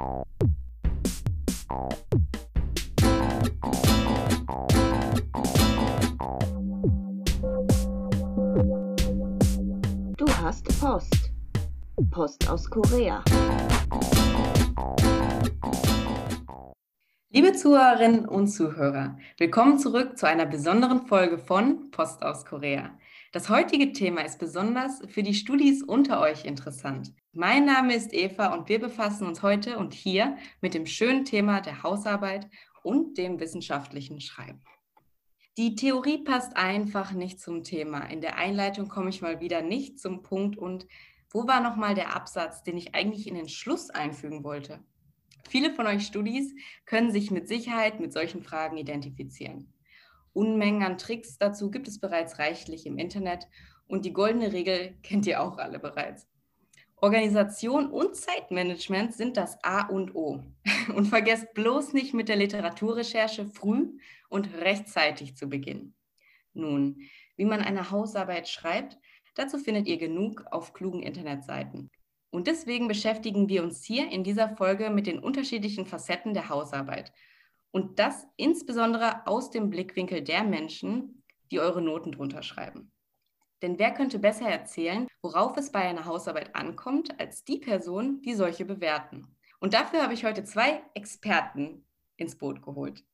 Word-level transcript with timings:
Du 0.00 0.06
hast 10.40 10.80
Post. 10.80 11.30
Post 12.10 12.48
aus 12.48 12.70
Korea. 12.70 13.22
Liebe 17.28 17.52
Zuhörerinnen 17.52 18.26
und 18.26 18.48
Zuhörer, 18.48 19.18
willkommen 19.36 19.78
zurück 19.78 20.16
zu 20.16 20.26
einer 20.26 20.46
besonderen 20.46 21.06
Folge 21.08 21.36
von 21.36 21.90
Post 21.90 22.22
aus 22.22 22.46
Korea. 22.46 22.90
Das 23.32 23.48
heutige 23.48 23.92
Thema 23.92 24.22
ist 24.22 24.40
besonders 24.40 25.02
für 25.06 25.22
die 25.22 25.34
Studis 25.34 25.84
unter 25.84 26.20
euch 26.20 26.44
interessant. 26.44 27.14
Mein 27.32 27.64
Name 27.64 27.94
ist 27.94 28.12
Eva 28.12 28.52
und 28.52 28.68
wir 28.68 28.80
befassen 28.80 29.24
uns 29.24 29.40
heute 29.40 29.78
und 29.78 29.94
hier 29.94 30.36
mit 30.60 30.74
dem 30.74 30.84
schönen 30.84 31.24
Thema 31.24 31.60
der 31.60 31.84
Hausarbeit 31.84 32.50
und 32.82 33.18
dem 33.18 33.38
wissenschaftlichen 33.38 34.20
Schreiben. 34.20 34.60
Die 35.58 35.76
Theorie 35.76 36.24
passt 36.24 36.56
einfach 36.56 37.12
nicht 37.12 37.38
zum 37.38 37.62
Thema. 37.62 38.00
In 38.00 38.20
der 38.20 38.36
Einleitung 38.36 38.88
komme 38.88 39.10
ich 39.10 39.22
mal 39.22 39.38
wieder 39.38 39.62
nicht 39.62 40.00
zum 40.00 40.24
Punkt 40.24 40.58
und 40.58 40.88
wo 41.32 41.46
war 41.46 41.60
nochmal 41.60 41.94
der 41.94 42.16
Absatz, 42.16 42.64
den 42.64 42.76
ich 42.76 42.96
eigentlich 42.96 43.28
in 43.28 43.36
den 43.36 43.48
Schluss 43.48 43.90
einfügen 43.90 44.42
wollte? 44.42 44.82
Viele 45.48 45.72
von 45.72 45.86
euch 45.86 46.04
Studis 46.04 46.52
können 46.84 47.12
sich 47.12 47.30
mit 47.30 47.46
Sicherheit 47.46 48.00
mit 48.00 48.12
solchen 48.12 48.42
Fragen 48.42 48.76
identifizieren. 48.76 49.72
Unmengen 50.32 50.82
an 50.82 50.98
Tricks 50.98 51.38
dazu 51.38 51.70
gibt 51.70 51.88
es 51.88 51.98
bereits 51.98 52.38
reichlich 52.38 52.86
im 52.86 52.98
Internet 52.98 53.46
und 53.86 54.04
die 54.04 54.12
goldene 54.12 54.52
Regel 54.52 54.96
kennt 55.02 55.26
ihr 55.26 55.42
auch 55.42 55.58
alle 55.58 55.78
bereits. 55.78 56.28
Organisation 56.96 57.90
und 57.90 58.14
Zeitmanagement 58.14 59.14
sind 59.14 59.36
das 59.36 59.62
A 59.64 59.86
und 59.86 60.14
O. 60.14 60.44
Und 60.94 61.06
vergesst 61.06 61.54
bloß 61.54 61.92
nicht 61.92 62.14
mit 62.14 62.28
der 62.28 62.36
Literaturrecherche 62.36 63.46
früh 63.46 63.92
und 64.28 64.52
rechtzeitig 64.54 65.36
zu 65.36 65.48
beginnen. 65.48 65.94
Nun, 66.52 67.02
wie 67.36 67.44
man 67.44 67.60
eine 67.60 67.90
Hausarbeit 67.90 68.48
schreibt, 68.48 68.98
dazu 69.34 69.56
findet 69.56 69.86
ihr 69.86 69.98
genug 69.98 70.44
auf 70.50 70.72
klugen 70.72 71.02
Internetseiten. 71.02 71.90
Und 72.30 72.48
deswegen 72.48 72.88
beschäftigen 72.88 73.48
wir 73.48 73.62
uns 73.62 73.84
hier 73.84 74.10
in 74.10 74.24
dieser 74.24 74.56
Folge 74.56 74.90
mit 74.90 75.06
den 75.06 75.20
unterschiedlichen 75.20 75.86
Facetten 75.86 76.34
der 76.34 76.48
Hausarbeit 76.48 77.12
und 77.72 77.98
das 77.98 78.26
insbesondere 78.36 79.26
aus 79.26 79.50
dem 79.50 79.70
Blickwinkel 79.70 80.22
der 80.22 80.44
Menschen, 80.44 81.22
die 81.50 81.60
eure 81.60 81.82
Noten 81.82 82.12
drunter 82.12 82.42
schreiben. 82.42 82.92
Denn 83.62 83.78
wer 83.78 83.92
könnte 83.92 84.18
besser 84.18 84.48
erzählen, 84.48 85.06
worauf 85.22 85.56
es 85.56 85.70
bei 85.70 85.80
einer 85.80 86.06
Hausarbeit 86.06 86.54
ankommt, 86.54 87.20
als 87.20 87.44
die 87.44 87.58
Person, 87.58 88.22
die 88.22 88.34
solche 88.34 88.64
bewerten? 88.64 89.36
Und 89.58 89.74
dafür 89.74 90.02
habe 90.02 90.14
ich 90.14 90.24
heute 90.24 90.44
zwei 90.44 90.82
Experten 90.94 91.84
ins 92.16 92.36
Boot 92.36 92.62
geholt. 92.62 93.04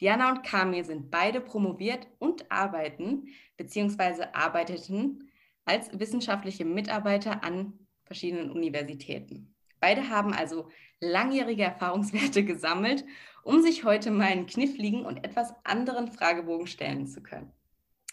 Diana 0.00 0.30
und 0.30 0.42
Kamil 0.42 0.84
sind 0.84 1.10
beide 1.10 1.40
promoviert 1.40 2.06
und 2.18 2.50
arbeiten 2.50 3.28
bzw. 3.56 4.26
arbeiteten 4.32 5.30
als 5.64 5.98
wissenschaftliche 5.98 6.64
Mitarbeiter 6.64 7.42
an 7.42 7.78
verschiedenen 8.04 8.50
Universitäten. 8.50 9.54
Beide 9.80 10.10
haben 10.10 10.34
also 10.34 10.68
langjährige 11.00 11.62
Erfahrungswerte 11.62 12.44
gesammelt 12.44 13.04
um 13.44 13.62
sich 13.62 13.84
heute 13.84 14.10
meinen 14.10 14.46
kniffligen 14.46 15.04
und 15.04 15.18
etwas 15.24 15.54
anderen 15.64 16.10
Fragebogen 16.10 16.66
stellen 16.66 17.06
zu 17.06 17.22
können. 17.22 17.52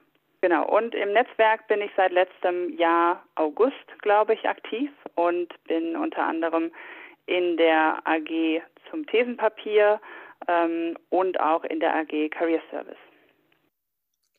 Genau, 0.43 0.67
und 0.67 0.95
im 0.95 1.13
Netzwerk 1.13 1.69
bin 1.69 1.83
ich 1.83 1.91
seit 1.97 2.13
letztem 2.13 2.71
Jahr 2.79 3.23
August, 3.35 3.75
glaube 4.01 4.33
ich, 4.33 4.49
aktiv 4.49 4.91
und 5.15 5.53
bin 5.65 5.97
unter 5.97 6.23
anderem 6.23 6.73
in 7.27 7.59
der 7.59 7.99
AG 8.05 8.63
zum 8.91 9.07
Thesenpapier 9.07 10.01
ähm, 10.49 10.97
und 11.09 11.39
auch 11.41 11.65
in 11.65 11.81
der 11.81 11.95
AG 11.95 12.31
Career 12.31 12.61
Service. 12.71 12.99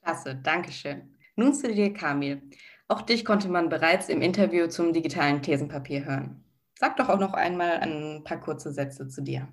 Klasse, 0.04 0.40
danke 0.44 0.72
schön. 0.72 1.16
Nun 1.36 1.54
zu 1.54 1.74
dir, 1.74 1.94
Kamil. 1.94 2.42
Auch 2.88 3.02
dich 3.02 3.24
konnte 3.24 3.48
man 3.48 3.70
bereits 3.70 4.10
im 4.10 4.22
Interview 4.22 4.68
zum 4.68 4.94
digitalen 4.94 5.42
Thesenpapier 5.42 6.06
hören. 6.06 6.44
Sag 6.78 6.98
doch 6.98 7.10
auch 7.10 7.20
noch 7.20 7.34
einmal 7.34 7.80
ein 7.80 8.24
paar 8.24 8.40
kurze 8.40 8.72
Sätze 8.72 9.08
zu 9.08 9.22
dir. 9.22 9.48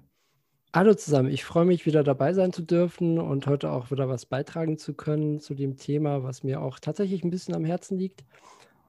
Hallo 0.74 0.94
zusammen, 0.94 1.30
ich 1.30 1.44
freue 1.44 1.64
mich 1.64 1.86
wieder 1.86 2.02
dabei 2.02 2.34
sein 2.34 2.52
zu 2.52 2.62
dürfen 2.62 3.18
und 3.18 3.46
heute 3.46 3.70
auch 3.70 3.90
wieder 3.90 4.08
was 4.08 4.26
beitragen 4.26 4.76
zu 4.76 4.94
können 4.94 5.40
zu 5.40 5.54
dem 5.54 5.76
Thema, 5.76 6.22
was 6.22 6.42
mir 6.42 6.60
auch 6.60 6.78
tatsächlich 6.78 7.24
ein 7.24 7.30
bisschen 7.30 7.54
am 7.54 7.64
Herzen 7.64 7.98
liegt. 7.98 8.24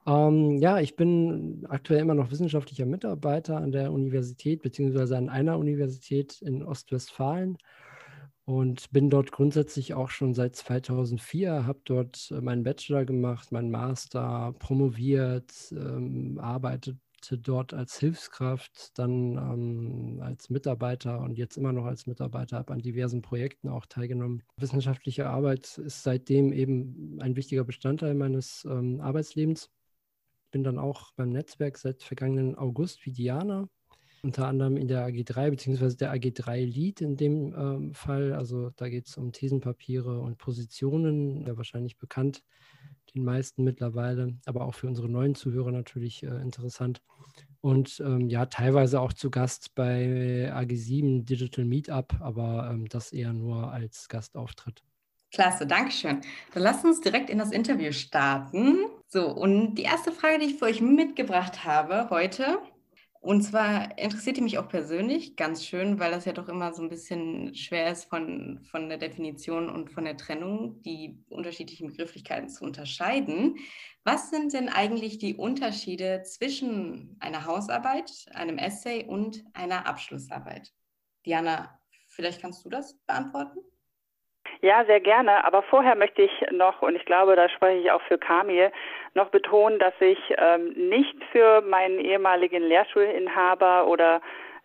Ähm, 0.06 0.56
ja, 0.58 0.80
ich 0.80 0.96
bin 0.96 1.66
aktuell 1.68 2.00
immer 2.00 2.14
noch 2.14 2.30
wissenschaftlicher 2.30 2.86
Mitarbeiter 2.86 3.58
an 3.58 3.72
der 3.72 3.92
Universität 3.92 4.62
beziehungsweise 4.62 5.16
an 5.16 5.28
einer 5.28 5.58
Universität 5.58 6.40
in 6.42 6.62
Ostwestfalen 6.62 7.58
und 8.44 8.90
bin 8.90 9.10
dort 9.10 9.30
grundsätzlich 9.30 9.94
auch 9.94 10.08
schon 10.08 10.34
seit 10.34 10.56
2004, 10.56 11.66
habe 11.66 11.80
dort 11.84 12.30
äh, 12.30 12.40
meinen 12.40 12.64
Bachelor 12.64 13.04
gemacht, 13.04 13.52
meinen 13.52 13.70
Master, 13.70 14.54
promoviert, 14.58 15.52
ähm, 15.72 16.38
arbeitete 16.40 17.38
dort 17.38 17.74
als 17.74 17.98
Hilfskraft, 17.98 18.98
dann 18.98 19.36
ähm, 19.36 20.20
als 20.22 20.48
Mitarbeiter 20.48 21.20
und 21.20 21.36
jetzt 21.36 21.58
immer 21.58 21.72
noch 21.72 21.84
als 21.84 22.06
Mitarbeiter, 22.06 22.56
habe 22.56 22.72
an 22.72 22.80
diversen 22.80 23.20
Projekten 23.20 23.68
auch 23.68 23.84
teilgenommen. 23.84 24.42
Wissenschaftliche 24.56 25.28
Arbeit 25.28 25.76
ist 25.78 26.02
seitdem 26.02 26.54
eben 26.54 27.18
ein 27.20 27.36
wichtiger 27.36 27.64
Bestandteil 27.64 28.14
meines 28.14 28.66
ähm, 28.68 29.00
Arbeitslebens 29.02 29.70
bin 30.50 30.64
dann 30.64 30.78
auch 30.78 31.12
beim 31.12 31.30
Netzwerk 31.30 31.78
seit 31.78 32.02
vergangenen 32.02 32.56
August 32.56 33.04
wie 33.06 33.12
Diana, 33.12 33.68
unter 34.22 34.46
anderem 34.46 34.76
in 34.76 34.88
der 34.88 35.06
AG3 35.08 35.50
beziehungsweise 35.50 35.96
der 35.96 36.12
AG3 36.14 36.64
Lead 36.64 37.00
in 37.00 37.16
dem 37.16 37.54
ähm, 37.54 37.94
Fall. 37.94 38.32
Also 38.32 38.70
da 38.76 38.88
geht 38.88 39.06
es 39.06 39.16
um 39.16 39.32
Thesenpapiere 39.32 40.20
und 40.20 40.38
Positionen, 40.38 41.46
ja 41.46 41.56
wahrscheinlich 41.56 41.96
bekannt 41.96 42.42
den 43.14 43.24
meisten 43.24 43.64
mittlerweile, 43.64 44.36
aber 44.46 44.64
auch 44.64 44.74
für 44.74 44.86
unsere 44.86 45.08
neuen 45.08 45.34
Zuhörer 45.34 45.72
natürlich 45.72 46.22
äh, 46.22 46.28
interessant. 46.40 47.02
Und 47.60 48.00
ähm, 48.00 48.28
ja, 48.28 48.46
teilweise 48.46 49.00
auch 49.00 49.12
zu 49.12 49.30
Gast 49.30 49.74
bei 49.74 50.50
AG7 50.54 51.24
Digital 51.24 51.64
Meetup, 51.64 52.20
aber 52.20 52.70
ähm, 52.70 52.88
das 52.88 53.12
eher 53.12 53.32
nur 53.32 53.70
als 53.70 54.08
Gastauftritt. 54.08 54.82
Klasse, 55.32 55.66
Dankeschön. 55.66 56.20
Dann 56.54 56.62
lasst 56.62 56.84
uns 56.84 57.00
direkt 57.00 57.30
in 57.30 57.38
das 57.38 57.52
Interview 57.52 57.92
starten. 57.92 58.78
So, 59.12 59.28
und 59.28 59.74
die 59.74 59.82
erste 59.82 60.12
Frage, 60.12 60.38
die 60.38 60.52
ich 60.52 60.58
für 60.60 60.66
euch 60.66 60.80
mitgebracht 60.80 61.64
habe 61.64 62.10
heute, 62.10 62.60
und 63.18 63.42
zwar 63.42 63.98
interessiert 63.98 64.36
die 64.36 64.40
mich 64.40 64.56
auch 64.56 64.68
persönlich 64.68 65.34
ganz 65.34 65.66
schön, 65.66 65.98
weil 65.98 66.12
das 66.12 66.26
ja 66.26 66.32
doch 66.32 66.48
immer 66.48 66.72
so 66.72 66.80
ein 66.82 66.88
bisschen 66.88 67.52
schwer 67.56 67.90
ist 67.90 68.04
von, 68.04 68.60
von 68.70 68.88
der 68.88 68.98
Definition 68.98 69.68
und 69.68 69.90
von 69.90 70.04
der 70.04 70.16
Trennung, 70.16 70.80
die 70.82 71.24
unterschiedlichen 71.28 71.88
Begrifflichkeiten 71.88 72.48
zu 72.48 72.62
unterscheiden. 72.62 73.56
Was 74.04 74.30
sind 74.30 74.52
denn 74.52 74.68
eigentlich 74.68 75.18
die 75.18 75.34
Unterschiede 75.34 76.22
zwischen 76.22 77.16
einer 77.18 77.46
Hausarbeit, 77.46 78.12
einem 78.32 78.58
Essay 78.58 79.06
und 79.06 79.44
einer 79.54 79.88
Abschlussarbeit? 79.88 80.72
Diana, 81.26 81.80
vielleicht 82.06 82.40
kannst 82.40 82.64
du 82.64 82.68
das 82.68 82.96
beantworten? 83.08 83.58
Ja, 84.62 84.84
sehr 84.84 85.00
gerne. 85.00 85.44
Aber 85.44 85.62
vorher 85.62 85.96
möchte 85.96 86.22
ich 86.22 86.32
noch, 86.50 86.82
und 86.82 86.94
ich 86.94 87.04
glaube, 87.06 87.34
da 87.34 87.48
spreche 87.48 87.80
ich 87.80 87.90
auch 87.90 88.02
für 88.02 88.18
Kamil, 88.18 88.70
noch 89.14 89.30
betonen, 89.30 89.78
dass 89.78 89.94
ich 90.00 90.18
ähm, 90.36 90.72
nicht 90.76 91.16
für 91.32 91.62
meinen 91.62 91.98
ehemaligen 91.98 92.62
Lehrschulinhaber 92.62 93.86
oder 93.86 94.20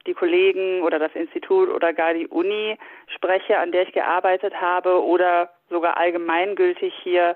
die 0.05 0.13
Kollegen 0.13 0.81
oder 0.83 0.99
das 0.99 1.15
Institut 1.15 1.69
oder 1.69 1.93
gar 1.93 2.13
die 2.13 2.27
Uni 2.27 2.77
spreche, 3.07 3.57
an 3.57 3.71
der 3.71 3.83
ich 3.83 3.93
gearbeitet 3.93 4.59
habe 4.59 5.03
oder 5.03 5.49
sogar 5.69 5.97
allgemeingültig 5.97 6.93
hier 7.01 7.35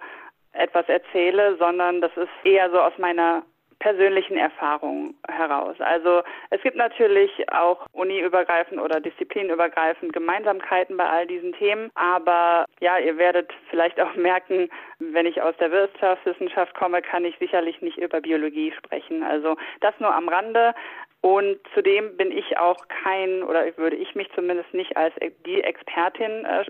etwas 0.51 0.87
erzähle, 0.89 1.55
sondern 1.57 2.01
das 2.01 2.15
ist 2.15 2.29
eher 2.43 2.69
so 2.69 2.79
aus 2.79 2.97
meiner 2.97 3.43
persönlichen 3.79 4.37
Erfahrungen 4.37 5.15
heraus. 5.27 5.75
Also 5.79 6.21
es 6.49 6.61
gibt 6.61 6.75
natürlich 6.75 7.31
auch 7.51 7.85
uniübergreifend 7.93 8.79
oder 8.79 8.99
disziplinübergreifend 8.99 10.13
Gemeinsamkeiten 10.13 10.97
bei 10.97 11.05
all 11.05 11.27
diesen 11.27 11.53
Themen, 11.53 11.89
aber 11.95 12.65
ja, 12.81 12.97
ihr 12.97 13.17
werdet 13.17 13.51
vielleicht 13.69 13.99
auch 13.99 14.15
merken, 14.15 14.69
wenn 14.99 15.25
ich 15.25 15.41
aus 15.41 15.55
der 15.57 15.71
Wirtschaftswissenschaft 15.71 16.75
komme, 16.75 17.01
kann 17.01 17.25
ich 17.25 17.37
sicherlich 17.39 17.81
nicht 17.81 17.97
über 17.97 18.21
Biologie 18.21 18.73
sprechen. 18.77 19.23
Also 19.23 19.55
das 19.81 19.93
nur 19.99 20.13
am 20.13 20.27
Rande. 20.27 20.73
Und 21.21 21.59
zudem 21.73 22.15
bin 22.15 22.31
ich 22.31 22.57
auch 22.57 22.87
kein, 23.03 23.43
oder 23.43 23.65
würde 23.77 23.97
ich 23.97 24.15
mich 24.15 24.29
zumindest 24.33 24.73
nicht 24.73 24.95
als 24.95 25.13
die 25.45 25.61
Expertin 25.61 26.45
äh, 26.45 26.63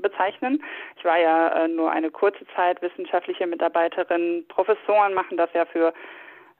bezeichnen. 0.00 0.62
Ich 0.96 1.04
war 1.04 1.18
ja 1.18 1.64
äh, 1.64 1.68
nur 1.68 1.90
eine 1.90 2.10
kurze 2.12 2.46
Zeit 2.54 2.80
wissenschaftliche 2.82 3.48
Mitarbeiterin. 3.48 4.44
Professoren 4.48 5.12
machen 5.12 5.36
das 5.36 5.52
ja 5.54 5.64
für 5.64 5.92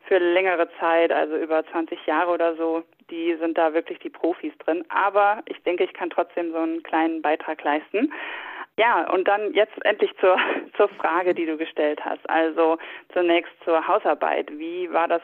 für 0.07 0.19
längere 0.19 0.69
Zeit, 0.79 1.13
also 1.13 1.37
über 1.37 1.65
20 1.67 2.07
Jahre 2.07 2.31
oder 2.31 2.55
so, 2.57 2.85
die 3.11 3.35
sind 3.37 3.59
da 3.59 3.75
wirklich 3.75 3.99
die 4.01 4.11
Profis 4.11 4.53
drin. 4.59 4.85
Aber 4.89 5.43
ich 5.47 5.63
denke, 5.63 5.85
ich 5.85 5.93
kann 5.93 6.11
trotzdem 6.11 6.53
so 6.53 6.59
einen 6.59 6.83
kleinen 6.83 7.23
Beitrag 7.23 7.63
leisten. 7.63 8.13
Ja, 8.79 9.11
und 9.11 9.27
dann 9.27 9.55
jetzt 9.55 9.73
endlich 9.85 10.15
zur, 10.19 10.39
zur 10.77 10.89
Frage, 10.89 11.35
die 11.35 11.47
du 11.47 11.57
gestellt 11.57 12.05
hast. 12.05 12.29
Also 12.29 12.79
zunächst 13.13 13.53
zur 13.65 13.87
Hausarbeit. 13.87 14.51
Wie 14.59 14.93
war 14.93 15.09
das 15.09 15.23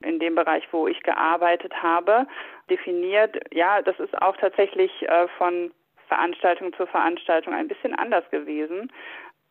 in 0.00 0.18
dem 0.18 0.34
Bereich, 0.34 0.66
wo 0.72 0.88
ich 0.88 1.02
gearbeitet 1.02 1.82
habe, 1.82 2.26
definiert? 2.70 3.36
Ja, 3.52 3.82
das 3.82 3.98
ist 4.00 4.20
auch 4.22 4.36
tatsächlich 4.36 4.90
äh, 5.08 5.28
von 5.38 5.70
Veranstaltung 6.08 6.72
zu 6.74 6.86
Veranstaltung 6.86 7.54
ein 7.54 7.68
bisschen 7.68 7.94
anders 7.94 8.28
gewesen 8.30 8.90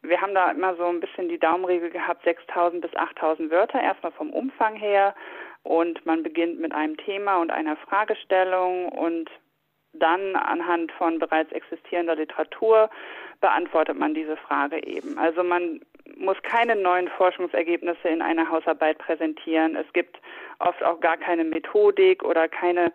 wir 0.03 0.21
haben 0.21 0.33
da 0.33 0.51
immer 0.51 0.75
so 0.75 0.85
ein 0.85 0.99
bisschen 0.99 1.29
die 1.29 1.39
Daumenregel 1.39 1.89
gehabt, 1.89 2.23
6000 2.23 2.81
bis 2.81 2.95
8000 2.95 3.51
Wörter, 3.51 3.81
erstmal 3.81 4.11
vom 4.11 4.31
Umfang 4.31 4.75
her. 4.75 5.13
Und 5.63 6.05
man 6.05 6.23
beginnt 6.23 6.59
mit 6.59 6.73
einem 6.73 6.97
Thema 6.97 7.37
und 7.37 7.51
einer 7.51 7.75
Fragestellung 7.77 8.89
und 8.89 9.29
dann 9.93 10.35
anhand 10.35 10.91
von 10.93 11.19
bereits 11.19 11.51
existierender 11.51 12.15
Literatur 12.15 12.89
beantwortet 13.41 13.97
man 13.97 14.13
diese 14.13 14.37
Frage 14.37 14.83
eben. 14.85 15.17
Also 15.17 15.43
man 15.43 15.81
muss 16.15 16.37
keine 16.43 16.75
neuen 16.75 17.09
Forschungsergebnisse 17.09 18.07
in 18.07 18.21
einer 18.21 18.49
Hausarbeit 18.49 18.97
präsentieren. 18.99 19.75
Es 19.75 19.91
gibt 19.93 20.19
oft 20.59 20.83
auch 20.83 20.99
gar 20.99 21.17
keine 21.17 21.43
Methodik 21.43 22.23
oder 22.23 22.47
keine 22.47 22.91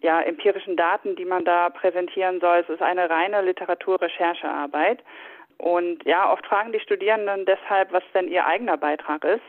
ja, 0.00 0.20
empirischen 0.20 0.76
Daten, 0.76 1.16
die 1.16 1.24
man 1.24 1.44
da 1.44 1.70
präsentieren 1.70 2.40
soll. 2.40 2.58
Es 2.58 2.68
ist 2.68 2.82
eine 2.82 3.08
reine 3.08 3.40
Literaturrecherchearbeit. 3.42 5.02
Und 5.58 6.04
ja, 6.04 6.32
oft 6.32 6.46
fragen 6.46 6.72
die 6.72 6.80
Studierenden 6.80 7.46
deshalb, 7.46 7.92
was 7.92 8.02
denn 8.14 8.28
ihr 8.28 8.46
eigener 8.46 8.76
Beitrag 8.76 9.24
ist, 9.24 9.42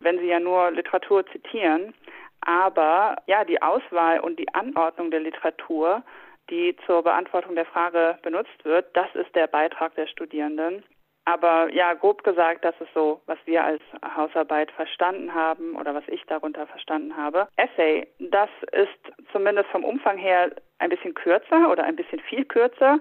wenn 0.00 0.18
sie 0.18 0.26
ja 0.26 0.40
nur 0.40 0.70
Literatur 0.70 1.26
zitieren. 1.26 1.94
Aber 2.42 3.16
ja, 3.26 3.44
die 3.44 3.60
Auswahl 3.60 4.20
und 4.20 4.38
die 4.38 4.52
Anordnung 4.54 5.10
der 5.10 5.20
Literatur, 5.20 6.02
die 6.48 6.76
zur 6.86 7.02
Beantwortung 7.02 7.54
der 7.54 7.66
Frage 7.66 8.18
benutzt 8.22 8.64
wird, 8.64 8.96
das 8.96 9.08
ist 9.14 9.34
der 9.34 9.46
Beitrag 9.46 9.94
der 9.94 10.06
Studierenden. 10.06 10.82
Aber 11.26 11.72
ja, 11.72 11.94
grob 11.94 12.24
gesagt, 12.24 12.64
das 12.64 12.74
ist 12.80 12.92
so, 12.94 13.20
was 13.26 13.38
wir 13.44 13.62
als 13.62 13.82
Hausarbeit 14.16 14.70
verstanden 14.72 15.32
haben 15.34 15.76
oder 15.76 15.94
was 15.94 16.02
ich 16.08 16.24
darunter 16.26 16.66
verstanden 16.66 17.16
habe. 17.16 17.46
Essay, 17.56 18.08
das 18.18 18.48
ist 18.72 19.30
zumindest 19.30 19.68
vom 19.70 19.84
Umfang 19.84 20.16
her 20.16 20.50
ein 20.78 20.90
bisschen 20.90 21.14
kürzer 21.14 21.70
oder 21.70 21.84
ein 21.84 21.94
bisschen 21.94 22.20
viel 22.20 22.44
kürzer 22.44 22.98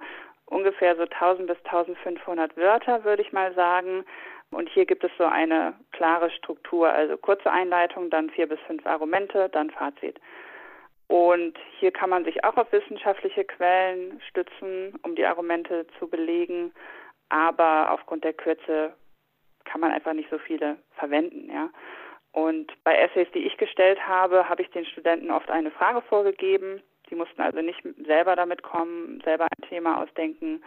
ungefähr 0.49 0.95
so 0.95 1.03
1000 1.03 1.47
bis 1.47 1.57
1500 1.65 2.57
Wörter, 2.57 3.03
würde 3.03 3.21
ich 3.21 3.31
mal 3.31 3.53
sagen. 3.53 4.03
Und 4.51 4.67
hier 4.69 4.85
gibt 4.85 5.03
es 5.03 5.11
so 5.17 5.25
eine 5.25 5.75
klare 5.91 6.31
Struktur, 6.31 6.89
also 6.89 7.17
kurze 7.17 7.51
Einleitung, 7.51 8.09
dann 8.09 8.31
vier 8.31 8.47
bis 8.47 8.59
fünf 8.61 8.85
Argumente, 8.85 9.49
dann 9.49 9.69
Fazit. 9.69 10.19
Und 11.07 11.57
hier 11.79 11.91
kann 11.91 12.09
man 12.09 12.23
sich 12.23 12.43
auch 12.43 12.57
auf 12.57 12.71
wissenschaftliche 12.71 13.43
Quellen 13.43 14.21
stützen, 14.27 14.93
um 15.03 15.15
die 15.15 15.25
Argumente 15.25 15.85
zu 15.97 16.07
belegen. 16.07 16.71
Aber 17.29 17.91
aufgrund 17.91 18.23
der 18.23 18.33
Kürze 18.33 18.93
kann 19.65 19.81
man 19.81 19.91
einfach 19.91 20.13
nicht 20.13 20.29
so 20.29 20.39
viele 20.39 20.77
verwenden, 20.93 21.51
ja. 21.51 21.69
Und 22.31 22.71
bei 22.83 22.95
Essays, 22.95 23.27
die 23.33 23.45
ich 23.45 23.57
gestellt 23.57 23.99
habe, 24.07 24.47
habe 24.47 24.61
ich 24.61 24.69
den 24.69 24.85
Studenten 24.85 25.31
oft 25.31 25.49
eine 25.49 25.71
Frage 25.71 26.01
vorgegeben 26.01 26.81
die 27.09 27.15
mussten 27.15 27.41
also 27.41 27.61
nicht 27.61 27.81
selber 28.05 28.35
damit 28.35 28.63
kommen, 28.63 29.21
selber 29.23 29.45
ein 29.45 29.69
Thema 29.69 30.01
ausdenken. 30.01 30.61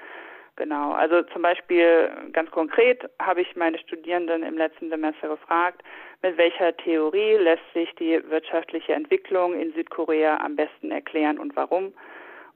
Genau, 0.57 0.93
also 0.93 1.23
zum 1.33 1.41
Beispiel 1.43 2.11
ganz 2.33 2.51
konkret 2.51 3.09
habe 3.19 3.41
ich 3.41 3.57
meine 3.57 3.79
Studierenden 3.79 4.43
im 4.43 4.59
letzten 4.59 4.91
Semester 4.91 5.29
gefragt, 5.29 5.83
mit 6.23 6.37
welcher 6.37 6.77
Theorie 6.77 7.37
lässt 7.37 7.65
sich 7.73 7.89
die 7.99 8.21
wirtschaftliche 8.29 8.93
Entwicklung 8.93 9.59
in 9.59 9.73
Südkorea 9.73 10.39
am 10.45 10.57
besten 10.57 10.91
erklären 10.91 11.39
und 11.39 11.57
warum. 11.57 11.95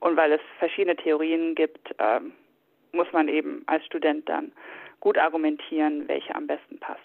Und 0.01 0.17
weil 0.17 0.33
es 0.33 0.41
verschiedene 0.59 0.97
Theorien 0.97 1.55
gibt, 1.55 1.95
ähm, 1.99 2.33
muss 2.93 3.11
man 3.13 3.29
eben 3.29 3.63
als 3.67 3.85
Student 3.87 4.29
dann 4.29 4.53
gut 5.01 5.17
argumentieren, 5.17 6.07
welche 6.07 6.35
am 6.35 6.47
besten 6.47 6.79
passt. 6.79 7.01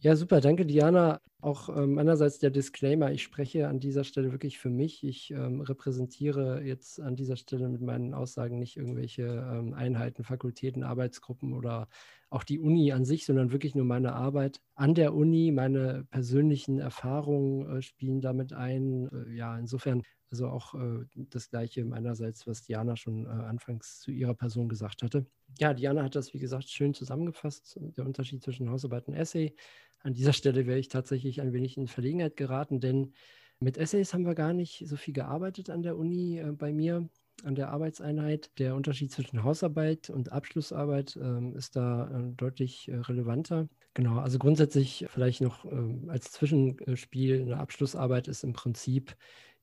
Ja, 0.00 0.14
super, 0.14 0.40
danke 0.40 0.66
Diana. 0.66 1.20
Auch 1.40 1.68
ähm, 1.68 1.98
einerseits 1.98 2.40
der 2.40 2.50
Disclaimer, 2.50 3.12
ich 3.12 3.22
spreche 3.22 3.68
an 3.68 3.78
dieser 3.78 4.02
Stelle 4.02 4.32
wirklich 4.32 4.58
für 4.58 4.70
mich. 4.70 5.04
Ich 5.04 5.30
ähm, 5.30 5.60
repräsentiere 5.60 6.62
jetzt 6.64 7.00
an 7.00 7.14
dieser 7.14 7.36
Stelle 7.36 7.68
mit 7.68 7.80
meinen 7.80 8.12
Aussagen 8.12 8.58
nicht 8.58 8.76
irgendwelche 8.76 9.22
ähm, 9.22 9.72
Einheiten, 9.72 10.24
Fakultäten, 10.24 10.82
Arbeitsgruppen 10.82 11.52
oder 11.52 11.88
auch 12.28 12.42
die 12.42 12.58
Uni 12.58 12.90
an 12.90 13.04
sich, 13.04 13.24
sondern 13.24 13.52
wirklich 13.52 13.76
nur 13.76 13.84
meine 13.84 14.14
Arbeit 14.14 14.60
an 14.74 14.94
der 14.96 15.14
Uni. 15.14 15.52
Meine 15.52 16.04
persönlichen 16.10 16.80
Erfahrungen 16.80 17.78
äh, 17.78 17.82
spielen 17.82 18.20
damit 18.20 18.52
ein. 18.52 19.08
Äh, 19.12 19.32
ja, 19.36 19.56
insofern 19.56 20.02
also 20.30 20.48
auch 20.48 20.74
äh, 20.74 21.04
das 21.14 21.50
Gleiche 21.50 21.84
meinerseits, 21.84 22.46
was 22.48 22.62
Diana 22.62 22.96
schon 22.96 23.26
äh, 23.26 23.28
anfangs 23.28 24.00
zu 24.00 24.10
ihrer 24.10 24.34
Person 24.34 24.68
gesagt 24.68 25.02
hatte. 25.04 25.24
Ja, 25.58 25.72
Diana 25.72 26.02
hat 26.02 26.14
das, 26.16 26.34
wie 26.34 26.38
gesagt, 26.38 26.68
schön 26.68 26.92
zusammengefasst, 26.94 27.78
der 27.80 28.04
Unterschied 28.04 28.42
zwischen 28.42 28.68
Hausarbeit 28.70 29.08
und 29.08 29.14
Essay. 29.14 29.54
An 30.00 30.14
dieser 30.14 30.32
Stelle 30.32 30.66
wäre 30.66 30.78
ich 30.78 30.88
tatsächlich 30.88 31.40
ein 31.40 31.52
wenig 31.52 31.76
in 31.76 31.88
Verlegenheit 31.88 32.36
geraten, 32.36 32.80
denn 32.80 33.12
mit 33.60 33.76
Essays 33.76 34.14
haben 34.14 34.24
wir 34.24 34.34
gar 34.34 34.52
nicht 34.52 34.84
so 34.86 34.96
viel 34.96 35.14
gearbeitet 35.14 35.70
an 35.70 35.82
der 35.82 35.96
Uni 35.96 36.38
äh, 36.38 36.52
bei 36.52 36.72
mir, 36.72 37.08
an 37.44 37.54
der 37.54 37.70
Arbeitseinheit. 37.70 38.50
Der 38.58 38.74
Unterschied 38.74 39.10
zwischen 39.10 39.42
Hausarbeit 39.42 40.10
und 40.10 40.32
Abschlussarbeit 40.32 41.16
äh, 41.16 41.56
ist 41.56 41.76
da 41.76 42.08
äh, 42.08 42.32
deutlich 42.36 42.88
äh, 42.88 42.96
relevanter. 42.96 43.68
Genau, 43.94 44.18
also 44.18 44.38
grundsätzlich 44.38 45.06
vielleicht 45.08 45.40
noch 45.40 45.64
ähm, 45.64 46.08
als 46.08 46.30
Zwischenspiel, 46.30 47.42
eine 47.42 47.58
Abschlussarbeit 47.58 48.28
ist 48.28 48.44
im 48.44 48.52
Prinzip 48.52 49.16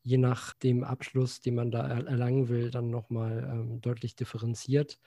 je 0.06 0.20
nach 0.20 0.54
dem 0.54 0.84
Abschluss, 0.84 1.42
den 1.42 1.56
man 1.56 1.72
da 1.72 1.88
erlangen 1.88 2.48
will, 2.48 2.70
dann 2.70 2.92
nochmal 2.92 3.50
ähm, 3.52 3.82
deutlich 3.82 4.16
differenziert. 4.16 5.00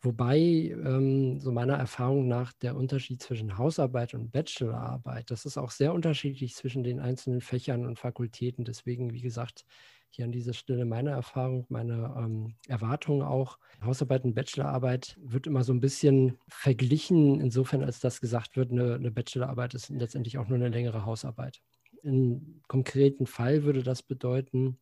Wobei, 0.00 0.38
ähm, 0.38 1.40
so 1.40 1.50
meiner 1.50 1.74
Erfahrung 1.74 2.28
nach, 2.28 2.52
der 2.52 2.76
Unterschied 2.76 3.20
zwischen 3.20 3.58
Hausarbeit 3.58 4.14
und 4.14 4.30
Bachelorarbeit, 4.30 5.32
das 5.32 5.46
ist 5.46 5.58
auch 5.58 5.72
sehr 5.72 5.92
unterschiedlich 5.92 6.54
zwischen 6.54 6.84
den 6.84 7.00
einzelnen 7.00 7.40
Fächern 7.40 7.84
und 7.84 7.98
Fakultäten. 7.98 8.64
Deswegen, 8.64 9.12
wie 9.12 9.20
gesagt, 9.20 9.64
hier 10.10 10.24
an 10.24 10.32
dieser 10.32 10.54
Stelle 10.54 10.84
meine 10.84 11.10
Erfahrung, 11.10 11.66
meine 11.68 12.14
ähm, 12.16 12.54
Erwartungen 12.68 13.22
auch. 13.22 13.58
Hausarbeit 13.82 14.22
und 14.24 14.34
Bachelorarbeit 14.34 15.16
wird 15.20 15.48
immer 15.48 15.64
so 15.64 15.72
ein 15.72 15.80
bisschen 15.80 16.38
verglichen, 16.46 17.40
insofern 17.40 17.82
als 17.82 17.98
das 17.98 18.20
gesagt 18.20 18.56
wird, 18.56 18.70
eine, 18.70 18.94
eine 18.94 19.10
Bachelorarbeit 19.10 19.74
ist 19.74 19.90
letztendlich 19.90 20.38
auch 20.38 20.46
nur 20.46 20.56
eine 20.56 20.68
längere 20.68 21.04
Hausarbeit. 21.04 21.60
Im 22.06 22.62
konkreten 22.68 23.26
Fall 23.26 23.64
würde 23.64 23.82
das 23.82 24.02
bedeuten, 24.02 24.78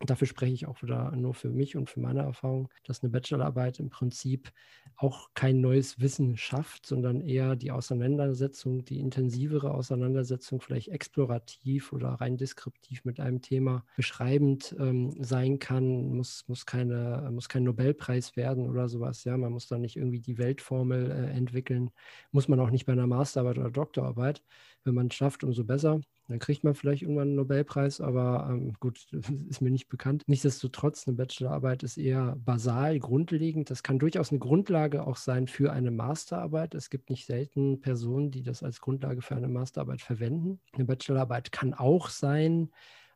Dafür 0.00 0.26
spreche 0.26 0.52
ich 0.52 0.66
auch 0.66 0.82
wieder 0.82 1.10
nur 1.12 1.32
für 1.32 1.48
mich 1.48 1.74
und 1.74 1.88
für 1.88 2.00
meine 2.00 2.20
Erfahrung, 2.20 2.68
dass 2.84 3.02
eine 3.02 3.10
Bachelorarbeit 3.10 3.80
im 3.80 3.88
Prinzip 3.88 4.52
auch 4.94 5.30
kein 5.32 5.62
neues 5.62 5.98
Wissen 6.00 6.36
schafft, 6.36 6.84
sondern 6.84 7.22
eher 7.22 7.56
die 7.56 7.70
Auseinandersetzung, 7.70 8.84
die 8.84 9.00
intensivere 9.00 9.72
Auseinandersetzung, 9.72 10.60
vielleicht 10.60 10.88
explorativ 10.88 11.94
oder 11.94 12.08
rein 12.08 12.36
deskriptiv 12.36 13.06
mit 13.06 13.20
einem 13.20 13.40
Thema 13.40 13.86
beschreibend 13.96 14.76
ähm, 14.78 15.14
sein 15.18 15.58
kann, 15.58 16.14
muss, 16.14 16.44
muss, 16.46 16.66
keine, 16.66 17.30
muss 17.32 17.48
kein 17.48 17.64
Nobelpreis 17.64 18.36
werden 18.36 18.68
oder 18.68 18.90
sowas. 18.90 19.24
Ja, 19.24 19.38
man 19.38 19.52
muss 19.52 19.66
da 19.66 19.78
nicht 19.78 19.96
irgendwie 19.96 20.20
die 20.20 20.36
Weltformel 20.36 21.10
äh, 21.10 21.30
entwickeln, 21.30 21.90
muss 22.32 22.48
man 22.48 22.60
auch 22.60 22.70
nicht 22.70 22.84
bei 22.84 22.92
einer 22.92 23.06
Masterarbeit 23.06 23.56
oder 23.56 23.70
Doktorarbeit. 23.70 24.42
Wenn 24.84 24.94
man 24.94 25.06
es 25.06 25.14
schafft, 25.14 25.42
umso 25.42 25.64
besser. 25.64 26.02
Dann 26.28 26.38
kriegt 26.38 26.64
man 26.64 26.74
vielleicht 26.74 27.02
irgendwann 27.02 27.28
einen 27.28 27.36
Nobelpreis, 27.36 28.00
aber 28.00 28.48
ähm, 28.50 28.72
gut, 28.80 29.06
ist 29.48 29.60
mir 29.60 29.70
nicht 29.70 29.88
bekannt. 29.88 30.22
Nichtsdestotrotz, 30.26 31.06
eine 31.06 31.16
Bachelorarbeit 31.16 31.82
ist 31.82 31.96
eher 31.96 32.36
basal, 32.36 32.98
grundlegend. 32.98 33.70
Das 33.70 33.82
kann 33.82 33.98
durchaus 33.98 34.30
eine 34.30 34.40
Grundlage 34.40 35.06
auch 35.06 35.16
sein 35.16 35.46
für 35.46 35.72
eine 35.72 35.90
Masterarbeit. 35.90 36.74
Es 36.74 36.90
gibt 36.90 37.10
nicht 37.10 37.26
selten 37.26 37.80
Personen, 37.80 38.30
die 38.30 38.42
das 38.42 38.62
als 38.62 38.80
Grundlage 38.80 39.22
für 39.22 39.36
eine 39.36 39.48
Masterarbeit 39.48 40.02
verwenden. 40.02 40.60
Eine 40.72 40.84
Bachelorarbeit 40.84 41.52
kann 41.52 41.74
auch 41.74 42.08
sein, 42.08 42.70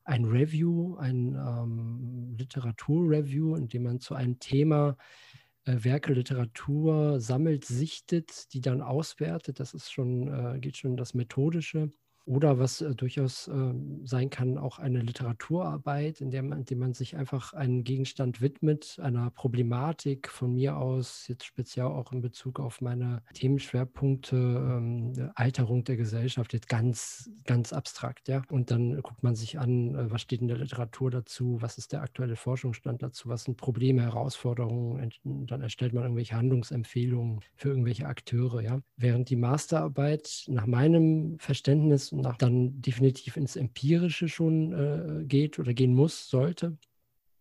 ein 0.05 0.25
Review, 0.25 0.97
ein 0.97 1.35
ähm, 1.35 2.35
Literaturreview, 2.39 3.55
in 3.57 3.69
dem 3.69 3.85
man 3.85 4.01
zu 4.01 4.15
einem 4.15 4.39
Thema 4.39 4.97
äh, 5.65 5.85
Werke, 5.85 6.13
Literatur 6.13 7.21
sammelt, 7.21 7.65
sichtet, 7.65 8.53
die 8.53 8.61
dann 8.61 8.83
auswertet. 8.83 9.61
Das 9.61 9.75
ist 9.75 9.93
schon, 9.93 10.29
äh, 10.29 10.59
geht 10.59 10.77
schon 10.77 10.97
das 10.97 11.15
Methodische. 11.15 11.91
Oder 12.31 12.61
was 12.61 12.81
äh, 12.81 12.95
durchaus 12.95 13.49
äh, 13.49 13.75
sein 14.05 14.31
kann, 14.31 14.57
auch 14.57 14.79
eine 14.79 15.01
Literaturarbeit, 15.01 16.21
in 16.21 16.31
der 16.31 16.45
man, 16.45 16.61
in 16.61 16.65
der 16.65 16.77
man 16.77 16.95
sich 16.95 17.17
einfach 17.17 17.55
einen 17.55 17.83
Gegenstand 17.83 18.41
widmet, 18.41 19.01
einer 19.03 19.33
Problematik 19.33 20.29
von 20.29 20.55
mir 20.55 20.77
aus, 20.77 21.27
jetzt 21.27 21.45
speziell 21.45 21.87
auch 21.87 22.13
in 22.13 22.21
Bezug 22.21 22.61
auf 22.61 22.81
meine 22.81 23.25
Themenschwerpunkte, 23.35 24.37
ähm, 24.37 25.33
Alterung 25.35 25.83
der 25.83 25.97
Gesellschaft, 25.97 26.53
jetzt 26.53 26.69
ganz, 26.69 27.29
ganz 27.47 27.73
abstrakt, 27.73 28.29
ja. 28.29 28.43
Und 28.49 28.71
dann 28.71 29.03
guckt 29.03 29.25
man 29.25 29.35
sich 29.35 29.59
an, 29.59 29.97
äh, 29.97 30.09
was 30.13 30.23
steht 30.23 30.41
in 30.41 30.47
der 30.47 30.59
Literatur 30.59 31.11
dazu, 31.11 31.57
was 31.61 31.79
ist 31.79 31.93
der 31.93 32.03
aktuelle 32.03 32.37
Forschungsstand 32.37 33.03
dazu, 33.03 33.29
was 33.29 33.43
sind 33.43 33.57
Probleme, 33.57 34.03
Herausforderungen, 34.03 35.11
dann 35.25 35.63
erstellt 35.63 35.95
man 35.95 36.05
irgendwelche 36.05 36.37
Handlungsempfehlungen 36.37 37.41
für 37.57 37.71
irgendwelche 37.71 38.07
Akteure, 38.07 38.61
ja. 38.61 38.79
Während 38.97 39.31
die 39.31 39.37
Masterarbeit 39.37 40.45
nach 40.47 40.67
meinem 40.67 41.37
Verständnis 41.41 42.13
nach, 42.13 42.20
dann 42.23 42.81
definitiv 42.81 43.37
ins 43.37 43.57
Empirische 43.57 44.29
schon 44.29 44.73
äh, 44.73 45.25
geht 45.25 45.59
oder 45.59 45.75
gehen 45.75 45.95
muss, 45.95 46.29
sollte. 46.29 46.77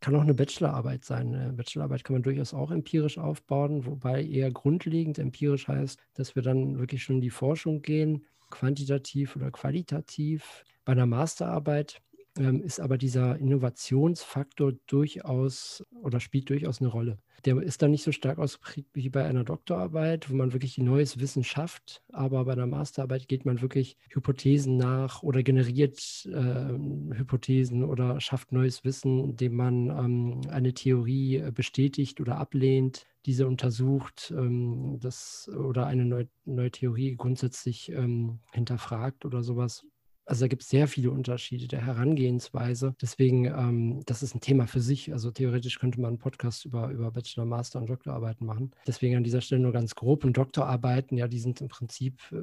Kann 0.02 0.16
auch 0.16 0.22
eine 0.22 0.34
Bachelorarbeit 0.34 1.04
sein. 1.04 1.36
Eine 1.36 1.54
Bachelorarbeit 1.54 2.04
kann 2.04 2.16
man 2.16 2.24
durchaus 2.24 2.54
auch 2.54 2.72
empirisch 2.72 3.18
aufbauen, 3.18 3.86
wobei 3.86 4.24
eher 4.24 4.50
grundlegend 4.52 5.20
empirisch 5.20 5.68
heißt, 5.68 6.00
dass 6.14 6.36
wir 6.36 6.44
dann 6.44 6.80
wirklich 6.80 7.04
schon 7.04 7.18
in 7.18 7.22
die 7.22 7.30
Forschung 7.30 7.82
gehen, 7.82 8.26
quantitativ 8.50 9.36
oder 9.36 9.52
qualitativ. 9.52 10.64
Bei 10.86 10.94
einer 10.94 11.06
Masterarbeit 11.06 12.02
ähm, 12.40 12.62
ist 12.62 12.80
aber 12.80 12.98
dieser 12.98 13.38
Innovationsfaktor 13.38 14.74
durchaus 14.88 15.84
oder 16.02 16.20
spielt 16.20 16.50
durchaus 16.50 16.80
eine 16.80 16.90
Rolle. 16.90 17.20
Der 17.46 17.62
ist 17.62 17.82
dann 17.82 17.92
nicht 17.92 18.04
so 18.04 18.12
stark 18.12 18.38
ausgeprägt 18.38 18.90
wie 18.94 19.10
bei 19.10 19.26
einer 19.26 19.44
Doktorarbeit, 19.44 20.30
wo 20.30 20.36
man 20.36 20.54
wirklich 20.54 20.78
neues 20.78 21.20
Wissen 21.20 21.44
schafft, 21.44 22.02
aber 22.12 22.44
bei 22.46 22.54
einer 22.54 22.68
Masterarbeit 22.68 23.28
geht 23.28 23.46
man 23.46 23.62
wirklich 23.62 23.98
Hypothesen 24.10 24.78
nach 24.78 25.24
oder 25.24 25.44
generiert 25.44 26.00
äh, 26.32 26.74
Hypothesen 27.18 27.84
oder 27.84 28.20
schafft 28.20 28.52
neues 28.52 28.84
Wissen, 28.84 29.20
indem 29.20 29.56
man 29.56 29.90
ähm, 29.90 30.42
eine 30.50 30.74
Theorie 30.74 31.38
äh, 31.38 31.52
bestätigt 31.54 32.20
oder 32.20 32.38
ablehnt 32.38 33.06
diese 33.26 33.48
untersucht 33.48 34.34
ähm, 34.36 34.98
das, 35.02 35.50
oder 35.50 35.88
eine 35.88 36.06
neue, 36.06 36.30
neue 36.46 36.72
Theorie 36.72 37.16
grundsätzlich 37.16 37.92
ähm, 37.92 38.40
hinterfragt 38.54 39.26
oder 39.26 39.44
sowas. 39.44 39.86
Also 40.30 40.42
da 40.42 40.48
gibt 40.48 40.62
es 40.62 40.70
sehr 40.70 40.88
viele 40.88 41.10
Unterschiede 41.10 41.68
der 41.68 41.84
Herangehensweise. 41.84 42.96
Deswegen, 43.02 43.46
ähm, 43.46 44.04
das 44.06 44.22
ist 44.22 44.36
ein 44.36 44.42
Thema 44.42 44.68
für 44.68 44.80
sich. 44.80 45.12
Also 45.12 45.32
theoretisch 45.32 45.80
könnte 45.80 46.00
man 46.00 46.10
einen 46.10 46.18
Podcast 46.20 46.66
über, 46.66 46.92
über 46.92 47.10
Bachelor, 47.10 47.46
Master 47.46 47.80
und 47.80 47.90
Doktorarbeiten 47.90 48.46
machen. 48.46 48.70
Deswegen 48.86 49.16
an 49.16 49.24
dieser 49.24 49.42
Stelle 49.42 49.60
nur 49.60 49.72
ganz 49.72 49.96
grob. 49.96 50.24
Und 50.24 50.38
Doktorarbeiten, 50.38 51.18
ja, 51.18 51.28
die 51.28 51.40
sind 51.40 51.62
im 51.62 51.68
Prinzip, 51.68 52.20
äh, 52.32 52.38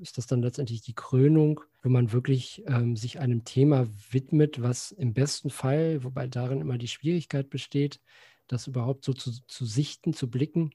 ist 0.00 0.18
das 0.18 0.28
dann 0.28 0.40
letztendlich 0.40 0.82
die 0.82 0.94
Krönung, 0.94 1.60
wo 1.82 1.88
man 1.88 2.12
wirklich 2.12 2.62
ähm, 2.68 2.94
sich 2.94 3.18
einem 3.18 3.44
Thema 3.44 3.88
widmet, 4.12 4.62
was 4.62 4.92
im 4.92 5.12
besten 5.12 5.50
Fall, 5.50 6.04
wobei 6.04 6.28
darin 6.28 6.60
immer 6.60 6.78
die 6.78 6.86
Schwierigkeit 6.86 7.50
besteht, 7.50 7.98
das 8.46 8.68
überhaupt 8.68 9.04
so 9.04 9.14
zu, 9.14 9.32
zu 9.48 9.66
sichten, 9.66 10.12
zu 10.12 10.30
blicken, 10.30 10.70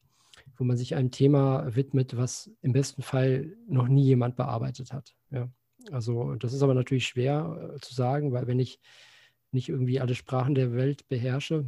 wo 0.57 0.65
man 0.65 0.75
sich 0.75 0.95
einem 0.95 1.11
Thema 1.11 1.73
widmet, 1.73 2.17
was 2.17 2.51
im 2.61 2.73
besten 2.73 3.03
Fall 3.03 3.55
noch 3.69 3.87
nie 3.87 4.03
jemand 4.03 4.35
bearbeitet 4.35 4.91
hat. 4.91 5.15
Ja. 5.31 5.49
Also 5.91 6.35
das 6.35 6.53
ist 6.53 6.61
aber 6.61 6.73
natürlich 6.73 7.07
schwer 7.07 7.73
äh, 7.75 7.79
zu 7.79 7.93
sagen, 7.93 8.31
weil 8.31 8.47
wenn 8.47 8.59
ich 8.59 8.79
nicht 9.51 9.69
irgendwie 9.69 9.99
alle 9.99 10.15
Sprachen 10.15 10.55
der 10.55 10.73
Welt 10.73 11.07
beherrsche, 11.07 11.65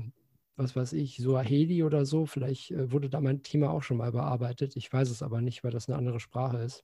was 0.55 0.75
weiß 0.75 0.93
ich, 0.93 1.17
Suaheli 1.17 1.83
oder 1.83 2.05
so, 2.05 2.25
vielleicht 2.25 2.71
äh, 2.71 2.91
wurde 2.91 3.09
da 3.09 3.21
mein 3.21 3.43
Thema 3.43 3.69
auch 3.69 3.83
schon 3.83 3.97
mal 3.97 4.11
bearbeitet. 4.11 4.75
Ich 4.75 4.91
weiß 4.91 5.09
es 5.09 5.23
aber 5.23 5.41
nicht, 5.41 5.63
weil 5.63 5.71
das 5.71 5.87
eine 5.87 5.97
andere 5.97 6.19
Sprache 6.19 6.57
ist. 6.57 6.83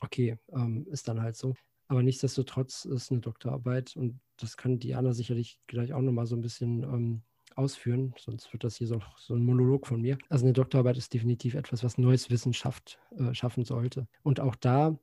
Okay, 0.00 0.36
ähm, 0.52 0.86
ist 0.90 1.08
dann 1.08 1.22
halt 1.22 1.36
so. 1.36 1.54
Aber 1.86 2.02
nichtsdestotrotz 2.02 2.84
ist 2.84 3.10
eine 3.10 3.20
Doktorarbeit 3.20 3.96
und 3.96 4.20
das 4.36 4.56
kann 4.56 4.78
Diana 4.78 5.12
sicherlich 5.14 5.58
gleich 5.66 5.94
auch 5.94 6.02
nochmal 6.02 6.26
so 6.26 6.36
ein 6.36 6.42
bisschen 6.42 6.82
ähm, 6.82 7.22
ausführen, 7.54 8.14
sonst 8.18 8.52
wird 8.52 8.62
das 8.62 8.76
hier 8.76 8.86
so, 8.86 9.00
so, 9.16 9.34
ein 9.34 9.44
Monolog 9.44 9.86
von 9.86 10.00
mir. 10.00 10.18
Also 10.28 10.44
eine 10.44 10.52
Doktorarbeit 10.52 10.96
ist 10.96 11.12
definitiv 11.14 11.54
etwas, 11.54 11.82
was 11.82 11.98
neues 11.98 12.30
Wissen 12.30 12.52
schafft, 12.52 12.98
äh, 13.16 13.34
schaffen 13.34 13.64
sollte. 13.64 14.06
Und 14.22 14.38
auch 14.40 14.54
da 14.54 14.98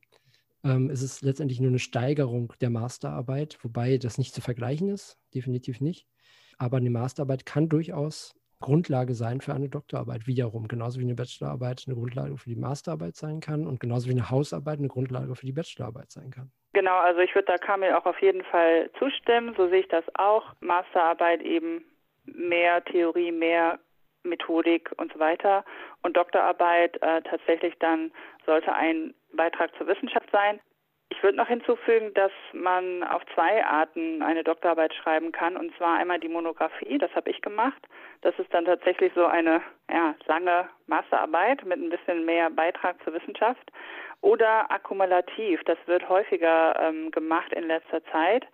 ähm, 0.65 0.89
ist 0.89 1.03
es 1.03 1.21
letztendlich 1.21 1.59
nur 1.59 1.69
eine 1.69 1.79
Steigerung 1.79 2.53
der 2.59 2.69
Masterarbeit, 2.69 3.57
wobei 3.61 3.97
das 3.97 4.17
nicht 4.17 4.33
zu 4.33 4.41
vergleichen 4.41 4.89
ist, 4.89 5.17
definitiv 5.33 5.79
nicht. 5.79 6.07
Aber 6.57 6.77
eine 6.77 6.89
Masterarbeit 6.89 7.45
kann 7.45 7.69
durchaus 7.69 8.35
Grundlage 8.61 9.13
sein 9.13 9.41
für 9.41 9.53
eine 9.53 9.69
Doktorarbeit 9.69 10.27
wiederum, 10.27 10.67
genauso 10.67 10.99
wie 10.99 11.03
eine 11.03 11.13
Bachelorarbeit 11.13 11.83
eine 11.85 11.95
Grundlage 11.95 12.37
für 12.37 12.49
die 12.49 12.55
Masterarbeit 12.55 13.15
sein 13.15 13.39
kann 13.41 13.67
und 13.67 13.79
genauso 13.79 14.07
wie 14.07 14.13
eine 14.13 14.29
Hausarbeit 14.29 14.79
eine 14.79 14.87
Grundlage 14.87 15.35
für 15.35 15.45
die 15.45 15.51
Bachelorarbeit 15.51 16.09
sein 16.09 16.31
kann. 16.31 16.51
Genau, 16.73 16.97
also 16.97 17.19
ich 17.19 17.35
würde 17.35 17.45
da 17.47 17.57
Kamil 17.57 17.93
auch 17.93 18.05
auf 18.05 18.19
jeden 18.21 18.43
Fall 18.45 18.89
zustimmen, 18.97 19.53
so 19.55 19.69
sehe 19.69 19.81
ich 19.81 19.87
das 19.89 20.03
auch. 20.15 20.53
Masterarbeit 20.61 21.41
eben 21.41 21.83
mehr 22.25 22.83
Theorie, 22.85 23.31
mehr 23.31 23.79
Methodik 24.23 24.91
und 24.97 25.13
so 25.13 25.19
weiter. 25.19 25.63
Und 26.01 26.17
Doktorarbeit 26.17 27.01
äh, 27.01 27.21
tatsächlich 27.21 27.75
dann 27.79 28.11
sollte 28.45 28.73
ein 28.73 29.13
Beitrag 29.35 29.75
zur 29.77 29.87
Wissenschaft 29.87 30.29
sein. 30.31 30.59
Ich 31.09 31.21
würde 31.21 31.37
noch 31.37 31.47
hinzufügen, 31.47 32.13
dass 32.15 32.31
man 32.53 33.03
auf 33.03 33.21
zwei 33.33 33.63
Arten 33.63 34.23
eine 34.23 34.43
Doktorarbeit 34.43 34.93
schreiben 34.93 35.31
kann. 35.31 35.55
Und 35.55 35.75
zwar 35.77 35.97
einmal 35.97 36.19
die 36.19 36.27
Monographie, 36.29 36.97
das 36.97 37.13
habe 37.15 37.29
ich 37.29 37.41
gemacht. 37.41 37.81
Das 38.21 38.37
ist 38.39 38.51
dann 38.53 38.65
tatsächlich 38.65 39.13
so 39.13 39.25
eine 39.25 39.61
ja, 39.89 40.15
lange 40.25 40.67
Masterarbeit 40.87 41.63
mit 41.63 41.79
ein 41.79 41.89
bisschen 41.89 42.25
mehr 42.25 42.49
Beitrag 42.49 43.01
zur 43.03 43.13
Wissenschaft. 43.13 43.71
Oder 44.21 44.71
akkumulativ, 44.71 45.63
das 45.65 45.77
wird 45.85 46.09
häufiger 46.09 46.75
ähm, 46.79 47.11
gemacht 47.11 47.53
in 47.53 47.67
letzter 47.67 48.03
Zeit 48.05 48.47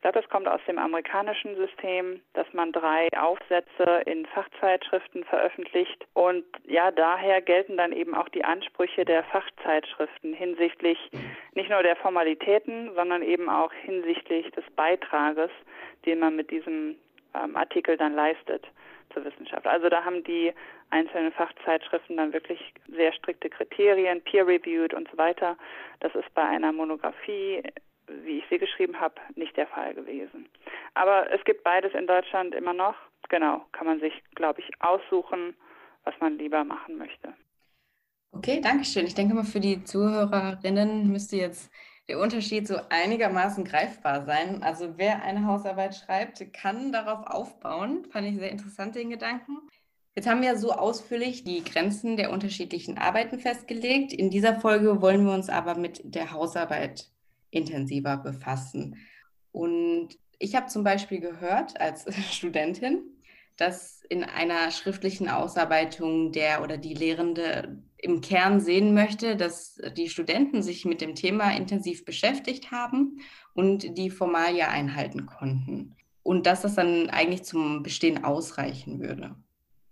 glaube, 0.00 0.20
das 0.20 0.30
kommt 0.30 0.46
aus 0.46 0.60
dem 0.68 0.78
amerikanischen 0.78 1.56
System, 1.56 2.20
dass 2.34 2.46
man 2.52 2.72
drei 2.72 3.08
Aufsätze 3.16 4.02
in 4.06 4.26
Fachzeitschriften 4.26 5.24
veröffentlicht. 5.24 6.06
Und 6.12 6.44
ja, 6.66 6.90
daher 6.90 7.40
gelten 7.40 7.76
dann 7.76 7.92
eben 7.92 8.14
auch 8.14 8.28
die 8.28 8.44
Ansprüche 8.44 9.04
der 9.04 9.24
Fachzeitschriften 9.24 10.34
hinsichtlich 10.34 10.98
nicht 11.54 11.70
nur 11.70 11.82
der 11.82 11.96
Formalitäten, 11.96 12.94
sondern 12.94 13.22
eben 13.22 13.48
auch 13.48 13.72
hinsichtlich 13.72 14.50
des 14.52 14.64
Beitrages, 14.76 15.50
den 16.04 16.18
man 16.18 16.36
mit 16.36 16.50
diesem 16.50 16.96
ähm, 17.34 17.56
Artikel 17.56 17.96
dann 17.96 18.14
leistet 18.14 18.66
zur 19.12 19.24
Wissenschaft. 19.24 19.66
Also 19.66 19.88
da 19.88 20.04
haben 20.04 20.22
die 20.24 20.52
einzelnen 20.90 21.32
Fachzeitschriften 21.32 22.16
dann 22.16 22.32
wirklich 22.32 22.60
sehr 22.88 23.12
strikte 23.12 23.48
Kriterien, 23.48 24.22
peer-reviewed 24.22 24.92
und 24.92 25.08
so 25.10 25.16
weiter. 25.16 25.56
Das 26.00 26.14
ist 26.14 26.32
bei 26.34 26.42
einer 26.42 26.72
Monographie 26.72 27.62
wie 28.06 28.38
ich 28.38 28.44
sie 28.50 28.58
geschrieben 28.58 29.00
habe, 29.00 29.14
nicht 29.34 29.56
der 29.56 29.66
Fall 29.66 29.94
gewesen. 29.94 30.48
Aber 30.94 31.30
es 31.32 31.42
gibt 31.44 31.64
beides 31.64 31.92
in 31.94 32.06
Deutschland 32.06 32.54
immer 32.54 32.72
noch. 32.72 32.94
Genau, 33.28 33.64
kann 33.72 33.86
man 33.86 34.00
sich, 34.00 34.12
glaube 34.34 34.60
ich, 34.60 34.70
aussuchen, 34.80 35.56
was 36.04 36.14
man 36.20 36.38
lieber 36.38 36.64
machen 36.64 36.98
möchte. 36.98 37.34
Okay, 38.32 38.60
danke 38.60 38.84
schön. 38.84 39.06
Ich 39.06 39.14
denke 39.14 39.34
mal, 39.34 39.44
für 39.44 39.60
die 39.60 39.84
Zuhörerinnen 39.84 41.10
müsste 41.10 41.36
jetzt 41.36 41.70
der 42.08 42.18
Unterschied 42.18 42.66
so 42.66 42.76
einigermaßen 42.90 43.64
greifbar 43.64 44.24
sein. 44.24 44.62
Also 44.62 44.98
wer 44.98 45.22
eine 45.22 45.46
Hausarbeit 45.46 45.94
schreibt, 45.94 46.52
kann 46.52 46.92
darauf 46.92 47.26
aufbauen. 47.26 48.04
Fand 48.10 48.26
ich 48.26 48.36
sehr 48.36 48.50
interessant, 48.50 48.94
den 48.94 49.10
Gedanken. 49.10 49.58
Jetzt 50.14 50.28
haben 50.28 50.42
wir 50.42 50.56
so 50.56 50.72
ausführlich 50.72 51.44
die 51.44 51.64
Grenzen 51.64 52.16
der 52.16 52.30
unterschiedlichen 52.30 52.98
Arbeiten 52.98 53.38
festgelegt. 53.40 54.12
In 54.12 54.30
dieser 54.30 54.60
Folge 54.60 55.00
wollen 55.00 55.24
wir 55.24 55.32
uns 55.32 55.48
aber 55.48 55.76
mit 55.76 56.02
der 56.04 56.30
Hausarbeit 56.32 57.08
intensiver 57.54 58.16
befassen. 58.16 58.96
Und 59.52 60.08
ich 60.38 60.54
habe 60.54 60.66
zum 60.66 60.84
Beispiel 60.84 61.20
gehört 61.20 61.80
als 61.80 62.06
Studentin, 62.34 63.02
dass 63.56 64.02
in 64.08 64.24
einer 64.24 64.70
schriftlichen 64.70 65.28
Ausarbeitung 65.28 66.32
der 66.32 66.62
oder 66.62 66.76
die 66.76 66.94
Lehrende 66.94 67.82
im 67.96 68.20
Kern 68.20 68.60
sehen 68.60 68.94
möchte, 68.94 69.36
dass 69.36 69.80
die 69.96 70.08
Studenten 70.08 70.62
sich 70.62 70.84
mit 70.84 71.00
dem 71.00 71.14
Thema 71.14 71.56
intensiv 71.56 72.04
beschäftigt 72.04 72.70
haben 72.70 73.20
und 73.54 73.96
die 73.96 74.10
Formalie 74.10 74.68
einhalten 74.68 75.26
konnten. 75.26 75.94
Und 76.22 76.46
dass 76.46 76.62
das 76.62 76.74
dann 76.74 77.10
eigentlich 77.10 77.44
zum 77.44 77.82
Bestehen 77.82 78.24
ausreichen 78.24 79.00
würde. 79.00 79.36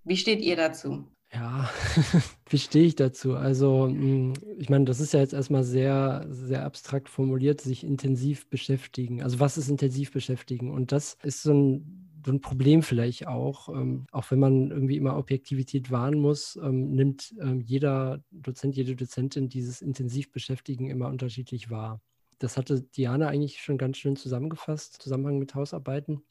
Wie 0.04 0.16
steht 0.16 0.40
ihr 0.40 0.56
dazu? 0.56 1.06
Ja, 1.32 1.70
wie 2.52 2.58
stehe 2.58 2.86
ich 2.86 2.96
dazu? 2.96 3.34
Also, 3.34 3.86
hm, 3.86 4.34
ich 4.58 4.68
meine, 4.68 4.84
das 4.84 5.00
ist 5.00 5.12
ja 5.12 5.20
jetzt 5.20 5.32
erstmal 5.32 5.64
sehr, 5.64 6.26
sehr 6.28 6.64
abstrakt 6.64 7.08
formuliert, 7.08 7.60
sich 7.60 7.84
intensiv 7.84 8.48
beschäftigen. 8.48 9.22
Also, 9.22 9.40
was 9.40 9.58
ist 9.58 9.68
intensiv 9.68 10.12
beschäftigen? 10.12 10.70
Und 10.70 10.92
das 10.92 11.16
ist 11.22 11.42
so 11.42 11.52
ein, 11.52 12.08
so 12.24 12.32
ein 12.32 12.40
Problem 12.40 12.82
vielleicht 12.82 13.26
auch. 13.26 13.68
Ähm, 13.68 14.06
auch 14.12 14.30
wenn 14.30 14.38
man 14.38 14.70
irgendwie 14.70 14.96
immer 14.96 15.16
Objektivität 15.16 15.90
wahren 15.90 16.18
muss, 16.18 16.56
ähm, 16.62 16.90
nimmt 16.92 17.34
ähm, 17.40 17.60
jeder 17.60 18.22
Dozent, 18.30 18.76
jede 18.76 18.96
Dozentin 18.96 19.48
dieses 19.48 19.82
intensiv 19.82 20.30
beschäftigen 20.30 20.90
immer 20.90 21.08
unterschiedlich 21.08 21.70
wahr. 21.70 22.00
Das 22.38 22.56
hatte 22.56 22.82
Diana 22.82 23.28
eigentlich 23.28 23.62
schon 23.62 23.78
ganz 23.78 23.98
schön 23.98 24.16
zusammengefasst, 24.16 25.00
Zusammenhang 25.00 25.38
mit 25.38 25.54
Hausarbeiten. 25.54 26.22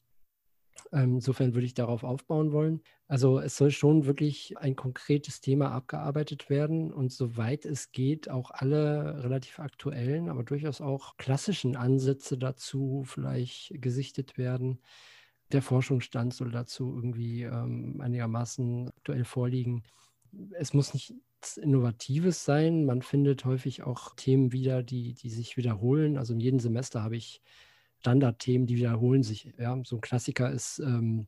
Ähm, 0.92 1.16
insofern 1.16 1.54
würde 1.54 1.66
ich 1.66 1.74
darauf 1.74 2.04
aufbauen 2.04 2.52
wollen. 2.52 2.82
Also 3.08 3.40
es 3.40 3.58
soll 3.58 3.72
schon 3.72 4.06
wirklich 4.06 4.58
ein 4.58 4.76
konkretes 4.76 5.42
Thema 5.42 5.72
abgearbeitet 5.72 6.50
werden 6.50 6.92
und 6.92 7.12
soweit 7.12 7.66
es 7.66 7.92
geht, 7.92 8.30
auch 8.30 8.52
alle 8.52 9.24
relativ 9.24 9.60
aktuellen, 9.60 10.30
aber 10.30 10.44
durchaus 10.44 10.82
auch 10.82 11.18
klassischen 11.18 11.76
Ansätze 11.76 12.38
dazu 12.38 13.04
vielleicht 13.06 13.82
gesichtet 13.82 14.38
werden. 14.38 14.80
Der 15.52 15.62
Forschungsstand 15.62 16.34
soll 16.34 16.52
dazu 16.52 16.94
irgendwie 16.96 17.44
ähm, 17.44 18.00
einigermaßen 18.00 18.90
aktuell 18.90 19.26
vorliegen. 19.26 19.84
Es 20.52 20.74
muss 20.74 20.94
nicht 20.94 21.14
Innovatives 21.58 22.46
sein. 22.46 22.86
Man 22.86 23.02
findet 23.02 23.46
häufig 23.46 23.84
auch 23.84 24.16
Themen 24.16 24.52
wieder, 24.52 24.84
die, 24.84 25.14
die 25.14 25.30
sich 25.30 25.58
wiederholen. 25.58 26.18
Also 26.18 26.34
in 26.34 26.40
jedem 26.40 26.60
Semester 26.60 27.04
habe 27.04 27.18
ich 27.18 27.42
Standardthemen, 28.02 28.66
die 28.66 28.78
wiederholen 28.78 29.22
sich. 29.22 29.54
Ja? 29.60 29.80
So 29.86 29.98
ein 29.98 30.02
Klassiker 30.02 30.52
ist 30.52 30.80
ähm, 30.80 31.28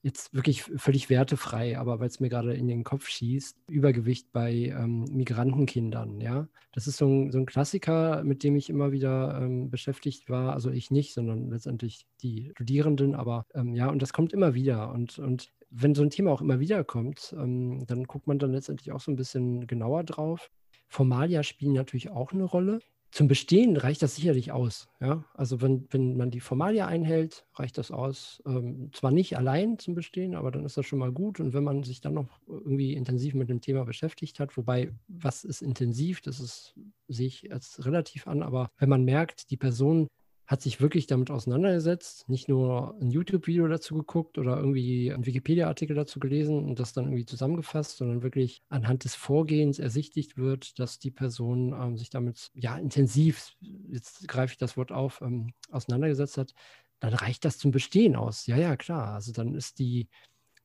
jetzt 0.00 0.32
wirklich 0.32 0.62
völlig 0.62 1.10
wertefrei, 1.10 1.78
aber 1.78 2.00
weil 2.00 2.08
es 2.08 2.18
mir 2.18 2.30
gerade 2.30 2.54
in 2.54 2.66
den 2.66 2.82
Kopf 2.82 3.08
schießt, 3.08 3.58
Übergewicht 3.68 4.32
bei 4.32 4.52
ähm, 4.52 5.04
Migrantenkindern. 5.10 6.20
Ja? 6.20 6.48
Das 6.72 6.86
ist 6.86 6.96
so 6.96 7.06
ein, 7.06 7.30
so 7.30 7.38
ein, 7.38 7.46
Klassiker, 7.46 8.24
mit 8.24 8.42
dem 8.42 8.56
ich 8.56 8.70
immer 8.70 8.90
wieder 8.90 9.38
ähm, 9.42 9.68
beschäftigt 9.68 10.30
war. 10.30 10.54
Also 10.54 10.70
ich 10.70 10.90
nicht, 10.90 11.12
sondern 11.12 11.50
letztendlich 11.50 12.06
die 12.22 12.50
Studierenden. 12.54 13.14
Aber 13.14 13.44
ähm, 13.54 13.74
ja, 13.74 13.90
und 13.90 14.00
das 14.00 14.14
kommt 14.14 14.32
immer 14.32 14.54
wieder. 14.54 14.90
Und, 14.92 15.18
und 15.18 15.52
wenn 15.70 15.94
so 15.94 16.02
ein 16.02 16.10
Thema 16.10 16.32
auch 16.32 16.40
immer 16.40 16.58
wieder 16.58 16.84
kommt, 16.84 17.34
ähm, 17.38 17.84
dann 17.86 18.04
guckt 18.04 18.26
man 18.26 18.38
dann 18.38 18.52
letztendlich 18.52 18.92
auch 18.92 19.00
so 19.00 19.12
ein 19.12 19.16
bisschen 19.16 19.66
genauer 19.66 20.04
drauf. 20.04 20.50
Formalia 20.88 21.42
spielen 21.42 21.74
natürlich 21.74 22.08
auch 22.08 22.32
eine 22.32 22.44
Rolle 22.44 22.78
zum 23.10 23.26
Bestehen 23.26 23.76
reicht 23.76 24.02
das 24.02 24.16
sicherlich 24.16 24.52
aus. 24.52 24.88
Ja? 25.00 25.24
Also 25.34 25.60
wenn, 25.60 25.86
wenn 25.90 26.16
man 26.16 26.30
die 26.30 26.40
Formalia 26.40 26.86
einhält, 26.86 27.46
reicht 27.54 27.78
das 27.78 27.90
aus. 27.90 28.42
Ähm, 28.46 28.90
zwar 28.92 29.10
nicht 29.10 29.36
allein 29.36 29.78
zum 29.78 29.94
Bestehen, 29.94 30.34
aber 30.34 30.50
dann 30.50 30.64
ist 30.64 30.76
das 30.76 30.86
schon 30.86 30.98
mal 30.98 31.12
gut. 31.12 31.40
Und 31.40 31.54
wenn 31.54 31.64
man 31.64 31.82
sich 31.84 32.00
dann 32.00 32.14
noch 32.14 32.28
irgendwie 32.46 32.92
intensiv 32.92 33.34
mit 33.34 33.48
dem 33.48 33.60
Thema 33.60 33.84
beschäftigt 33.84 34.40
hat, 34.40 34.56
wobei, 34.56 34.92
was 35.08 35.44
ist 35.44 35.62
intensiv, 35.62 36.20
das 36.20 36.38
ist, 36.40 36.74
sehe 37.08 37.26
ich 37.28 37.50
als 37.52 37.84
relativ 37.84 38.26
an, 38.26 38.42
aber 38.42 38.70
wenn 38.76 38.90
man 38.90 39.04
merkt, 39.04 39.50
die 39.50 39.56
Person 39.56 40.08
hat 40.48 40.62
sich 40.62 40.80
wirklich 40.80 41.06
damit 41.06 41.30
auseinandergesetzt, 41.30 42.26
nicht 42.30 42.48
nur 42.48 42.96
ein 43.02 43.10
YouTube-Video 43.10 43.68
dazu 43.68 43.94
geguckt 43.96 44.38
oder 44.38 44.56
irgendwie 44.56 45.12
einen 45.12 45.26
Wikipedia-Artikel 45.26 45.94
dazu 45.94 46.18
gelesen 46.20 46.64
und 46.64 46.80
das 46.80 46.94
dann 46.94 47.04
irgendwie 47.04 47.26
zusammengefasst, 47.26 47.98
sondern 47.98 48.22
wirklich 48.22 48.62
anhand 48.70 49.04
des 49.04 49.14
Vorgehens 49.14 49.78
ersichtigt 49.78 50.38
wird, 50.38 50.78
dass 50.78 50.98
die 50.98 51.10
Person 51.10 51.74
ähm, 51.78 51.98
sich 51.98 52.08
damit 52.08 52.50
ja 52.54 52.78
intensiv, 52.78 53.56
jetzt 53.90 54.26
greife 54.26 54.52
ich 54.52 54.58
das 54.58 54.78
Wort 54.78 54.90
auf, 54.90 55.20
ähm, 55.20 55.52
auseinandergesetzt 55.70 56.38
hat, 56.38 56.54
dann 56.98 57.12
reicht 57.12 57.44
das 57.44 57.58
zum 57.58 57.70
Bestehen 57.70 58.16
aus. 58.16 58.46
Ja, 58.46 58.56
ja, 58.56 58.74
klar. 58.76 59.12
Also 59.12 59.32
dann 59.32 59.54
ist 59.54 59.78
die 59.78 60.08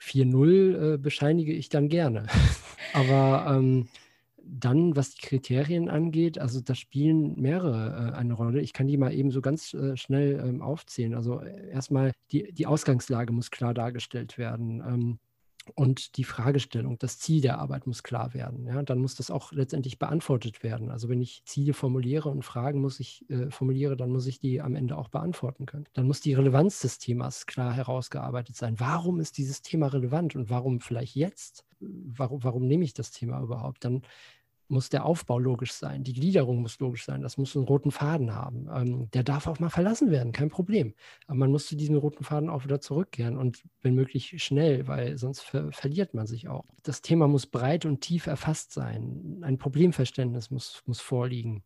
4.0 0.01 0.93
äh, 0.93 0.97
bescheinige 0.97 1.51
ich 1.51 1.67
dann 1.67 1.89
gerne. 1.89 2.27
Aber 2.93 3.53
ähm, 3.53 3.89
dann, 4.45 4.95
was 4.95 5.11
die 5.15 5.21
Kriterien 5.21 5.89
angeht, 5.89 6.37
also 6.37 6.61
da 6.61 6.75
spielen 6.75 7.39
mehrere 7.39 8.11
äh, 8.13 8.17
eine 8.17 8.33
Rolle. 8.33 8.61
Ich 8.61 8.73
kann 8.73 8.87
die 8.87 8.97
mal 8.97 9.13
eben 9.13 9.31
so 9.31 9.41
ganz 9.41 9.73
äh, 9.73 9.95
schnell 9.97 10.43
ähm, 10.45 10.61
aufzählen. 10.61 11.15
Also 11.15 11.39
äh, 11.41 11.69
erstmal, 11.69 12.11
die, 12.31 12.51
die 12.53 12.67
Ausgangslage 12.67 13.31
muss 13.33 13.51
klar 13.51 13.73
dargestellt 13.73 14.37
werden. 14.37 14.81
Ähm, 14.85 15.19
und 15.75 16.17
die 16.17 16.23
Fragestellung, 16.23 16.99
das 16.99 17.19
Ziel 17.19 17.41
der 17.41 17.59
Arbeit 17.59 17.87
muss 17.87 18.03
klar 18.03 18.33
werden. 18.33 18.65
Ja? 18.65 18.83
Dann 18.83 18.99
muss 18.99 19.15
das 19.15 19.31
auch 19.31 19.51
letztendlich 19.51 19.97
beantwortet 19.97 20.63
werden. 20.63 20.91
Also 20.91 21.09
wenn 21.09 21.21
ich 21.21 21.43
Ziele 21.45 21.73
formuliere 21.73 22.29
und 22.29 22.43
Fragen 22.43 22.81
muss 22.81 22.99
ich 22.99 23.29
äh, 23.29 23.49
formuliere, 23.49 23.95
dann 23.95 24.09
muss 24.09 24.27
ich 24.27 24.39
die 24.39 24.61
am 24.61 24.75
Ende 24.75 24.97
auch 24.97 25.09
beantworten 25.09 25.65
können. 25.65 25.85
Dann 25.93 26.05
muss 26.05 26.21
die 26.21 26.33
Relevanz 26.33 26.81
des 26.81 26.99
Themas 26.99 27.45
klar 27.45 27.73
herausgearbeitet 27.73 28.55
sein. 28.55 28.79
Warum 28.79 29.19
ist 29.19 29.37
dieses 29.37 29.61
Thema 29.61 29.87
relevant 29.87 30.35
und 30.35 30.49
warum 30.49 30.79
vielleicht 30.79 31.15
jetzt? 31.15 31.65
Warum, 31.79 32.43
warum 32.43 32.67
nehme 32.67 32.83
ich 32.83 32.93
das 32.93 33.11
Thema 33.11 33.41
überhaupt? 33.41 33.85
Dann 33.85 34.03
muss 34.67 34.89
der 34.89 35.05
Aufbau 35.05 35.39
logisch 35.39 35.73
sein, 35.73 36.03
die 36.03 36.13
Gliederung 36.13 36.61
muss 36.61 36.79
logisch 36.79 37.05
sein, 37.05 37.21
das 37.21 37.37
muss 37.37 37.55
einen 37.55 37.65
roten 37.65 37.91
Faden 37.91 38.33
haben. 38.33 38.67
Ähm, 38.73 39.11
der 39.11 39.23
darf 39.23 39.47
auch 39.47 39.59
mal 39.59 39.69
verlassen 39.69 40.11
werden, 40.11 40.31
kein 40.31 40.49
Problem. 40.49 40.93
Aber 41.27 41.37
man 41.37 41.51
muss 41.51 41.67
zu 41.67 41.75
diesem 41.75 41.97
roten 41.97 42.23
Faden 42.23 42.49
auch 42.49 42.63
wieder 42.63 42.81
zurückkehren 42.81 43.37
und 43.37 43.63
wenn 43.81 43.95
möglich 43.95 44.41
schnell, 44.43 44.87
weil 44.87 45.17
sonst 45.17 45.41
ver 45.41 45.71
verliert 45.71 46.13
man 46.13 46.27
sich 46.27 46.47
auch. 46.47 46.65
Das 46.83 47.01
Thema 47.01 47.27
muss 47.27 47.47
breit 47.47 47.85
und 47.85 48.01
tief 48.01 48.27
erfasst 48.27 48.71
sein. 48.71 49.39
Ein 49.41 49.57
Problemverständnis 49.57 50.51
muss, 50.51 50.83
muss 50.85 50.99
vorliegen 50.99 51.63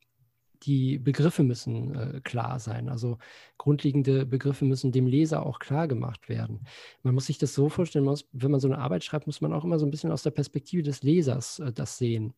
die 0.63 0.98
Begriffe 0.98 1.43
müssen 1.43 1.96
äh, 1.96 2.22
klar 2.24 2.60
sein. 2.60 2.89
Also 2.89 3.17
grundlegende 3.58 4.26
Begriffe 4.26 4.65
müssen 4.65 4.91
dem 4.91 5.08
Leser 5.08 5.46
auch 5.46 5.60
klar 5.60 5.88
gemacht 5.88 6.30
werden. 6.30 6.62
Man 7.04 7.15
muss 7.15 7.28
sich 7.28 7.38
das 7.38 7.54
so 7.54 7.70
vorstellen, 7.70 8.06
muss, 8.06 8.28
wenn 8.32 8.52
man 8.52 8.60
so 8.60 8.67
eine 8.67 8.78
Arbeit 8.78 9.04
schreibt, 9.04 9.28
muss 9.28 9.41
man 9.41 9.54
auch 9.54 9.63
immer 9.63 9.80
so 9.80 9.86
ein 9.86 9.91
bisschen 9.91 10.12
aus 10.12 10.24
der 10.24 10.32
Perspektive 10.32 10.84
des 10.84 11.04
Lesers 11.04 11.60
äh, 11.60 11.72
das 11.72 11.98
sehen. 11.98 12.34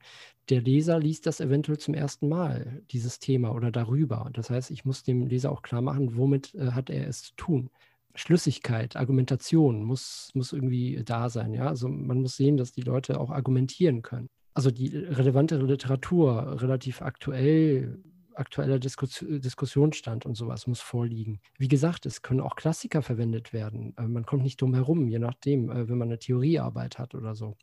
Der 0.50 0.62
Leser 0.62 1.00
liest 1.00 1.26
das 1.26 1.40
eventuell 1.40 1.78
zum 1.78 1.94
ersten 1.94 2.30
Mal, 2.30 2.82
dieses 2.92 3.20
Thema 3.20 3.54
oder 3.54 3.72
darüber. 3.72 4.30
Das 4.34 4.50
heißt, 4.50 4.72
ich 4.72 4.86
muss 4.86 5.04
dem 5.04 5.28
Leser 5.28 5.52
auch 5.52 5.62
klar 5.62 5.82
machen, 5.82 6.18
womit 6.18 6.56
äh, 6.56 6.72
hat 6.72 6.90
er 6.90 7.08
es 7.08 7.24
zu 7.24 7.36
tun. 7.36 7.70
Schlüssigkeit, 8.16 8.96
Argumentation 8.96 9.84
muss, 9.84 10.32
muss 10.34 10.52
irgendwie 10.52 11.02
da 11.06 11.30
sein. 11.30 11.54
Ja? 11.54 11.68
Also 11.68 11.88
man 11.88 12.22
muss 12.22 12.36
sehen, 12.38 12.58
dass 12.58 12.72
die 12.72 12.82
Leute 12.82 13.20
auch 13.20 13.30
argumentieren 13.30 14.02
können 14.02 14.30
also 14.60 14.72
die 14.72 14.90
relevante 14.90 15.56
Literatur 15.56 16.62
relativ 16.62 17.02
aktuell, 17.02 18.04
aktueller 18.34 18.78
Diskus 18.78 19.26
Diskussionsstand 19.26 20.26
und 20.26 20.36
sowas 20.36 20.68
muss 20.68 20.82
vorliegen. 20.82 21.40
Wie 21.58 21.70
gesagt, 21.70 22.06
es 22.06 22.22
können 22.24 22.42
auch 22.42 22.58
Klassiker 22.58 23.02
verwendet 23.02 23.54
werden. 23.54 23.94
Äh, 23.96 24.10
man 24.10 24.26
kommt 24.26 24.44
nicht 24.44 24.60
drum 24.60 24.74
herum, 24.74 25.08
je 25.08 25.20
nachdem, 25.20 25.70
äh, 25.70 25.88
wenn 25.88 25.98
man 25.98 26.10
eine 26.10 26.20
Theoriearbeit 26.20 27.00
hat 27.00 27.16
oder 27.16 27.36
so. 27.36 27.56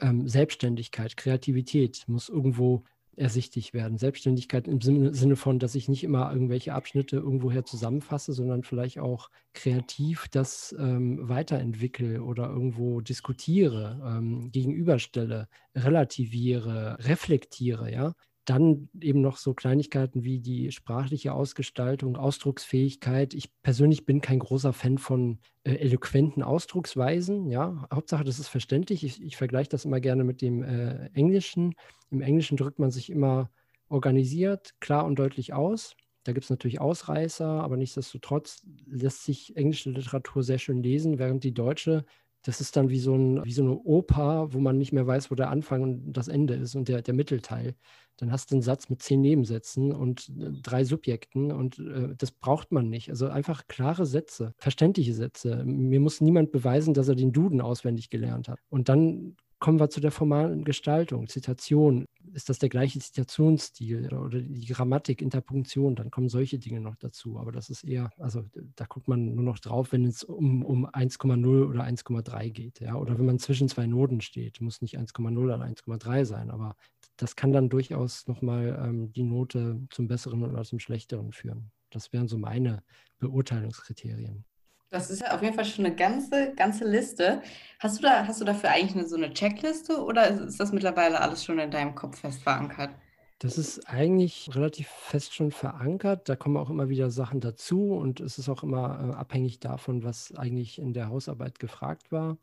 Ähm, 0.00 0.28
Selbstständigkeit, 0.28 1.16
Kreativität 1.16 2.04
muss 2.08 2.28
irgendwo 2.28 2.84
ersichtlich 3.18 3.74
werden. 3.74 3.98
Selbstständigkeit 3.98 4.68
im 4.68 4.80
Sinne 4.80 5.36
von, 5.36 5.58
dass 5.58 5.74
ich 5.74 5.88
nicht 5.88 6.04
immer 6.04 6.32
irgendwelche 6.32 6.74
Abschnitte 6.74 7.16
irgendwoher 7.16 7.64
zusammenfasse, 7.64 8.32
sondern 8.32 8.62
vielleicht 8.62 8.98
auch 8.98 9.30
kreativ 9.54 10.28
das 10.30 10.74
ähm, 10.78 11.28
weiterentwickle 11.28 12.22
oder 12.22 12.48
irgendwo 12.48 13.00
diskutiere, 13.00 14.00
ähm, 14.04 14.50
gegenüberstelle, 14.52 15.48
relativiere, 15.74 16.96
reflektiere, 17.00 17.92
ja. 17.92 18.14
Dann 18.48 18.88
eben 18.98 19.20
noch 19.20 19.36
so 19.36 19.52
Kleinigkeiten 19.52 20.24
wie 20.24 20.40
die 20.40 20.72
sprachliche 20.72 21.34
Ausgestaltung, 21.34 22.16
Ausdrucksfähigkeit. 22.16 23.34
Ich 23.34 23.50
persönlich 23.60 24.06
bin 24.06 24.22
kein 24.22 24.38
großer 24.38 24.72
Fan 24.72 24.96
von 24.96 25.38
äh, 25.64 25.74
eloquenten 25.74 26.42
Ausdrucksweisen. 26.42 27.50
Ja, 27.50 27.86
Hauptsache, 27.92 28.24
das 28.24 28.38
ist 28.38 28.48
verständlich. 28.48 29.04
Ich, 29.04 29.22
ich 29.22 29.36
vergleiche 29.36 29.68
das 29.68 29.84
immer 29.84 30.00
gerne 30.00 30.24
mit 30.24 30.40
dem 30.40 30.62
äh, 30.62 31.10
Englischen. 31.12 31.74
Im 32.10 32.22
Englischen 32.22 32.56
drückt 32.56 32.78
man 32.78 32.90
sich 32.90 33.10
immer 33.10 33.50
organisiert, 33.90 34.80
klar 34.80 35.04
und 35.04 35.18
deutlich 35.18 35.52
aus. 35.52 35.94
Da 36.24 36.32
gibt 36.32 36.44
es 36.44 36.50
natürlich 36.50 36.80
Ausreißer, 36.80 37.46
aber 37.46 37.76
nichtsdestotrotz 37.76 38.66
lässt 38.86 39.24
sich 39.24 39.56
englische 39.56 39.90
Literatur 39.90 40.42
sehr 40.42 40.58
schön 40.58 40.82
lesen, 40.82 41.18
während 41.18 41.44
die 41.44 41.52
deutsche 41.52 42.06
das 42.42 42.60
ist 42.60 42.76
dann 42.76 42.88
wie 42.88 43.00
so, 43.00 43.14
ein, 43.14 43.44
wie 43.44 43.52
so 43.52 43.62
eine 43.62 43.74
Oper, 43.74 44.52
wo 44.52 44.60
man 44.60 44.78
nicht 44.78 44.92
mehr 44.92 45.06
weiß, 45.06 45.30
wo 45.30 45.34
der 45.34 45.50
Anfang 45.50 45.82
und 45.82 46.12
das 46.12 46.28
Ende 46.28 46.54
ist 46.54 46.74
und 46.74 46.88
der, 46.88 47.02
der 47.02 47.14
Mittelteil. 47.14 47.74
Dann 48.16 48.32
hast 48.32 48.50
du 48.50 48.56
einen 48.56 48.62
Satz 48.62 48.88
mit 48.88 49.02
zehn 49.02 49.20
Nebensätzen 49.20 49.92
und 49.92 50.28
äh, 50.28 50.52
drei 50.62 50.84
Subjekten 50.84 51.52
und 51.52 51.78
äh, 51.78 52.14
das 52.16 52.30
braucht 52.30 52.72
man 52.72 52.88
nicht. 52.88 53.10
Also 53.10 53.28
einfach 53.28 53.66
klare 53.68 54.06
Sätze, 54.06 54.54
verständliche 54.56 55.14
Sätze. 55.14 55.64
Mir 55.64 56.00
muss 56.00 56.20
niemand 56.20 56.52
beweisen, 56.52 56.94
dass 56.94 57.08
er 57.08 57.14
den 57.16 57.32
Duden 57.32 57.60
auswendig 57.60 58.10
gelernt 58.10 58.48
hat. 58.48 58.58
Und 58.70 58.88
dann 58.88 59.36
kommen 59.58 59.80
wir 59.80 59.90
zu 59.90 60.00
der 60.00 60.10
formalen 60.10 60.64
Gestaltung, 60.64 61.28
Zitation. 61.28 62.06
Ist 62.32 62.48
das 62.48 62.58
der 62.58 62.68
gleiche 62.68 62.98
Zitationsstil 63.00 64.12
oder, 64.14 64.40
die 64.40 64.66
Grammatik, 64.66 65.22
Interpunktion? 65.22 65.96
Dann 65.96 66.10
kommen 66.10 66.28
solche 66.28 66.58
Dinge 66.58 66.80
noch 66.80 66.96
dazu. 66.96 67.38
Aber 67.38 67.52
das 67.52 67.70
ist 67.70 67.84
eher, 67.84 68.10
also 68.18 68.44
da 68.76 68.84
guckt 68.84 69.08
man 69.08 69.34
nur 69.34 69.44
noch 69.44 69.58
drauf, 69.58 69.92
wenn 69.92 70.04
es 70.04 70.22
um, 70.22 70.64
um 70.64 70.86
1,0 70.86 71.68
oder 71.68 71.84
1,3 71.84 72.50
geht. 72.50 72.80
Ja? 72.80 72.96
Oder 72.96 73.18
wenn 73.18 73.26
man 73.26 73.38
zwischen 73.38 73.68
zwei 73.68 73.86
Noten 73.86 74.20
steht, 74.20 74.60
muss 74.60 74.80
nicht 74.80 74.98
1,0 74.98 75.38
oder 75.38 75.60
1,3 75.60 76.24
sein. 76.24 76.50
Aber 76.50 76.76
das 77.16 77.34
kann 77.34 77.52
dann 77.52 77.68
durchaus 77.68 78.26
nochmal 78.28 78.78
ähm, 78.84 79.12
die 79.12 79.24
Note 79.24 79.80
zum 79.90 80.06
Besseren 80.06 80.44
oder 80.44 80.62
zum 80.64 80.78
Schlechteren 80.78 81.32
führen. 81.32 81.72
Das 81.90 82.12
wären 82.12 82.28
so 82.28 82.38
meine 82.38 82.82
Beurteilungskriterien. 83.18 84.44
Das 84.90 85.10
ist 85.10 85.20
ja 85.20 85.34
auf 85.34 85.42
jeden 85.42 85.54
Fall 85.54 85.66
schon 85.66 85.84
eine 85.84 85.94
ganze, 85.94 86.54
ganze 86.54 86.84
Liste. 86.84 87.42
Hast 87.78 87.98
du 87.98 88.02
da, 88.02 88.26
hast 88.26 88.40
du 88.40 88.44
dafür 88.44 88.70
eigentlich 88.70 88.96
eine, 88.96 89.06
so 89.06 89.16
eine 89.16 89.32
Checkliste 89.32 90.02
oder 90.02 90.28
ist 90.28 90.58
das 90.58 90.72
mittlerweile 90.72 91.20
alles 91.20 91.44
schon 91.44 91.58
in 91.58 91.70
deinem 91.70 91.94
Kopf 91.94 92.20
fest 92.20 92.42
verankert? 92.42 92.90
Das 93.38 93.56
ist 93.56 93.88
eigentlich 93.88 94.50
relativ 94.54 94.88
fest 94.88 95.34
schon 95.34 95.52
verankert. 95.52 96.28
Da 96.28 96.34
kommen 96.36 96.56
auch 96.56 96.70
immer 96.70 96.88
wieder 96.88 97.10
Sachen 97.10 97.40
dazu 97.40 97.92
und 97.92 98.18
es 98.20 98.38
ist 98.38 98.48
auch 98.48 98.64
immer 98.64 99.12
äh, 99.12 99.14
abhängig 99.14 99.60
davon, 99.60 100.02
was 100.02 100.34
eigentlich 100.34 100.78
in 100.78 100.92
der 100.92 101.08
Hausarbeit 101.08 101.58
gefragt 101.58 102.10
war 102.10 102.38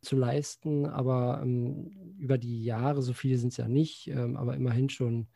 zu 0.00 0.16
leisten. 0.16 0.86
Aber 0.86 1.40
ähm, 1.42 2.14
über 2.18 2.38
die 2.38 2.64
Jahre, 2.64 3.02
so 3.02 3.12
viele 3.12 3.36
sind 3.36 3.48
es 3.48 3.58
ja 3.58 3.68
nicht, 3.68 4.08
ähm, 4.08 4.36
aber 4.36 4.54
immerhin 4.54 4.88
schon 4.88 5.26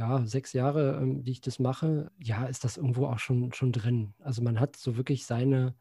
ja, 0.00 0.24
sechs 0.24 0.54
Jahre, 0.54 0.98
ähm, 1.02 1.24
die 1.24 1.32
ich 1.32 1.42
das 1.42 1.58
mache, 1.58 2.10
ja, 2.18 2.46
ist 2.46 2.64
das 2.64 2.78
irgendwo 2.78 3.06
auch 3.06 3.18
schon, 3.18 3.52
schon 3.52 3.70
drin. 3.70 4.14
Also 4.18 4.40
man 4.42 4.58
hat 4.58 4.76
so 4.76 4.96
wirklich 4.96 5.26
seine 5.26 5.74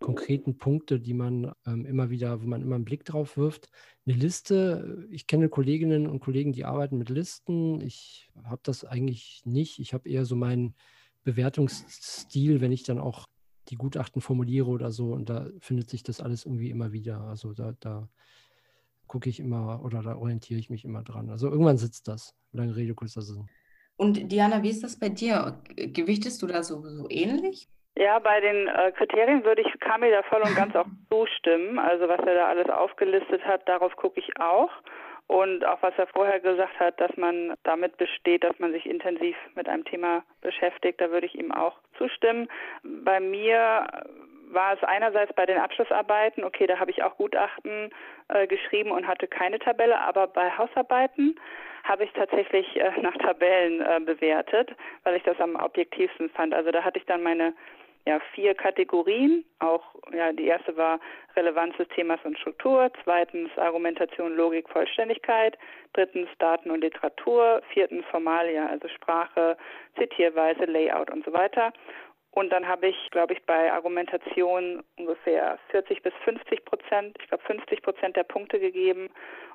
konkreten 0.00 0.56
Punkte, 0.56 0.98
die 0.98 1.12
man 1.12 1.52
ähm, 1.66 1.84
immer 1.84 2.08
wieder, 2.08 2.42
wo 2.42 2.46
man 2.46 2.62
immer 2.62 2.76
einen 2.76 2.86
Blick 2.86 3.04
drauf 3.04 3.36
wirft. 3.36 3.68
Eine 4.06 4.16
Liste, 4.16 5.06
ich 5.10 5.26
kenne 5.26 5.50
Kolleginnen 5.50 6.06
und 6.06 6.20
Kollegen, 6.20 6.52
die 6.52 6.64
arbeiten 6.64 6.96
mit 6.96 7.10
Listen. 7.10 7.82
Ich 7.82 8.30
habe 8.42 8.60
das 8.62 8.86
eigentlich 8.86 9.42
nicht. 9.44 9.80
Ich 9.80 9.92
habe 9.92 10.08
eher 10.08 10.24
so 10.24 10.34
meinen 10.34 10.74
Bewertungsstil, 11.24 12.62
wenn 12.62 12.72
ich 12.72 12.84
dann 12.84 12.98
auch 12.98 13.26
die 13.68 13.76
Gutachten 13.76 14.22
formuliere 14.22 14.68
oder 14.68 14.92
so. 14.92 15.12
Und 15.12 15.28
da 15.28 15.46
findet 15.60 15.90
sich 15.90 16.02
das 16.02 16.22
alles 16.22 16.46
irgendwie 16.46 16.70
immer 16.70 16.92
wieder. 16.92 17.20
Also 17.20 17.52
da, 17.52 17.74
da 17.80 18.08
gucke 19.06 19.28
ich 19.28 19.40
immer 19.40 19.82
oder 19.84 20.00
da 20.02 20.16
orientiere 20.16 20.58
ich 20.58 20.70
mich 20.70 20.86
immer 20.86 21.02
dran. 21.02 21.28
Also 21.28 21.50
irgendwann 21.50 21.76
sitzt 21.76 22.08
das. 22.08 22.34
Lange 22.52 22.76
Rede, 22.76 22.94
kurzer 22.94 23.20
Sinn. 23.20 23.46
Und 23.98 24.30
Diana, 24.32 24.62
wie 24.62 24.70
ist 24.70 24.84
das 24.84 24.98
bei 24.98 25.08
dir? 25.08 25.60
Gewichtest 25.76 26.40
du 26.40 26.46
da 26.46 26.62
so, 26.62 26.80
so 26.80 27.06
ähnlich? 27.10 27.68
Ja, 27.96 28.20
bei 28.20 28.40
den 28.40 28.68
äh, 28.68 28.92
Kriterien 28.92 29.44
würde 29.44 29.62
ich 29.62 29.80
Kamil 29.80 30.12
da 30.12 30.22
voll 30.22 30.40
und 30.42 30.54
ganz 30.54 30.74
auch 30.76 30.86
zustimmen. 31.10 31.80
Also 31.80 32.08
was 32.08 32.20
er 32.20 32.34
da 32.36 32.46
alles 32.46 32.70
aufgelistet 32.70 33.44
hat, 33.44 33.68
darauf 33.68 33.94
gucke 33.96 34.20
ich 34.20 34.40
auch. 34.40 34.70
Und 35.26 35.64
auch 35.66 35.82
was 35.82 35.92
er 35.98 36.06
vorher 36.06 36.38
gesagt 36.40 36.78
hat, 36.78 36.98
dass 37.00 37.14
man 37.16 37.54
damit 37.64 37.96
besteht, 37.98 38.44
dass 38.44 38.58
man 38.60 38.72
sich 38.72 38.86
intensiv 38.86 39.36
mit 39.56 39.68
einem 39.68 39.84
Thema 39.84 40.22
beschäftigt, 40.40 41.00
da 41.00 41.10
würde 41.10 41.26
ich 41.26 41.34
ihm 41.34 41.52
auch 41.52 41.76
zustimmen. 41.98 42.48
Bei 42.82 43.20
mir 43.20 43.86
war 44.52 44.74
es 44.74 44.82
einerseits 44.82 45.32
bei 45.34 45.46
den 45.46 45.58
Abschlussarbeiten, 45.58 46.44
okay, 46.44 46.66
da 46.66 46.78
habe 46.78 46.90
ich 46.90 47.02
auch 47.02 47.16
Gutachten 47.16 47.90
äh, 48.28 48.46
geschrieben 48.46 48.90
und 48.90 49.06
hatte 49.06 49.26
keine 49.26 49.58
Tabelle, 49.58 50.00
aber 50.00 50.26
bei 50.26 50.50
Hausarbeiten 50.56 51.38
habe 51.84 52.04
ich 52.04 52.12
tatsächlich 52.12 52.76
äh, 52.76 52.92
nach 53.00 53.16
Tabellen 53.16 53.80
äh, 53.80 54.00
bewertet, 54.00 54.70
weil 55.04 55.16
ich 55.16 55.22
das 55.22 55.40
am 55.40 55.56
objektivsten 55.56 56.30
fand. 56.30 56.54
Also 56.54 56.70
da 56.70 56.82
hatte 56.84 56.98
ich 56.98 57.06
dann 57.06 57.22
meine 57.22 57.54
ja, 58.06 58.20
vier 58.34 58.54
Kategorien. 58.54 59.44
Auch 59.58 59.82
ja, 60.12 60.32
die 60.32 60.46
erste 60.46 60.76
war 60.76 60.98
Relevanz 61.36 61.76
des 61.76 61.88
Themas 61.88 62.18
und 62.24 62.38
Struktur, 62.38 62.90
zweitens 63.04 63.50
Argumentation, 63.58 64.34
Logik, 64.34 64.68
Vollständigkeit, 64.70 65.58
drittens 65.92 66.28
Daten 66.38 66.70
und 66.70 66.80
Literatur, 66.80 67.60
viertens 67.72 68.04
Formalia, 68.10 68.66
also 68.66 68.88
Sprache, 68.88 69.58
Zitierweise, 69.98 70.64
Layout 70.64 71.10
und 71.10 71.24
so 71.24 71.32
weiter. 71.32 71.72
Und 72.38 72.50
dann 72.50 72.68
habe 72.68 72.86
ich, 72.86 73.10
glaube 73.10 73.32
ich, 73.32 73.42
bei 73.46 73.72
Argumentation 73.72 74.84
ungefähr 74.96 75.58
40 75.70 76.04
bis 76.04 76.14
50 76.22 76.64
Prozent, 76.64 77.16
ich 77.20 77.26
glaube 77.26 77.42
50 77.42 77.82
Prozent 77.82 78.14
der 78.14 78.22
Punkte 78.22 78.60
gegeben 78.60 79.10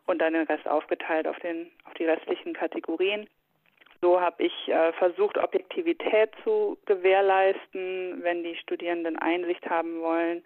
und 0.06 0.22
dann 0.22 0.34
den 0.34 0.46
Rest 0.48 0.68
aufgeteilt 0.68 1.26
auf, 1.26 1.40
den, 1.40 1.72
auf 1.86 1.94
die 1.94 2.04
restlichen 2.04 2.52
Kategorien. 2.52 3.30
So 4.02 4.20
habe 4.20 4.44
ich 4.44 4.68
äh, 4.68 4.92
versucht, 4.92 5.38
Objektivität 5.38 6.32
zu 6.44 6.78
gewährleisten. 6.86 8.22
Wenn 8.22 8.44
die 8.44 8.58
Studierenden 8.58 9.18
Einsicht 9.18 9.66
haben 9.70 10.02
wollen, 10.02 10.44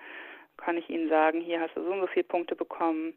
kann 0.58 0.78
ich 0.78 0.88
ihnen 0.92 1.10
sagen, 1.10 1.42
hier 1.42 1.60
hast 1.60 1.76
du 1.76 1.84
so 1.84 1.92
und 1.92 2.02
so 2.02 2.08
viele 2.08 2.26
Punkte 2.26 2.56
bekommen. 2.56 3.16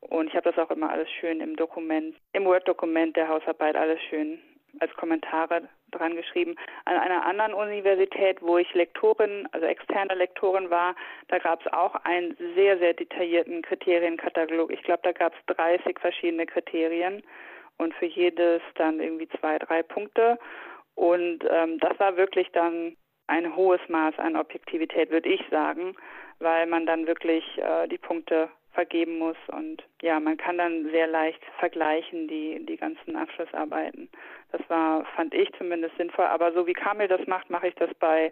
Und 0.00 0.28
ich 0.28 0.36
habe 0.36 0.50
das 0.50 0.58
auch 0.58 0.70
immer 0.70 0.88
alles 0.88 1.10
schön 1.20 1.42
im 1.42 1.56
Dokument, 1.56 2.16
im 2.32 2.46
Word-Dokument 2.46 3.14
der 3.14 3.28
Hausarbeit 3.28 3.76
alles 3.76 4.00
schön 4.08 4.40
als 4.80 4.94
Kommentare 4.94 5.68
dran 5.90 6.16
geschrieben. 6.16 6.56
An 6.84 6.96
einer 6.96 7.24
anderen 7.24 7.54
Universität, 7.54 8.40
wo 8.40 8.58
ich 8.58 8.72
Lektorin, 8.74 9.48
also 9.52 9.66
externe 9.66 10.14
Lektorin 10.14 10.70
war, 10.70 10.94
da 11.28 11.38
gab 11.38 11.64
es 11.64 11.72
auch 11.72 11.94
einen 12.04 12.36
sehr, 12.54 12.78
sehr 12.78 12.94
detaillierten 12.94 13.62
Kriterienkatalog. 13.62 14.72
Ich 14.72 14.82
glaube, 14.82 15.00
da 15.02 15.12
gab 15.12 15.34
es 15.34 15.56
30 15.56 15.98
verschiedene 15.98 16.46
Kriterien 16.46 17.22
und 17.78 17.94
für 17.94 18.06
jedes 18.06 18.62
dann 18.76 19.00
irgendwie 19.00 19.28
zwei, 19.40 19.58
drei 19.58 19.82
Punkte. 19.82 20.38
Und 20.94 21.44
ähm, 21.48 21.78
das 21.80 21.98
war 21.98 22.16
wirklich 22.16 22.50
dann 22.52 22.96
ein 23.26 23.56
hohes 23.56 23.80
Maß 23.88 24.18
an 24.18 24.36
Objektivität, 24.36 25.10
würde 25.10 25.28
ich 25.28 25.42
sagen, 25.50 25.96
weil 26.38 26.66
man 26.66 26.86
dann 26.86 27.06
wirklich 27.06 27.44
äh, 27.58 27.88
die 27.88 27.98
Punkte 27.98 28.48
vergeben 28.74 29.18
muss 29.18 29.36
und 29.48 29.82
ja, 30.02 30.20
man 30.20 30.36
kann 30.36 30.58
dann 30.58 30.90
sehr 30.90 31.06
leicht 31.06 31.40
vergleichen 31.58 32.28
die 32.28 32.64
die 32.66 32.76
ganzen 32.76 33.16
Abschlussarbeiten. 33.16 34.08
Das 34.52 34.60
war 34.68 35.04
fand 35.16 35.32
ich 35.34 35.50
zumindest 35.56 35.96
sinnvoll, 35.96 36.26
aber 36.26 36.52
so 36.52 36.66
wie 36.66 36.72
Kamil 36.72 37.08
das 37.08 37.26
macht, 37.26 37.50
mache 37.50 37.68
ich 37.68 37.74
das 37.76 37.92
bei 37.94 38.30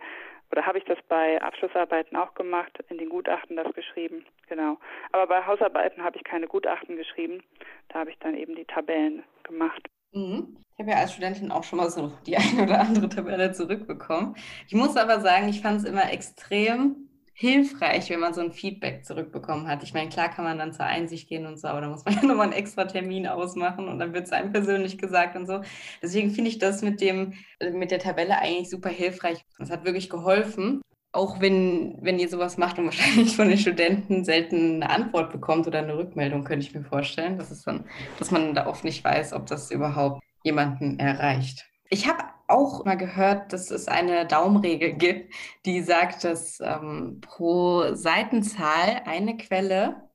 oder 0.50 0.66
habe 0.66 0.78
ich 0.78 0.84
das 0.84 0.98
bei 1.08 1.40
Abschlussarbeiten 1.40 2.14
auch 2.16 2.34
gemacht, 2.34 2.78
in 2.90 2.98
den 2.98 3.08
Gutachten 3.08 3.56
das 3.56 3.72
geschrieben, 3.74 4.26
genau. 4.48 4.78
Aber 5.10 5.26
bei 5.26 5.46
Hausarbeiten 5.46 6.04
habe 6.04 6.18
ich 6.18 6.24
keine 6.24 6.46
Gutachten 6.46 6.96
geschrieben, 6.96 7.42
da 7.88 8.00
habe 8.00 8.10
ich 8.10 8.18
dann 8.18 8.34
eben 8.34 8.54
die 8.54 8.66
Tabellen 8.66 9.22
gemacht. 9.44 9.88
Mhm. 10.12 10.58
Ich 10.74 10.78
habe 10.80 10.90
ja 10.90 10.98
als 10.98 11.12
Studentin 11.12 11.50
auch 11.50 11.64
schon 11.64 11.78
mal 11.78 11.88
so 11.88 12.12
die 12.26 12.36
eine 12.36 12.64
oder 12.64 12.80
andere 12.80 13.08
Tabelle 13.08 13.52
zurückbekommen. 13.52 14.36
Ich 14.66 14.74
muss 14.74 14.96
aber 14.96 15.20
sagen, 15.20 15.48
ich 15.48 15.62
fand 15.62 15.78
es 15.78 15.84
immer 15.84 16.12
extrem 16.12 17.08
hilfreich, 17.34 18.10
wenn 18.10 18.20
man 18.20 18.34
so 18.34 18.40
ein 18.40 18.52
Feedback 18.52 19.04
zurückbekommen 19.04 19.66
hat. 19.66 19.82
Ich 19.82 19.94
meine, 19.94 20.10
klar 20.10 20.28
kann 20.28 20.44
man 20.44 20.58
dann 20.58 20.72
zur 20.72 20.84
Einsicht 20.84 21.28
gehen 21.28 21.46
und 21.46 21.58
so, 21.58 21.68
aber 21.68 21.80
da 21.80 21.88
muss 21.88 22.04
man 22.04 22.14
ja 22.22 22.22
nochmal 22.22 22.46
einen 22.46 22.52
extra 22.52 22.84
Termin 22.84 23.26
ausmachen 23.26 23.88
und 23.88 23.98
dann 23.98 24.12
wird 24.12 24.26
es 24.26 24.32
einem 24.32 24.52
persönlich 24.52 24.98
gesagt 24.98 25.36
und 25.36 25.46
so. 25.46 25.60
Deswegen 26.02 26.30
finde 26.30 26.50
ich 26.50 26.58
das 26.58 26.82
mit 26.82 27.00
dem, 27.00 27.34
mit 27.72 27.90
der 27.90 27.98
Tabelle 27.98 28.38
eigentlich 28.38 28.70
super 28.70 28.90
hilfreich. 28.90 29.44
Das 29.58 29.70
hat 29.70 29.84
wirklich 29.84 30.10
geholfen. 30.10 30.82
Auch 31.14 31.40
wenn, 31.40 31.98
wenn 32.00 32.18
ihr 32.18 32.28
sowas 32.28 32.56
macht 32.56 32.78
und 32.78 32.84
wahrscheinlich 32.86 33.36
von 33.36 33.48
den 33.48 33.58
Studenten 33.58 34.24
selten 34.24 34.82
eine 34.82 34.90
Antwort 34.90 35.30
bekommt 35.32 35.66
oder 35.66 35.80
eine 35.80 35.96
Rückmeldung, 35.96 36.44
könnte 36.44 36.66
ich 36.66 36.74
mir 36.74 36.84
vorstellen. 36.84 37.38
Das 37.38 37.50
ist 37.50 37.66
dann, 37.66 37.84
dass 38.18 38.30
man 38.30 38.54
da 38.54 38.66
oft 38.66 38.84
nicht 38.84 39.04
weiß, 39.04 39.32
ob 39.32 39.46
das 39.46 39.70
überhaupt 39.70 40.22
jemanden 40.42 40.98
erreicht. 40.98 41.66
Ich 41.88 42.08
habe 42.08 42.24
auch 42.52 42.84
mal 42.84 42.96
gehört, 42.96 43.52
dass 43.52 43.70
es 43.70 43.88
eine 43.88 44.26
Daumenregel 44.26 44.92
gibt, 44.98 45.34
die 45.66 45.80
sagt, 45.80 46.24
dass 46.24 46.60
ähm, 46.60 47.20
pro 47.20 47.94
Seitenzahl 47.94 49.02
eine 49.06 49.36
Quelle 49.36 50.08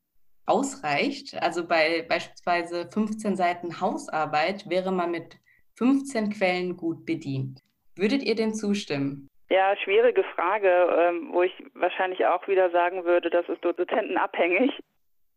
ausreicht. 0.45 1.36
Also 1.41 1.67
bei 1.67 2.06
beispielsweise 2.08 2.89
15 2.91 3.36
Seiten 3.36 3.82
Hausarbeit 3.82 4.69
wäre 4.69 4.91
man 4.91 5.12
mit 5.12 5.38
15 5.78 6.32
Quellen 6.32 6.78
gut 6.78 7.06
bedient. 7.06 7.62
Würdet 7.95 8.23
ihr 8.23 8.36
dem 8.36 8.54
zustimmen? 8.54 9.28
Ja, 9.50 9.76
schwierige 9.78 10.23
Frage, 10.36 10.69
ähm, 10.69 11.30
wo 11.32 11.41
ich 11.41 11.54
wahrscheinlich 11.73 12.26
auch 12.26 12.47
wieder 12.47 12.69
sagen 12.71 13.06
würde, 13.06 13.30
das 13.30 13.47
ist 13.47 13.63
dozentenabhängig. 13.63 14.71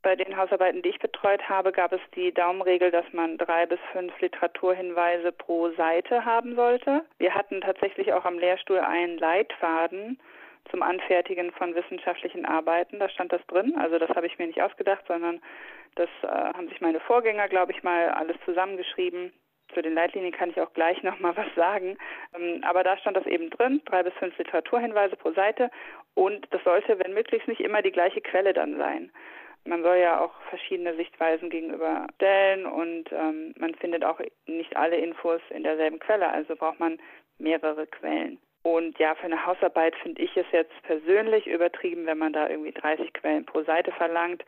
Bei 0.02 0.16
den 0.16 0.34
Hausarbeiten, 0.34 0.80
die 0.80 0.88
ich 0.88 0.98
betreut 0.98 1.46
habe, 1.48 1.72
gab 1.72 1.92
es 1.92 2.00
die 2.14 2.32
Daumenregel, 2.32 2.90
dass 2.90 3.04
man 3.12 3.36
drei 3.36 3.66
bis 3.66 3.78
fünf 3.92 4.18
Literaturhinweise 4.20 5.30
pro 5.30 5.70
Seite 5.72 6.24
haben 6.24 6.54
sollte. 6.54 7.04
Wir 7.18 7.34
hatten 7.34 7.60
tatsächlich 7.60 8.12
auch 8.14 8.24
am 8.24 8.38
Lehrstuhl 8.38 8.78
einen 8.78 9.18
Leitfaden 9.18 10.18
zum 10.70 10.82
Anfertigen 10.82 11.52
von 11.52 11.74
wissenschaftlichen 11.74 12.46
Arbeiten. 12.46 12.98
Da 12.98 13.10
stand 13.10 13.32
das 13.32 13.44
drin. 13.46 13.76
Also 13.76 13.98
das 13.98 14.08
habe 14.10 14.26
ich 14.26 14.38
mir 14.38 14.46
nicht 14.46 14.62
ausgedacht, 14.62 15.04
sondern 15.06 15.42
das 15.96 16.08
äh, 16.22 16.28
haben 16.28 16.68
sich 16.68 16.80
meine 16.80 17.00
Vorgänger, 17.00 17.48
glaube 17.48 17.72
ich, 17.72 17.82
mal 17.82 18.08
alles 18.10 18.36
zusammengeschrieben. 18.46 19.32
Zu 19.74 19.82
den 19.82 19.94
Leitlinien 19.94 20.32
kann 20.32 20.50
ich 20.50 20.60
auch 20.60 20.72
gleich 20.72 21.02
nochmal 21.02 21.36
was 21.36 21.54
sagen. 21.56 21.98
Ähm, 22.34 22.62
aber 22.64 22.84
da 22.84 22.96
stand 22.96 23.18
das 23.18 23.26
eben 23.26 23.50
drin, 23.50 23.82
drei 23.84 24.02
bis 24.02 24.14
fünf 24.14 24.36
Literaturhinweise 24.38 25.16
pro 25.16 25.32
Seite. 25.32 25.70
Und 26.14 26.46
das 26.52 26.62
sollte, 26.64 26.98
wenn 26.98 27.12
möglich, 27.12 27.46
nicht 27.46 27.60
immer 27.60 27.82
die 27.82 27.92
gleiche 27.92 28.22
Quelle 28.22 28.54
dann 28.54 28.78
sein. 28.78 29.10
Man 29.64 29.82
soll 29.82 29.98
ja 29.98 30.20
auch 30.20 30.32
verschiedene 30.48 30.94
Sichtweisen 30.96 31.50
gegenüber 31.50 32.06
stellen 32.16 32.66
und 32.66 33.12
ähm, 33.12 33.54
man 33.58 33.74
findet 33.74 34.04
auch 34.04 34.20
nicht 34.46 34.76
alle 34.76 34.96
Infos 34.96 35.40
in 35.50 35.62
derselben 35.62 35.98
Quelle, 35.98 36.28
also 36.30 36.56
braucht 36.56 36.80
man 36.80 36.98
mehrere 37.38 37.86
Quellen. 37.86 38.38
Und 38.62 38.98
ja, 38.98 39.14
für 39.14 39.24
eine 39.24 39.46
Hausarbeit 39.46 39.94
finde 39.96 40.22
ich 40.22 40.36
es 40.36 40.46
jetzt 40.52 40.82
persönlich 40.82 41.46
übertrieben, 41.46 42.06
wenn 42.06 42.18
man 42.18 42.32
da 42.32 42.48
irgendwie 42.48 42.72
30 42.72 43.12
Quellen 43.14 43.46
pro 43.46 43.62
Seite 43.62 43.90
verlangt. 43.92 44.44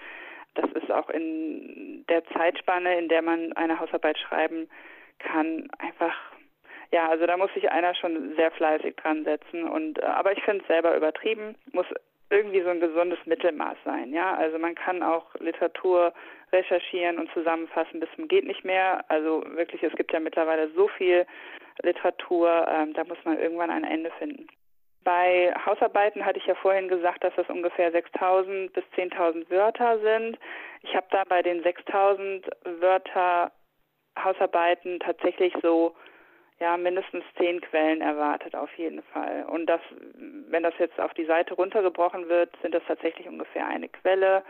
Das 0.55 0.71
ist 0.73 0.91
auch 0.91 1.09
in 1.09 2.05
der 2.09 2.25
Zeitspanne, 2.27 2.99
in 2.99 3.09
der 3.09 3.23
man 3.23 3.53
eine 3.55 3.81
Hausarbeit 3.81 4.19
schreiben 4.19 4.69
kann, 5.19 5.69
einfach 5.79 6.15
ja, 6.93 7.09
also 7.09 7.27
da 7.27 7.39
muss 7.39 7.53
sich 7.55 7.71
einer 7.71 7.95
schon 7.95 8.37
sehr 8.37 8.51
fleißig 8.51 8.97
dran 8.97 9.25
setzen 9.25 9.65
und 9.65 9.99
äh, 9.99 10.05
aber 10.05 10.33
ich 10.33 10.43
finde 10.45 10.61
es 10.61 10.69
selber 10.69 10.95
übertrieben, 10.95 11.57
muss 11.73 11.87
irgendwie 12.33 12.63
so 12.63 12.71
ein 12.71 12.81
gesundes 12.81 13.19
Mittelmaß 13.27 13.77
sein. 13.85 14.13
Ja, 14.13 14.35
also 14.35 14.59
man 14.59 14.75
kann 14.75 15.03
auch 15.03 15.27
Literatur 15.39 16.13
recherchieren 16.53 17.19
und 17.19 17.31
zusammenfassen 17.33 18.01
bis 18.01 18.09
zum 18.17 18.27
geht 18.29 18.47
nicht 18.47 18.65
mehr. 18.65 19.05
Also 19.09 19.45
wirklich, 19.55 19.83
es 19.83 19.95
gibt 19.95 20.13
ja 20.13 20.21
mittlerweile 20.21 20.69
so 20.71 20.89
viel 20.89 21.27
Literatur, 21.83 22.67
ähm, 22.69 22.95
da 22.95 23.05
muss 23.05 23.19
man 23.25 23.39
irgendwann 23.39 23.71
ein 23.71 23.85
Ende 23.85 24.11
finden. 24.19 24.47
Bei 25.05 25.53
Hausarbeiten 25.67 26.25
hatte 26.25 26.39
ich 26.39 26.47
ja 26.47 26.55
vorhin 26.55 26.89
gesagt, 26.89 27.25
dass 27.25 27.35
das 27.35 27.49
ungefähr 27.49 27.93
6.000 27.93 28.73
bis 28.73 28.85
10.000 28.97 29.51
Wörter 29.51 29.99
sind. 29.99 30.39
Ich 30.83 30.95
habe 30.95 31.07
da 31.11 31.25
bei 31.29 31.43
den 31.43 31.63
6.000 31.63 32.45
Wörter 32.81 33.51
Hausarbeiten 34.19 35.01
tatsächlich 35.01 35.55
so 35.63 35.95
ja 36.63 36.77
mindestens 36.77 37.25
zehn 37.37 37.61
Quellen 37.61 38.01
erwartet 38.01 38.55
auf 38.55 38.71
jeden 38.79 39.03
Fall. 39.03 39.45
Und 39.45 39.67
das, 39.67 39.81
wenn 40.49 40.63
das 40.63 40.75
jetzt 40.79 40.99
auf 40.99 41.13
die 41.15 41.27
Seite 41.27 41.55
runtergebrochen 41.55 42.29
wird, 42.29 42.51
sind 42.63 42.75
das 42.75 42.83
tatsächlich 42.87 43.29
ungefähr 43.29 43.67
eine 43.67 43.89
Quelle. 43.89 44.45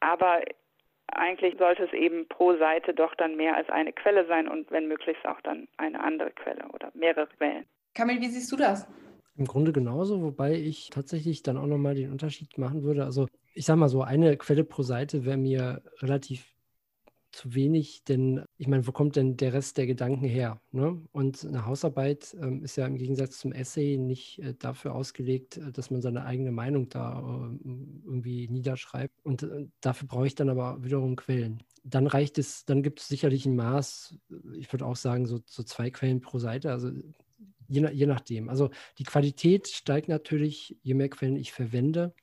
Aber 0.00 0.40
eigentlich 1.08 1.56
sollte 1.58 1.84
es 1.84 1.92
eben 1.92 2.26
pro 2.28 2.56
Seite 2.56 2.94
doch 2.94 3.14
dann 3.14 3.36
mehr 3.36 3.56
als 3.56 3.68
eine 3.68 3.92
Quelle 3.92 4.26
sein 4.26 4.48
und 4.48 4.70
wenn 4.70 4.88
möglich 4.88 5.16
auch 5.24 5.40
dann 5.42 5.68
eine 5.76 6.00
andere 6.02 6.30
Quelle 6.30 6.66
oder 6.72 6.90
mehrere 6.94 7.26
Quellen. 7.26 7.66
Kamil, 7.94 8.20
wie 8.20 8.28
siehst 8.28 8.50
du 8.50 8.56
das? 8.56 8.88
Im 9.36 9.46
Grunde 9.46 9.72
genauso, 9.72 10.22
wobei 10.22 10.52
ich 10.52 10.90
tatsächlich 10.90 11.42
dann 11.42 11.56
auch 11.58 11.66
nochmal 11.66 11.94
den 11.94 12.10
Unterschied 12.10 12.56
machen 12.58 12.82
würde. 12.82 13.04
Also 13.04 13.26
ich 13.54 13.66
sag 13.66 13.76
mal 13.76 13.88
so, 13.88 14.02
eine 14.02 14.36
Quelle 14.36 14.64
pro 14.64 14.82
Seite 14.82 15.24
wäre 15.24 15.36
mir 15.36 15.82
relativ 16.00 16.51
zu 17.32 17.54
wenig, 17.54 18.04
denn 18.04 18.44
ich 18.58 18.68
meine, 18.68 18.86
wo 18.86 18.92
kommt 18.92 19.16
denn 19.16 19.36
der 19.36 19.52
Rest 19.54 19.78
der 19.78 19.86
Gedanken 19.86 20.26
her? 20.26 20.60
Ne? 20.70 21.00
Und 21.12 21.44
eine 21.44 21.66
Hausarbeit 21.66 22.36
ähm, 22.40 22.62
ist 22.62 22.76
ja 22.76 22.86
im 22.86 22.96
Gegensatz 22.96 23.38
zum 23.38 23.52
Essay 23.52 23.96
nicht 23.96 24.38
äh, 24.38 24.54
dafür 24.58 24.94
ausgelegt, 24.94 25.56
äh, 25.56 25.72
dass 25.72 25.90
man 25.90 26.02
seine 26.02 26.24
eigene 26.24 26.52
Meinung 26.52 26.88
da 26.88 27.20
äh, 27.20 27.68
irgendwie 28.04 28.48
niederschreibt. 28.48 29.14
Und 29.24 29.42
äh, 29.44 29.66
dafür 29.80 30.08
brauche 30.08 30.26
ich 30.26 30.34
dann 30.34 30.50
aber 30.50 30.84
wiederum 30.84 31.16
Quellen. 31.16 31.62
Dann 31.84 32.06
reicht 32.06 32.38
es, 32.38 32.64
dann 32.64 32.82
gibt 32.82 33.00
es 33.00 33.08
sicherlich 33.08 33.46
ein 33.46 33.56
Maß, 33.56 34.18
ich 34.56 34.72
würde 34.72 34.86
auch 34.86 34.96
sagen, 34.96 35.26
so, 35.26 35.40
so 35.46 35.62
zwei 35.62 35.90
Quellen 35.90 36.20
pro 36.20 36.38
Seite. 36.38 36.70
Also 36.70 36.90
je, 37.66 37.88
je 37.92 38.06
nachdem. 38.06 38.48
Also 38.48 38.70
die 38.98 39.04
Qualität 39.04 39.68
steigt 39.68 40.08
natürlich, 40.08 40.76
je 40.82 40.94
mehr 40.94 41.08
Quellen 41.08 41.36
ich 41.36 41.52
verwende, 41.52 42.14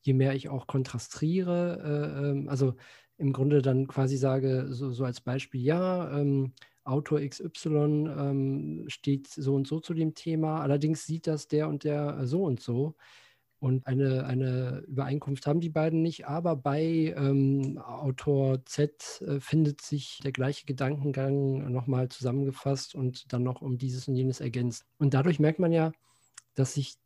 je 0.00 0.14
mehr 0.14 0.34
ich 0.34 0.48
auch 0.48 0.66
kontrastiere. 0.66 1.80
Äh, 1.82 2.30
ähm, 2.30 2.48
also 2.48 2.74
im 3.18 3.32
Grunde 3.32 3.62
dann 3.62 3.86
quasi 3.86 4.16
sage, 4.16 4.66
so, 4.70 4.90
so 4.90 5.04
als 5.04 5.20
Beispiel, 5.20 5.62
ja, 5.62 6.18
ähm, 6.18 6.52
Autor 6.84 7.20
XY 7.20 7.76
ähm, 7.76 8.84
steht 8.88 9.28
so 9.28 9.54
und 9.54 9.66
so 9.66 9.80
zu 9.80 9.94
dem 9.94 10.14
Thema, 10.14 10.60
allerdings 10.60 11.06
sieht 11.06 11.26
das 11.26 11.48
der 11.48 11.68
und 11.68 11.84
der 11.84 12.26
so 12.26 12.44
und 12.44 12.60
so. 12.60 12.94
Und 13.58 13.86
eine, 13.86 14.26
eine 14.26 14.84
Übereinkunft 14.86 15.46
haben 15.46 15.60
die 15.60 15.70
beiden 15.70 16.02
nicht, 16.02 16.26
aber 16.26 16.54
bei 16.54 17.14
ähm, 17.16 17.78
Autor 17.78 18.62
Z 18.66 19.22
äh, 19.22 19.40
findet 19.40 19.80
sich 19.80 20.20
der 20.22 20.32
gleiche 20.32 20.66
Gedankengang 20.66 21.72
nochmal 21.72 22.10
zusammengefasst 22.10 22.94
und 22.94 23.32
dann 23.32 23.42
noch 23.42 23.62
um 23.62 23.78
dieses 23.78 24.06
und 24.06 24.16
jenes 24.16 24.40
ergänzt. 24.40 24.84
Und 24.98 25.14
dadurch 25.14 25.40
merkt 25.40 25.60
man 25.60 25.72
ja, 25.72 25.92
dass 26.54 26.74
sich, 26.74 26.96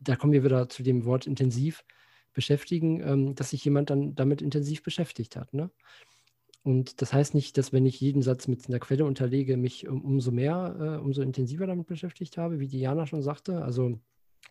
da 0.00 0.16
kommen 0.16 0.32
wir 0.32 0.42
wieder 0.42 0.68
zu 0.68 0.82
dem 0.82 1.04
Wort 1.04 1.28
intensiv, 1.28 1.84
beschäftigen, 2.32 3.00
ähm, 3.00 3.34
dass 3.34 3.50
sich 3.50 3.64
jemand 3.64 3.90
dann 3.90 4.14
damit 4.14 4.42
intensiv 4.42 4.82
beschäftigt 4.82 5.36
hat. 5.36 5.52
Ne? 5.54 5.70
Und 6.62 7.00
das 7.00 7.12
heißt 7.12 7.34
nicht, 7.34 7.56
dass 7.56 7.72
wenn 7.72 7.86
ich 7.86 8.00
jeden 8.00 8.22
Satz 8.22 8.46
mit 8.46 8.68
einer 8.68 8.78
Quelle 8.78 9.04
unterlege, 9.04 9.56
mich 9.56 9.88
um, 9.88 10.04
umso 10.04 10.30
mehr, 10.30 10.76
äh, 10.78 11.02
umso 11.02 11.22
intensiver 11.22 11.66
damit 11.66 11.86
beschäftigt 11.86 12.36
habe, 12.36 12.60
wie 12.60 12.68
Diana 12.68 13.06
schon 13.06 13.22
sagte. 13.22 13.62
Also 13.62 13.98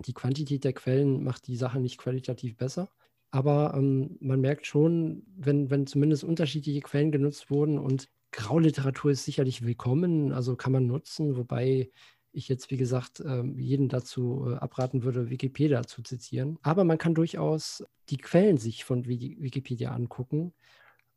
die 0.05 0.13
Quantität 0.13 0.63
der 0.63 0.73
Quellen 0.73 1.23
macht 1.23 1.47
die 1.47 1.55
Sache 1.55 1.79
nicht 1.79 1.97
qualitativ 1.97 2.57
besser. 2.57 2.89
Aber 3.31 3.75
ähm, 3.75 4.17
man 4.21 4.41
merkt 4.41 4.65
schon, 4.65 5.23
wenn, 5.37 5.69
wenn 5.69 5.85
zumindest 5.85 6.23
unterschiedliche 6.23 6.81
Quellen 6.81 7.11
genutzt 7.11 7.51
wurden 7.51 7.77
und 7.77 8.09
Grauliteratur 8.31 9.11
ist 9.11 9.25
sicherlich 9.25 9.65
willkommen, 9.65 10.31
also 10.31 10.55
kann 10.55 10.71
man 10.71 10.85
nutzen, 10.87 11.35
wobei 11.35 11.89
ich 12.31 12.47
jetzt, 12.49 12.71
wie 12.71 12.77
gesagt, 12.77 13.21
ähm, 13.25 13.57
jeden 13.57 13.89
dazu 13.89 14.47
äh, 14.47 14.55
abraten 14.55 15.03
würde, 15.03 15.29
Wikipedia 15.29 15.83
zu 15.83 16.01
zitieren. 16.01 16.57
Aber 16.61 16.83
man 16.83 16.97
kann 16.97 17.15
durchaus 17.15 17.83
die 18.09 18.17
Quellen 18.17 18.57
sich 18.57 18.85
von 18.85 19.05
Wikipedia 19.07 19.91
angucken. 19.91 20.53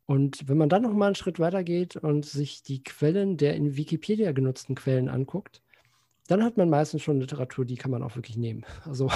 Und 0.05 0.47
wenn 0.47 0.57
man 0.57 0.69
dann 0.69 0.83
noch 0.83 0.93
mal 0.93 1.07
einen 1.07 1.15
Schritt 1.15 1.39
weiter 1.39 1.63
geht 1.63 1.95
und 1.95 2.25
sich 2.25 2.61
die 2.63 2.83
Quellen 2.83 3.37
der 3.37 3.55
in 3.55 3.77
Wikipedia 3.77 4.31
genutzten 4.31 4.75
Quellen 4.75 5.09
anguckt, 5.09 5.61
dann 6.27 6.43
hat 6.43 6.57
man 6.57 6.69
meistens 6.69 7.01
schon 7.01 7.19
Literatur, 7.19 7.65
die 7.65 7.75
kann 7.75 7.91
man 7.91 8.03
auch 8.03 8.15
wirklich 8.15 8.37
nehmen. 8.37 8.65
Also 8.85 9.09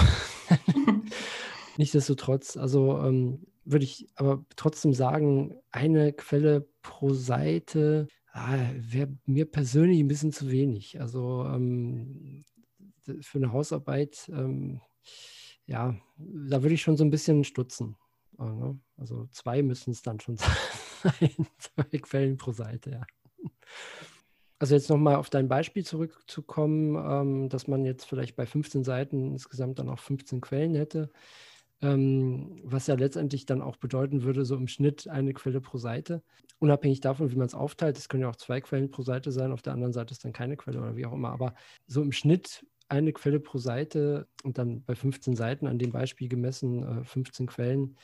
nichtsdestotrotz, 1.76 2.56
also 2.56 2.98
ähm, 3.02 3.46
würde 3.64 3.84
ich 3.84 4.08
aber 4.14 4.44
trotzdem 4.56 4.94
sagen, 4.94 5.54
eine 5.70 6.12
Quelle 6.12 6.66
pro 6.82 7.12
Seite 7.12 8.08
ah, 8.38 8.70
wäre 8.76 9.08
mir 9.26 9.50
persönlich 9.50 10.00
ein 10.00 10.08
bisschen 10.08 10.32
zu 10.32 10.50
wenig. 10.50 11.00
Also 11.00 11.44
ähm, 11.44 12.44
für 13.20 13.38
eine 13.38 13.52
Hausarbeit, 13.52 14.30
ähm, 14.32 14.80
ja, 15.66 15.96
da 16.16 16.62
würde 16.62 16.74
ich 16.74 16.82
schon 16.82 16.96
so 16.96 17.04
ein 17.04 17.10
bisschen 17.10 17.44
stutzen. 17.44 17.96
Ne? 18.38 18.78
Also 18.96 19.26
zwei 19.30 19.62
müssen 19.62 19.90
es 19.90 20.02
dann 20.02 20.20
schon 20.20 20.36
sein, 21.02 21.46
zwei 21.58 21.98
Quellen 21.98 22.36
pro 22.36 22.52
Seite, 22.52 22.90
ja. 22.90 23.06
Also 24.60 24.74
jetzt 24.74 24.90
nochmal 24.90 25.16
auf 25.16 25.30
dein 25.30 25.48
Beispiel 25.48 25.84
zurückzukommen, 25.84 26.96
ähm, 26.96 27.48
dass 27.48 27.68
man 27.68 27.84
jetzt 27.84 28.04
vielleicht 28.04 28.34
bei 28.34 28.44
15 28.44 28.82
Seiten 28.82 29.30
insgesamt 29.32 29.78
dann 29.78 29.88
auch 29.88 30.00
15 30.00 30.40
Quellen 30.40 30.74
hätte, 30.74 31.10
was 31.80 32.88
ja 32.88 32.94
letztendlich 32.94 33.46
dann 33.46 33.62
auch 33.62 33.76
bedeuten 33.76 34.22
würde, 34.22 34.44
so 34.44 34.56
im 34.56 34.66
Schnitt 34.66 35.08
eine 35.08 35.32
Quelle 35.32 35.60
pro 35.60 35.78
Seite. 35.78 36.22
Unabhängig 36.58 37.00
davon, 37.00 37.30
wie 37.30 37.36
man 37.36 37.46
es 37.46 37.54
aufteilt, 37.54 37.96
es 37.98 38.08
können 38.08 38.22
ja 38.22 38.28
auch 38.30 38.36
zwei 38.36 38.60
Quellen 38.60 38.90
pro 38.90 39.02
Seite 39.02 39.30
sein, 39.30 39.52
auf 39.52 39.62
der 39.62 39.74
anderen 39.74 39.92
Seite 39.92 40.12
ist 40.12 40.24
dann 40.24 40.32
keine 40.32 40.56
Quelle 40.56 40.80
oder 40.80 40.96
wie 40.96 41.06
auch 41.06 41.12
immer, 41.12 41.30
aber 41.30 41.54
so 41.86 42.02
im 42.02 42.10
Schnitt 42.10 42.66
eine 42.88 43.12
Quelle 43.12 43.38
pro 43.38 43.58
Seite 43.58 44.26
und 44.42 44.58
dann 44.58 44.82
bei 44.82 44.94
15 44.94 45.36
Seiten 45.36 45.66
an 45.66 45.78
dem 45.78 45.92
Beispiel 45.92 46.28
gemessen, 46.28 47.02
äh, 47.02 47.04
15 47.04 47.46
Quellen. 47.46 47.96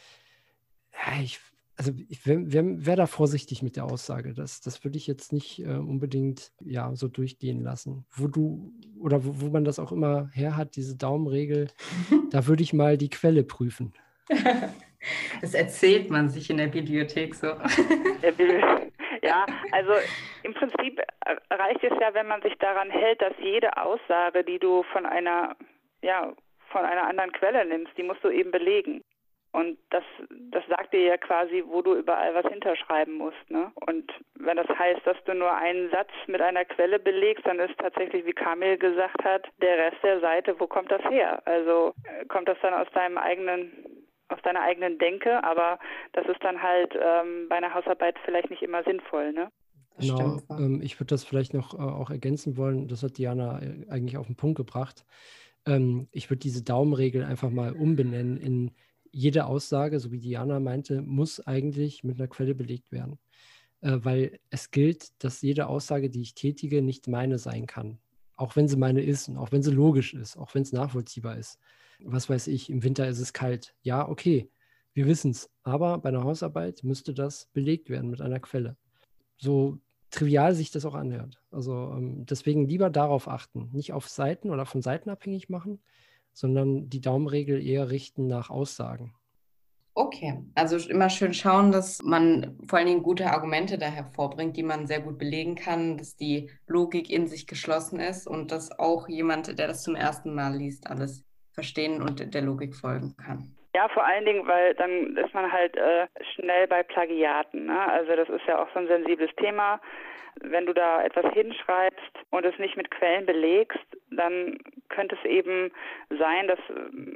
Ja, 0.92 1.20
ich 1.22 1.40
also 1.76 1.92
ich 2.08 2.26
wäre 2.26 2.86
wär, 2.86 2.96
da 2.96 3.06
vorsichtig 3.06 3.62
mit 3.62 3.76
der 3.76 3.84
Aussage. 3.84 4.32
Das, 4.32 4.60
das 4.60 4.84
würde 4.84 4.96
ich 4.96 5.06
jetzt 5.06 5.32
nicht 5.32 5.60
äh, 5.60 5.76
unbedingt 5.76 6.52
ja, 6.60 6.94
so 6.94 7.08
durchgehen 7.08 7.62
lassen. 7.62 8.06
Wo 8.10 8.28
du, 8.28 8.72
oder 9.00 9.24
wo, 9.24 9.40
wo 9.40 9.50
man 9.50 9.64
das 9.64 9.78
auch 9.78 9.92
immer 9.92 10.28
her 10.32 10.56
hat, 10.56 10.76
diese 10.76 10.96
Daumenregel, 10.96 11.68
da 12.30 12.46
würde 12.46 12.62
ich 12.62 12.72
mal 12.72 12.96
die 12.96 13.10
Quelle 13.10 13.44
prüfen. 13.44 13.92
Das 15.42 15.52
erzählt 15.52 16.08
man 16.08 16.30
sich 16.30 16.48
in 16.48 16.56
der 16.56 16.68
Bibliothek 16.68 17.34
so. 17.34 17.48
Ja, 19.22 19.46
also 19.72 19.92
im 20.42 20.52
Prinzip 20.52 21.00
reicht 21.50 21.82
es 21.82 21.92
ja, 21.98 22.12
wenn 22.12 22.26
man 22.26 22.42
sich 22.42 22.54
daran 22.58 22.90
hält, 22.90 23.22
dass 23.22 23.32
jede 23.42 23.74
Aussage, 23.78 24.44
die 24.44 24.58
du 24.58 24.82
von 24.92 25.06
einer, 25.06 25.56
ja, 26.02 26.34
von 26.70 26.84
einer 26.84 27.06
anderen 27.06 27.32
Quelle 27.32 27.64
nimmst, 27.66 27.96
die 27.96 28.02
musst 28.02 28.22
du 28.22 28.28
eben 28.28 28.50
belegen. 28.50 29.02
Und 29.54 29.78
das, 29.90 30.02
das 30.50 30.64
sagt 30.66 30.92
dir 30.92 31.02
ja 31.02 31.16
quasi, 31.16 31.62
wo 31.64 31.80
du 31.80 31.94
überall 31.94 32.34
was 32.34 32.44
hinterschreiben 32.50 33.14
musst. 33.14 33.48
Ne? 33.48 33.70
Und 33.86 34.10
wenn 34.34 34.56
das 34.56 34.66
heißt, 34.68 35.06
dass 35.06 35.16
du 35.26 35.34
nur 35.34 35.54
einen 35.54 35.90
Satz 35.92 36.08
mit 36.26 36.40
einer 36.40 36.64
Quelle 36.64 36.98
belegst, 36.98 37.46
dann 37.46 37.60
ist 37.60 37.78
tatsächlich, 37.78 38.26
wie 38.26 38.32
Kamil 38.32 38.76
gesagt 38.78 39.22
hat, 39.22 39.46
der 39.62 39.78
Rest 39.78 40.02
der 40.02 40.18
Seite, 40.18 40.58
wo 40.58 40.66
kommt 40.66 40.90
das 40.90 41.02
her? 41.04 41.40
Also 41.46 41.94
äh, 42.02 42.24
kommt 42.26 42.48
das 42.48 42.58
dann 42.62 42.74
aus 42.74 42.88
deinem 42.94 43.16
eigenen 43.16 43.70
aus 44.28 44.40
deiner 44.42 44.62
eigenen 44.62 44.98
Denke, 44.98 45.44
aber 45.44 45.78
das 46.14 46.26
ist 46.26 46.42
dann 46.42 46.60
halt 46.60 46.92
ähm, 47.00 47.46
bei 47.48 47.56
einer 47.56 47.74
Hausarbeit 47.74 48.16
vielleicht 48.24 48.50
nicht 48.50 48.62
immer 48.62 48.82
sinnvoll, 48.82 49.32
ne? 49.32 49.52
Genau, 50.00 50.40
ähm, 50.50 50.80
ich 50.82 50.98
würde 50.98 51.10
das 51.10 51.24
vielleicht 51.24 51.54
noch 51.54 51.74
äh, 51.74 51.82
auch 51.82 52.10
ergänzen 52.10 52.56
wollen, 52.56 52.88
das 52.88 53.04
hat 53.04 53.18
Diana 53.18 53.60
äh, 53.60 53.88
eigentlich 53.90 54.16
auf 54.16 54.26
den 54.26 54.34
Punkt 54.34 54.56
gebracht. 54.56 55.04
Ähm, 55.66 56.08
ich 56.10 56.30
würde 56.30 56.40
diese 56.40 56.64
Daumenregel 56.64 57.22
einfach 57.22 57.50
mal 57.50 57.72
umbenennen 57.74 58.38
in 58.38 58.72
jede 59.14 59.46
Aussage, 59.46 60.00
so 60.00 60.10
wie 60.10 60.18
Diana 60.18 60.60
meinte, 60.60 61.00
muss 61.00 61.40
eigentlich 61.40 62.02
mit 62.04 62.18
einer 62.18 62.28
Quelle 62.28 62.54
belegt 62.54 62.92
werden. 62.92 63.18
Äh, 63.80 63.98
weil 64.02 64.40
es 64.50 64.70
gilt, 64.70 65.12
dass 65.22 65.42
jede 65.42 65.68
Aussage, 65.68 66.10
die 66.10 66.22
ich 66.22 66.34
tätige, 66.34 66.82
nicht 66.82 67.06
meine 67.08 67.38
sein 67.38 67.66
kann. 67.66 67.98
Auch 68.36 68.56
wenn 68.56 68.66
sie 68.66 68.76
meine 68.76 69.02
ist 69.02 69.28
und 69.28 69.36
auch 69.36 69.52
wenn 69.52 69.62
sie 69.62 69.70
logisch 69.70 70.14
ist, 70.14 70.36
auch 70.36 70.54
wenn 70.54 70.62
es 70.62 70.72
nachvollziehbar 70.72 71.36
ist. 71.36 71.58
Was 72.00 72.28
weiß 72.28 72.48
ich, 72.48 72.68
im 72.68 72.82
Winter 72.82 73.06
ist 73.08 73.20
es 73.20 73.32
kalt. 73.32 73.76
Ja, 73.82 74.08
okay, 74.08 74.50
wir 74.92 75.06
wissen 75.06 75.30
es. 75.30 75.48
Aber 75.62 75.98
bei 75.98 76.08
einer 76.08 76.24
Hausarbeit 76.24 76.82
müsste 76.82 77.14
das 77.14 77.46
belegt 77.52 77.90
werden 77.90 78.10
mit 78.10 78.20
einer 78.20 78.40
Quelle. 78.40 78.76
So 79.36 79.78
trivial 80.10 80.54
sich 80.54 80.72
das 80.72 80.84
auch 80.84 80.94
anhört. 80.94 81.40
Also 81.52 81.92
ähm, 81.96 82.26
deswegen 82.26 82.66
lieber 82.66 82.90
darauf 82.90 83.28
achten, 83.28 83.70
nicht 83.72 83.92
auf 83.92 84.08
Seiten 84.08 84.50
oder 84.50 84.66
von 84.66 84.82
Seiten 84.82 85.10
abhängig 85.10 85.48
machen, 85.48 85.80
sondern 86.34 86.90
die 86.90 87.00
Daumenregel 87.00 87.64
eher 87.64 87.90
richten 87.90 88.26
nach 88.26 88.50
Aussagen. 88.50 89.14
Okay, 89.96 90.42
also 90.56 90.76
immer 90.90 91.08
schön 91.08 91.32
schauen, 91.32 91.70
dass 91.70 92.02
man 92.02 92.58
vor 92.66 92.78
allen 92.80 92.88
Dingen 92.88 93.02
gute 93.04 93.30
Argumente 93.30 93.78
da 93.78 93.86
hervorbringt, 93.86 94.56
die 94.56 94.64
man 94.64 94.88
sehr 94.88 95.00
gut 95.00 95.18
belegen 95.18 95.54
kann, 95.54 95.96
dass 95.96 96.16
die 96.16 96.50
Logik 96.66 97.08
in 97.08 97.28
sich 97.28 97.46
geschlossen 97.46 98.00
ist 98.00 98.26
und 98.26 98.50
dass 98.50 98.76
auch 98.76 99.08
jemand, 99.08 99.56
der 99.56 99.68
das 99.68 99.84
zum 99.84 99.94
ersten 99.94 100.34
Mal 100.34 100.56
liest, 100.56 100.88
alles 100.88 101.22
verstehen 101.52 102.02
und 102.02 102.34
der 102.34 102.42
Logik 102.42 102.74
folgen 102.74 103.16
kann. 103.16 103.54
Ja, 103.74 103.88
vor 103.88 104.04
allen 104.04 104.24
Dingen, 104.24 104.46
weil 104.46 104.74
dann 104.74 105.16
ist 105.16 105.34
man 105.34 105.50
halt 105.50 105.76
äh, 105.76 106.06
schnell 106.34 106.68
bei 106.68 106.84
Plagiaten. 106.84 107.66
Ne? 107.66 107.80
Also 107.90 108.14
das 108.14 108.28
ist 108.28 108.46
ja 108.46 108.62
auch 108.62 108.68
so 108.72 108.78
ein 108.78 108.86
sensibles 108.86 109.34
Thema. 109.36 109.80
Wenn 110.40 110.66
du 110.66 110.72
da 110.72 111.02
etwas 111.02 111.32
hinschreibst 111.32 112.12
und 112.30 112.44
es 112.44 112.56
nicht 112.58 112.76
mit 112.76 112.90
Quellen 112.92 113.26
belegst, 113.26 113.84
dann 114.10 114.58
könnte 114.88 115.16
es 115.16 115.24
eben 115.28 115.72
sein, 116.08 116.46
dass 116.46 116.58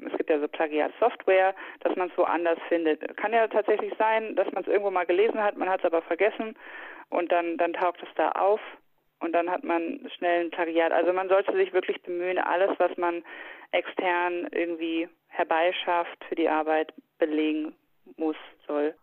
es 0.06 0.16
gibt 0.16 0.30
ja 0.30 0.38
so 0.40 0.48
Plagiat-Software, 0.48 1.54
dass 1.80 1.96
man 1.96 2.10
es 2.10 2.18
woanders 2.18 2.58
findet. 2.68 3.16
Kann 3.16 3.32
ja 3.32 3.46
tatsächlich 3.46 3.92
sein, 3.98 4.34
dass 4.34 4.50
man 4.52 4.62
es 4.62 4.68
irgendwo 4.68 4.90
mal 4.90 5.06
gelesen 5.06 5.42
hat, 5.42 5.56
man 5.56 5.68
hat 5.68 5.80
es 5.80 5.86
aber 5.86 6.02
vergessen 6.02 6.56
und 7.10 7.30
dann, 7.30 7.56
dann 7.56 7.72
taucht 7.72 8.02
es 8.02 8.08
da 8.16 8.30
auf 8.32 8.60
und 9.20 9.32
dann 9.32 9.50
hat 9.50 9.64
man 9.64 10.00
schnell 10.16 10.44
ein 10.44 10.50
Plagiat. 10.50 10.92
Also 10.92 11.12
man 11.12 11.28
sollte 11.28 11.52
sich 11.56 11.72
wirklich 11.72 12.00
bemühen, 12.02 12.38
alles, 12.38 12.70
was 12.78 12.96
man 12.96 13.22
extern 13.72 14.48
irgendwie 14.52 15.08
herbeischafft, 15.28 16.24
für 16.28 16.34
die 16.34 16.48
Arbeit 16.48 16.92
belegen 17.18 17.74
muss, 18.16 18.36
soll. 18.66 18.94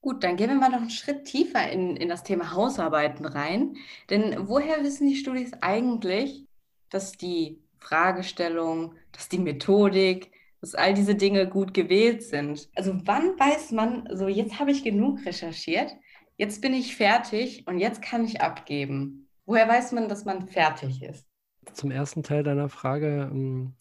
Gut, 0.00 0.24
dann 0.24 0.36
gehen 0.36 0.50
wir 0.50 0.56
mal 0.56 0.68
noch 0.68 0.80
einen 0.80 0.90
Schritt 0.90 1.24
tiefer 1.26 1.70
in, 1.70 1.96
in 1.96 2.08
das 2.08 2.24
Thema 2.24 2.52
Hausarbeiten 2.52 3.24
rein. 3.24 3.76
Denn 4.10 4.48
woher 4.48 4.82
wissen 4.82 5.06
die 5.06 5.16
Studis 5.16 5.52
eigentlich, 5.60 6.44
dass 6.90 7.12
die 7.12 7.62
Fragestellung, 7.78 8.96
dass 9.12 9.28
die 9.28 9.38
Methodik, 9.38 10.32
dass 10.60 10.74
all 10.74 10.94
diese 10.94 11.14
Dinge 11.14 11.48
gut 11.48 11.72
gewählt 11.72 12.22
sind? 12.24 12.68
Also 12.74 12.94
wann 13.04 13.38
weiß 13.38 13.70
man, 13.72 14.08
so 14.12 14.26
jetzt 14.26 14.58
habe 14.58 14.72
ich 14.72 14.82
genug 14.82 15.24
recherchiert, 15.24 15.94
jetzt 16.36 16.60
bin 16.60 16.74
ich 16.74 16.96
fertig 16.96 17.64
und 17.68 17.78
jetzt 17.78 18.02
kann 18.02 18.24
ich 18.24 18.40
abgeben? 18.40 19.21
Woher 19.46 19.68
weiß 19.68 19.92
man, 19.92 20.08
dass 20.08 20.24
man 20.24 20.46
fertig 20.46 21.02
ist? 21.02 21.26
Zum 21.72 21.90
ersten 21.90 22.22
Teil 22.22 22.42
deiner 22.42 22.68
Frage, 22.68 23.28
ähm, 23.30 23.74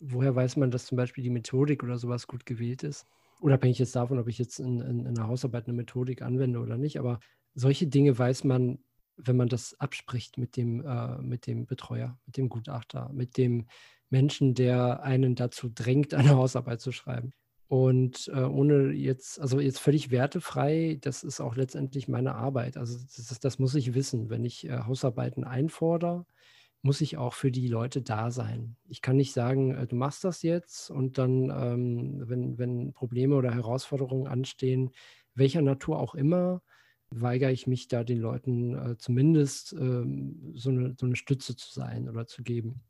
woher 0.00 0.34
weiß 0.34 0.56
man, 0.56 0.70
dass 0.70 0.86
zum 0.86 0.96
Beispiel 0.96 1.24
die 1.24 1.30
Methodik 1.30 1.82
oder 1.82 1.98
sowas 1.98 2.26
gut 2.26 2.46
gewählt 2.46 2.82
ist? 2.82 3.06
unabhängig 3.44 3.78
jetzt 3.78 3.94
davon, 3.94 4.18
ob 4.18 4.26
ich 4.26 4.38
jetzt 4.38 4.58
in, 4.58 4.80
in, 4.80 5.00
in 5.00 5.18
einer 5.18 5.28
Hausarbeit 5.28 5.66
eine 5.66 5.74
Methodik 5.74 6.22
anwende 6.22 6.60
oder 6.60 6.78
nicht, 6.78 6.98
aber 6.98 7.20
solche 7.54 7.86
Dinge 7.86 8.18
weiß 8.18 8.44
man, 8.44 8.78
wenn 9.16 9.36
man 9.36 9.48
das 9.48 9.78
abspricht 9.78 10.38
mit 10.38 10.56
dem, 10.56 10.84
äh, 10.84 11.18
mit 11.18 11.46
dem 11.46 11.66
Betreuer, 11.66 12.18
mit 12.24 12.38
dem 12.38 12.48
Gutachter, 12.48 13.10
mit 13.12 13.36
dem 13.36 13.66
Menschen, 14.08 14.54
der 14.54 15.02
einen 15.02 15.34
dazu 15.34 15.68
drängt, 15.68 16.14
eine 16.14 16.36
Hausarbeit 16.36 16.80
zu 16.80 16.90
schreiben. 16.90 17.32
Und 17.66 18.30
äh, 18.34 18.42
ohne 18.42 18.92
jetzt, 18.92 19.40
also 19.40 19.58
jetzt 19.58 19.80
völlig 19.80 20.10
wertefrei, 20.10 20.98
das 21.00 21.24
ist 21.24 21.40
auch 21.40 21.56
letztendlich 21.56 22.08
meine 22.08 22.34
Arbeit. 22.34 22.76
Also 22.76 22.98
das, 23.16 23.40
das 23.40 23.58
muss 23.58 23.74
ich 23.74 23.94
wissen, 23.94 24.30
wenn 24.30 24.44
ich 24.44 24.68
äh, 24.68 24.80
Hausarbeiten 24.80 25.44
einfordere 25.44 26.26
muss 26.84 27.00
ich 27.00 27.16
auch 27.16 27.32
für 27.32 27.50
die 27.50 27.66
Leute 27.66 28.02
da 28.02 28.30
sein. 28.30 28.76
Ich 28.86 29.00
kann 29.00 29.16
nicht 29.16 29.32
sagen, 29.32 29.74
äh, 29.74 29.86
du 29.86 29.96
machst 29.96 30.22
das 30.22 30.42
jetzt 30.42 30.90
und 30.90 31.16
dann, 31.16 31.50
ähm, 31.50 32.22
wenn, 32.28 32.58
wenn 32.58 32.92
Probleme 32.92 33.36
oder 33.36 33.54
Herausforderungen 33.54 34.26
anstehen, 34.26 34.90
welcher 35.34 35.62
Natur 35.62 35.98
auch 35.98 36.14
immer, 36.14 36.62
weigere 37.08 37.50
ich 37.52 37.66
mich 37.66 37.88
da 37.88 38.04
den 38.04 38.18
Leuten 38.18 38.74
äh, 38.74 38.96
zumindest 38.98 39.72
ähm, 39.72 40.52
so, 40.54 40.68
eine, 40.68 40.94
so 40.98 41.06
eine 41.06 41.16
Stütze 41.16 41.56
zu 41.56 41.72
sein 41.72 42.06
oder 42.06 42.26
zu 42.26 42.42
geben. 42.42 42.82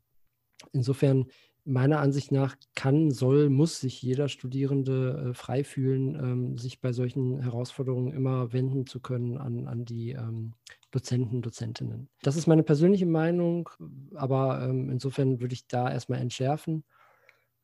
Insofern, 0.73 1.27
meiner 1.65 1.99
Ansicht 1.99 2.31
nach, 2.31 2.55
kann, 2.75 3.09
soll, 3.11 3.49
muss 3.49 3.79
sich 3.79 4.01
jeder 4.01 4.29
Studierende 4.29 5.29
äh, 5.29 5.33
frei 5.33 5.63
fühlen, 5.63 6.15
ähm, 6.15 6.57
sich 6.57 6.79
bei 6.79 6.93
solchen 6.93 7.41
Herausforderungen 7.41 8.13
immer 8.13 8.53
wenden 8.53 8.85
zu 8.85 8.99
können 8.99 9.37
an, 9.37 9.67
an 9.67 9.83
die 9.83 10.11
ähm, 10.11 10.53
Dozenten, 10.91 11.41
Dozentinnen. 11.41 12.07
Das 12.21 12.37
ist 12.37 12.47
meine 12.47 12.63
persönliche 12.63 13.07
Meinung, 13.07 13.69
aber 14.13 14.61
ähm, 14.69 14.89
insofern 14.91 15.41
würde 15.41 15.53
ich 15.53 15.67
da 15.67 15.91
erstmal 15.91 16.19
entschärfen. 16.19 16.85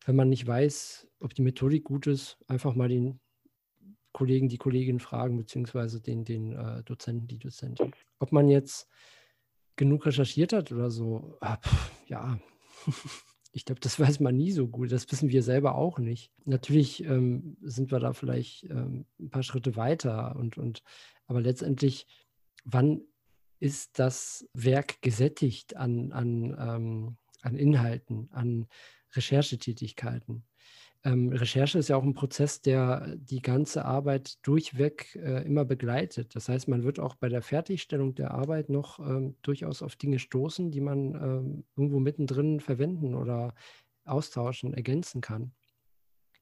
Wenn 0.03 0.15
man 0.15 0.29
nicht 0.29 0.47
weiß, 0.47 1.07
ob 1.19 1.35
die 1.35 1.43
Methodik 1.43 1.83
gut 1.83 2.07
ist, 2.07 2.39
einfach 2.47 2.73
mal 2.73 2.89
den 2.89 3.19
Kollegen, 4.13 4.49
die 4.49 4.57
Kollegin 4.57 4.99
fragen, 4.99 5.37
beziehungsweise 5.37 6.01
den, 6.01 6.25
den 6.25 6.53
äh, 6.53 6.83
Dozenten, 6.83 7.27
die 7.27 7.37
Dozentin. 7.37 7.91
Ob 8.19 8.31
man 8.31 8.49
jetzt 8.49 8.89
genug 9.75 10.07
recherchiert 10.07 10.53
hat 10.53 10.71
oder 10.71 10.89
so, 10.89 11.37
ah, 11.39 11.57
pff, 11.57 11.91
ja, 12.07 12.39
ich 13.51 13.65
glaube, 13.65 13.81
das 13.81 13.99
weiß 13.99 14.19
man 14.19 14.35
nie 14.35 14.51
so 14.51 14.67
gut. 14.67 14.91
Das 14.91 15.11
wissen 15.11 15.29
wir 15.29 15.43
selber 15.43 15.75
auch 15.75 15.99
nicht. 15.99 16.31
Natürlich 16.45 17.03
ähm, 17.03 17.57
sind 17.61 17.91
wir 17.91 17.99
da 17.99 18.13
vielleicht 18.13 18.63
ähm, 18.65 19.05
ein 19.19 19.29
paar 19.29 19.43
Schritte 19.43 19.75
weiter 19.75 20.35
und, 20.35 20.57
und 20.57 20.83
aber 21.27 21.41
letztendlich, 21.41 22.07
wann 22.63 23.01
ist 23.59 23.99
das 23.99 24.47
Werk 24.53 25.01
gesättigt 25.01 25.77
an, 25.77 26.11
an, 26.11 26.55
ähm, 26.59 27.17
an 27.41 27.55
Inhalten, 27.55 28.29
an 28.31 28.67
Recherchetätigkeiten. 29.13 30.43
Ähm, 31.03 31.29
Recherche 31.29 31.79
ist 31.79 31.89
ja 31.89 31.95
auch 31.95 32.03
ein 32.03 32.13
Prozess, 32.13 32.61
der 32.61 33.15
die 33.15 33.41
ganze 33.41 33.85
Arbeit 33.85 34.45
durchweg 34.45 35.15
äh, 35.15 35.43
immer 35.45 35.65
begleitet. 35.65 36.35
Das 36.35 36.47
heißt, 36.47 36.67
man 36.67 36.83
wird 36.83 36.99
auch 36.99 37.15
bei 37.15 37.27
der 37.27 37.41
Fertigstellung 37.41 38.13
der 38.13 38.31
Arbeit 38.31 38.69
noch 38.69 38.99
ähm, 38.99 39.35
durchaus 39.41 39.81
auf 39.81 39.95
Dinge 39.95 40.19
stoßen, 40.19 40.69
die 40.69 40.81
man 40.81 41.15
ähm, 41.15 41.63
irgendwo 41.75 41.99
mittendrin 41.99 42.59
verwenden 42.59 43.15
oder 43.15 43.55
austauschen, 44.05 44.73
ergänzen 44.73 45.21
kann. 45.21 45.53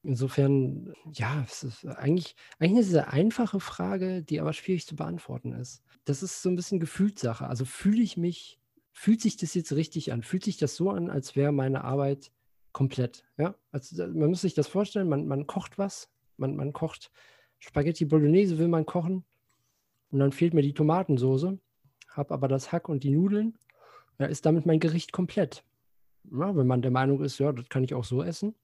Insofern, 0.02 0.94
ja, 1.12 1.42
es 1.46 1.62
ist 1.62 1.86
eigentlich, 1.86 2.34
eigentlich 2.58 2.78
eine 2.78 2.84
sehr 2.84 3.12
einfache 3.12 3.60
Frage, 3.60 4.22
die 4.22 4.40
aber 4.40 4.52
schwierig 4.52 4.86
zu 4.86 4.96
beantworten 4.96 5.52
ist. 5.52 5.82
Das 6.04 6.22
ist 6.22 6.42
so 6.42 6.48
ein 6.48 6.56
bisschen 6.56 6.80
Gefühlssache. 6.80 7.46
Also 7.46 7.64
fühle 7.66 8.02
ich 8.02 8.16
mich, 8.16 8.58
fühlt 8.92 9.20
sich 9.20 9.36
das 9.36 9.54
jetzt 9.54 9.72
richtig 9.72 10.12
an? 10.12 10.22
Fühlt 10.22 10.44
sich 10.44 10.56
das 10.56 10.74
so 10.76 10.90
an, 10.90 11.10
als 11.10 11.36
wäre 11.36 11.52
meine 11.52 11.84
Arbeit 11.84 12.30
komplett? 12.72 13.24
Ja, 13.36 13.54
also 13.72 14.06
man 14.06 14.30
muss 14.30 14.42
sich 14.42 14.54
das 14.54 14.68
vorstellen, 14.68 15.08
man, 15.08 15.26
man 15.26 15.46
kocht 15.46 15.78
was, 15.78 16.10
man, 16.36 16.56
man 16.56 16.72
kocht 16.72 17.10
Spaghetti 17.58 18.04
Bolognese, 18.04 18.58
will 18.58 18.68
man 18.68 18.86
kochen 18.86 19.24
und 20.10 20.18
dann 20.18 20.32
fehlt 20.32 20.54
mir 20.54 20.62
die 20.62 20.74
Tomatensoße, 20.74 21.58
habe 22.10 22.34
aber 22.34 22.48
das 22.48 22.72
Hack 22.72 22.88
und 22.88 23.04
die 23.04 23.10
Nudeln, 23.10 23.58
ja, 24.18 24.26
ist 24.26 24.46
damit 24.46 24.66
mein 24.66 24.80
Gericht 24.80 25.12
komplett. 25.12 25.64
Ja, 26.30 26.54
wenn 26.54 26.66
man 26.66 26.82
der 26.82 26.90
Meinung 26.90 27.22
ist, 27.22 27.38
ja, 27.38 27.52
das 27.52 27.68
kann 27.68 27.84
ich 27.84 27.94
auch 27.94 28.04
so 28.04 28.22
essen 28.22 28.54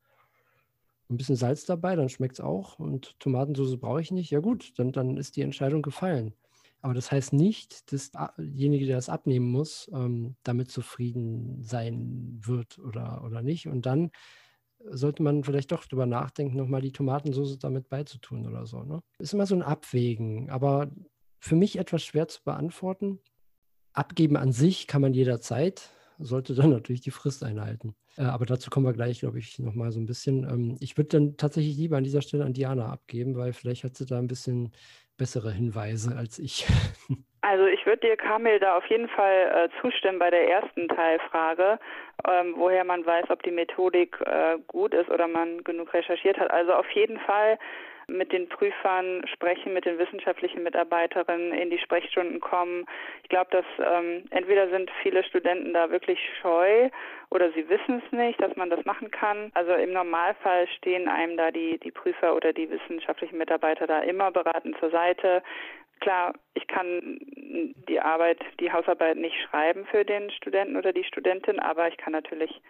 ein 1.09 1.17
bisschen 1.17 1.37
Salz 1.37 1.65
dabei, 1.65 1.97
dann 1.97 2.09
schmeckt 2.09 2.35
es 2.35 2.41
auch. 2.41 2.79
Und 2.79 3.19
Tomatensauce 3.21 3.79
brauche 3.79 4.01
ich 4.01 4.11
nicht. 4.11 4.31
Ja 4.31 4.41
gut, 4.41 4.73
dann, 4.79 4.93
dann 4.93 5.17
ist 5.17 5.37
die 5.37 5.43
Entscheidung 5.43 5.83
gefallen. 5.83 6.35
Aber 6.87 6.95
das 6.95 7.11
heißt 7.11 7.33
nicht, 7.33 7.91
dass 7.93 8.13
derjenige, 8.13 8.87
der 8.87 8.95
das 8.95 9.09
abnehmen 9.09 9.51
muss, 9.51 9.91
ähm, 9.93 10.37
damit 10.45 10.71
zufrieden 10.71 11.61
sein 11.61 12.39
wird 12.41 12.79
oder, 12.79 13.25
oder 13.25 13.43
nicht. 13.43 13.67
Und 13.67 13.87
dann 13.87 14.13
sollte 14.89 15.25
man 15.25 15.43
vielleicht 15.43 15.73
doch 15.73 15.85
drüber 15.85 16.07
nachdenken, 16.07 16.57
nochmal 16.57 16.83
die 16.83 16.93
Tomatensauce 16.93 17.59
damit 17.59 17.89
beizutun 17.89 18.47
oder 18.47 18.67
so. 18.67 18.85
Ne? 18.85 19.03
Ist 19.19 19.35
immer 19.35 19.47
so 19.47 19.57
ein 19.57 19.63
Abwägen, 19.63 20.49
aber 20.49 20.89
für 21.41 21.57
mich 21.57 21.77
etwas 21.77 22.05
schwer 22.05 22.29
zu 22.29 22.45
beantworten. 22.45 23.19
Abgeben 23.93 24.37
an 24.37 24.53
sich 24.53 24.87
kann 24.87 25.03
man 25.03 25.13
jederzeit 25.13 25.91
sollte 26.19 26.55
dann 26.55 26.71
natürlich 26.71 27.01
die 27.01 27.11
Frist 27.11 27.43
einhalten. 27.45 27.95
Äh, 28.17 28.23
aber 28.23 28.47
dazu 28.47 28.71
kommen 28.71 28.87
wir 28.87 28.93
gleich, 28.93 29.21
glaube 29.21 29.39
ich, 29.39 29.59
nochmal 29.59 29.93
so 29.93 30.01
ein 30.01 30.07
bisschen. 30.07 30.45
Ähm, 30.45 30.77
ich 30.81 30.97
würde 30.97 31.09
dann 31.09 31.37
tatsächlich 31.37 31.77
lieber 31.77 31.97
an 31.97 32.05
dieser 32.05 32.23
Stelle 32.23 32.45
an 32.45 32.53
Diana 32.53 32.91
abgeben, 32.91 33.37
weil 33.37 33.53
vielleicht 33.53 33.85
hat 33.85 33.97
sie 33.97 34.07
da 34.07 34.19
ein 34.19 34.29
bisschen 34.29 34.73
bessere 35.19 35.53
Hinweise 35.53 36.17
als 36.17 36.39
ich. 36.39 36.67
Also 37.43 37.67
ich 37.67 37.87
würde 37.87 38.09
dir, 38.09 38.17
Kamil, 38.17 38.59
da 38.59 38.77
auf 38.77 38.87
jeden 38.87 39.09
Fall 39.09 39.69
äh, 39.71 39.81
zustimmen 39.81 40.19
bei 40.19 40.31
der 40.31 40.49
ersten 40.51 40.89
Teilfrage, 40.89 41.79
ähm, 42.27 42.55
woher 42.57 42.83
man 42.83 43.07
weiß, 43.07 43.31
ob 43.31 43.41
die 43.45 43.53
Methodik 43.53 44.21
äh, 44.23 44.59
gut 44.67 44.93
ist 44.93 45.09
oder 45.11 45.29
man 45.29 45.63
genug 45.63 45.95
recherchiert 45.95 46.41
hat. 46.41 46.51
Also 46.51 46.73
auf 46.73 46.91
jeden 46.91 47.21
Fall 47.21 47.57
mit 48.09 48.33
den 48.33 48.49
Prüfern 48.49 49.27
sprechen, 49.27 49.75
mit 49.75 49.85
den 49.85 49.99
wissenschaftlichen 49.99 50.63
Mitarbeiterinnen 50.63 51.53
in 51.53 51.71
die 51.71 51.79
Sprechstunden 51.79 52.41
kommen. 52.41 52.87
Ich 53.23 53.29
glaube, 53.29 53.51
dass 53.51 53.65
ähm, 53.79 54.25
entweder 54.31 54.69
sind 54.71 54.91
viele 55.03 55.25
Studenten 55.25 55.75
da 55.75 55.91
wirklich 55.91 56.19
scheu 56.41 56.89
oder 57.31 57.51
sie 57.53 57.69
wissen 57.69 58.03
es 58.05 58.13
nicht, 58.13 58.41
dass 58.41 58.55
man 58.57 58.71
das 58.71 58.85
machen 58.85 59.11
kann. 59.11 59.51
Also 59.55 59.73
im 59.75 59.93
Normalfall 59.93 60.69
stehen 60.69 61.09
einem 61.09 61.37
da 61.37 61.51
die, 61.51 61.79
die 61.79 61.91
Prüfer 61.91 62.37
oder 62.37 62.53
die 62.53 62.71
wissenschaftlichen 62.71 63.39
Mitarbeiter 63.39 63.87
da 63.87 64.01
immer 64.01 64.31
beratend 64.31 64.79
zur 64.79 64.91
Seite. 64.91 65.43
Klar, 66.01 66.35
ich 66.55 66.67
kann 66.69 67.19
die 67.89 68.01
Arbeit, 68.01 68.39
die 68.61 68.71
Hausarbeit 68.71 69.17
nicht 69.17 69.37
schreiben 69.49 69.87
für 69.87 70.05
den 70.05 70.31
Studenten 70.31 70.77
oder 70.77 70.93
die 70.93 71.05
Studentin, 71.05 71.59
aber 71.59 71.89
ich 71.89 71.97
kann 71.97 72.13
natürlich 72.13 72.61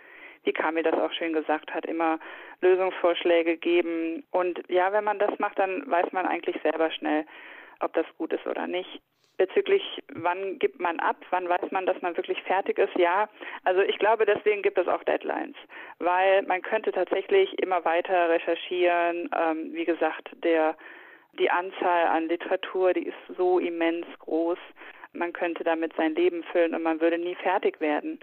wie 0.46 0.52
Kamil 0.52 0.84
das 0.84 0.94
auch 0.94 1.12
schön 1.12 1.32
gesagt 1.32 1.74
hat, 1.74 1.84
immer 1.84 2.18
Lösungsvorschläge 2.60 3.56
geben. 3.56 4.24
Und 4.30 4.62
ja, 4.68 4.92
wenn 4.92 5.04
man 5.04 5.18
das 5.18 5.38
macht, 5.38 5.58
dann 5.58 5.90
weiß 5.90 6.12
man 6.12 6.24
eigentlich 6.24 6.56
selber 6.62 6.90
schnell, 6.90 7.26
ob 7.80 7.92
das 7.94 8.06
gut 8.16 8.32
ist 8.32 8.46
oder 8.46 8.66
nicht. 8.66 9.02
Bezüglich, 9.36 10.02
wann 10.14 10.58
gibt 10.58 10.80
man 10.80 10.98
ab, 10.98 11.16
wann 11.28 11.46
weiß 11.46 11.70
man, 11.70 11.84
dass 11.84 12.00
man 12.00 12.16
wirklich 12.16 12.42
fertig 12.44 12.78
ist, 12.78 12.96
ja. 12.96 13.28
Also 13.64 13.82
ich 13.82 13.98
glaube, 13.98 14.24
deswegen 14.24 14.62
gibt 14.62 14.78
es 14.78 14.88
auch 14.88 15.02
Deadlines, 15.04 15.56
weil 15.98 16.42
man 16.44 16.62
könnte 16.62 16.90
tatsächlich 16.90 17.58
immer 17.58 17.84
weiter 17.84 18.30
recherchieren. 18.30 19.28
Ähm, 19.36 19.74
wie 19.74 19.84
gesagt, 19.84 20.30
der, 20.42 20.74
die 21.38 21.50
Anzahl 21.50 22.06
an 22.06 22.28
Literatur, 22.28 22.94
die 22.94 23.08
ist 23.08 23.36
so 23.36 23.58
immens 23.58 24.06
groß. 24.20 24.58
Man 25.12 25.34
könnte 25.34 25.64
damit 25.64 25.94
sein 25.96 26.14
Leben 26.14 26.42
füllen 26.44 26.74
und 26.74 26.82
man 26.82 27.00
würde 27.00 27.18
nie 27.18 27.34
fertig 27.34 27.78
werden. 27.80 28.18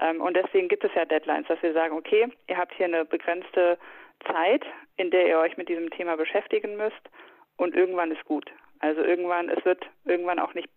Ähm, 0.00 0.20
und 0.20 0.36
deswegen 0.36 0.68
gibt 0.68 0.84
es 0.84 0.94
ja 0.94 1.04
Deadlines, 1.04 1.48
dass 1.48 1.62
wir 1.62 1.72
sagen, 1.72 1.96
okay, 1.96 2.28
ihr 2.48 2.56
habt 2.56 2.74
hier 2.74 2.86
eine 2.86 3.04
begrenzte 3.04 3.78
Zeit, 4.26 4.64
in 4.96 5.10
der 5.10 5.26
ihr 5.26 5.38
euch 5.38 5.56
mit 5.56 5.68
diesem 5.68 5.90
Thema 5.90 6.16
beschäftigen 6.16 6.76
müsst 6.76 7.10
und 7.56 7.74
irgendwann 7.74 8.12
ist 8.12 8.24
gut. 8.24 8.50
Also 8.80 9.02
irgendwann, 9.02 9.48
es 9.48 9.64
wird 9.64 9.84
irgendwann 10.04 10.38
auch 10.38 10.54
nicht, 10.54 10.68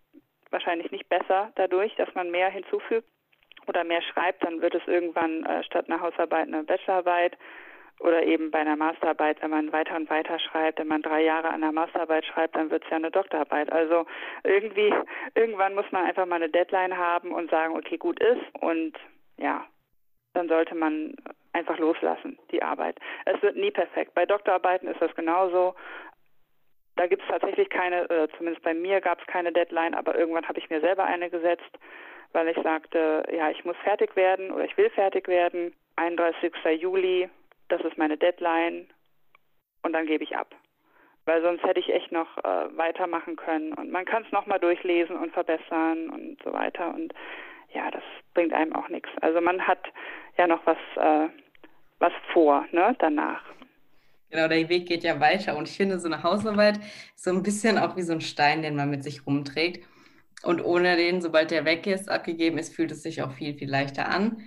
wahrscheinlich 0.51 0.91
nicht 0.91 1.09
besser 1.09 1.51
dadurch, 1.55 1.95
dass 1.95 2.13
man 2.13 2.31
mehr 2.31 2.49
hinzufügt, 2.49 3.07
oder 3.67 3.83
mehr 3.83 4.01
schreibt, 4.01 4.43
dann 4.43 4.61
wird 4.61 4.75
es 4.75 4.87
irgendwann 4.87 5.45
äh, 5.45 5.63
statt 5.63 5.89
einer 5.89 6.01
Hausarbeit 6.01 6.47
eine 6.47 6.63
Bachelorarbeit 6.63 7.37
oder 7.99 8.23
eben 8.23 8.51
bei 8.51 8.59
einer 8.59 8.75
Masterarbeit, 8.75 9.41
wenn 9.41 9.51
man 9.51 9.71
weiter 9.71 9.95
und 9.95 10.09
weiter 10.09 10.37
schreibt, 10.39 10.79
wenn 10.79 10.87
man 10.87 11.01
drei 11.01 11.23
Jahre 11.23 11.47
an 11.49 11.63
einer 11.63 11.71
Masterarbeit 11.71 12.25
schreibt, 12.25 12.55
dann 12.55 12.69
wird 12.69 12.83
es 12.83 12.89
ja 12.89 12.97
eine 12.97 13.11
Doktorarbeit. 13.11 13.71
Also 13.71 14.05
irgendwie, 14.43 14.93
irgendwann 15.33 15.75
muss 15.75 15.89
man 15.91 16.05
einfach 16.05 16.25
mal 16.25 16.35
eine 16.35 16.49
Deadline 16.49 16.97
haben 16.97 17.31
und 17.31 17.49
sagen, 17.49 17.75
okay, 17.75 17.97
gut 17.97 18.19
ist 18.19 18.43
und 18.59 18.93
ja, 19.37 19.65
dann 20.33 20.49
sollte 20.49 20.75
man 20.75 21.15
einfach 21.53 21.77
loslassen, 21.77 22.37
die 22.51 22.61
Arbeit. 22.61 22.99
Es 23.25 23.41
wird 23.41 23.55
nie 23.55 23.71
perfekt. 23.71 24.13
Bei 24.13 24.25
Doktorarbeiten 24.25 24.89
ist 24.89 25.01
das 25.01 25.15
genauso. 25.15 25.73
Da 26.97 27.07
gibt 27.07 27.23
es 27.23 27.29
tatsächlich 27.29 27.69
keine, 27.69 28.09
äh, 28.09 28.27
zumindest 28.37 28.63
bei 28.63 28.73
mir 28.73 29.01
gab 29.01 29.19
es 29.21 29.27
keine 29.27 29.51
Deadline, 29.51 29.95
aber 29.95 30.17
irgendwann 30.17 30.47
habe 30.47 30.59
ich 30.59 30.69
mir 30.69 30.81
selber 30.81 31.05
eine 31.05 31.29
gesetzt, 31.29 31.79
weil 32.33 32.49
ich 32.49 32.57
sagte, 32.61 33.23
ja, 33.31 33.49
ich 33.49 33.63
muss 33.63 33.77
fertig 33.83 34.15
werden 34.15 34.51
oder 34.51 34.65
ich 34.65 34.77
will 34.77 34.89
fertig 34.89 35.27
werden. 35.27 35.73
31. 35.95 36.53
Juli 36.77 37.29
das 37.69 37.81
ist 37.81 37.97
meine 37.97 38.17
Deadline 38.17 38.87
und 39.83 39.93
dann 39.93 40.05
gebe 40.05 40.23
ich 40.23 40.35
ab. 40.35 40.55
Weil 41.25 41.41
sonst 41.41 41.63
hätte 41.63 41.79
ich 41.79 41.89
echt 41.89 42.11
noch 42.11 42.37
äh, 42.37 42.77
weitermachen 42.77 43.35
können 43.35 43.73
und 43.73 43.91
man 43.91 44.05
kann 44.05 44.23
es 44.23 44.31
nochmal 44.31 44.59
durchlesen 44.59 45.17
und 45.17 45.33
verbessern 45.33 46.09
und 46.09 46.37
so 46.43 46.53
weiter 46.53 46.93
und 46.93 47.13
ja, 47.73 47.91
das 47.91 48.03
bringt 48.33 48.53
einem 48.53 48.73
auch 48.73 48.89
nichts. 48.89 49.09
Also 49.21 49.41
man 49.41 49.61
hat 49.67 49.83
ja 50.37 50.47
noch 50.47 50.65
was, 50.65 50.77
äh, 50.95 51.29
was 51.99 52.13
vor, 52.31 52.65
ne, 52.71 52.95
danach. 52.99 53.43
Genau, 54.29 54.47
der 54.47 54.69
Weg 54.69 54.87
geht 54.87 55.03
ja 55.03 55.19
weiter 55.19 55.57
und 55.57 55.67
ich 55.67 55.77
finde, 55.77 55.99
so 55.99 56.07
eine 56.07 56.23
Hausarbeit 56.23 56.79
so 57.15 57.31
ein 57.31 57.43
bisschen 57.43 57.77
auch 57.77 57.95
wie 57.95 58.01
so 58.01 58.13
ein 58.13 58.21
Stein, 58.21 58.61
den 58.61 58.75
man 58.75 58.89
mit 58.89 59.03
sich 59.03 59.25
rumträgt. 59.25 59.87
Und 60.43 60.63
ohne 60.63 60.95
den, 60.95 61.21
sobald 61.21 61.51
der 61.51 61.65
weg 61.65 61.87
ist, 61.87 62.09
abgegeben 62.09 62.57
ist, 62.57 62.75
fühlt 62.75 62.91
es 62.91 63.01
sich 63.01 63.23
auch 63.23 63.31
viel, 63.31 63.55
viel 63.55 63.69
leichter 63.69 64.09
an. 64.09 64.43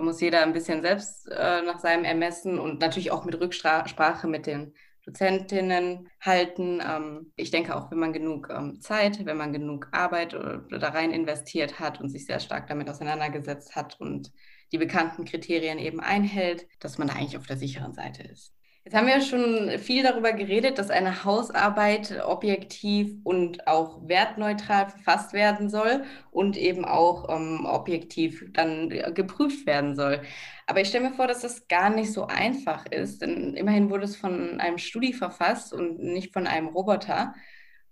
Da 0.00 0.06
muss 0.06 0.22
jeder 0.22 0.40
ein 0.40 0.54
bisschen 0.54 0.80
selbst 0.80 1.28
äh, 1.28 1.60
nach 1.60 1.78
seinem 1.78 2.04
Ermessen 2.04 2.58
und 2.58 2.80
natürlich 2.80 3.10
auch 3.10 3.26
mit 3.26 3.38
Rücksprache 3.38 4.26
mit 4.26 4.46
den 4.46 4.72
Dozentinnen 5.04 6.08
halten. 6.22 6.80
Ähm, 6.82 7.34
ich 7.36 7.50
denke 7.50 7.76
auch, 7.76 7.90
wenn 7.90 7.98
man 7.98 8.14
genug 8.14 8.48
ähm, 8.48 8.80
Zeit, 8.80 9.22
wenn 9.26 9.36
man 9.36 9.52
genug 9.52 9.88
Arbeit 9.92 10.32
oder 10.32 10.64
da 10.70 10.88
rein 10.88 11.10
investiert 11.10 11.80
hat 11.80 12.00
und 12.00 12.08
sich 12.08 12.24
sehr 12.24 12.40
stark 12.40 12.66
damit 12.68 12.88
auseinandergesetzt 12.88 13.76
hat 13.76 14.00
und 14.00 14.32
die 14.72 14.78
bekannten 14.78 15.26
Kriterien 15.26 15.78
eben 15.78 16.00
einhält, 16.00 16.66
dass 16.78 16.96
man 16.96 17.08
da 17.08 17.16
eigentlich 17.16 17.36
auf 17.36 17.46
der 17.46 17.58
sicheren 17.58 17.92
Seite 17.92 18.22
ist. 18.22 18.54
Jetzt 18.84 18.94
haben 18.96 19.06
wir 19.06 19.20
schon 19.20 19.78
viel 19.78 20.02
darüber 20.02 20.32
geredet, 20.32 20.78
dass 20.78 20.90
eine 20.90 21.24
Hausarbeit 21.24 22.22
objektiv 22.24 23.14
und 23.24 23.66
auch 23.66 24.08
wertneutral 24.08 24.88
verfasst 24.88 25.34
werden 25.34 25.68
soll 25.68 26.04
und 26.30 26.56
eben 26.56 26.86
auch 26.86 27.28
ähm, 27.28 27.66
objektiv 27.66 28.42
dann 28.52 28.88
geprüft 29.14 29.66
werden 29.66 29.94
soll. 29.96 30.22
Aber 30.66 30.80
ich 30.80 30.88
stelle 30.88 31.10
mir 31.10 31.14
vor, 31.14 31.26
dass 31.26 31.42
das 31.42 31.68
gar 31.68 31.90
nicht 31.90 32.12
so 32.12 32.26
einfach 32.26 32.86
ist, 32.86 33.20
denn 33.20 33.54
immerhin 33.54 33.90
wurde 33.90 34.04
es 34.04 34.16
von 34.16 34.60
einem 34.60 34.78
Studi 34.78 35.12
verfasst 35.12 35.74
und 35.74 35.98
nicht 35.98 36.32
von 36.32 36.46
einem 36.46 36.68
Roboter 36.68 37.34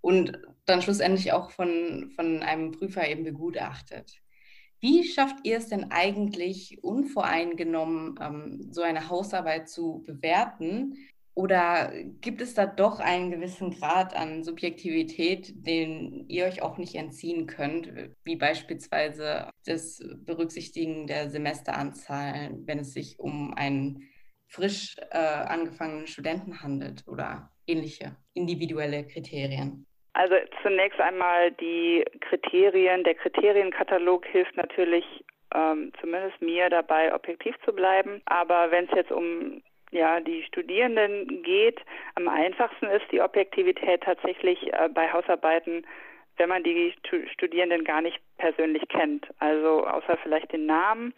und 0.01 0.39
dann 0.65 0.81
schlussendlich 0.81 1.33
auch 1.33 1.51
von, 1.51 2.11
von 2.17 2.43
einem 2.43 2.73
Prüfer 2.73 3.07
eben 3.09 3.25
begutachtet. 3.25 4.23
Wie 4.81 5.05
schafft 5.05 5.45
ihr 5.45 5.59
es 5.59 5.69
denn 5.69 5.91
eigentlich 5.91 6.83
unvoreingenommen, 6.85 8.15
ähm, 8.21 8.73
so 8.73 8.83
eine 8.83 9.09
Hausarbeit 9.09 9.69
zu 9.69 10.05
bewerten? 10.07 10.95
Oder 11.35 11.93
gibt 12.21 12.41
es 12.41 12.55
da 12.55 12.67
doch 12.67 12.99
einen 12.99 13.31
gewissen 13.31 13.71
Grad 13.71 14.15
an 14.15 14.43
Subjektivität, 14.43 15.55
den 15.67 16.29
ihr 16.29 16.47
euch 16.47 16.63
auch 16.63 16.79
nicht 16.79 16.97
entziehen 16.97 17.47
könnt, 17.47 17.93
wie 18.25 18.35
beispielsweise 18.35 19.49
das 19.65 20.01
Berücksichtigen 20.25 21.07
der 21.07 21.31
Semesteranzahl, 21.31 22.59
wenn 22.65 22.81
es 22.81 22.93
sich 22.93 23.21
um 23.21 23.55
einen 23.55 24.03
frisch 24.49 24.97
äh, 25.11 25.19
angefangenen 25.19 26.09
Studenten 26.09 26.61
handelt 26.61 27.07
oder 27.07 27.53
ähnliche 27.69 28.17
individuelle 28.35 29.07
Kriterien? 29.07 29.88
Also 30.19 30.35
zunächst 30.63 31.01
einmal 31.01 31.53
die 31.53 32.05
Kriterien. 32.23 33.05
Der 33.05 33.15
Kriterienkatalog 33.15 34.27
hilft 34.27 34.57
natürlich 34.57 35.05
ähm, 35.55 35.93
zumindest 36.01 36.43
mir 36.43 36.69
dabei, 36.69 37.15
objektiv 37.15 37.55
zu 37.65 37.73
bleiben. 37.73 38.21
Aber 38.27 38.73
wenn 38.73 38.87
es 38.87 38.97
jetzt 38.97 39.13
um 39.13 39.63
ja, 39.93 40.19
die 40.19 40.43
Studierenden 40.43 41.45
geht, 41.45 41.79
am 42.17 42.27
einfachsten 42.27 42.87
ist 42.87 43.05
die 43.13 43.21
Objektivität 43.21 44.03
tatsächlich 44.03 44.73
äh, 44.73 44.89
bei 44.93 45.13
Hausarbeiten, 45.13 45.87
wenn 46.37 46.49
man 46.49 46.65
die 46.65 46.93
Studierenden 47.33 47.85
gar 47.85 48.03
nicht 48.03 48.19
persönlich 48.39 48.89
kennt. 48.89 49.25
Also 49.39 49.87
außer 49.87 50.17
vielleicht 50.25 50.51
den 50.53 50.67
Namen. 50.67 51.15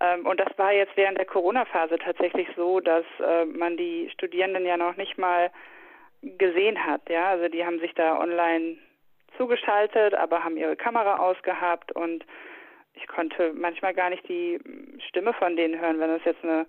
Ähm, 0.00 0.26
und 0.26 0.38
das 0.38 0.52
war 0.58 0.70
jetzt 0.70 0.94
während 0.98 1.16
der 1.16 1.24
Corona-Phase 1.24 1.96
tatsächlich 1.98 2.48
so, 2.56 2.80
dass 2.80 3.06
äh, 3.20 3.46
man 3.46 3.78
die 3.78 4.10
Studierenden 4.12 4.66
ja 4.66 4.76
noch 4.76 4.98
nicht 4.98 5.16
mal 5.16 5.50
gesehen 6.38 6.84
hat. 6.84 7.08
Ja, 7.08 7.30
also 7.30 7.48
die 7.48 7.64
haben 7.64 7.80
sich 7.80 7.94
da 7.94 8.18
online 8.20 8.76
zugeschaltet, 9.36 10.14
aber 10.14 10.44
haben 10.44 10.56
ihre 10.56 10.76
Kamera 10.76 11.16
ausgehabt 11.18 11.92
und 11.92 12.24
ich 12.94 13.06
konnte 13.08 13.52
manchmal 13.54 13.94
gar 13.94 14.10
nicht 14.10 14.26
die 14.28 14.60
Stimme 15.08 15.32
von 15.34 15.56
denen 15.56 15.80
hören, 15.80 15.98
wenn 15.98 16.10
das 16.10 16.24
jetzt 16.24 16.44
eine, 16.44 16.66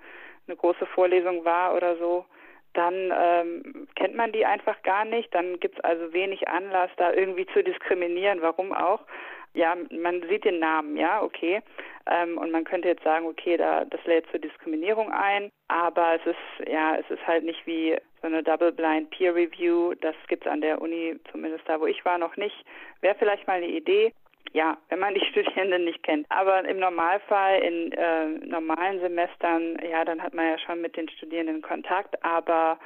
eine 0.47 0.57
große 0.57 0.85
Vorlesung 0.87 1.45
war 1.45 1.75
oder 1.75 1.97
so. 1.97 2.25
Dann 2.73 3.13
ähm, 3.17 3.87
kennt 3.95 4.15
man 4.15 4.31
die 4.31 4.45
einfach 4.45 4.81
gar 4.83 5.05
nicht. 5.05 5.33
Dann 5.33 5.59
gibt 5.59 5.77
es 5.77 5.83
also 5.83 6.11
wenig 6.11 6.47
Anlass, 6.47 6.89
da 6.97 7.13
irgendwie 7.13 7.45
zu 7.47 7.63
diskriminieren. 7.63 8.41
Warum 8.41 8.73
auch? 8.73 9.01
Ja, 9.53 9.75
man 9.91 10.21
sieht 10.27 10.43
den 10.43 10.59
Namen, 10.59 10.97
ja, 10.97 11.21
okay. 11.21 11.61
Ähm, 12.07 12.37
und 12.37 12.51
man 12.51 12.63
könnte 12.63 12.87
jetzt 12.87 13.03
sagen, 13.03 13.25
okay, 13.25 13.57
da 13.57 13.85
das 13.85 14.03
lädt 14.05 14.29
zur 14.29 14.39
Diskriminierung 14.39 15.11
ein, 15.11 15.51
aber 15.67 16.15
es 16.15 16.25
ist 16.25 16.69
ja, 16.69 16.95
es 16.95 17.09
ist 17.09 17.25
halt 17.25 17.43
nicht 17.43 17.65
wie 17.65 17.97
so 18.21 18.27
eine 18.27 18.43
Double-Blind 18.43 19.09
Peer 19.09 19.33
Review. 19.33 19.93
Das 20.01 20.15
gibt 20.27 20.45
es 20.45 20.51
an 20.51 20.61
der 20.61 20.81
Uni, 20.81 21.19
zumindest 21.31 21.67
da, 21.67 21.79
wo 21.79 21.87
ich 21.87 22.03
war, 22.05 22.17
noch 22.17 22.37
nicht. 22.37 22.55
Wäre 23.01 23.15
vielleicht 23.15 23.47
mal 23.47 23.57
eine 23.57 23.67
Idee. 23.67 24.13
Ja, 24.53 24.77
wenn 24.89 24.99
man 24.99 25.15
die 25.15 25.25
Studierenden 25.31 25.85
nicht 25.85 26.03
kennt. 26.03 26.25
Aber 26.29 26.63
im 26.63 26.79
Normalfall, 26.79 27.61
in 27.61 27.91
äh, 27.91 28.27
normalen 28.45 28.99
Semestern, 28.99 29.79
ja, 29.89 30.05
dann 30.05 30.21
hat 30.21 30.33
man 30.33 30.47
ja 30.47 30.59
schon 30.59 30.81
mit 30.81 30.95
den 30.95 31.09
Studierenden 31.09 31.61
Kontakt. 31.61 32.23
Aber 32.23 32.79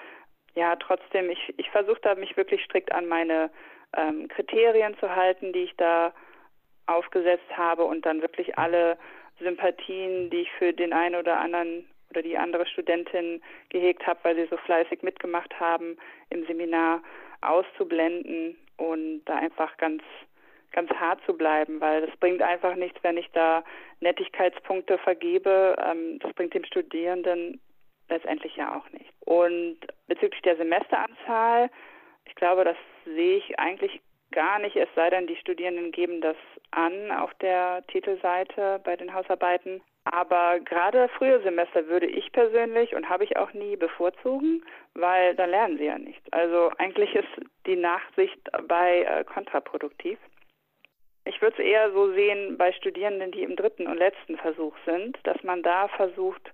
ja, 0.55 0.75
trotzdem, 0.77 1.29
ich, 1.29 1.53
ich 1.57 1.69
versuche 1.71 1.99
da 2.01 2.15
mich 2.15 2.35
wirklich 2.37 2.63
strikt 2.63 2.91
an 2.91 3.07
meine 3.07 3.49
ähm, 3.95 4.27
Kriterien 4.29 4.97
zu 4.99 5.15
halten, 5.15 5.53
die 5.53 5.63
ich 5.63 5.75
da 5.77 6.13
aufgesetzt 6.89 7.49
habe 7.55 7.83
und 7.83 8.05
dann 8.05 8.21
wirklich 8.21 8.57
alle 8.57 8.97
Sympathien, 9.39 10.29
die 10.29 10.41
ich 10.41 10.51
für 10.53 10.73
den 10.73 10.93
einen 10.93 11.15
oder 11.15 11.39
anderen 11.39 11.85
oder 12.09 12.21
die 12.21 12.37
andere 12.37 12.65
Studentin 12.65 13.41
gehegt 13.69 14.05
habe, 14.07 14.19
weil 14.23 14.35
sie 14.35 14.47
so 14.49 14.57
fleißig 14.57 15.03
mitgemacht 15.03 15.59
haben 15.59 15.97
im 16.29 16.45
Seminar, 16.47 17.01
auszublenden 17.41 18.57
und 18.77 19.21
da 19.25 19.35
einfach 19.35 19.77
ganz 19.77 20.03
ganz 20.71 20.91
hart 20.91 21.19
zu 21.25 21.35
bleiben, 21.35 21.81
weil 21.81 22.05
das 22.05 22.15
bringt 22.17 22.43
einfach 22.43 22.75
nichts, 22.75 22.99
wenn 23.01 23.17
ich 23.17 23.29
da 23.31 23.63
Nettigkeitspunkte 24.01 24.99
vergebe. 24.99 25.75
Ähm, 25.83 26.19
das 26.19 26.31
bringt 26.33 26.53
dem 26.53 26.63
Studierenden 26.63 27.59
letztendlich 28.07 28.55
ja 28.55 28.75
auch 28.75 28.89
nicht. 28.91 29.11
Und 29.21 29.77
bezüglich 30.07 30.41
der 30.43 30.57
Semesteranzahl, 30.57 31.69
ich 32.25 32.35
glaube, 32.35 32.63
das 32.65 32.77
sehe 33.05 33.37
ich 33.37 33.59
eigentlich 33.59 33.99
gar 34.31 34.59
nicht, 34.59 34.75
es 34.75 34.89
sei 34.95 35.09
denn, 35.09 35.27
die 35.27 35.35
Studierenden 35.37 35.91
geben 35.91 36.21
das 36.21 36.37
an 36.71 37.11
auf 37.11 37.33
der 37.35 37.83
Titelseite 37.87 38.79
bei 38.83 38.95
den 38.95 39.13
Hausarbeiten. 39.13 39.81
Aber 40.05 40.59
gerade 40.61 41.09
frühe 41.09 41.41
Semester 41.41 41.87
würde 41.87 42.07
ich 42.07 42.31
persönlich 42.31 42.95
und 42.95 43.09
habe 43.09 43.23
ich 43.23 43.37
auch 43.37 43.53
nie 43.53 43.75
bevorzugen, 43.75 44.63
weil 44.95 45.35
da 45.35 45.45
lernen 45.45 45.77
sie 45.77 45.85
ja 45.85 45.97
nichts. 45.97 46.25
Also 46.31 46.71
eigentlich 46.77 47.13
ist 47.13 47.27
die 47.65 47.75
Nachsicht 47.75 48.39
bei 48.67 49.03
äh, 49.03 49.23
kontraproduktiv. 49.23 50.17
Ich 51.25 51.41
würde 51.41 51.61
es 51.61 51.63
eher 51.63 51.91
so 51.91 52.11
sehen 52.13 52.57
bei 52.57 52.71
Studierenden, 52.71 53.31
die 53.31 53.43
im 53.43 53.55
dritten 53.55 53.87
und 53.87 53.97
letzten 53.97 54.37
Versuch 54.37 54.75
sind, 54.85 55.17
dass 55.23 55.43
man 55.43 55.61
da 55.61 55.87
versucht, 55.89 56.51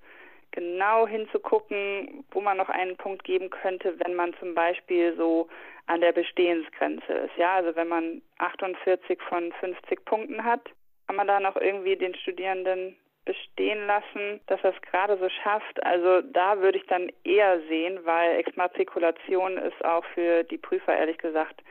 genau 0.56 1.06
hinzugucken, 1.06 2.26
wo 2.32 2.42
man 2.42 2.58
noch 2.58 2.70
einen 2.70 2.96
Punkt 2.98 3.24
geben 3.24 3.50
könnte, 3.50 4.00
wenn 4.00 4.16
man 4.16 4.34
zum 4.40 4.56
Beispiel 4.56 5.16
so 5.16 5.48
an 5.86 6.02
der 6.02 6.14
Bestehensgrenze 6.14 7.14
ist. 7.14 7.38
Ja, 7.38 7.56
also 7.56 7.76
wenn 7.76 7.88
man 7.88 8.22
48 8.40 9.22
von 9.30 9.52
50 9.60 10.06
Punkten 10.06 10.44
hat, 10.44 10.62
kann 11.06 11.18
man 11.18 11.28
da 11.28 11.40
noch 11.40 11.56
irgendwie 11.58 11.96
den 11.96 12.16
Studierenden 12.16 12.96
bestehen 13.26 13.86
lassen, 13.86 14.40
dass 14.48 14.64
er 14.64 14.74
es 14.74 14.82
gerade 14.82 15.18
so 15.18 15.28
schafft. 15.30 15.84
Also 15.84 16.22
da 16.22 16.60
würde 16.60 16.78
ich 16.78 16.86
dann 16.88 17.12
eher 17.24 17.60
sehen, 17.68 18.00
weil 18.04 18.38
Exmatrikulation 18.38 19.58
ist 19.58 19.84
auch 19.84 20.06
für 20.14 20.44
die 20.44 20.58
Prüfer 20.58 20.98
ehrlich 20.98 21.18
gesagt 21.18 21.62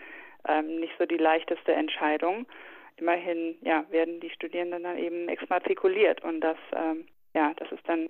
ähm, 0.47 0.81
nicht 0.81 0.93
so 0.99 1.07
die 1.07 1.17
leichteste 1.17 1.73
Entscheidung. 1.73 2.47
Immerhin 2.97 3.57
ja, 3.63 3.85
werden 3.91 4.21
die 4.21 4.31
Studierenden 4.31 4.83
dann 4.83 4.99
eben 4.99 5.29
exmatrikuliert 5.29 6.23
und 6.23 6.41
das 6.41 6.59
ähm, 6.77 7.07
ja, 7.35 7.53
das 7.57 7.71
ist 7.73 7.87
dann 7.89 8.09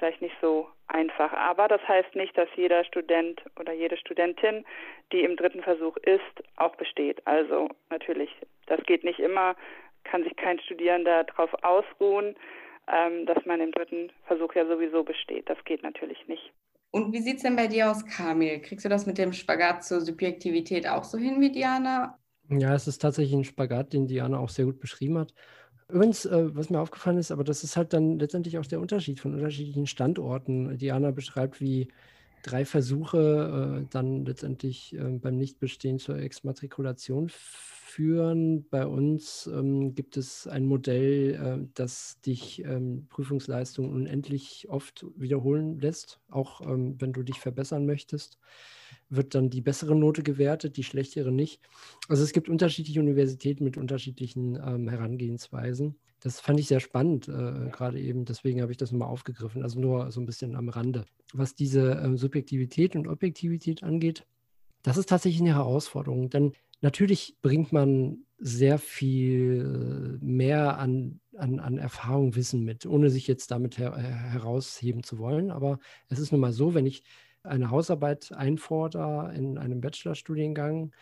vielleicht 0.00 0.20
nicht 0.20 0.34
so 0.40 0.66
einfach. 0.88 1.32
Aber 1.32 1.68
das 1.68 1.80
heißt 1.86 2.16
nicht, 2.16 2.36
dass 2.36 2.48
jeder 2.56 2.84
Student 2.84 3.40
oder 3.60 3.72
jede 3.72 3.96
Studentin, 3.96 4.64
die 5.12 5.22
im 5.22 5.36
dritten 5.36 5.62
Versuch 5.62 5.96
ist, 5.98 6.20
auch 6.56 6.74
besteht. 6.76 7.24
Also 7.26 7.68
natürlich, 7.90 8.30
das 8.66 8.80
geht 8.86 9.04
nicht 9.04 9.20
immer. 9.20 9.54
kann 10.02 10.24
sich 10.24 10.34
kein 10.36 10.58
Studierender 10.60 11.24
darauf 11.24 11.52
ausruhen, 11.62 12.34
ähm, 12.88 13.26
dass 13.26 13.44
man 13.44 13.60
im 13.60 13.70
dritten 13.70 14.10
Versuch 14.26 14.54
ja 14.54 14.66
sowieso 14.66 15.04
besteht. 15.04 15.48
Das 15.48 15.62
geht 15.64 15.82
natürlich 15.82 16.26
nicht. 16.26 16.52
Und 16.90 17.12
wie 17.12 17.20
sieht 17.20 17.36
es 17.36 17.42
denn 17.42 17.54
bei 17.54 17.68
dir 17.68 17.90
aus, 17.90 18.04
Kamil? 18.04 18.60
Kriegst 18.60 18.84
du 18.84 18.88
das 18.88 19.06
mit 19.06 19.18
dem 19.18 19.32
Spagat 19.32 19.84
zur 19.84 20.00
Subjektivität 20.00 20.88
auch 20.88 21.04
so 21.04 21.18
hin 21.18 21.40
wie 21.40 21.52
Diana? 21.52 22.18
Ja, 22.48 22.74
es 22.74 22.88
ist 22.88 22.98
tatsächlich 22.98 23.34
ein 23.34 23.44
Spagat, 23.44 23.92
den 23.92 24.08
Diana 24.08 24.38
auch 24.40 24.48
sehr 24.48 24.64
gut 24.64 24.80
beschrieben 24.80 25.18
hat. 25.18 25.32
Übrigens, 25.92 26.24
äh, 26.24 26.54
was 26.54 26.70
mir 26.70 26.80
aufgefallen 26.80 27.18
ist, 27.18 27.30
aber 27.30 27.44
das 27.44 27.64
ist 27.64 27.76
halt 27.76 27.92
dann 27.92 28.18
letztendlich 28.18 28.58
auch 28.58 28.66
der 28.66 28.80
Unterschied 28.80 29.20
von 29.20 29.34
unterschiedlichen 29.34 29.86
Standorten. 29.86 30.76
Diana 30.78 31.10
beschreibt, 31.10 31.60
wie 31.60 31.88
drei 32.42 32.64
Versuche 32.64 33.82
äh, 33.82 33.86
dann 33.90 34.24
letztendlich 34.24 34.94
äh, 34.94 35.18
beim 35.18 35.36
Nichtbestehen 35.36 35.98
zur 35.98 36.18
Exmatrikulation 36.18 37.30
führen. 37.90 38.66
Bei 38.70 38.86
uns 38.86 39.48
ähm, 39.52 39.94
gibt 39.94 40.16
es 40.16 40.46
ein 40.46 40.66
Modell, 40.66 41.34
äh, 41.34 41.68
das 41.74 42.20
dich 42.20 42.64
ähm, 42.64 43.06
Prüfungsleistungen 43.08 43.92
unendlich 43.92 44.66
oft 44.68 45.06
wiederholen 45.16 45.78
lässt, 45.78 46.20
auch 46.30 46.60
ähm, 46.62 46.96
wenn 46.98 47.12
du 47.12 47.22
dich 47.22 47.38
verbessern 47.38 47.86
möchtest 47.86 48.38
wird 49.10 49.34
dann 49.34 49.50
die 49.50 49.60
bessere 49.60 49.96
Note 49.96 50.22
gewertet, 50.22 50.76
die 50.76 50.84
schlechtere 50.84 51.32
nicht. 51.32 51.60
Also 52.08 52.22
es 52.22 52.32
gibt 52.32 52.48
unterschiedliche 52.48 53.00
Universitäten 53.00 53.64
mit 53.64 53.76
unterschiedlichen 53.76 54.56
ähm, 54.56 54.88
Herangehensweisen. 54.88 55.96
Das 56.20 56.38
fand 56.38 56.60
ich 56.60 56.68
sehr 56.68 56.80
spannend, 56.80 57.28
äh, 57.28 57.70
gerade 57.70 58.00
eben. 58.00 58.24
Deswegen 58.24 58.62
habe 58.62 58.72
ich 58.72 58.78
das 58.78 58.92
nochmal 58.92 59.08
aufgegriffen. 59.08 59.62
Also 59.62 59.80
nur 59.80 60.12
so 60.12 60.20
ein 60.20 60.26
bisschen 60.26 60.54
am 60.54 60.68
Rande. 60.68 61.04
Was 61.32 61.54
diese 61.54 61.92
äh, 61.92 62.16
Subjektivität 62.16 62.94
und 62.94 63.08
Objektivität 63.08 63.82
angeht, 63.82 64.26
das 64.82 64.96
ist 64.96 65.08
tatsächlich 65.08 65.40
eine 65.40 65.54
Herausforderung. 65.54 66.30
Denn 66.30 66.52
natürlich 66.80 67.36
bringt 67.42 67.72
man 67.72 68.24
sehr 68.38 68.78
viel 68.78 70.18
mehr 70.22 70.78
an, 70.78 71.20
an, 71.36 71.60
an 71.60 71.78
Erfahrung, 71.78 72.34
Wissen 72.36 72.64
mit, 72.64 72.86
ohne 72.86 73.10
sich 73.10 73.26
jetzt 73.26 73.50
damit 73.50 73.78
her 73.78 73.96
herausheben 73.96 75.02
zu 75.02 75.18
wollen. 75.18 75.50
Aber 75.50 75.78
es 76.08 76.18
ist 76.18 76.32
nun 76.32 76.40
mal 76.40 76.52
so, 76.52 76.74
wenn 76.74 76.86
ich 76.86 77.02
eine 77.42 77.70
Hausarbeit 77.70 78.32
einfordere 78.32 79.34
in 79.34 79.58
einem 79.58 79.80
Bachelorstudiengang, 79.80 80.92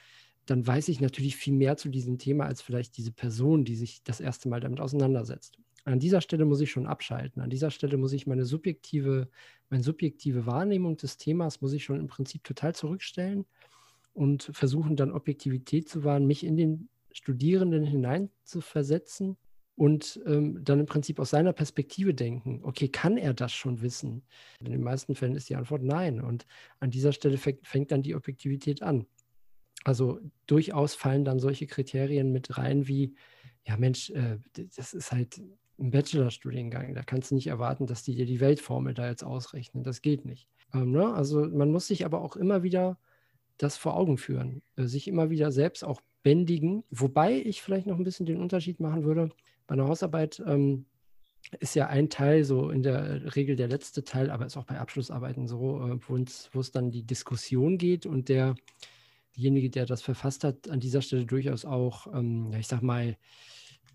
dann 0.47 0.67
weiß 0.67 0.89
ich 0.89 1.01
natürlich 1.01 1.37
viel 1.37 1.55
mehr 1.55 1.77
zu 1.77 1.89
diesem 1.91 2.19
Thema 2.19 2.47
als 2.47 2.63
vielleicht 2.63 2.97
diese 2.97 3.13
Person, 3.13 3.65
die 3.65 3.77
sich 3.77 4.03
das 4.03 4.21
erste 4.21 4.49
Mal 4.49 4.61
damit 4.61 4.81
auseinandersetzt. 4.81 5.59
An 5.85 6.01
dieser 6.01 6.21
Stelle 6.21 6.45
muss 6.45 6.61
ich 6.61 6.71
schon 6.71 6.87
abschalten. 6.87 7.41
An 7.41 7.51
dieser 7.51 7.71
Stelle 7.71 7.97
muss 7.97 8.13
ich 8.13 8.27
meine 8.27 8.45
subjektive, 8.45 9.29
meine 9.71 9.83
subjektive 9.83 10.47
Wahrnehmung 10.47 10.97
des 10.97 11.19
Themas 11.19 11.61
muss 11.61 11.73
ich 11.73 11.85
schon 11.85 12.01
im 12.01 12.09
Prinzip 12.09 12.45
total 12.45 12.75
zurückstellen 12.75 13.47
und 14.13 14.51
versuchen 14.53 14.97
dann 14.97 15.13
Objektivität 15.13 15.89
zu 15.89 16.05
wahren, 16.05 16.27
mich 16.27 16.45
in 16.45 16.57
den 16.57 16.89
Studierenden 17.13 17.85
hineinzuversetzen 17.85 19.37
und 19.79 20.21
ähm, 20.27 20.59
dann 20.65 20.81
im 20.81 20.87
Prinzip 20.87 21.21
aus 21.21 21.31
seiner 21.31 21.53
Perspektive 21.53 22.13
denken, 22.13 22.61
okay, 22.65 22.89
kann 22.89 23.17
er 23.17 23.33
das 23.33 23.53
schon 23.53 23.81
wissen? 23.81 24.25
In 24.61 24.73
den 24.73 24.83
meisten 24.83 25.15
Fällen 25.15 25.37
ist 25.37 25.49
die 25.49 25.55
Antwort 25.55 25.83
nein. 25.83 26.21
Und 26.21 26.47
an 26.81 26.91
dieser 26.91 27.13
Stelle 27.13 27.39
fängt 27.39 27.93
dann 27.93 28.03
die 28.03 28.17
Objektivität 28.17 28.83
an. 28.83 29.07
Also 29.85 30.19
durchaus 30.47 30.95
fallen 30.95 31.25
dann 31.25 31.39
solche 31.39 31.69
Kriterien 31.69 32.33
mit 32.33 32.59
rein 32.59 32.89
wie, 32.89 33.15
ja 33.65 33.77
Mensch, 33.77 34.11
äh, 34.11 34.39
das 34.77 34.95
ist 34.95 35.13
halt 35.13 35.41
ein 35.79 35.93
Bachelorstudiengang, 35.93 36.95
da 36.95 37.03
kannst 37.03 37.31
du 37.31 37.37
nicht 37.37 37.47
erwarten, 37.47 37.87
dass 37.87 38.03
die 38.03 38.17
dir 38.17 38.27
die 38.27 38.41
Weltformel 38.41 38.95
da 38.95 39.09
jetzt 39.09 39.23
ausrechnen. 39.23 39.85
Das 39.85 40.03
geht 40.03 40.25
nicht. 40.25 40.49
Ähm, 40.75 40.91
ne? 40.91 41.15
Also 41.15 41.49
man 41.49 41.71
muss 41.71 41.87
sich 41.87 42.05
aber 42.05 42.21
auch 42.21 42.35
immer 42.35 42.65
wieder 42.65 42.99
das 43.59 43.77
vor 43.77 43.97
Augen 43.97 44.19
führen, 44.19 44.63
äh, 44.77 44.85
sich 44.85 45.09
immer 45.09 45.31
wieder 45.31 45.53
selbst 45.53 45.85
auch 45.85 46.01
bändigen, 46.23 46.85
wobei 46.91 47.35
ich 47.35 47.63
vielleicht 47.63 47.87
noch 47.87 47.97
ein 47.97 48.05
bisschen 48.05 48.27
den 48.27 48.41
Unterschied 48.41 48.81
machen 48.81 49.05
würde, 49.05 49.31
bei 49.67 49.75
einer 49.75 49.87
Hausarbeit 49.87 50.43
ähm, 50.47 50.87
ist 51.61 51.75
ja 51.75 51.87
ein 51.87 52.11
Teil 52.11 52.45
so 52.45 52.71
in 52.71 52.83
der 52.83 53.37
Regel 53.37 53.57
der 53.57 53.69
letzte 53.69 54.05
Teil, 54.05 54.31
aber 54.31 54.47
ist 54.47 54.57
auch 54.57 54.65
bei 54.65 54.79
Abschlussarbeiten 54.79 55.47
so, 55.47 55.87
äh, 55.87 55.99
wo 56.09 56.61
es 56.61 56.73
dann 56.73 56.91
die 56.91 57.05
Diskussion 57.05 57.79
geht 57.79 58.07
und 58.07 58.29
der 58.29 58.55
derjenige, 59.39 59.71
der 59.71 59.87
das 59.87 60.03
verfasst 60.03 60.43
hat, 60.43 60.69
an 60.69 60.81
dieser 60.81 61.01
Stelle 61.01 61.25
durchaus 61.25 61.65
auch, 61.65 62.13
ähm, 62.13 62.51
ja, 62.53 62.59
ich 62.59 62.67
sag 62.67 62.83
mal, 62.83 63.17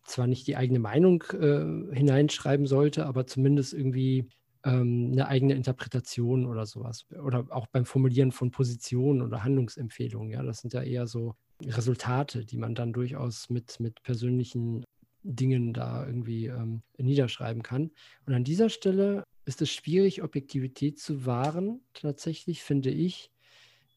zwar 0.05 0.25
nicht 0.25 0.47
die 0.47 0.55
eigene 0.55 0.79
Meinung 0.79 1.23
äh, 1.33 1.95
hineinschreiben 1.95 2.65
sollte, 2.65 3.05
aber 3.05 3.27
zumindest 3.27 3.73
irgendwie 3.73 4.29
ähm, 4.63 5.09
eine 5.11 5.27
eigene 5.27 5.53
Interpretation 5.53 6.45
oder 6.45 6.65
sowas. 6.65 7.05
Oder 7.11 7.45
auch 7.49 7.67
beim 7.67 7.85
Formulieren 7.85 8.31
von 8.31 8.51
Positionen 8.51 9.21
oder 9.21 9.43
Handlungsempfehlungen. 9.43 10.31
Ja, 10.31 10.43
das 10.43 10.59
sind 10.59 10.73
ja 10.73 10.81
eher 10.81 11.07
so 11.07 11.35
Resultate, 11.65 12.45
die 12.45 12.57
man 12.57 12.75
dann 12.75 12.93
durchaus 12.93 13.49
mit, 13.49 13.79
mit 13.79 14.01
persönlichen 14.03 14.83
Dingen 15.23 15.73
da 15.73 16.05
irgendwie 16.05 16.47
ähm, 16.47 16.81
niederschreiben 16.97 17.63
kann. 17.63 17.91
Und 18.25 18.33
an 18.33 18.43
dieser 18.43 18.69
Stelle 18.69 19.23
ist 19.45 19.61
es 19.61 19.71
schwierig, 19.71 20.23
Objektivität 20.23 20.99
zu 20.99 21.25
wahren, 21.25 21.81
tatsächlich, 21.93 22.63
finde 22.63 22.89
ich. 22.89 23.31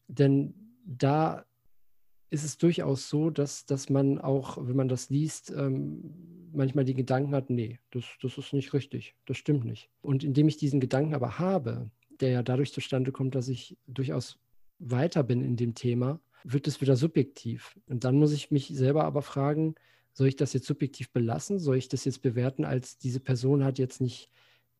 Denn 0.07 0.53
da 0.85 1.45
ist 2.29 2.43
es 2.43 2.57
durchaus 2.57 3.09
so, 3.09 3.29
dass, 3.29 3.65
dass 3.65 3.89
man 3.89 4.19
auch, 4.19 4.57
wenn 4.59 4.75
man 4.75 4.89
das 4.89 5.09
liest, 5.09 5.51
ähm, 5.55 6.13
manchmal 6.51 6.85
die 6.85 6.93
Gedanken 6.93 7.33
hat, 7.33 7.49
nee, 7.49 7.79
das, 7.91 8.05
das 8.21 8.37
ist 8.37 8.53
nicht 8.53 8.73
richtig, 8.73 9.15
das 9.25 9.37
stimmt 9.37 9.65
nicht. 9.65 9.89
Und 10.01 10.23
indem 10.23 10.47
ich 10.47 10.57
diesen 10.57 10.79
Gedanken 10.79 11.13
aber 11.13 11.39
habe, 11.39 11.89
der 12.19 12.29
ja 12.29 12.43
dadurch 12.43 12.73
zustande 12.73 13.11
kommt, 13.11 13.35
dass 13.35 13.47
ich 13.47 13.77
durchaus 13.87 14.39
weiter 14.79 15.23
bin 15.23 15.41
in 15.41 15.55
dem 15.55 15.75
Thema, 15.75 16.19
wird 16.43 16.67
es 16.67 16.81
wieder 16.81 16.95
subjektiv. 16.95 17.79
Und 17.87 18.03
dann 18.03 18.17
muss 18.17 18.33
ich 18.33 18.51
mich 18.51 18.67
selber 18.67 19.03
aber 19.05 19.21
fragen, 19.21 19.75
soll 20.13 20.27
ich 20.27 20.35
das 20.35 20.53
jetzt 20.53 20.65
subjektiv 20.65 21.11
belassen? 21.11 21.59
Soll 21.59 21.77
ich 21.77 21.89
das 21.89 22.05
jetzt 22.05 22.21
bewerten, 22.21 22.65
als 22.65 22.97
diese 22.97 23.19
Person 23.19 23.63
hat 23.63 23.77
jetzt 23.77 24.01
nicht 24.01 24.29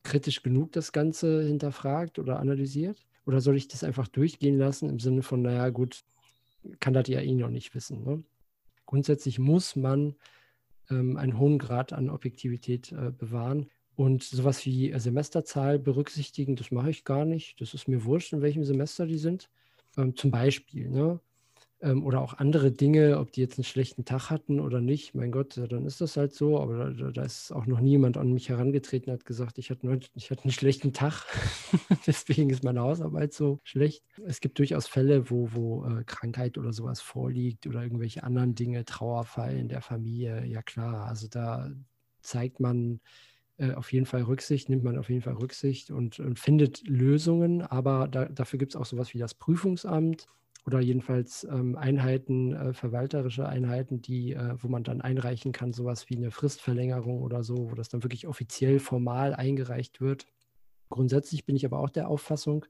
kritisch 0.03 0.41
genug 0.41 0.71
das 0.71 0.91
Ganze 0.91 1.43
hinterfragt 1.43 2.19
oder 2.19 2.39
analysiert? 2.39 3.05
Oder 3.25 3.41
soll 3.41 3.57
ich 3.57 3.67
das 3.67 3.83
einfach 3.83 4.07
durchgehen 4.07 4.57
lassen 4.57 4.89
im 4.89 4.99
Sinne 4.99 5.21
von, 5.21 5.41
naja, 5.41 5.69
gut, 5.69 6.03
kann 6.79 6.93
das 6.93 7.07
ja 7.07 7.21
eh 7.21 7.33
noch 7.33 7.49
nicht 7.49 7.75
wissen. 7.75 8.03
Ne? 8.03 8.23
Grundsätzlich 8.85 9.39
muss 9.39 9.75
man 9.75 10.15
ähm, 10.89 11.17
einen 11.17 11.37
hohen 11.37 11.57
Grad 11.57 11.93
an 11.93 12.09
Objektivität 12.09 12.91
äh, 12.91 13.11
bewahren. 13.11 13.67
Und 13.95 14.23
sowas 14.23 14.63
wie 14.65 14.93
Semesterzahl 14.99 15.79
berücksichtigen, 15.79 16.55
das 16.55 16.69
mache 16.69 16.91
ich 16.91 17.03
gar 17.03 17.25
nicht. 17.25 17.59
Das 17.59 17.73
ist 17.73 17.87
mir 17.87 18.05
wurscht, 18.05 18.31
in 18.31 18.41
welchem 18.41 18.63
Semester 18.63 19.07
die 19.07 19.17
sind. 19.17 19.49
Ähm, 19.97 20.15
zum 20.15 20.29
Beispiel, 20.29 20.89
ne? 20.89 21.19
Ähm, 21.81 22.03
oder 22.05 22.21
auch 22.21 22.33
andere 22.33 22.71
Dinge, 22.71 23.19
ob 23.19 23.31
die 23.31 23.41
jetzt 23.41 23.57
einen 23.57 23.63
schlechten 23.63 24.05
Tag 24.05 24.29
hatten 24.29 24.59
oder 24.59 24.81
nicht, 24.81 25.13
mein 25.13 25.31
Gott, 25.31 25.57
dann 25.57 25.85
ist 25.85 26.01
das 26.01 26.17
halt 26.17 26.33
so, 26.33 26.59
aber 26.59 26.91
da, 26.91 27.11
da 27.11 27.23
ist 27.23 27.51
auch 27.51 27.65
noch 27.65 27.79
niemand 27.79 28.17
an 28.17 28.33
mich 28.33 28.49
herangetreten, 28.49 29.13
hat 29.13 29.25
gesagt, 29.25 29.57
ich 29.57 29.69
hatte, 29.69 29.99
ich 30.15 30.31
hatte 30.31 30.43
einen 30.43 30.51
schlechten 30.51 30.93
Tag, 30.93 31.25
deswegen 32.07 32.49
ist 32.49 32.63
meine 32.63 32.81
Hausarbeit 32.81 33.33
so 33.33 33.59
schlecht. 33.63 34.03
Es 34.25 34.41
gibt 34.41 34.57
durchaus 34.59 34.87
Fälle, 34.87 35.29
wo, 35.29 35.49
wo 35.53 35.85
äh, 35.85 36.03
Krankheit 36.05 36.57
oder 36.57 36.73
sowas 36.73 37.01
vorliegt 37.01 37.67
oder 37.67 37.83
irgendwelche 37.83 38.23
anderen 38.23 38.55
Dinge, 38.55 38.85
Trauerfall 38.85 39.55
in 39.57 39.69
der 39.69 39.81
Familie, 39.81 40.45
ja 40.45 40.61
klar, 40.63 41.05
also 41.05 41.27
da 41.27 41.71
zeigt 42.21 42.59
man, 42.59 42.99
äh, 43.57 43.73
auf 43.73 43.91
jeden 43.91 44.05
Fall 44.05 44.23
Rücksicht, 44.23 44.69
nimmt 44.69 44.83
man 44.83 44.97
auf 44.97 45.09
jeden 45.09 45.21
Fall 45.21 45.33
Rücksicht 45.33 45.91
und, 45.91 46.19
und 46.19 46.39
findet 46.39 46.87
Lösungen. 46.87 47.61
Aber 47.63 48.07
da, 48.07 48.25
dafür 48.25 48.59
gibt 48.59 48.73
es 48.73 48.75
auch 48.75 48.85
sowas 48.85 49.13
wie 49.13 49.17
das 49.19 49.33
Prüfungsamt 49.33 50.27
oder 50.67 50.81
jedenfalls 50.81 51.47
ähm, 51.49 51.77
Einheiten, 51.77 52.53
äh, 52.53 52.73
verwalterische 52.73 53.47
Einheiten, 53.47 54.01
die, 54.01 54.33
äh, 54.33 54.55
wo 54.57 54.67
man 54.67 54.83
dann 54.83 54.99
einreichen 54.99 55.53
kann, 55.53 55.71
sowas 55.71 56.09
wie 56.09 56.17
eine 56.17 56.29
Fristverlängerung 56.29 57.21
oder 57.21 57.41
so, 57.41 57.71
wo 57.71 57.75
das 57.75 57.87
dann 57.87 58.03
wirklich 58.03 58.27
offiziell 58.27 58.79
formal 58.79 59.33
eingereicht 59.33 60.01
wird. 60.01 60.27
Grundsätzlich 60.89 61.45
bin 61.45 61.55
ich 61.55 61.65
aber 61.65 61.79
auch 61.79 61.89
der 61.89 62.09
Auffassung, 62.09 62.65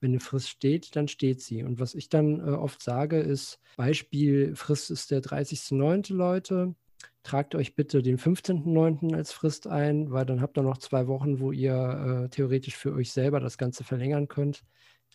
wenn 0.00 0.12
eine 0.12 0.20
Frist 0.20 0.48
steht, 0.48 0.96
dann 0.96 1.08
steht 1.08 1.42
sie. 1.42 1.62
Und 1.62 1.78
was 1.78 1.94
ich 1.94 2.08
dann 2.08 2.40
äh, 2.40 2.52
oft 2.52 2.82
sage, 2.82 3.18
ist, 3.20 3.60
Beispiel, 3.76 4.56
Frist 4.56 4.90
ist 4.90 5.10
der 5.10 5.22
30.09. 5.22 6.14
Leute, 6.14 6.74
tragt 7.22 7.54
euch 7.54 7.74
bitte 7.74 8.00
den 8.00 8.18
15.09. 8.18 9.14
als 9.14 9.32
Frist 9.32 9.66
ein, 9.66 10.10
weil 10.10 10.24
dann 10.24 10.40
habt 10.40 10.56
ihr 10.56 10.62
noch 10.62 10.78
zwei 10.78 11.06
Wochen, 11.06 11.38
wo 11.38 11.52
ihr 11.52 12.24
äh, 12.24 12.28
theoretisch 12.30 12.76
für 12.76 12.94
euch 12.94 13.12
selber 13.12 13.40
das 13.40 13.58
Ganze 13.58 13.84
verlängern 13.84 14.26
könnt 14.26 14.64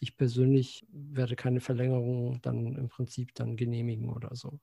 ich 0.01 0.17
persönlich 0.17 0.85
werde 0.91 1.35
keine 1.35 1.61
Verlängerung 1.61 2.41
dann 2.41 2.75
im 2.75 2.89
Prinzip 2.89 3.33
dann 3.35 3.55
genehmigen 3.55 4.09
oder 4.09 4.35
so. 4.35 4.59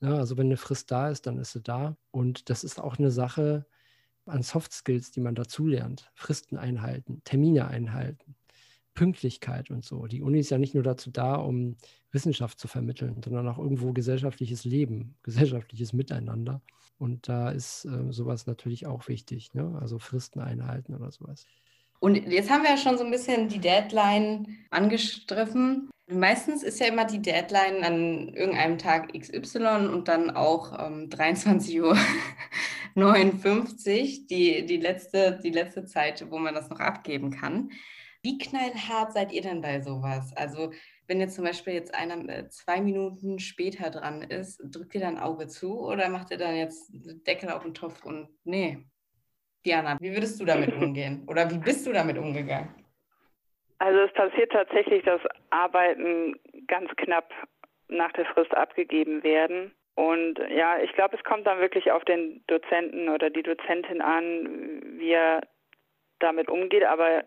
Ja, 0.00 0.16
also 0.16 0.36
wenn 0.36 0.46
eine 0.46 0.56
Frist 0.56 0.90
da 0.90 1.10
ist, 1.10 1.26
dann 1.26 1.38
ist 1.38 1.52
sie 1.52 1.62
da. 1.62 1.96
Und 2.10 2.50
das 2.50 2.64
ist 2.64 2.80
auch 2.80 2.98
eine 2.98 3.10
Sache 3.10 3.66
an 4.26 4.42
Soft 4.42 4.72
Skills, 4.72 5.10
die 5.10 5.20
man 5.20 5.34
dazu 5.34 5.66
lernt. 5.66 6.10
Fristen 6.14 6.56
einhalten, 6.56 7.20
Termine 7.24 7.68
einhalten, 7.68 8.36
Pünktlichkeit 8.94 9.70
und 9.70 9.84
so. 9.84 10.06
Die 10.06 10.22
Uni 10.22 10.38
ist 10.38 10.50
ja 10.50 10.58
nicht 10.58 10.74
nur 10.74 10.82
dazu 10.82 11.10
da, 11.10 11.34
um 11.34 11.76
Wissenschaft 12.10 12.58
zu 12.58 12.66
vermitteln, 12.66 13.20
sondern 13.22 13.46
auch 13.48 13.58
irgendwo 13.58 13.92
gesellschaftliches 13.92 14.64
Leben, 14.64 15.16
gesellschaftliches 15.22 15.92
Miteinander. 15.92 16.62
Und 16.96 17.28
da 17.28 17.50
ist 17.50 17.84
äh, 17.84 18.12
sowas 18.12 18.46
natürlich 18.46 18.86
auch 18.86 19.08
wichtig, 19.08 19.52
ne? 19.52 19.78
also 19.78 19.98
Fristen 19.98 20.40
einhalten 20.40 20.94
oder 20.94 21.10
sowas. 21.10 21.46
Und 22.04 22.16
jetzt 22.30 22.50
haben 22.50 22.62
wir 22.64 22.68
ja 22.68 22.76
schon 22.76 22.98
so 22.98 23.04
ein 23.04 23.10
bisschen 23.10 23.48
die 23.48 23.60
Deadline 23.60 24.58
angestriffen. 24.68 25.88
Meistens 26.06 26.62
ist 26.62 26.78
ja 26.78 26.88
immer 26.88 27.06
die 27.06 27.22
Deadline 27.22 27.82
an 27.82 28.28
irgendeinem 28.34 28.76
Tag 28.76 29.18
XY 29.18 29.88
und 29.90 30.06
dann 30.06 30.30
auch 30.30 30.78
ähm, 30.78 31.08
23.59 31.08 31.80
Uhr 31.80 31.96
die, 34.28 34.66
die, 34.66 34.76
letzte, 34.76 35.40
die 35.42 35.48
letzte 35.48 35.86
Zeit, 35.86 36.30
wo 36.30 36.36
man 36.36 36.52
das 36.52 36.68
noch 36.68 36.80
abgeben 36.80 37.30
kann. 37.30 37.70
Wie 38.20 38.36
knallhart 38.36 39.14
seid 39.14 39.32
ihr 39.32 39.40
denn 39.40 39.62
bei 39.62 39.80
sowas? 39.80 40.30
Also 40.36 40.72
wenn 41.06 41.20
jetzt 41.20 41.36
zum 41.36 41.44
Beispiel 41.44 41.72
jetzt 41.72 41.94
einer 41.94 42.18
äh, 42.28 42.50
zwei 42.50 42.82
Minuten 42.82 43.38
später 43.38 43.88
dran 43.88 44.20
ist, 44.20 44.60
drückt 44.62 44.94
ihr 44.94 45.00
dann 45.00 45.18
Auge 45.18 45.46
zu 45.46 45.80
oder 45.80 46.10
macht 46.10 46.30
ihr 46.32 46.36
dann 46.36 46.54
jetzt 46.54 46.90
Deckel 47.26 47.48
auf 47.48 47.62
den 47.62 47.72
Topf 47.72 48.04
und 48.04 48.28
nee? 48.44 48.84
Diana, 49.64 49.96
wie 50.00 50.12
würdest 50.12 50.40
du 50.40 50.44
damit 50.44 50.72
umgehen? 50.74 51.22
Oder 51.26 51.50
wie 51.50 51.58
bist 51.58 51.86
du 51.86 51.92
damit 51.92 52.18
umgegangen? 52.18 52.68
Also 53.78 54.00
es 54.00 54.12
passiert 54.12 54.52
tatsächlich, 54.52 55.02
dass 55.04 55.20
Arbeiten 55.50 56.38
ganz 56.66 56.90
knapp 56.96 57.30
nach 57.88 58.12
der 58.12 58.24
Frist 58.26 58.54
abgegeben 58.54 59.22
werden. 59.22 59.72
Und 59.94 60.38
ja, 60.50 60.78
ich 60.78 60.92
glaube, 60.92 61.16
es 61.16 61.24
kommt 61.24 61.46
dann 61.46 61.60
wirklich 61.60 61.90
auf 61.90 62.04
den 62.04 62.42
Dozenten 62.46 63.08
oder 63.08 63.30
die 63.30 63.42
Dozentin 63.42 64.02
an, 64.02 64.98
wie 64.98 65.12
er 65.12 65.42
damit 66.18 66.48
umgeht. 66.48 66.84
Aber 66.84 67.24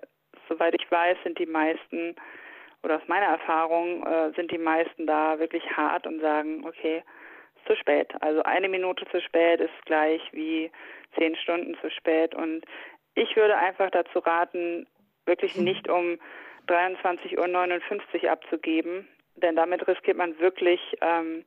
soweit 0.50 0.76
ich 0.76 0.90
weiß, 0.92 1.18
sind 1.24 1.40
die 1.40 1.46
meisten, 1.46 2.16
oder 2.84 2.98
aus 2.98 3.08
meiner 3.08 3.28
Erfahrung, 3.28 4.06
äh, 4.06 4.32
sind 4.36 4.52
die 4.52 4.58
meisten 4.58 5.08
da 5.08 5.40
wirklich 5.40 5.64
hart 5.76 6.06
und 6.06 6.20
sagen, 6.20 6.66
okay, 6.66 7.04
zu 7.68 7.76
spät. 7.76 8.12
Also 8.22 8.42
eine 8.44 8.70
Minute 8.70 9.06
zu 9.12 9.22
spät 9.22 9.60
ist 9.60 9.86
gleich 9.86 10.22
wie 10.32 10.72
zehn 11.18 11.36
Stunden 11.36 11.78
zu 11.82 11.90
spät. 11.92 12.34
Und 12.34 12.66
ich 13.16 13.36
würde 13.36 13.58
einfach 13.58 13.92
dazu 13.92 14.20
raten, 14.20 14.88
wirklich 15.26 15.54
hm. 15.56 15.64
nicht 15.64 15.90
um 15.90 16.18
23.59 16.68 18.24
Uhr 18.24 18.32
abzugeben, 18.32 19.08
denn 19.36 19.56
damit 19.56 19.88
riskiert 19.88 20.18
man 20.18 20.38
wirklich, 20.40 20.80
ähm, 21.02 21.46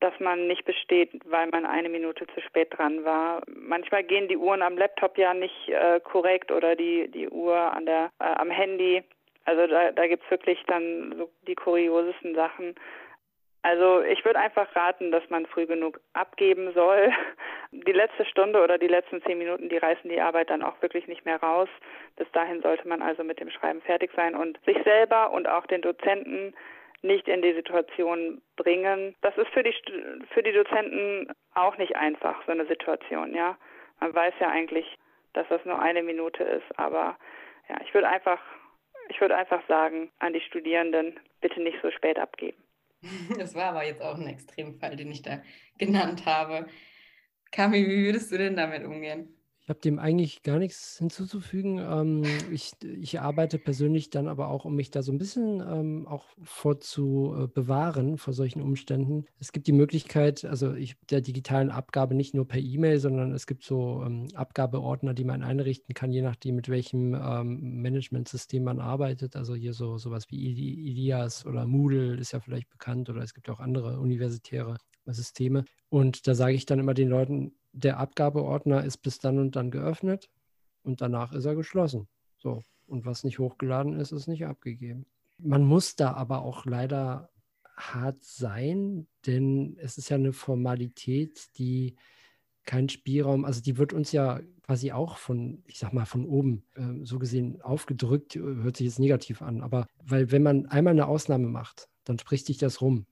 dass 0.00 0.18
man 0.20 0.46
nicht 0.46 0.64
besteht, 0.64 1.10
weil 1.24 1.48
man 1.48 1.64
eine 1.64 1.88
Minute 1.88 2.26
zu 2.34 2.40
spät 2.42 2.76
dran 2.76 3.04
war. 3.04 3.42
Manchmal 3.46 4.04
gehen 4.04 4.28
die 4.28 4.36
Uhren 4.36 4.62
am 4.62 4.76
Laptop 4.76 5.16
ja 5.16 5.32
nicht 5.32 5.68
äh, 5.68 6.00
korrekt 6.00 6.52
oder 6.52 6.76
die, 6.76 7.08
die 7.10 7.28
Uhr 7.28 7.56
an 7.56 7.86
der, 7.86 8.10
äh, 8.18 8.24
am 8.24 8.50
Handy. 8.50 9.02
Also 9.44 9.66
da, 9.66 9.92
da 9.92 10.06
gibt 10.06 10.24
es 10.24 10.30
wirklich 10.30 10.62
dann 10.66 11.14
so 11.16 11.30
die 11.46 11.54
kuriosesten 11.54 12.34
Sachen. 12.34 12.74
Also 13.66 14.00
ich 14.02 14.24
würde 14.24 14.38
einfach 14.38 14.68
raten, 14.76 15.10
dass 15.10 15.28
man 15.28 15.44
früh 15.44 15.66
genug 15.66 15.98
abgeben 16.12 16.72
soll. 16.72 17.12
Die 17.72 17.92
letzte 17.92 18.24
Stunde 18.24 18.62
oder 18.62 18.78
die 18.78 18.86
letzten 18.86 19.20
zehn 19.22 19.38
Minuten, 19.38 19.68
die 19.68 19.76
reißen 19.76 20.08
die 20.08 20.20
Arbeit 20.20 20.50
dann 20.50 20.62
auch 20.62 20.80
wirklich 20.82 21.08
nicht 21.08 21.24
mehr 21.24 21.42
raus. 21.42 21.68
Bis 22.14 22.30
dahin 22.30 22.62
sollte 22.62 22.86
man 22.86 23.02
also 23.02 23.24
mit 23.24 23.40
dem 23.40 23.50
Schreiben 23.50 23.82
fertig 23.82 24.12
sein 24.14 24.36
und 24.36 24.56
sich 24.66 24.80
selber 24.84 25.32
und 25.32 25.48
auch 25.48 25.66
den 25.66 25.82
Dozenten 25.82 26.54
nicht 27.02 27.26
in 27.26 27.42
die 27.42 27.54
Situation 27.54 28.40
bringen. 28.54 29.16
Das 29.22 29.36
ist 29.36 29.48
für 29.48 29.64
die 29.64 29.74
für 30.32 30.44
die 30.44 30.52
Dozenten 30.52 31.32
auch 31.54 31.76
nicht 31.76 31.96
einfach 31.96 32.40
so 32.46 32.52
eine 32.52 32.66
Situation, 32.66 33.34
ja. 33.34 33.58
Man 33.98 34.14
weiß 34.14 34.34
ja 34.38 34.48
eigentlich, 34.48 34.86
dass 35.32 35.48
das 35.48 35.64
nur 35.64 35.80
eine 35.80 36.04
Minute 36.04 36.44
ist, 36.44 36.78
aber 36.78 37.16
ja, 37.68 37.78
ich 37.84 37.92
würde 37.92 38.08
einfach 38.08 38.38
ich 39.08 39.20
würde 39.20 39.36
einfach 39.36 39.66
sagen 39.66 40.12
an 40.20 40.34
die 40.34 40.40
Studierenden, 40.40 41.18
bitte 41.40 41.60
nicht 41.60 41.82
so 41.82 41.90
spät 41.90 42.16
abgeben. 42.16 42.65
Das 43.38 43.54
war 43.54 43.64
aber 43.70 43.84
jetzt 43.84 44.02
auch 44.02 44.16
ein 44.16 44.26
Extremfall, 44.26 44.96
den 44.96 45.10
ich 45.10 45.22
da 45.22 45.42
genannt 45.78 46.26
habe. 46.26 46.66
Kami, 47.52 47.86
wie 47.86 48.04
würdest 48.06 48.32
du 48.32 48.38
denn 48.38 48.56
damit 48.56 48.84
umgehen? 48.84 49.35
Ich 49.66 49.70
habe 49.70 49.80
dem 49.80 49.98
eigentlich 49.98 50.44
gar 50.44 50.60
nichts 50.60 50.96
hinzuzufügen. 50.96 51.80
Ähm, 51.80 52.22
ich, 52.52 52.70
ich 52.84 53.18
arbeite 53.18 53.58
persönlich 53.58 54.10
dann 54.10 54.28
aber 54.28 54.46
auch, 54.46 54.64
um 54.64 54.76
mich 54.76 54.92
da 54.92 55.02
so 55.02 55.10
ein 55.10 55.18
bisschen 55.18 55.60
ähm, 55.60 56.06
auch 56.06 56.24
vor 56.40 56.78
zu 56.78 57.34
äh, 57.52 58.16
vor 58.16 58.32
solchen 58.32 58.62
Umständen. 58.62 59.24
Es 59.40 59.50
gibt 59.50 59.66
die 59.66 59.72
Möglichkeit, 59.72 60.44
also 60.44 60.72
ich, 60.72 60.94
der 61.10 61.20
digitalen 61.20 61.70
Abgabe 61.70 62.14
nicht 62.14 62.32
nur 62.32 62.46
per 62.46 62.60
E-Mail, 62.60 63.00
sondern 63.00 63.32
es 63.32 63.48
gibt 63.48 63.64
so 63.64 64.04
ähm, 64.06 64.28
Abgabeordner, 64.34 65.14
die 65.14 65.24
man 65.24 65.42
einrichten 65.42 65.96
kann, 65.96 66.12
je 66.12 66.22
nachdem, 66.22 66.54
mit 66.54 66.68
welchem 66.68 67.14
ähm, 67.14 67.82
Managementsystem 67.82 68.62
man 68.62 68.78
arbeitet. 68.78 69.34
Also 69.34 69.56
hier 69.56 69.72
so 69.72 69.98
sowas 69.98 70.30
wie 70.30 70.46
Ilias 70.46 71.44
oder 71.44 71.66
Moodle 71.66 72.14
ist 72.14 72.30
ja 72.30 72.38
vielleicht 72.38 72.70
bekannt 72.70 73.10
oder 73.10 73.20
es 73.20 73.34
gibt 73.34 73.50
auch 73.50 73.58
andere 73.58 73.98
universitäre 73.98 74.76
Systeme. 75.06 75.64
Und 75.88 76.28
da 76.28 76.36
sage 76.36 76.54
ich 76.54 76.66
dann 76.66 76.78
immer 76.78 76.94
den 76.94 77.08
Leuten, 77.08 77.56
der 77.76 77.98
Abgabeordner 77.98 78.84
ist 78.84 78.98
bis 78.98 79.18
dann 79.18 79.38
und 79.38 79.54
dann 79.54 79.70
geöffnet 79.70 80.30
und 80.82 81.00
danach 81.00 81.32
ist 81.32 81.44
er 81.44 81.54
geschlossen. 81.54 82.08
So. 82.38 82.62
Und 82.86 83.04
was 83.04 83.24
nicht 83.24 83.38
hochgeladen 83.38 83.98
ist, 83.98 84.12
ist 84.12 84.28
nicht 84.28 84.46
abgegeben. 84.46 85.06
Man 85.38 85.64
muss 85.64 85.96
da 85.96 86.12
aber 86.12 86.42
auch 86.42 86.64
leider 86.64 87.30
hart 87.76 88.22
sein, 88.22 89.06
denn 89.26 89.76
es 89.78 89.98
ist 89.98 90.08
ja 90.08 90.16
eine 90.16 90.32
Formalität, 90.32 91.58
die 91.58 91.96
keinen 92.64 92.88
Spielraum, 92.88 93.44
also 93.44 93.60
die 93.60 93.76
wird 93.76 93.92
uns 93.92 94.12
ja 94.12 94.40
quasi 94.62 94.92
auch 94.92 95.18
von, 95.18 95.62
ich 95.66 95.78
sag 95.78 95.92
mal, 95.92 96.06
von 96.06 96.24
oben 96.24 96.64
äh, 96.74 97.04
so 97.04 97.18
gesehen 97.18 97.60
aufgedrückt, 97.62 98.34
hört 98.34 98.76
sich 98.76 98.86
jetzt 98.86 98.98
negativ 98.98 99.42
an, 99.42 99.62
aber 99.62 99.86
weil 100.02 100.32
wenn 100.32 100.42
man 100.42 100.66
einmal 100.66 100.92
eine 100.92 101.06
Ausnahme 101.06 101.48
macht, 101.48 101.88
dann 102.04 102.18
spricht 102.18 102.46
sich 102.46 102.58
das 102.58 102.80
rum 102.80 103.06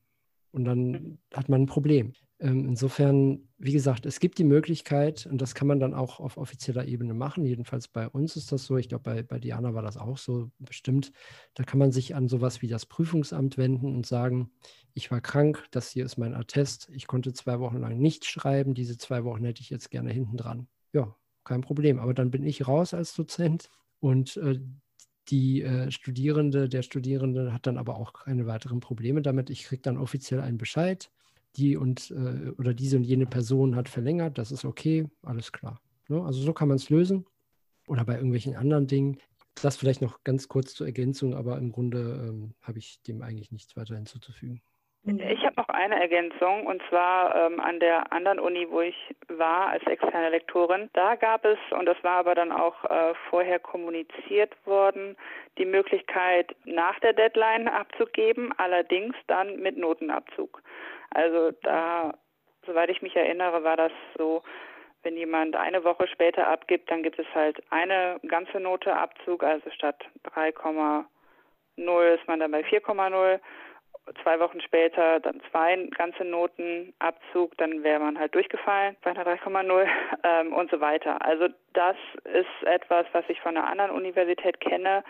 und 0.50 0.64
dann 0.64 1.18
hat 1.32 1.48
man 1.48 1.62
ein 1.62 1.66
Problem. 1.66 2.14
Ähm, 2.41 2.66
insofern, 2.66 3.49
wie 3.59 3.72
gesagt, 3.72 4.07
es 4.07 4.18
gibt 4.18 4.39
die 4.39 4.45
Möglichkeit, 4.45 5.26
und 5.26 5.41
das 5.41 5.55
kann 5.55 5.68
man 5.68 5.78
dann 5.78 5.95
auch 5.95 6.18
auf 6.18 6.37
offizieller 6.37 6.87
Ebene 6.87 7.14
machen. 7.14 7.45
Jedenfalls 7.45 7.87
bei 7.87 8.09
uns 8.09 8.35
ist 8.37 8.51
das 8.51 8.64
so. 8.64 8.76
Ich 8.76 8.89
glaube, 8.89 9.05
bei, 9.05 9.22
bei 9.22 9.39
Diana 9.39 9.74
war 9.74 9.82
das 9.82 9.97
auch 9.97 10.18
so 10.18 10.51
bestimmt. 10.59 11.12
Da 11.55 11.62
kann 11.62 11.78
man 11.78 11.93
sich 11.93 12.14
an 12.14 12.28
sowas 12.28 12.61
wie 12.61 12.68
das 12.68 12.87
Prüfungsamt 12.87 13.57
wenden 13.57 13.95
und 13.95 14.05
sagen, 14.05 14.51
ich 14.95 15.11
war 15.11 15.20
krank, 15.20 15.64
das 15.70 15.91
hier 15.91 16.05
ist 16.05 16.18
mein 16.18 16.35
Attest, 16.35 16.89
ich 16.93 17.07
konnte 17.07 17.32
zwei 17.32 17.61
Wochen 17.61 17.78
lang 17.78 17.99
nicht 17.99 18.24
schreiben, 18.24 18.74
diese 18.74 18.97
zwei 18.97 19.24
Wochen 19.24 19.45
hätte 19.45 19.61
ich 19.61 19.70
jetzt 19.70 19.91
gerne 19.91 20.12
hinten 20.12 20.37
dran. 20.37 20.68
Ja, 20.93 21.16
kein 21.45 21.61
Problem. 21.61 21.99
Aber 21.99 22.14
dann 22.14 22.30
bin 22.30 22.45
ich 22.45 22.66
raus 22.66 22.95
als 22.95 23.14
Dozent 23.14 23.70
und 24.01 24.37
äh, 24.39 24.61
die 25.28 25.62
äh, 25.62 25.91
Studierende, 25.91 26.68
der 26.68 26.82
Studierende 26.82 27.53
hat 27.53 27.66
dann 27.66 27.78
aber 27.78 27.97
auch 27.97 28.12
keine 28.12 28.47
weiteren 28.47 28.80
Probleme 28.80 29.22
damit. 29.22 29.51
Ich 29.51 29.64
kriege 29.64 29.82
dann 29.82 29.97
offiziell 29.97 30.41
einen 30.41 30.59
Bescheid 30.59 31.11
die 31.57 31.76
und 31.76 32.11
äh, 32.11 32.50
oder 32.59 32.74
diese 32.74 32.96
und 32.96 33.05
jene 33.05 33.26
Person 33.26 33.76
hat 33.76 33.88
verlängert, 33.88 34.38
das 34.38 34.52
ist 34.52 34.64
okay, 34.64 35.09
alles 35.22 35.52
klar. 35.52 35.80
Ne? 36.09 36.22
Also 36.22 36.40
so 36.40 36.52
kann 36.52 36.68
man 36.68 36.76
es 36.76 36.90
lösen. 36.90 37.26
Oder 37.86 38.05
bei 38.05 38.14
irgendwelchen 38.14 38.57
anderen 38.57 38.86
Dingen. 38.86 39.18
Das 39.61 39.76
vielleicht 39.76 40.02
noch 40.02 40.24
ganz 40.24 40.48
kurz 40.48 40.74
zur 40.74 40.86
Ergänzung, 40.86 41.34
aber 41.34 41.59
im 41.59 41.70
Grunde 41.70 42.26
ähm, 42.28 42.55
habe 42.61 42.78
ich 42.78 43.00
dem 43.02 43.22
eigentlich 43.22 43.52
nichts 43.52 43.76
weiter 43.76 43.94
hinzuzufügen. 43.94 44.62
Ich 45.07 45.44
habe 45.44 45.57
noch 45.59 45.68
eine 45.68 46.00
Ergänzung 46.00 46.66
und 46.66 46.82
zwar 46.88 47.36
ähm, 47.36 47.61
an 47.61 47.78
der 47.78 48.11
anderen 48.11 48.38
Uni, 48.38 48.66
wo 48.70 48.80
ich 48.80 48.96
war 49.28 49.68
als 49.68 49.84
externe 49.86 50.30
Lektorin. 50.30 50.88
Da 50.94 51.14
gab 51.16 51.44
es, 51.44 51.59
und 51.78 51.84
das 51.84 52.02
war 52.02 52.16
aber 52.16 52.34
dann 52.34 52.50
auch 52.50 52.84
äh, 52.84 53.12
vorher 53.28 53.59
kommuniziert 53.59 54.55
worden, 54.64 55.14
die 55.59 55.66
Möglichkeit, 55.66 56.57
nach 56.64 56.98
der 57.00 57.12
Deadline 57.12 57.68
abzugeben, 57.68 58.55
allerdings 58.57 59.14
dann 59.26 59.61
mit 59.61 59.76
Notenabzug. 59.76 60.62
Also 61.11 61.50
da, 61.62 62.14
soweit 62.64 62.88
ich 62.88 63.02
mich 63.02 63.14
erinnere, 63.14 63.62
war 63.62 63.76
das 63.76 63.92
so, 64.16 64.42
wenn 65.02 65.18
jemand 65.18 65.55
eine 65.55 65.84
Woche 65.84 66.09
später 66.09 66.46
abgibt, 66.48 66.90
dann 66.90 67.02
gibt 67.02 67.18
es 67.18 67.26
halt 67.34 67.62
eine 67.68 68.20
ganze 68.26 68.59
Note 68.59 68.96
Abzug, 68.96 69.44
also 69.44 69.68
statt 69.70 70.02
3,0 70.34 72.14
ist 72.14 72.26
man 72.26 72.40
dann 72.40 72.52
bei 72.52 72.62
4,0 72.62 73.38
zwei 74.22 74.38
Wochen 74.40 74.61
später 74.61 75.20
dann 75.20 75.40
zwei 75.50 75.76
ganze 75.96 76.24
Noten 76.24 76.92
Abzug, 76.98 77.57
dann 77.59 77.82
wäre 77.82 78.00
man 78.00 78.18
halt 78.18 78.34
durchgefallen 78.34 78.96
bei 79.02 79.11
einer 79.11 79.24
3,0 79.24 79.86
ähm, 80.24 80.52
und 80.52 80.70
so 80.70 80.80
weiter. 80.80 81.24
Also 81.24 81.48
das 81.72 81.96
ist 82.24 82.66
etwas, 82.66 83.07
was 83.12 83.24
ich 83.28 83.40
von 83.40 83.57
einer 83.57 83.66
anderen 83.66 83.90
Universität 83.90 84.61
kenne, 84.61 85.05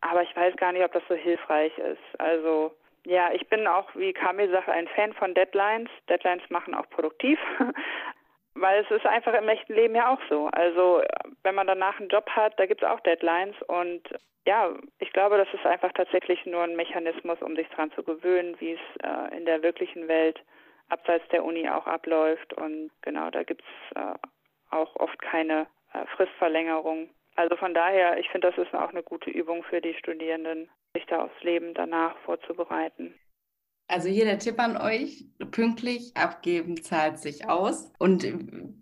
aber 0.00 0.22
ich 0.22 0.34
weiß 0.36 0.56
gar 0.56 0.72
nicht, 0.72 0.84
ob 0.84 0.92
das 0.92 1.02
so 1.08 1.14
hilfreich 1.14 1.76
ist. 1.78 2.20
Also 2.20 2.72
ja, 3.04 3.30
ich 3.32 3.48
bin 3.48 3.66
auch, 3.66 3.88
wie 3.94 4.12
Kamil 4.12 4.50
sagt, 4.50 4.68
ein 4.68 4.88
Fan 4.88 5.12
von 5.14 5.34
Deadlines. 5.34 5.88
Deadlines 6.08 6.42
machen 6.50 6.74
auch 6.74 6.88
produktiv. 6.90 7.38
Weil 8.60 8.82
es 8.82 8.90
ist 8.90 9.06
einfach 9.06 9.34
im 9.34 9.48
echten 9.48 9.74
Leben 9.74 9.94
ja 9.94 10.12
auch 10.12 10.20
so. 10.28 10.48
Also 10.48 11.02
wenn 11.42 11.54
man 11.54 11.66
danach 11.66 11.98
einen 11.98 12.08
Job 12.08 12.28
hat, 12.30 12.58
da 12.58 12.66
gibt 12.66 12.82
es 12.82 12.88
auch 12.88 13.00
Deadlines 13.00 13.54
und 13.66 14.02
ja, 14.46 14.70
ich 14.98 15.12
glaube, 15.12 15.36
das 15.36 15.48
ist 15.52 15.66
einfach 15.66 15.92
tatsächlich 15.92 16.46
nur 16.46 16.62
ein 16.62 16.74
Mechanismus, 16.74 17.40
um 17.42 17.54
sich 17.54 17.68
daran 17.68 17.92
zu 17.92 18.02
gewöhnen, 18.02 18.56
wie 18.60 18.72
es 18.72 18.80
äh, 19.02 19.36
in 19.36 19.44
der 19.44 19.62
wirklichen 19.62 20.08
Welt 20.08 20.40
abseits 20.88 21.28
der 21.28 21.44
Uni 21.44 21.68
auch 21.68 21.86
abläuft. 21.86 22.54
Und 22.54 22.90
genau, 23.02 23.30
da 23.30 23.42
gibt 23.42 23.62
es 23.62 23.96
äh, 23.96 24.14
auch 24.70 24.96
oft 24.96 25.20
keine 25.20 25.66
äh, 25.92 26.06
Fristverlängerung. 26.16 27.10
Also 27.36 27.56
von 27.56 27.74
daher, 27.74 28.18
ich 28.18 28.30
finde, 28.30 28.50
das 28.50 28.66
ist 28.66 28.74
auch 28.74 28.88
eine 28.88 29.02
gute 29.02 29.30
Übung 29.30 29.62
für 29.64 29.82
die 29.82 29.94
Studierenden, 29.94 30.70
sich 30.94 31.04
da 31.06 31.24
aufs 31.24 31.42
Leben 31.42 31.74
danach 31.74 32.16
vorzubereiten. 32.24 33.14
Also 33.90 34.10
hier 34.10 34.26
der 34.26 34.38
Tipp 34.38 34.60
an 34.60 34.76
euch, 34.76 35.24
pünktlich 35.50 36.14
abgeben 36.14 36.82
zahlt 36.82 37.18
sich 37.18 37.48
aus. 37.48 37.90
Und 37.98 38.22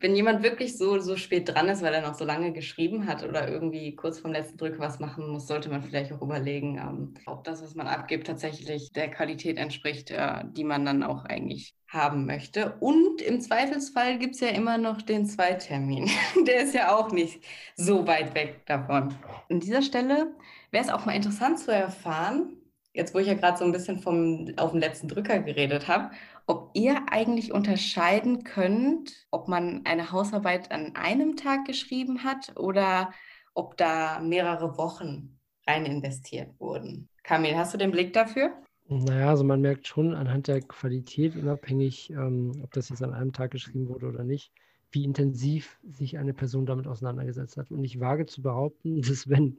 wenn 0.00 0.16
jemand 0.16 0.42
wirklich 0.42 0.76
so, 0.76 0.98
so 0.98 1.16
spät 1.16 1.48
dran 1.48 1.68
ist, 1.68 1.80
weil 1.82 1.94
er 1.94 2.02
noch 2.02 2.14
so 2.14 2.24
lange 2.24 2.52
geschrieben 2.52 3.06
hat 3.06 3.22
oder 3.22 3.48
irgendwie 3.48 3.94
kurz 3.94 4.18
vorm 4.18 4.32
letzten 4.32 4.58
Drück 4.58 4.80
was 4.80 4.98
machen 4.98 5.28
muss, 5.28 5.46
sollte 5.46 5.70
man 5.70 5.84
vielleicht 5.84 6.12
auch 6.12 6.22
überlegen, 6.22 6.78
ähm, 6.78 7.14
ob 7.26 7.44
das, 7.44 7.62
was 7.62 7.76
man 7.76 7.86
abgibt, 7.86 8.26
tatsächlich 8.26 8.92
der 8.92 9.08
Qualität 9.08 9.58
entspricht, 9.58 10.10
äh, 10.10 10.42
die 10.50 10.64
man 10.64 10.84
dann 10.84 11.04
auch 11.04 11.24
eigentlich 11.24 11.76
haben 11.86 12.26
möchte. 12.26 12.74
Und 12.80 13.22
im 13.22 13.40
Zweifelsfall 13.40 14.18
gibt 14.18 14.34
es 14.34 14.40
ja 14.40 14.48
immer 14.48 14.76
noch 14.76 15.02
den 15.02 15.24
Zweitermin. 15.24 16.10
Der 16.46 16.62
ist 16.64 16.74
ja 16.74 16.96
auch 16.96 17.12
nicht 17.12 17.40
so 17.76 18.08
weit 18.08 18.34
weg 18.34 18.66
davon. 18.66 19.14
An 19.48 19.60
dieser 19.60 19.82
Stelle 19.82 20.34
wäre 20.72 20.84
es 20.84 20.90
auch 20.90 21.06
mal 21.06 21.14
interessant 21.14 21.60
zu 21.60 21.72
erfahren, 21.72 22.56
jetzt 22.96 23.14
wo 23.14 23.18
ich 23.18 23.26
ja 23.26 23.34
gerade 23.34 23.58
so 23.58 23.64
ein 23.64 23.72
bisschen 23.72 23.98
vom, 23.98 24.52
auf 24.56 24.72
den 24.72 24.80
letzten 24.80 25.08
Drücker 25.08 25.38
geredet 25.40 25.86
habe, 25.88 26.10
ob 26.46 26.70
ihr 26.74 27.06
eigentlich 27.10 27.52
unterscheiden 27.52 28.44
könnt, 28.44 29.26
ob 29.30 29.48
man 29.48 29.82
eine 29.84 30.12
Hausarbeit 30.12 30.72
an 30.72 30.96
einem 30.96 31.36
Tag 31.36 31.66
geschrieben 31.66 32.24
hat 32.24 32.52
oder 32.56 33.12
ob 33.54 33.76
da 33.76 34.20
mehrere 34.20 34.76
Wochen 34.78 35.38
rein 35.66 35.86
investiert 35.86 36.50
wurden. 36.58 37.08
Kamil, 37.22 37.56
hast 37.56 37.74
du 37.74 37.78
den 37.78 37.90
Blick 37.90 38.12
dafür? 38.12 38.52
Naja, 38.88 39.30
also 39.30 39.42
man 39.42 39.60
merkt 39.60 39.86
schon 39.88 40.14
anhand 40.14 40.46
der 40.46 40.60
Qualität, 40.60 41.34
unabhängig, 41.34 42.10
ähm, 42.10 42.52
ob 42.62 42.72
das 42.72 42.88
jetzt 42.88 43.02
an 43.02 43.12
einem 43.12 43.32
Tag 43.32 43.50
geschrieben 43.50 43.88
wurde 43.88 44.06
oder 44.06 44.22
nicht, 44.22 44.52
wie 44.92 45.04
intensiv 45.04 45.78
sich 45.82 46.18
eine 46.18 46.32
Person 46.32 46.66
damit 46.66 46.86
auseinandergesetzt 46.86 47.56
hat. 47.56 47.72
Und 47.72 47.82
ich 47.82 47.98
wage 47.98 48.26
zu 48.26 48.42
behaupten, 48.42 49.02
dass 49.02 49.28
wenn 49.28 49.58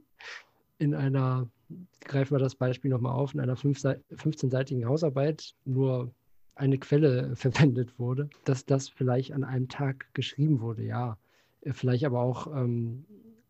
in 0.78 0.94
einer, 0.94 1.48
greifen 2.00 2.34
wir 2.34 2.38
das 2.38 2.54
Beispiel 2.54 2.90
nochmal 2.90 3.12
auf, 3.12 3.34
in 3.34 3.40
einer 3.40 3.56
15-seitigen 3.56 4.86
Hausarbeit 4.86 5.54
nur 5.64 6.12
eine 6.54 6.78
Quelle 6.78 7.36
verwendet 7.36 7.98
wurde, 7.98 8.28
dass 8.44 8.64
das 8.64 8.88
vielleicht 8.88 9.32
an 9.32 9.44
einem 9.44 9.68
Tag 9.68 10.12
geschrieben 10.14 10.60
wurde, 10.60 10.84
ja. 10.84 11.16
Äh, 11.62 11.72
vielleicht 11.72 12.04
aber 12.04 12.20
auch 12.20 12.46
ähm, 12.54 13.04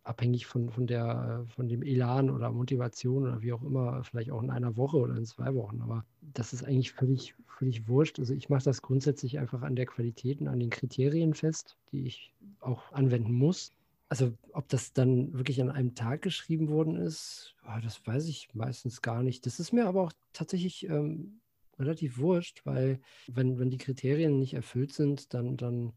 abhängig 0.08 0.46
von, 0.46 0.70
von, 0.70 0.86
der, 0.86 1.44
von 1.54 1.68
dem 1.68 1.82
Elan 1.82 2.30
oder 2.30 2.50
Motivation 2.50 3.24
oder 3.24 3.42
wie 3.42 3.52
auch 3.52 3.62
immer, 3.62 4.02
vielleicht 4.04 4.30
auch 4.30 4.42
in 4.42 4.50
einer 4.50 4.76
Woche 4.76 4.96
oder 4.96 5.14
in 5.14 5.26
zwei 5.26 5.54
Wochen. 5.54 5.80
Aber 5.82 6.04
das 6.20 6.52
ist 6.52 6.64
eigentlich 6.64 6.92
völlig, 6.92 7.34
völlig 7.46 7.86
wurscht. 7.88 8.18
Also 8.18 8.32
ich 8.34 8.48
mache 8.48 8.64
das 8.64 8.82
grundsätzlich 8.82 9.38
einfach 9.38 9.62
an 9.62 9.76
der 9.76 9.86
Qualität 9.86 10.40
und 10.40 10.48
an 10.48 10.60
den 10.60 10.70
Kriterien 10.70 11.34
fest, 11.34 11.76
die 11.92 12.06
ich 12.06 12.32
auch 12.60 12.90
anwenden 12.92 13.32
muss. 13.32 13.70
Also 14.08 14.32
ob 14.52 14.68
das 14.68 14.94
dann 14.94 15.34
wirklich 15.34 15.60
an 15.60 15.70
einem 15.70 15.94
Tag 15.94 16.22
geschrieben 16.22 16.68
worden 16.68 16.96
ist, 16.96 17.54
das 17.82 18.06
weiß 18.06 18.26
ich 18.28 18.48
meistens 18.54 19.02
gar 19.02 19.22
nicht. 19.22 19.44
Das 19.44 19.60
ist 19.60 19.72
mir 19.72 19.86
aber 19.86 20.02
auch 20.02 20.12
tatsächlich 20.32 20.88
ähm, 20.88 21.40
relativ 21.78 22.18
wurscht, 22.18 22.62
weil 22.64 23.00
wenn, 23.26 23.58
wenn 23.58 23.70
die 23.70 23.78
Kriterien 23.78 24.38
nicht 24.38 24.54
erfüllt 24.54 24.92
sind, 24.92 25.34
dann, 25.34 25.58
dann 25.58 25.92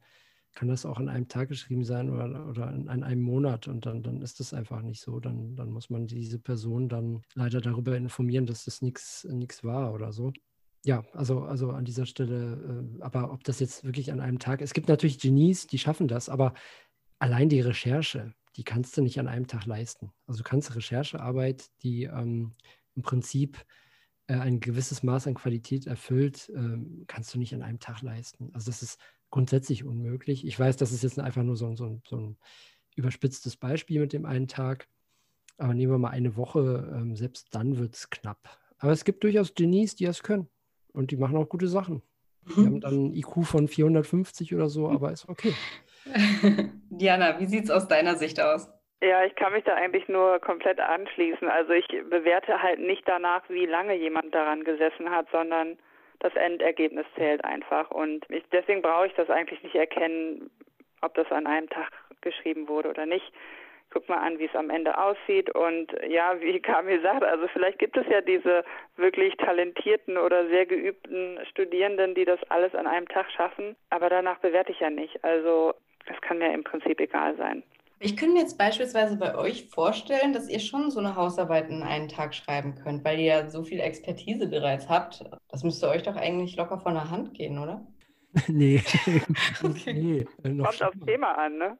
kann 0.54 0.68
das 0.68 0.86
auch 0.86 1.00
an 1.00 1.08
einem 1.08 1.30
Tag 1.30 1.48
geschrieben 1.48 1.86
sein 1.86 2.10
oder, 2.10 2.48
oder 2.50 2.74
in, 2.74 2.88
in 2.88 3.04
einem 3.04 3.22
Monat 3.22 3.70
und 3.70 3.86
dann, 3.86 4.04
dann 4.04 4.22
ist 4.22 4.42
das 4.42 4.54
einfach 4.54 4.82
nicht 4.82 5.00
so. 5.00 5.22
Dann, 5.22 5.56
dann 5.56 5.70
muss 5.70 5.90
man 5.90 6.08
diese 6.08 6.40
Person 6.40 6.90
dann 6.90 7.22
leider 7.34 7.62
darüber 7.62 7.96
informieren, 7.96 8.46
dass 8.46 8.66
das 8.66 8.82
nichts 8.82 9.26
war 9.64 9.94
oder 9.94 10.12
so. 10.12 10.34
Ja, 10.84 11.06
also, 11.14 11.44
also 11.44 11.70
an 11.72 11.86
dieser 11.86 12.06
Stelle, 12.08 12.90
äh, 13.00 13.02
aber 13.02 13.32
ob 13.32 13.44
das 13.44 13.60
jetzt 13.60 13.84
wirklich 13.84 14.12
an 14.12 14.20
einem 14.20 14.40
Tag, 14.40 14.62
es 14.62 14.74
gibt 14.74 14.90
natürlich 14.90 15.20
Genies, 15.20 15.68
die 15.68 15.78
schaffen 15.78 16.08
das, 16.08 16.28
aber 16.28 16.54
allein 17.22 17.50
die 17.50 17.62
Recherche, 17.62 18.34
die 18.56 18.64
kannst 18.64 18.98
du 18.98 19.02
nicht 19.02 19.20
an 19.20 19.28
einem 19.28 19.48
Tag 19.48 19.66
leisten. 19.66 20.12
Also 20.26 20.40
du 20.40 20.44
kannst 20.44 20.76
Recherchearbeit, 20.76 21.70
die 21.84 22.04
ähm, 22.04 22.54
im 22.96 23.04
Prinzip 23.04 23.64
äh, 24.28 24.34
ein 24.34 24.60
gewisses 24.60 25.04
Maß 25.04 25.28
an 25.28 25.36
Qualität 25.36 25.86
erfüllt, 25.86 26.50
äh, 26.50 26.78
kannst 27.06 27.34
du 27.34 27.38
nicht 27.38 27.54
an 27.54 27.62
einem 27.62 27.80
Tag 27.80 28.02
leisten. 28.02 28.50
Also 28.54 28.72
das 28.72 28.82
ist 28.82 29.00
grundsätzlich 29.30 29.84
unmöglich. 29.84 30.46
Ich 30.46 30.60
weiß, 30.60 30.78
das 30.78 30.92
ist 30.92 31.04
jetzt 31.04 31.20
einfach 31.20 31.44
nur 31.44 31.56
so, 31.56 31.76
so, 31.76 32.02
so 32.10 32.18
ein 32.18 32.38
überspitztes 32.96 33.56
Beispiel 33.56 34.02
mit 34.02 34.14
dem 34.14 34.26
einen 34.26 34.48
Tag. 34.48 34.88
Aber 35.58 35.76
nehmen 35.76 35.94
wir 35.94 36.00
mal 36.00 36.10
eine 36.10 36.36
Woche, 36.36 36.92
ähm, 36.94 37.16
selbst 37.16 37.50
dann 37.52 37.78
wird 37.78 37.94
es 37.94 38.10
knapp. 38.10 38.58
Aber 38.80 38.92
es 38.92 39.06
gibt 39.06 39.24
durchaus 39.24 39.54
Genies, 39.54 39.96
die 39.96 40.06
es 40.06 40.24
können. 40.24 40.50
Und 40.92 41.12
die 41.12 41.18
machen 41.18 41.38
auch 41.38 41.48
gute 41.48 41.68
Sachen. 41.68 42.02
Die 42.48 42.66
haben 42.66 42.82
dann 42.82 42.94
einen 42.96 43.14
IQ 43.14 43.46
von 43.46 43.68
450 43.68 44.56
oder 44.56 44.68
so, 44.68 44.90
aber 44.90 45.12
ist 45.12 45.30
okay. 45.30 45.54
Diana, 46.90 47.40
wie 47.40 47.46
sieht 47.46 47.66
es 47.66 47.72
aus 47.72 47.88
deiner 47.88 48.16
Sicht 48.16 48.42
aus? 48.42 48.70
Ja, 49.04 49.24
ich 49.24 49.36
kann 49.36 49.54
mich 49.54 49.64
da 49.64 49.74
eigentlich 49.74 50.08
nur 50.08 50.40
komplett 50.40 50.80
anschließen. 50.80 51.50
Also 51.50 51.74
ich 51.74 51.88
bewerte 51.88 52.62
halt 52.62 52.80
nicht 52.80 53.08
danach, 53.08 53.42
wie 53.50 53.66
lange 53.66 53.96
jemand 53.96 54.34
daran 54.34 54.64
gesessen 54.64 55.10
hat, 55.10 55.28
sondern 55.32 55.78
das 56.20 56.36
Endergebnis 56.36 57.06
zählt 57.16 57.44
einfach. 57.44 57.90
Und 57.90 58.30
ich, 58.30 58.44
deswegen 58.52 58.84
brauche 58.84 59.08
ich 59.08 59.14
das 59.14 59.30
eigentlich 59.30 59.64
nicht 59.64 59.76
erkennen, 59.76 60.52
ob 61.02 61.16
das 61.16 61.32
an 61.32 61.48
einem 61.48 61.68
Tag 61.70 61.92
geschrieben 62.22 62.68
wurde 62.68 62.90
oder 62.90 63.08
nicht. 63.08 63.26
Guck 63.90 64.08
mal 64.08 64.20
an, 64.20 64.38
wie 64.38 64.46
es 64.46 64.56
am 64.56 64.70
Ende 64.70 64.96
aussieht. 64.96 65.50
Und 65.56 65.92
ja, 66.08 66.40
wie 66.40 66.60
Kamil 66.60 67.02
sagt, 67.02 67.24
also 67.24 67.48
vielleicht 67.48 67.80
gibt 67.80 67.98
es 67.98 68.06
ja 68.08 68.22
diese 68.22 68.64
wirklich 68.98 69.36
talentierten 69.38 70.18
oder 70.18 70.48
sehr 70.48 70.68
geübten 70.68 71.40
Studierenden, 71.50 72.14
die 72.14 72.26
das 72.26 72.40
alles 72.50 72.76
an 72.76 72.86
einem 72.86 73.08
Tag 73.08 73.32
schaffen. 73.32 73.76
Aber 73.90 74.10
danach 74.10 74.38
bewerte 74.38 74.72
ich 74.72 74.80
ja 74.80 74.92
nicht. 74.92 75.24
Also 75.24 75.74
das 76.08 76.20
kann 76.22 76.40
mir 76.40 76.54
im 76.54 76.64
Prinzip 76.64 77.00
egal 77.00 77.36
sein. 77.38 77.64
Ich 78.04 78.18
könnte 78.18 78.34
mir 78.34 78.42
jetzt 78.42 78.58
beispielsweise 78.58 79.16
bei 79.16 79.36
euch 79.36 79.70
vorstellen, 79.70 80.34
dass 80.34 80.50
ihr 80.50 80.60
schon 80.60 80.90
so 80.90 81.00
eine 81.00 81.16
Hausarbeit 81.16 81.70
in 81.70 81.84
einen 81.84 82.08
Tag 82.08 82.34
schreiben 82.34 82.74
könnt, 82.74 83.06
weil 83.06 83.20
ihr 83.20 83.26
ja 83.26 83.50
so 83.50 83.64
viel 83.64 83.80
Expertise 83.80 84.48
bereits 84.48 84.90
habt. 84.90 85.24
Das 85.50 85.64
müsste 85.64 85.88
euch 85.88 86.02
doch 86.02 86.16
eigentlich 86.16 86.56
locker 86.56 86.80
von 86.80 86.96
der 86.96 87.12
Hand 87.12 87.36
gehen, 87.36 87.60
oder? 87.60 87.86
nee. 88.48 88.82
okay. 89.64 89.94
nee 89.94 90.26
Kommt 90.42 90.84
aufs 90.84 91.00
Thema 91.06 91.38
an, 91.38 91.58
ne? 91.60 91.78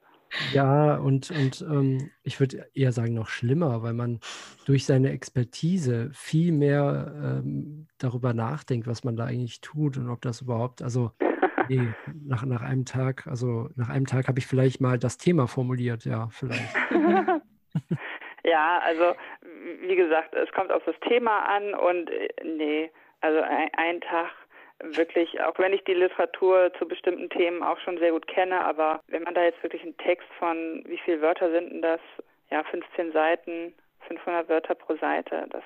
Ja, 0.52 0.96
und, 0.96 1.30
und 1.30 1.60
ähm, 1.62 2.10
ich 2.22 2.38
würde 2.38 2.66
eher 2.72 2.92
sagen, 2.92 3.14
noch 3.14 3.28
schlimmer, 3.28 3.82
weil 3.82 3.92
man 3.92 4.20
durch 4.64 4.86
seine 4.86 5.10
Expertise 5.10 6.10
viel 6.14 6.52
mehr 6.52 7.12
ähm, 7.44 7.88
darüber 7.98 8.32
nachdenkt, 8.32 8.86
was 8.86 9.04
man 9.04 9.16
da 9.16 9.24
eigentlich 9.24 9.60
tut 9.60 9.98
und 9.98 10.08
ob 10.08 10.22
das 10.22 10.40
überhaupt, 10.40 10.82
also 10.82 11.10
Nee, 11.72 11.88
nach, 12.28 12.44
nach 12.44 12.62
einem 12.62 12.84
Tag, 12.84 13.26
also 13.26 13.68
nach 13.76 13.88
einem 13.88 14.06
Tag 14.06 14.28
habe 14.28 14.38
ich 14.38 14.46
vielleicht 14.46 14.80
mal 14.80 14.98
das 14.98 15.16
Thema 15.16 15.46
formuliert, 15.46 16.04
ja, 16.04 16.28
vielleicht. 16.30 16.74
ja, 18.44 18.78
also 18.80 19.14
wie 19.80 19.96
gesagt, 19.96 20.34
es 20.34 20.50
kommt 20.52 20.70
auf 20.70 20.84
das 20.84 20.96
Thema 21.08 21.48
an 21.48 21.74
und 21.74 22.10
äh, 22.10 22.28
nee, 22.44 22.90
also 23.20 23.40
ein, 23.40 23.70
ein 23.76 24.00
Tag 24.02 24.30
wirklich, 24.80 25.40
auch 25.40 25.58
wenn 25.58 25.72
ich 25.72 25.84
die 25.84 25.94
Literatur 25.94 26.72
zu 26.78 26.86
bestimmten 26.86 27.30
Themen 27.30 27.62
auch 27.62 27.78
schon 27.80 27.98
sehr 27.98 28.10
gut 28.10 28.26
kenne, 28.26 28.64
aber 28.64 29.00
wenn 29.08 29.22
man 29.22 29.34
da 29.34 29.44
jetzt 29.44 29.62
wirklich 29.62 29.82
einen 29.82 29.96
Text 29.96 30.28
von, 30.38 30.82
wie 30.86 30.98
viele 30.98 31.22
Wörter 31.22 31.50
sind 31.52 31.70
denn 31.70 31.82
das? 31.82 32.00
Ja, 32.50 32.64
15 32.64 33.12
Seiten, 33.12 33.72
500 34.08 34.48
Wörter 34.48 34.74
pro 34.74 34.96
Seite, 34.96 35.46
das 35.50 35.62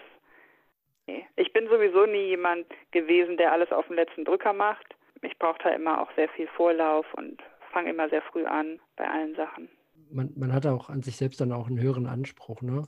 Nee. 1.09 1.25
Ich 1.37 1.53
bin 1.53 1.69
sowieso 1.69 2.05
nie 2.05 2.27
jemand 2.27 2.67
gewesen, 2.91 3.37
der 3.37 3.53
alles 3.53 3.71
auf 3.71 3.87
den 3.87 3.95
letzten 3.95 4.25
Drücker 4.25 4.53
macht 4.53 4.97
ich 5.23 5.39
brauche 5.39 5.59
da 5.63 5.71
immer 5.71 6.01
auch 6.01 6.11
sehr 6.17 6.29
viel 6.31 6.49
Vorlauf 6.49 7.07
und 7.15 7.43
fange 7.73 7.91
immer 7.91 8.09
sehr 8.09 8.23
früh 8.23 8.45
an 8.45 8.81
bei 8.97 9.09
allen 9.09 9.35
Sachen. 9.35 9.69
Man, 10.11 10.33
man 10.37 10.53
hat 10.53 10.67
auch 10.67 10.89
an 10.89 11.03
sich 11.03 11.17
selbst 11.17 11.41
dann 11.41 11.53
auch 11.53 11.67
einen 11.67 11.81
höheren 11.81 12.07
Anspruch, 12.07 12.63
ne? 12.63 12.87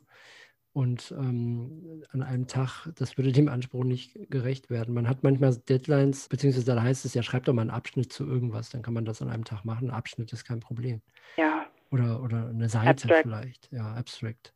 Und 0.72 1.12
ähm, 1.18 2.05
an 2.12 2.22
einem 2.22 2.47
Tag, 2.47 2.89
das 2.95 3.16
würde 3.16 3.33
dem 3.33 3.49
Anspruch 3.49 3.83
nicht 3.83 4.16
gerecht 4.31 4.70
werden. 4.70 4.95
Man 4.95 5.09
hat 5.09 5.24
manchmal 5.24 5.57
Deadlines, 5.57 6.29
beziehungsweise 6.29 6.66
da 6.66 6.81
heißt 6.81 7.05
es 7.05 7.14
ja, 7.14 7.22
schreibt 7.22 7.49
doch 7.49 7.53
mal 7.53 7.62
einen 7.62 7.70
Abschnitt 7.70 8.12
zu 8.12 8.24
irgendwas, 8.24 8.70
dann 8.70 8.83
kann 8.83 8.95
man 8.95 9.05
das 9.05 9.20
an 9.20 9.29
einem 9.29 9.45
Tag 9.45 9.64
machen. 9.64 9.91
Ein 9.91 9.97
Abschnitt 9.97 10.33
ist 10.33 10.45
kein 10.45 10.61
Problem. 10.61 11.03
Ja. 11.37 11.66
Oder, 11.91 12.22
oder 12.22 12.49
eine 12.49 12.68
Seite 12.68 12.91
Abstract. 12.91 13.22
vielleicht. 13.22 13.72
Ja, 13.72 13.95
abstract. 13.95 14.55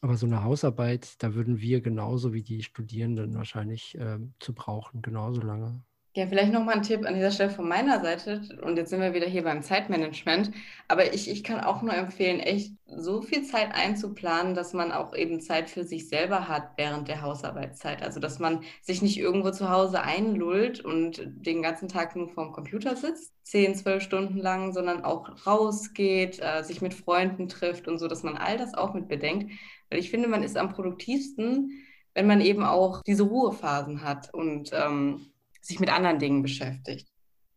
Aber 0.00 0.16
so 0.16 0.26
eine 0.26 0.42
Hausarbeit, 0.42 1.22
da 1.22 1.34
würden 1.34 1.60
wir 1.60 1.82
genauso 1.82 2.32
wie 2.32 2.42
die 2.42 2.62
Studierenden 2.62 3.34
wahrscheinlich 3.34 3.96
äh, 3.98 4.18
zu 4.38 4.54
brauchen, 4.54 5.02
genauso 5.02 5.42
lange. 5.42 5.84
Ja, 6.16 6.26
vielleicht 6.26 6.52
nochmal 6.52 6.74
ein 6.74 6.82
Tipp 6.82 7.06
an 7.06 7.14
dieser 7.14 7.30
Stelle 7.30 7.50
von 7.50 7.68
meiner 7.68 8.00
Seite. 8.00 8.42
Und 8.62 8.76
jetzt 8.76 8.90
sind 8.90 9.00
wir 9.00 9.14
wieder 9.14 9.28
hier 9.28 9.44
beim 9.44 9.62
Zeitmanagement. 9.62 10.50
Aber 10.88 11.14
ich, 11.14 11.30
ich 11.30 11.44
kann 11.44 11.60
auch 11.60 11.82
nur 11.82 11.94
empfehlen, 11.94 12.40
echt 12.40 12.72
so 12.86 13.22
viel 13.22 13.44
Zeit 13.44 13.72
einzuplanen, 13.72 14.56
dass 14.56 14.72
man 14.72 14.90
auch 14.90 15.14
eben 15.14 15.40
Zeit 15.40 15.70
für 15.70 15.84
sich 15.84 16.08
selber 16.08 16.48
hat 16.48 16.72
während 16.76 17.06
der 17.06 17.22
Hausarbeitszeit. 17.22 18.02
Also, 18.02 18.18
dass 18.18 18.40
man 18.40 18.64
sich 18.82 19.02
nicht 19.02 19.18
irgendwo 19.18 19.52
zu 19.52 19.70
Hause 19.70 20.02
einlullt 20.02 20.84
und 20.84 21.22
den 21.24 21.62
ganzen 21.62 21.86
Tag 21.86 22.16
nur 22.16 22.28
vorm 22.28 22.50
Computer 22.52 22.96
sitzt, 22.96 23.32
zehn, 23.44 23.76
zwölf 23.76 24.02
Stunden 24.02 24.38
lang, 24.38 24.72
sondern 24.72 25.04
auch 25.04 25.46
rausgeht, 25.46 26.40
äh, 26.40 26.64
sich 26.64 26.82
mit 26.82 26.92
Freunden 26.92 27.48
trifft 27.48 27.86
und 27.86 27.98
so, 27.98 28.08
dass 28.08 28.24
man 28.24 28.36
all 28.36 28.56
das 28.58 28.74
auch 28.74 28.94
mit 28.94 29.06
bedenkt. 29.06 29.52
Weil 29.90 30.00
ich 30.00 30.10
finde, 30.10 30.26
man 30.28 30.42
ist 30.42 30.56
am 30.56 30.70
produktivsten, 30.70 31.70
wenn 32.14 32.26
man 32.26 32.40
eben 32.40 32.64
auch 32.64 33.02
diese 33.04 33.22
Ruhephasen 33.22 34.02
hat 34.02 34.34
und 34.34 34.70
ähm, 34.72 35.30
sich 35.60 35.80
mit 35.80 35.92
anderen 35.92 36.18
Dingen 36.18 36.42
beschäftigt. 36.42 37.08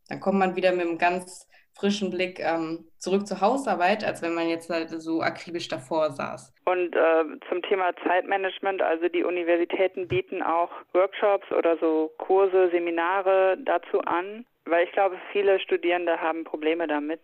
Dann 0.09 0.19
kommt 0.19 0.39
man 0.39 0.55
wieder 0.55 0.71
mit 0.71 0.81
einem 0.81 0.97
ganz 0.97 1.47
frischen 1.75 2.11
Blick 2.11 2.39
ähm, 2.39 2.85
zurück 2.97 3.25
zur 3.25 3.41
Hausarbeit, 3.41 4.03
als 4.03 4.21
wenn 4.21 4.33
man 4.33 4.47
jetzt 4.47 4.69
halt 4.69 4.89
so 4.89 5.21
akribisch 5.21 5.67
davor 5.67 6.11
saß. 6.11 6.53
Und 6.65 6.95
äh, 6.95 7.23
zum 7.49 7.61
Thema 7.63 7.95
Zeitmanagement, 8.05 8.81
also 8.81 9.07
die 9.09 9.23
Universitäten 9.23 10.07
bieten 10.07 10.43
auch 10.43 10.71
Workshops 10.93 11.51
oder 11.51 11.77
so 11.77 12.11
Kurse, 12.17 12.69
Seminare 12.71 13.57
dazu 13.65 14.01
an, 14.01 14.45
weil 14.65 14.85
ich 14.85 14.91
glaube, 14.91 15.17
viele 15.31 15.59
Studierende 15.59 16.21
haben 16.21 16.43
Probleme 16.43 16.87
damit 16.87 17.21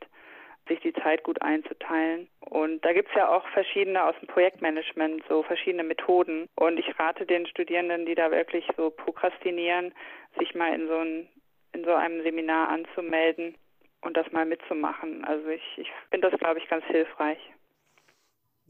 sich 0.70 0.80
die 0.80 0.93
Zeit 0.93 1.24
gut 1.24 1.41
einzuteilen. 1.41 2.30
Und 2.39 2.84
da 2.86 2.93
gibt 2.93 3.09
es 3.09 3.15
ja 3.15 3.28
auch 3.28 3.45
verschiedene 3.49 4.03
aus 4.03 4.15
dem 4.22 4.28
Projektmanagement, 4.28 5.24
so 5.28 5.43
verschiedene 5.43 5.84
Methoden. 5.84 6.47
Und 6.55 6.78
ich 6.78 6.97
rate 6.97 7.26
den 7.26 7.45
Studierenden, 7.47 8.05
die 8.05 8.15
da 8.15 8.32
wirklich 8.32 8.65
so 8.78 8.89
prokrastinieren, 8.89 9.93
sich 10.38 10.55
mal 10.55 10.74
in 10.74 10.88
so, 10.88 10.97
ein, 10.97 11.28
in 11.74 11.84
so 11.84 11.93
einem 11.93 12.24
Seminar 12.24 12.70
anzumelden 12.70 13.55
und 14.01 14.15
das 14.15 14.32
mal 14.32 14.45
mitzumachen. 14.45 15.26
Also 15.26 15.49
ich, 15.49 15.63
ich 15.78 15.89
finde 16.09 16.30
das, 16.30 16.39
glaube 16.39 16.59
ich, 16.59 16.70
ganz 16.70 16.86
hilfreich. 16.86 17.39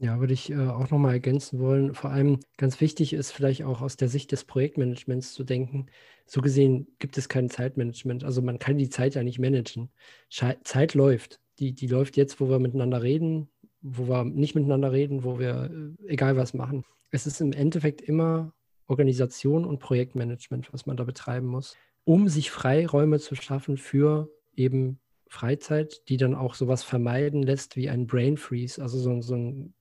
Ja, 0.02 0.18
würde 0.18 0.32
ich 0.32 0.50
äh, 0.50 0.56
auch 0.56 0.90
nochmal 0.90 1.12
ergänzen 1.12 1.60
wollen. 1.60 1.92
Vor 1.92 2.10
allem 2.10 2.40
ganz 2.56 2.80
wichtig 2.80 3.12
ist 3.12 3.32
vielleicht 3.32 3.64
auch 3.64 3.82
aus 3.82 3.98
der 3.98 4.08
Sicht 4.08 4.32
des 4.32 4.44
Projektmanagements 4.44 5.34
zu 5.34 5.44
denken. 5.44 5.90
So 6.24 6.40
gesehen 6.40 6.86
gibt 6.98 7.18
es 7.18 7.28
kein 7.28 7.50
Zeitmanagement. 7.50 8.24
Also 8.24 8.40
man 8.40 8.58
kann 8.58 8.78
die 8.78 8.88
Zeit 8.88 9.14
ja 9.14 9.22
nicht 9.22 9.38
managen. 9.38 9.90
Sche 10.30 10.56
Zeit 10.64 10.94
läuft. 10.94 11.38
Die, 11.60 11.72
die 11.72 11.86
läuft 11.86 12.16
jetzt, 12.16 12.40
wo 12.40 12.48
wir 12.48 12.58
miteinander 12.58 13.02
reden, 13.02 13.48
wo 13.82 14.08
wir 14.08 14.24
nicht 14.24 14.54
miteinander 14.54 14.92
reden, 14.92 15.24
wo 15.24 15.38
wir 15.38 15.70
äh, 15.70 16.08
egal 16.08 16.36
was 16.36 16.54
machen. 16.54 16.84
Es 17.10 17.26
ist 17.26 17.40
im 17.40 17.52
Endeffekt 17.52 18.00
immer 18.00 18.52
Organisation 18.86 19.64
und 19.64 19.78
Projektmanagement, 19.78 20.72
was 20.72 20.86
man 20.86 20.96
da 20.96 21.04
betreiben 21.04 21.46
muss, 21.46 21.76
um 22.04 22.28
sich 22.28 22.50
Freiräume 22.50 23.20
zu 23.20 23.34
schaffen 23.36 23.76
für 23.76 24.28
eben 24.56 24.98
Freizeit, 25.28 26.08
die 26.08 26.16
dann 26.16 26.34
auch 26.34 26.54
sowas 26.54 26.82
vermeiden 26.82 27.42
lässt 27.42 27.76
wie 27.76 27.88
ein 27.88 28.08
Brain 28.08 28.36
Freeze, 28.36 28.82
also 28.82 28.98
so, 28.98 29.20
so 29.22 29.36
ein, 29.36 29.74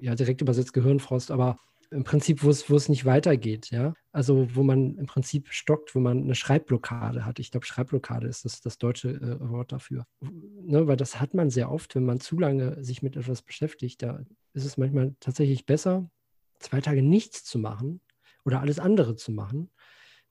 ja, 0.00 0.14
direkt 0.14 0.40
übersetzt 0.40 0.72
Gehirnfrost, 0.72 1.32
aber 1.32 1.58
im 1.90 2.04
Prinzip, 2.04 2.42
wo 2.42 2.50
es, 2.50 2.68
wo 2.68 2.76
es 2.76 2.88
nicht 2.88 3.04
weitergeht, 3.04 3.70
ja. 3.70 3.94
Also 4.12 4.54
wo 4.54 4.62
man 4.62 4.96
im 4.96 5.06
Prinzip 5.06 5.48
stockt, 5.52 5.94
wo 5.94 6.00
man 6.00 6.22
eine 6.22 6.34
Schreibblockade 6.34 7.24
hat. 7.24 7.38
Ich 7.38 7.50
glaube, 7.50 7.66
Schreibblockade 7.66 8.26
ist 8.26 8.44
das, 8.44 8.60
das 8.60 8.78
deutsche 8.78 9.10
äh, 9.10 9.50
Wort 9.50 9.72
dafür. 9.72 10.06
Ne, 10.20 10.86
weil 10.86 10.96
das 10.96 11.20
hat 11.20 11.34
man 11.34 11.50
sehr 11.50 11.70
oft, 11.70 11.94
wenn 11.94 12.04
man 12.04 12.20
zu 12.20 12.38
lange 12.38 12.82
sich 12.82 13.02
mit 13.02 13.16
etwas 13.16 13.42
beschäftigt. 13.42 14.02
Da 14.02 14.20
ist 14.52 14.64
es 14.64 14.76
manchmal 14.76 15.14
tatsächlich 15.20 15.66
besser, 15.66 16.10
zwei 16.58 16.80
Tage 16.80 17.02
nichts 17.02 17.44
zu 17.44 17.58
machen 17.58 18.00
oder 18.44 18.60
alles 18.60 18.78
andere 18.78 19.16
zu 19.16 19.32
machen, 19.32 19.70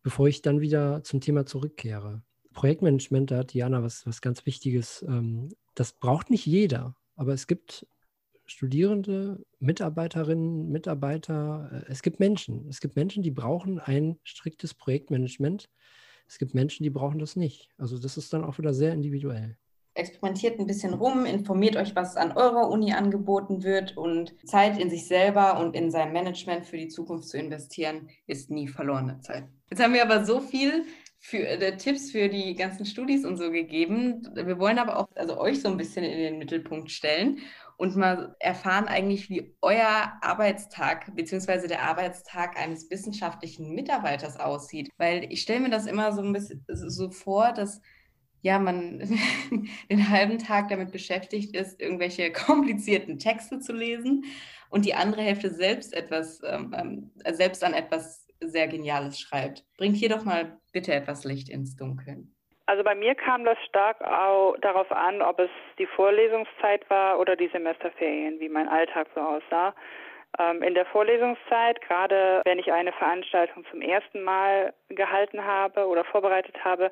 bevor 0.04 0.28
ich 0.28 0.42
dann 0.42 0.62
wieder 0.62 1.04
zum 1.04 1.22
Thema 1.22 1.46
zurückkehre. 1.46 2.22
Projektmanagement, 2.54 3.32
da 3.32 3.38
hat 3.38 3.54
Diana 3.54 3.84
was, 3.84 4.06
was 4.06 4.22
ganz 4.22 4.46
Wichtiges. 4.46 5.04
Ähm, 5.08 5.50
das 5.76 5.94
braucht 5.94 6.30
nicht 6.30 6.46
jeder, 6.46 6.96
aber 7.16 7.34
es 7.34 7.48
gibt 7.48 7.86
Studierende, 8.48 9.46
Mitarbeiterinnen, 9.60 10.70
Mitarbeiter, 10.70 11.70
äh, 11.72 11.92
es 11.92 12.02
gibt 12.02 12.20
Menschen. 12.20 12.68
Es 12.70 12.80
gibt 12.80 12.96
Menschen, 12.96 13.22
die 13.22 13.32
brauchen 13.32 13.80
ein 13.80 14.18
striktes 14.24 14.74
Projektmanagement. 14.74 15.70
Es 16.28 16.38
gibt 16.40 16.54
Menschen, 16.54 16.84
die 16.84 16.90
brauchen 16.90 17.20
das 17.20 17.36
nicht. 17.36 17.70
Also 17.78 18.00
das 18.00 18.18
ist 18.18 18.34
dann 18.34 18.44
auch 18.44 18.58
wieder 18.58 18.74
sehr 18.74 18.94
individuell. 18.94 19.58
Experimentiert 19.94 20.60
ein 20.60 20.68
bisschen 20.68 20.94
rum, 20.94 21.26
informiert 21.26 21.76
euch, 21.76 21.96
was 21.96 22.18
an 22.18 22.32
eurer 22.32 22.70
Uni 22.70 22.94
angeboten 22.94 23.64
wird 23.64 23.98
und 23.98 24.36
Zeit 24.46 24.80
in 24.80 24.90
sich 24.90 25.08
selber 25.08 25.60
und 25.60 25.76
in 25.76 25.90
sein 25.90 26.14
Management 26.14 26.68
für 26.68 26.78
die 26.78 26.88
Zukunft 26.88 27.28
zu 27.28 27.38
investieren, 27.38 28.08
ist 28.28 28.52
nie 28.52 28.68
verlorene 28.68 29.20
Zeit. 29.22 29.46
Jetzt 29.70 29.82
haben 29.82 29.94
wir 29.94 30.04
aber 30.04 30.24
so 30.24 30.40
viel 30.40 30.86
für, 31.28 31.46
äh, 31.46 31.76
Tipps 31.76 32.12
für 32.12 32.30
die 32.30 32.56
ganzen 32.56 32.86
Studis 32.86 33.26
und 33.26 33.36
so 33.36 33.52
gegeben. 33.52 34.26
Wir 34.34 34.60
wollen 34.60 34.80
aber 34.80 34.98
auch 34.98 35.10
also 35.16 35.38
euch 35.38 35.62
so 35.62 35.68
ein 35.68 35.76
bisschen 35.76 36.06
in 36.06 36.18
den 36.18 36.38
Mittelpunkt 36.38 36.90
stellen 36.90 37.40
und 37.76 37.98
mal 37.98 38.38
erfahren 38.40 38.88
eigentlich, 38.88 39.30
wie 39.30 39.54
euer 39.62 40.14
Arbeitstag 40.22 41.14
bzw. 41.16 41.68
der 41.68 41.82
Arbeitstag 41.82 42.58
eines 42.58 42.90
wissenschaftlichen 42.90 43.76
Mitarbeiters 43.76 44.40
aussieht. 44.40 44.90
Weil 44.98 45.28
ich 45.30 45.42
stelle 45.42 45.60
mir 45.60 45.70
das 45.70 45.86
immer 45.86 46.14
so 46.14 46.22
ein 46.22 46.32
bisschen 46.32 46.64
so 46.70 47.12
vor, 47.12 47.52
dass 47.52 47.82
ja, 48.42 48.58
man 48.58 49.00
den 49.92 50.10
halben 50.10 50.40
Tag 50.40 50.70
damit 50.70 50.94
beschäftigt 50.94 51.54
ist, 51.58 51.82
irgendwelche 51.82 52.32
komplizierten 52.48 53.20
Texte 53.20 53.60
zu 53.60 53.74
lesen 53.74 54.24
und 54.70 54.86
die 54.86 54.94
andere 54.94 55.24
Hälfte 55.24 55.54
selbst 55.54 55.94
etwas, 55.94 56.40
ähm, 56.46 56.74
ähm 56.78 57.12
selbst 57.36 57.66
an 57.66 57.74
etwas 57.74 58.27
sehr 58.40 58.68
Geniales 58.68 59.20
schreibt. 59.20 59.64
Bringt 59.78 59.98
hier 59.98 60.10
doch 60.10 60.26
mal 60.26 60.58
bitte 60.74 60.94
etwas 60.94 61.24
Licht 61.24 61.50
ins 61.50 61.76
Dunkeln. 61.76 62.34
Also 62.68 62.84
bei 62.84 62.96
mir 62.96 63.16
kam 63.16 63.46
das 63.46 63.58
stark 63.70 64.00
darauf 64.00 64.92
an, 64.92 65.22
ob 65.22 65.40
es 65.40 65.50
die 65.80 65.86
Vorlesungszeit 65.86 66.88
war 66.90 67.18
oder 67.18 67.38
die 67.38 67.48
Semesterferien, 67.48 68.42
wie 68.42 68.50
mein 68.50 68.68
Alltag 68.68 69.08
so 69.16 69.22
aussah. 69.22 69.74
Ähm, 70.38 70.62
in 70.62 70.74
der 70.74 70.86
Vorlesungszeit, 70.86 71.82
gerade 71.82 72.42
wenn 72.44 72.60
ich 72.60 72.72
eine 72.72 72.92
Veranstaltung 72.92 73.66
zum 73.72 73.82
ersten 73.82 74.22
Mal 74.22 74.74
gehalten 74.90 75.46
habe 75.46 75.88
oder 75.88 76.04
vorbereitet 76.04 76.56
habe, 76.64 76.92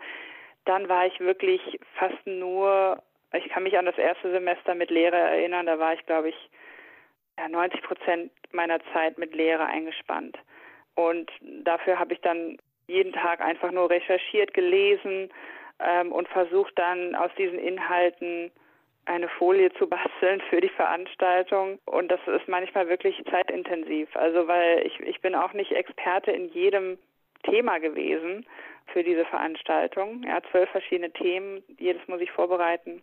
dann 0.64 0.88
war 0.88 1.06
ich 1.08 1.20
wirklich 1.20 1.80
fast 2.00 2.26
nur, 2.26 3.04
ich 3.34 3.50
kann 3.50 3.64
mich 3.64 3.78
an 3.78 3.86
das 3.86 3.98
erste 3.98 4.32
Semester 4.32 4.76
mit 4.76 4.90
Lehre 4.90 5.18
erinnern, 5.18 5.66
da 5.66 5.78
war 5.78 5.94
ich, 5.94 6.06
glaube 6.06 6.30
ich, 6.30 6.50
90 7.50 7.82
Prozent 7.82 8.32
meiner 8.54 8.80
Zeit 8.94 9.18
mit 9.18 9.36
Lehre 9.36 9.66
eingespannt. 9.66 10.38
Und 10.96 11.30
dafür 11.64 12.00
habe 12.00 12.14
ich 12.14 12.22
dann 12.22 12.58
jeden 12.88 13.14
Tag 13.14 13.42
einfach 13.42 13.72
nur 13.72 13.90
recherchiert, 13.90 14.54
gelesen 14.54 15.30
ähm, 15.80 16.12
und 16.12 16.28
versucht 16.30 16.78
dann 16.78 17.16
aus 17.16 17.32
diesen 17.38 17.60
Inhalten 17.60 18.52
eine 19.06 19.28
Folie 19.28 19.72
zu 19.74 19.88
basteln 19.90 20.42
für 20.50 20.62
die 20.62 20.70
Veranstaltung. 20.70 21.80
Und 21.86 22.10
das 22.10 22.20
ist 22.28 22.48
manchmal 22.48 22.88
wirklich 22.88 23.22
zeitintensiv. 23.30 24.16
Also 24.16 24.48
weil 24.48 24.86
ich, 24.86 25.00
ich 25.02 25.22
bin 25.22 25.36
auch 25.36 25.54
nicht 25.54 25.72
Experte 25.72 26.32
in 26.32 26.50
jedem 26.50 26.98
Thema 27.44 27.80
gewesen 27.80 28.46
für 28.88 29.04
diese 29.04 29.26
Veranstaltung. 29.26 30.24
Ja, 30.24 30.42
zwölf 30.52 30.70
verschiedene 30.70 31.12
Themen, 31.12 31.64
jedes 31.78 32.08
muss 32.08 32.22
ich 32.22 32.32
vorbereiten 32.32 33.02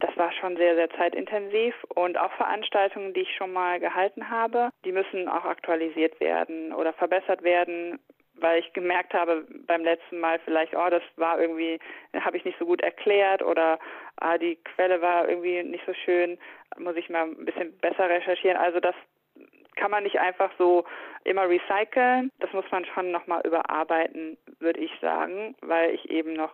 das 0.00 0.16
war 0.16 0.32
schon 0.32 0.56
sehr, 0.56 0.74
sehr 0.74 0.90
zeitintensiv 0.90 1.74
und 1.94 2.18
auch 2.18 2.32
Veranstaltungen, 2.32 3.14
die 3.14 3.20
ich 3.20 3.36
schon 3.36 3.52
mal 3.52 3.78
gehalten 3.78 4.30
habe, 4.30 4.70
die 4.84 4.92
müssen 4.92 5.28
auch 5.28 5.44
aktualisiert 5.44 6.18
werden 6.20 6.72
oder 6.72 6.92
verbessert 6.94 7.42
werden, 7.42 7.98
weil 8.34 8.60
ich 8.60 8.72
gemerkt 8.72 9.12
habe 9.12 9.46
beim 9.66 9.84
letzten 9.84 10.18
Mal 10.18 10.38
vielleicht, 10.44 10.74
oh, 10.74 10.88
das 10.88 11.02
war 11.16 11.40
irgendwie, 11.40 11.78
habe 12.18 12.36
ich 12.36 12.44
nicht 12.44 12.58
so 12.58 12.64
gut 12.64 12.80
erklärt 12.80 13.42
oder 13.42 13.78
ah, 14.16 14.38
die 14.38 14.56
Quelle 14.74 15.02
war 15.02 15.28
irgendwie 15.28 15.62
nicht 15.62 15.84
so 15.86 15.92
schön, 15.92 16.38
muss 16.78 16.96
ich 16.96 17.10
mal 17.10 17.24
ein 17.24 17.44
bisschen 17.44 17.76
besser 17.78 18.08
recherchieren. 18.08 18.56
Also 18.56 18.80
das 18.80 18.94
kann 19.76 19.90
man 19.90 20.04
nicht 20.04 20.18
einfach 20.18 20.50
so 20.58 20.84
immer 21.24 21.48
recyceln. 21.48 22.30
Das 22.38 22.52
muss 22.52 22.64
man 22.70 22.84
schon 22.86 23.10
nochmal 23.10 23.42
überarbeiten, 23.44 24.38
würde 24.58 24.80
ich 24.80 24.92
sagen, 25.00 25.54
weil 25.60 25.94
ich 25.94 26.10
eben 26.10 26.32
noch 26.32 26.52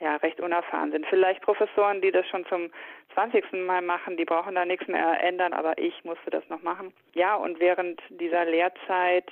ja, 0.00 0.16
recht 0.16 0.40
unerfahren 0.40 0.90
sind. 0.90 1.06
Vielleicht 1.06 1.42
Professoren, 1.42 2.00
die 2.00 2.10
das 2.10 2.26
schon 2.26 2.46
zum 2.46 2.70
20. 3.14 3.52
Mal 3.52 3.82
machen, 3.82 4.16
die 4.16 4.24
brauchen 4.24 4.54
da 4.54 4.64
nichts 4.64 4.88
mehr 4.88 5.22
ändern, 5.22 5.52
aber 5.52 5.78
ich 5.78 6.04
musste 6.04 6.30
das 6.30 6.48
noch 6.48 6.62
machen. 6.62 6.92
Ja, 7.14 7.36
und 7.36 7.60
während 7.60 8.00
dieser 8.08 8.46
Lehrzeit 8.46 9.30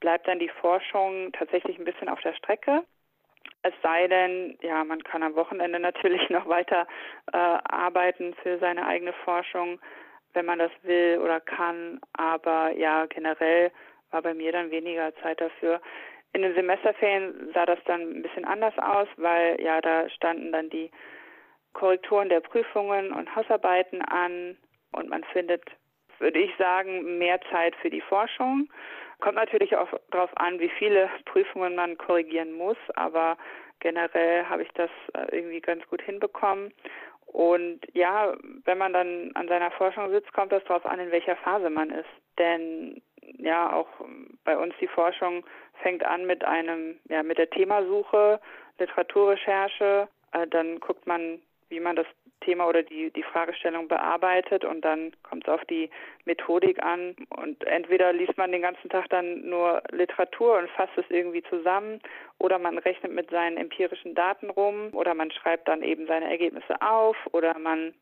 bleibt 0.00 0.26
dann 0.26 0.40
die 0.40 0.48
Forschung 0.48 1.30
tatsächlich 1.32 1.78
ein 1.78 1.84
bisschen 1.84 2.08
auf 2.08 2.20
der 2.20 2.34
Strecke. 2.34 2.82
Es 3.62 3.72
sei 3.80 4.08
denn, 4.08 4.58
ja, 4.60 4.82
man 4.82 5.02
kann 5.04 5.22
am 5.22 5.36
Wochenende 5.36 5.78
natürlich 5.78 6.28
noch 6.30 6.48
weiter 6.48 6.86
äh, 7.32 7.36
arbeiten 7.36 8.34
für 8.42 8.58
seine 8.58 8.84
eigene 8.84 9.12
Forschung, 9.24 9.80
wenn 10.32 10.46
man 10.46 10.58
das 10.58 10.72
will 10.82 11.20
oder 11.22 11.40
kann. 11.40 12.00
Aber 12.14 12.72
ja, 12.72 13.06
generell 13.06 13.70
war 14.10 14.22
bei 14.22 14.34
mir 14.34 14.50
dann 14.50 14.72
weniger 14.72 15.14
Zeit 15.16 15.40
dafür. 15.40 15.80
In 16.34 16.42
den 16.42 16.54
Semesterferien 16.54 17.50
sah 17.52 17.66
das 17.66 17.78
dann 17.84 18.00
ein 18.00 18.22
bisschen 18.22 18.44
anders 18.44 18.76
aus, 18.78 19.08
weil 19.16 19.60
ja 19.60 19.80
da 19.80 20.08
standen 20.08 20.52
dann 20.52 20.70
die 20.70 20.90
Korrekturen 21.74 22.28
der 22.28 22.40
Prüfungen 22.40 23.12
und 23.12 23.34
Hausarbeiten 23.34 24.02
an 24.02 24.56
und 24.92 25.08
man 25.08 25.24
findet, 25.24 25.62
würde 26.18 26.38
ich 26.38 26.54
sagen, 26.56 27.18
mehr 27.18 27.40
Zeit 27.50 27.74
für 27.76 27.90
die 27.90 28.00
Forschung. 28.00 28.68
Kommt 29.20 29.36
natürlich 29.36 29.76
auch 29.76 29.88
darauf 30.10 30.30
an, 30.36 30.58
wie 30.58 30.70
viele 30.70 31.10
Prüfungen 31.26 31.74
man 31.74 31.98
korrigieren 31.98 32.52
muss, 32.52 32.76
aber 32.94 33.36
generell 33.80 34.44
habe 34.46 34.62
ich 34.62 34.70
das 34.74 34.90
äh, 35.14 35.36
irgendwie 35.36 35.60
ganz 35.60 35.86
gut 35.88 36.02
hinbekommen. 36.02 36.72
Und 37.26 37.80
ja, 37.94 38.34
wenn 38.64 38.78
man 38.78 38.92
dann 38.92 39.30
an 39.34 39.48
seiner 39.48 39.70
Forschung 39.70 40.10
sitzt, 40.10 40.32
kommt 40.32 40.52
das 40.52 40.64
darauf 40.64 40.84
an, 40.84 41.00
in 41.00 41.10
welcher 41.10 41.36
Phase 41.36 41.70
man 41.70 41.90
ist. 41.90 42.08
Denn 42.38 43.00
ja, 43.38 43.72
auch 43.72 43.88
bei 44.44 44.56
uns 44.56 44.74
die 44.80 44.88
Forschung 44.88 45.44
fängt 45.74 46.04
an 46.04 46.26
mit 46.26 46.44
einem, 46.44 46.98
ja, 47.08 47.22
mit 47.22 47.38
der 47.38 47.50
Themasuche, 47.50 48.40
Literaturrecherche. 48.78 50.08
Äh, 50.32 50.46
dann 50.48 50.80
guckt 50.80 51.06
man, 51.06 51.40
wie 51.68 51.80
man 51.80 51.96
das 51.96 52.06
Thema 52.42 52.68
oder 52.68 52.82
die, 52.82 53.10
die 53.10 53.22
Fragestellung 53.22 53.88
bearbeitet 53.88 54.64
und 54.64 54.84
dann 54.84 55.12
kommt 55.22 55.46
es 55.46 55.52
auf 55.52 55.64
die 55.66 55.90
Methodik 56.24 56.82
an 56.82 57.14
und 57.30 57.64
entweder 57.64 58.12
liest 58.12 58.36
man 58.36 58.52
den 58.52 58.62
ganzen 58.62 58.90
Tag 58.90 59.08
dann 59.10 59.48
nur 59.48 59.82
Literatur 59.90 60.58
und 60.58 60.68
fasst 60.70 60.96
es 60.96 61.04
irgendwie 61.08 61.42
zusammen 61.44 62.00
oder 62.38 62.58
man 62.58 62.78
rechnet 62.78 63.12
mit 63.12 63.30
seinen 63.30 63.56
empirischen 63.56 64.14
Daten 64.14 64.50
rum 64.50 64.90
oder 64.92 65.14
man 65.14 65.30
schreibt 65.30 65.68
dann 65.68 65.82
eben 65.82 66.06
seine 66.06 66.28
Ergebnisse 66.28 66.80
auf 66.82 67.16
oder 67.32 67.58
man 67.58 67.94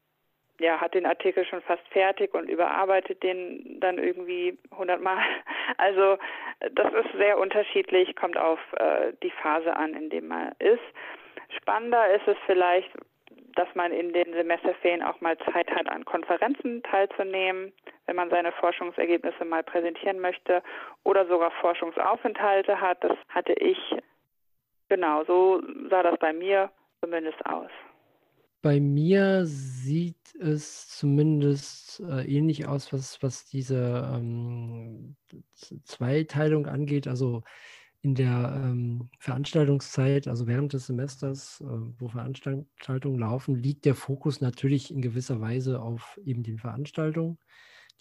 ja, 0.60 0.78
hat 0.78 0.94
den 0.94 1.06
Artikel 1.06 1.44
schon 1.46 1.62
fast 1.62 1.82
fertig 1.88 2.34
und 2.34 2.48
überarbeitet 2.48 3.22
den 3.22 3.80
dann 3.80 3.98
irgendwie 3.98 4.56
hundertmal. 4.76 5.18
Also 5.76 6.18
das 6.72 6.92
ist 6.92 7.12
sehr 7.16 7.38
unterschiedlich, 7.38 8.16
kommt 8.16 8.36
auf 8.36 8.58
äh, 8.72 9.12
die 9.22 9.30
Phase 9.30 9.74
an, 9.76 9.94
in 9.94 10.10
dem 10.10 10.26
man 10.26 10.52
ist. 10.58 10.82
Spannender 11.56 12.12
ist 12.12 12.26
es 12.26 12.36
vielleicht, 12.44 12.90
dass 13.54 13.68
man 13.74 13.92
in 13.92 14.12
den 14.12 14.32
Semesterferien 14.32 15.02
auch 15.02 15.20
mal 15.20 15.38
Zeit 15.38 15.70
hat, 15.70 15.88
an 15.88 16.04
Konferenzen 16.04 16.82
teilzunehmen, 16.82 17.72
wenn 18.06 18.16
man 18.16 18.30
seine 18.30 18.50
Forschungsergebnisse 18.50 19.44
mal 19.44 19.62
präsentieren 19.62 20.18
möchte 20.18 20.60
oder 21.04 21.24
sogar 21.26 21.52
Forschungsaufenthalte 21.52 22.80
hat. 22.80 23.02
Das 23.04 23.16
hatte 23.28 23.52
ich, 23.52 23.78
genau, 24.88 25.22
so 25.24 25.62
sah 25.88 26.02
das 26.02 26.18
bei 26.18 26.32
mir 26.32 26.68
zumindest 27.00 27.46
aus. 27.46 27.70
Bei 28.62 28.78
mir 28.78 29.46
sieht 29.46 30.34
es 30.38 30.88
zumindest 30.88 32.00
äh, 32.00 32.26
ähnlich 32.26 32.66
aus, 32.66 32.92
was, 32.92 33.22
was 33.22 33.46
diese 33.46 34.10
ähm, 34.14 35.16
Zweiteilung 35.84 36.66
angeht. 36.66 37.08
Also 37.08 37.42
in 38.02 38.14
der 38.14 38.52
ähm, 38.56 39.10
Veranstaltungszeit, 39.18 40.26
also 40.26 40.46
während 40.46 40.72
des 40.72 40.86
Semesters, 40.86 41.60
äh, 41.60 41.64
wo 41.98 42.08
Veranstaltungen 42.08 43.18
laufen, 43.18 43.54
liegt 43.54 43.84
der 43.84 43.94
Fokus 43.94 44.40
natürlich 44.40 44.90
in 44.90 45.02
gewisser 45.02 45.40
Weise 45.40 45.80
auf 45.80 46.18
eben 46.24 46.42
den 46.42 46.58
Veranstaltungen, 46.58 47.38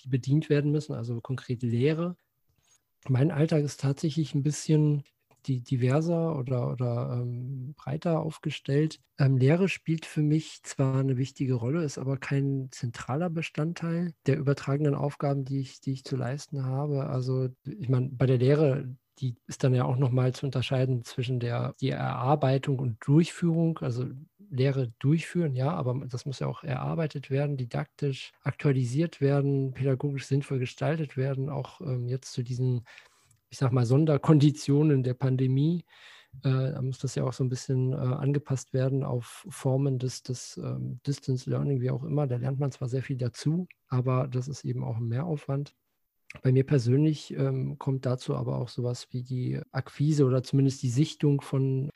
die 0.03 0.09
bedient 0.09 0.49
werden 0.49 0.71
müssen, 0.71 0.93
also 0.93 1.19
konkret 1.21 1.63
Lehre. 1.63 2.15
Mein 3.07 3.31
Alltag 3.31 3.63
ist 3.63 3.81
tatsächlich 3.81 4.35
ein 4.35 4.43
bisschen 4.43 5.03
die, 5.45 5.61
diverser 5.61 6.37
oder, 6.37 6.71
oder 6.71 7.19
ähm, 7.21 7.73
breiter 7.75 8.19
aufgestellt. 8.19 8.99
Ähm, 9.17 9.37
Lehre 9.37 9.69
spielt 9.69 10.05
für 10.05 10.21
mich 10.21 10.61
zwar 10.63 10.99
eine 10.99 11.17
wichtige 11.17 11.55
Rolle, 11.55 11.83
ist 11.83 11.97
aber 11.97 12.17
kein 12.17 12.69
zentraler 12.71 13.29
Bestandteil 13.29 14.13
der 14.25 14.37
übertragenen 14.37 14.95
Aufgaben, 14.95 15.45
die 15.45 15.59
ich, 15.59 15.81
die 15.81 15.93
ich 15.93 16.03
zu 16.03 16.15
leisten 16.15 16.65
habe. 16.65 17.07
Also 17.07 17.49
ich 17.65 17.89
meine, 17.89 18.09
bei 18.09 18.25
der 18.25 18.37
Lehre 18.37 18.95
die 19.19 19.35
ist 19.47 19.63
dann 19.63 19.73
ja 19.73 19.83
auch 19.83 19.97
nochmal 19.97 20.33
zu 20.33 20.45
unterscheiden 20.45 21.03
zwischen 21.03 21.39
der 21.39 21.75
die 21.81 21.89
Erarbeitung 21.89 22.79
und 22.79 22.97
Durchführung, 23.05 23.79
also 23.79 24.05
Lehre 24.51 24.91
durchführen, 24.99 25.55
ja, 25.55 25.71
aber 25.71 26.05
das 26.07 26.25
muss 26.25 26.39
ja 26.39 26.47
auch 26.47 26.63
erarbeitet 26.63 27.29
werden, 27.29 27.55
didaktisch 27.55 28.31
aktualisiert 28.41 29.21
werden, 29.21 29.73
pädagogisch 29.73 30.25
sinnvoll 30.25 30.57
gestaltet 30.57 31.17
werden, 31.17 31.49
auch 31.49 31.81
ähm, 31.81 32.07
jetzt 32.07 32.33
zu 32.33 32.41
diesen, 32.41 32.83
ich 33.49 33.57
sag 33.57 33.71
mal, 33.71 33.85
Sonderkonditionen 33.85 35.03
der 35.03 35.13
Pandemie. 35.13 35.85
Äh, 36.43 36.71
da 36.73 36.81
muss 36.81 36.99
das 36.99 37.15
ja 37.15 37.23
auch 37.23 37.33
so 37.33 37.43
ein 37.43 37.49
bisschen 37.49 37.91
äh, 37.93 37.95
angepasst 37.95 38.73
werden 38.73 39.03
auf 39.03 39.45
Formen 39.49 39.97
des, 39.97 40.21
des 40.23 40.57
ähm, 40.57 40.99
Distance 41.05 41.49
Learning, 41.49 41.81
wie 41.81 41.91
auch 41.91 42.03
immer. 42.03 42.27
Da 42.27 42.37
lernt 42.37 42.59
man 42.59 42.71
zwar 42.71 42.87
sehr 42.87 43.03
viel 43.03 43.17
dazu, 43.17 43.67
aber 43.87 44.27
das 44.27 44.47
ist 44.47 44.63
eben 44.63 44.83
auch 44.83 44.97
ein 44.97 45.07
Mehraufwand. 45.07 45.73
Bei 46.43 46.51
mir 46.51 46.63
persönlich 46.63 47.33
ähm, 47.35 47.79
kommt 47.79 48.05
dazu 48.05 48.35
aber 48.35 48.59
auch 48.59 48.69
sowas 48.69 49.07
wie 49.11 49.23
die 49.23 49.59
Akquise 49.71 50.25
oder 50.25 50.43
zumindest 50.43 50.83
die 50.83 50.91
Sichtung 50.91 51.41
von 51.41 51.89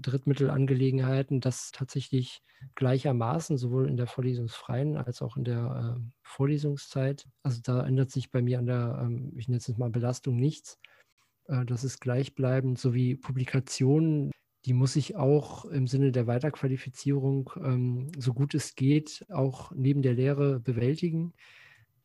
Drittmittelangelegenheiten, 0.00 1.40
das 1.40 1.72
tatsächlich 1.72 2.42
gleichermaßen 2.74 3.56
sowohl 3.56 3.88
in 3.88 3.96
der 3.96 4.06
vorlesungsfreien 4.06 4.96
als 4.96 5.22
auch 5.22 5.36
in 5.36 5.44
der 5.44 5.96
äh, 5.96 6.00
Vorlesungszeit. 6.22 7.26
Also 7.42 7.60
da 7.62 7.86
ändert 7.86 8.10
sich 8.10 8.30
bei 8.30 8.42
mir 8.42 8.58
an 8.58 8.66
der, 8.66 9.00
ähm, 9.02 9.32
ich 9.36 9.48
nenne 9.48 9.58
es 9.58 9.78
mal 9.78 9.90
Belastung 9.90 10.36
nichts. 10.36 10.78
Äh, 11.46 11.64
das 11.64 11.84
ist 11.84 12.00
gleichbleibend, 12.00 12.78
sowie 12.78 13.16
Publikationen, 13.16 14.30
die 14.66 14.74
muss 14.74 14.96
ich 14.96 15.16
auch 15.16 15.64
im 15.64 15.86
Sinne 15.86 16.12
der 16.12 16.26
Weiterqualifizierung, 16.26 17.50
ähm, 17.56 18.12
so 18.18 18.34
gut 18.34 18.54
es 18.54 18.74
geht, 18.74 19.24
auch 19.30 19.72
neben 19.74 20.02
der 20.02 20.14
Lehre 20.14 20.60
bewältigen. 20.60 21.32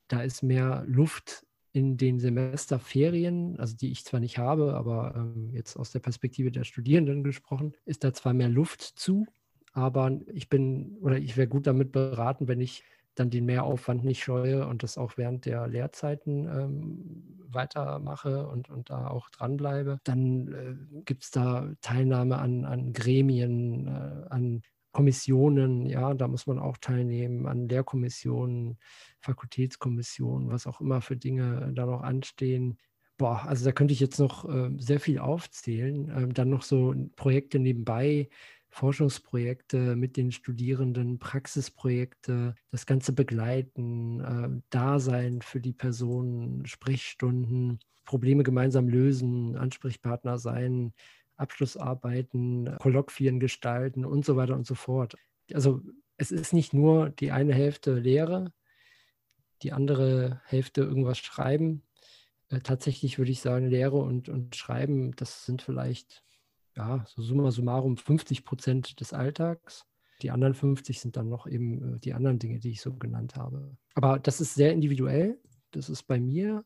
Da 0.07 0.21
ist 0.21 0.43
mehr 0.43 0.83
Luft 0.87 1.44
in 1.75 1.97
den 1.97 2.19
Semesterferien, 2.19 3.59
also 3.59 3.75
die 3.75 3.91
ich 3.91 4.05
zwar 4.05 4.21
nicht 4.21 4.37
habe, 4.37 4.75
aber 4.75 5.13
ähm, 5.17 5.49
jetzt 5.51 5.75
aus 5.75 5.91
der 5.91 5.99
Perspektive 5.99 6.49
der 6.49 6.63
Studierenden 6.63 7.21
gesprochen, 7.21 7.73
ist 7.83 8.05
da 8.05 8.13
zwar 8.13 8.33
mehr 8.33 8.47
Luft 8.47 8.81
zu, 8.81 9.25
aber 9.73 10.17
ich 10.33 10.47
bin 10.47 10.95
oder 11.01 11.17
ich 11.17 11.35
wäre 11.35 11.49
gut 11.49 11.67
damit 11.67 11.91
beraten, 11.91 12.47
wenn 12.47 12.61
ich 12.61 12.85
dann 13.13 13.29
den 13.29 13.45
Mehraufwand 13.45 14.05
nicht 14.05 14.23
scheue 14.23 14.65
und 14.65 14.83
das 14.83 14.97
auch 14.97 15.17
während 15.17 15.45
der 15.45 15.67
Lehrzeiten 15.67 16.47
ähm, 16.47 17.39
weitermache 17.49 18.47
und, 18.47 18.69
und 18.69 18.89
da 18.89 19.07
auch 19.07 19.29
dranbleibe. 19.29 19.99
Dann 20.05 20.47
äh, 20.53 21.01
gibt 21.03 21.23
es 21.23 21.31
da 21.31 21.73
Teilnahme 21.81 22.37
an, 22.37 22.63
an 22.63 22.93
Gremien, 22.93 23.87
äh, 23.87 24.29
an 24.29 24.61
Kommissionen, 24.95 25.85
ja, 25.85 26.13
da 26.13 26.25
muss 26.29 26.47
man 26.47 26.57
auch 26.57 26.77
teilnehmen, 26.77 27.47
an 27.47 27.67
Lehrkommissionen, 27.67 28.77
Fakultätskommissionen, 29.19 30.47
was 30.47 30.67
auch 30.67 30.79
immer 30.79 31.01
für 31.01 31.17
Dinge 31.17 31.69
da 31.73 31.85
noch 31.85 32.01
anstehen. 32.01 32.77
Boah, 33.17 33.45
also 33.45 33.65
da 33.65 33.73
könnte 33.73 33.93
ich 33.93 33.99
jetzt 33.99 34.19
noch 34.19 34.47
äh, 34.47 34.71
sehr 34.77 35.01
viel 35.01 35.19
aufzählen. 35.19 36.09
Ähm, 36.15 36.33
dann 36.33 36.49
noch 36.49 36.61
so 36.61 36.95
Projekte 37.17 37.59
nebenbei, 37.59 38.29
Forschungsprojekte 38.69 39.97
mit 39.97 40.15
den 40.15 40.31
Studierenden, 40.31 41.19
Praxisprojekte, 41.19 42.55
das 42.71 42.85
Ganze 42.85 43.11
begleiten, 43.11 44.21
äh, 44.21 44.61
Dasein 44.69 45.41
für 45.41 45.59
die 45.59 45.73
Personen, 45.73 46.65
Sprechstunden, 46.65 47.79
Probleme 48.05 48.43
gemeinsam 48.43 48.87
lösen, 48.87 49.57
Ansprechpartner 49.57 50.37
sein, 50.37 50.93
Abschlussarbeiten, 51.37 52.75
Kolloquien 52.79 53.39
gestalten 53.39 54.05
und 54.05 54.25
so 54.25 54.35
weiter 54.35 54.55
und 54.55 54.65
so 54.65 54.75
fort. 54.75 55.15
Also 55.53 55.81
es 56.17 56.31
ist 56.31 56.53
nicht 56.53 56.73
nur 56.73 57.09
die 57.09 57.31
eine 57.31 57.53
Hälfte 57.53 57.95
Lehre, 57.95 58.53
die 59.61 59.73
andere 59.73 60.41
Hälfte 60.45 60.81
irgendwas 60.81 61.17
schreiben. 61.17 61.83
Äh, 62.49 62.59
tatsächlich 62.59 63.17
würde 63.17 63.31
ich 63.31 63.41
sagen, 63.41 63.67
Lehre 63.67 63.97
und, 63.97 64.29
und 64.29 64.55
Schreiben, 64.55 65.15
das 65.15 65.45
sind 65.45 65.61
vielleicht, 65.61 66.23
ja, 66.75 67.05
so 67.07 67.21
summa 67.21 67.51
summarum 67.51 67.97
50 67.97 68.45
Prozent 68.45 68.99
des 68.99 69.13
Alltags. 69.13 69.85
Die 70.21 70.31
anderen 70.31 70.53
50 70.53 70.99
sind 70.99 71.17
dann 71.17 71.29
noch 71.29 71.47
eben 71.47 71.95
äh, 71.95 71.99
die 71.99 72.13
anderen 72.13 72.39
Dinge, 72.39 72.59
die 72.59 72.71
ich 72.71 72.81
so 72.81 72.93
genannt 72.93 73.35
habe. 73.35 73.77
Aber 73.93 74.19
das 74.19 74.41
ist 74.41 74.55
sehr 74.55 74.71
individuell. 74.71 75.39
Das 75.71 75.89
ist 75.89 76.03
bei 76.03 76.19
mir 76.19 76.63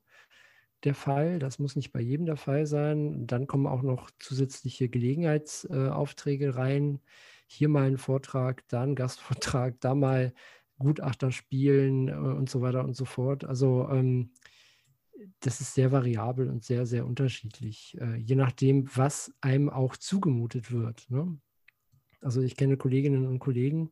der 0.83 0.95
Fall. 0.95 1.39
Das 1.39 1.59
muss 1.59 1.75
nicht 1.75 1.91
bei 1.91 2.01
jedem 2.01 2.25
der 2.25 2.37
Fall 2.37 2.65
sein. 2.65 3.27
Dann 3.27 3.47
kommen 3.47 3.67
auch 3.67 3.81
noch 3.81 4.09
zusätzliche 4.19 4.89
Gelegenheitsaufträge 4.89 6.45
äh, 6.45 6.49
rein. 6.49 7.01
Hier 7.47 7.69
mal 7.69 7.87
ein 7.87 7.97
Vortrag, 7.97 8.67
da 8.67 8.83
ein 8.83 8.95
Gastvortrag, 8.95 9.79
da 9.81 9.95
mal 9.95 10.33
Gutachter 10.77 11.31
spielen 11.31 12.07
äh, 12.07 12.13
und 12.13 12.49
so 12.49 12.61
weiter 12.61 12.83
und 12.83 12.95
so 12.95 13.05
fort. 13.05 13.43
Also 13.43 13.89
ähm, 13.89 14.31
das 15.41 15.61
ist 15.61 15.73
sehr 15.73 15.91
variabel 15.91 16.49
und 16.49 16.63
sehr, 16.63 16.85
sehr 16.85 17.05
unterschiedlich, 17.05 17.97
äh, 17.99 18.15
je 18.15 18.35
nachdem, 18.35 18.89
was 18.95 19.33
einem 19.41 19.69
auch 19.69 19.97
zugemutet 19.97 20.71
wird. 20.71 21.09
Ne? 21.09 21.37
Also 22.21 22.41
ich 22.41 22.55
kenne 22.55 22.77
Kolleginnen 22.77 23.27
und 23.27 23.39
Kollegen, 23.39 23.91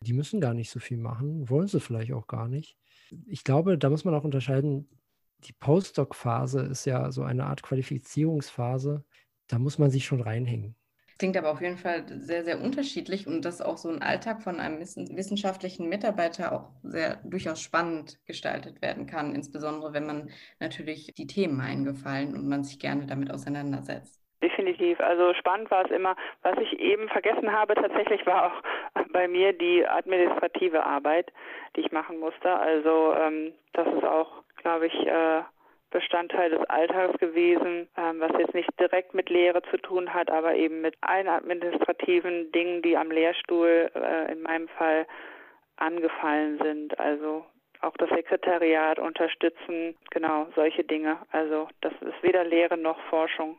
die 0.00 0.12
müssen 0.12 0.40
gar 0.40 0.54
nicht 0.54 0.70
so 0.70 0.80
viel 0.80 0.98
machen, 0.98 1.48
wollen 1.48 1.68
sie 1.68 1.80
vielleicht 1.80 2.12
auch 2.12 2.26
gar 2.26 2.48
nicht. 2.48 2.76
Ich 3.26 3.44
glaube, 3.44 3.78
da 3.78 3.90
muss 3.90 4.04
man 4.04 4.14
auch 4.14 4.24
unterscheiden 4.24 4.88
die 5.44 5.52
Postdoc-Phase 5.52 6.60
ist 6.62 6.84
ja 6.86 7.10
so 7.10 7.22
eine 7.22 7.44
Art 7.44 7.62
Qualifizierungsphase. 7.62 9.04
Da 9.48 9.58
muss 9.58 9.78
man 9.78 9.90
sich 9.90 10.04
schon 10.04 10.20
reinhängen. 10.20 10.76
Klingt 11.18 11.36
aber 11.38 11.50
auf 11.50 11.62
jeden 11.62 11.78
Fall 11.78 12.04
sehr, 12.08 12.44
sehr 12.44 12.60
unterschiedlich 12.60 13.26
und 13.26 13.44
dass 13.44 13.62
auch 13.62 13.78
so 13.78 13.88
ein 13.88 14.02
Alltag 14.02 14.42
von 14.42 14.60
einem 14.60 14.80
wissenschaftlichen 14.80 15.88
Mitarbeiter 15.88 16.52
auch 16.52 16.70
sehr 16.82 17.16
durchaus 17.24 17.62
spannend 17.62 18.18
gestaltet 18.26 18.82
werden 18.82 19.06
kann, 19.06 19.34
insbesondere 19.34 19.94
wenn 19.94 20.04
man 20.04 20.30
natürlich 20.60 21.14
die 21.14 21.26
Themen 21.26 21.58
eingefallen 21.60 22.34
und 22.34 22.46
man 22.46 22.64
sich 22.64 22.78
gerne 22.78 23.06
damit 23.06 23.30
auseinandersetzt. 23.30 24.20
Definitiv. 24.42 25.00
Also 25.00 25.32
spannend 25.32 25.70
war 25.70 25.86
es 25.86 25.90
immer. 25.90 26.14
Was 26.42 26.58
ich 26.58 26.78
eben 26.78 27.08
vergessen 27.08 27.50
habe, 27.50 27.74
tatsächlich 27.74 28.26
war 28.26 28.48
auch 28.52 28.62
bei 29.12 29.26
mir 29.26 29.54
die 29.54 29.86
administrative 29.86 30.84
Arbeit, 30.84 31.32
die 31.74 31.80
ich 31.80 31.92
machen 31.92 32.18
musste. 32.18 32.54
Also 32.54 33.14
ähm, 33.14 33.54
das 33.72 33.86
ist 33.88 34.04
auch 34.04 34.44
glaube 34.66 34.88
ich, 34.88 35.06
äh, 35.06 35.42
Bestandteil 35.90 36.50
des 36.50 36.68
Alltags 36.68 37.16
gewesen, 37.20 37.86
ähm, 37.96 38.18
was 38.18 38.32
jetzt 38.36 38.52
nicht 38.52 38.68
direkt 38.80 39.14
mit 39.14 39.30
Lehre 39.30 39.62
zu 39.70 39.76
tun 39.76 40.12
hat, 40.12 40.28
aber 40.28 40.56
eben 40.56 40.80
mit 40.80 40.96
allen 41.02 41.28
administrativen 41.28 42.50
Dingen, 42.50 42.82
die 42.82 42.96
am 42.96 43.12
Lehrstuhl 43.12 43.88
äh, 43.94 44.32
in 44.32 44.42
meinem 44.42 44.66
Fall 44.66 45.06
angefallen 45.76 46.58
sind. 46.60 46.98
Also 46.98 47.44
auch 47.80 47.96
das 47.98 48.08
Sekretariat 48.08 48.98
unterstützen, 48.98 49.94
genau 50.10 50.48
solche 50.56 50.82
Dinge. 50.82 51.18
Also 51.30 51.68
das 51.80 51.92
ist 52.00 52.20
weder 52.22 52.42
Lehre 52.42 52.76
noch 52.76 52.98
Forschung. 53.08 53.58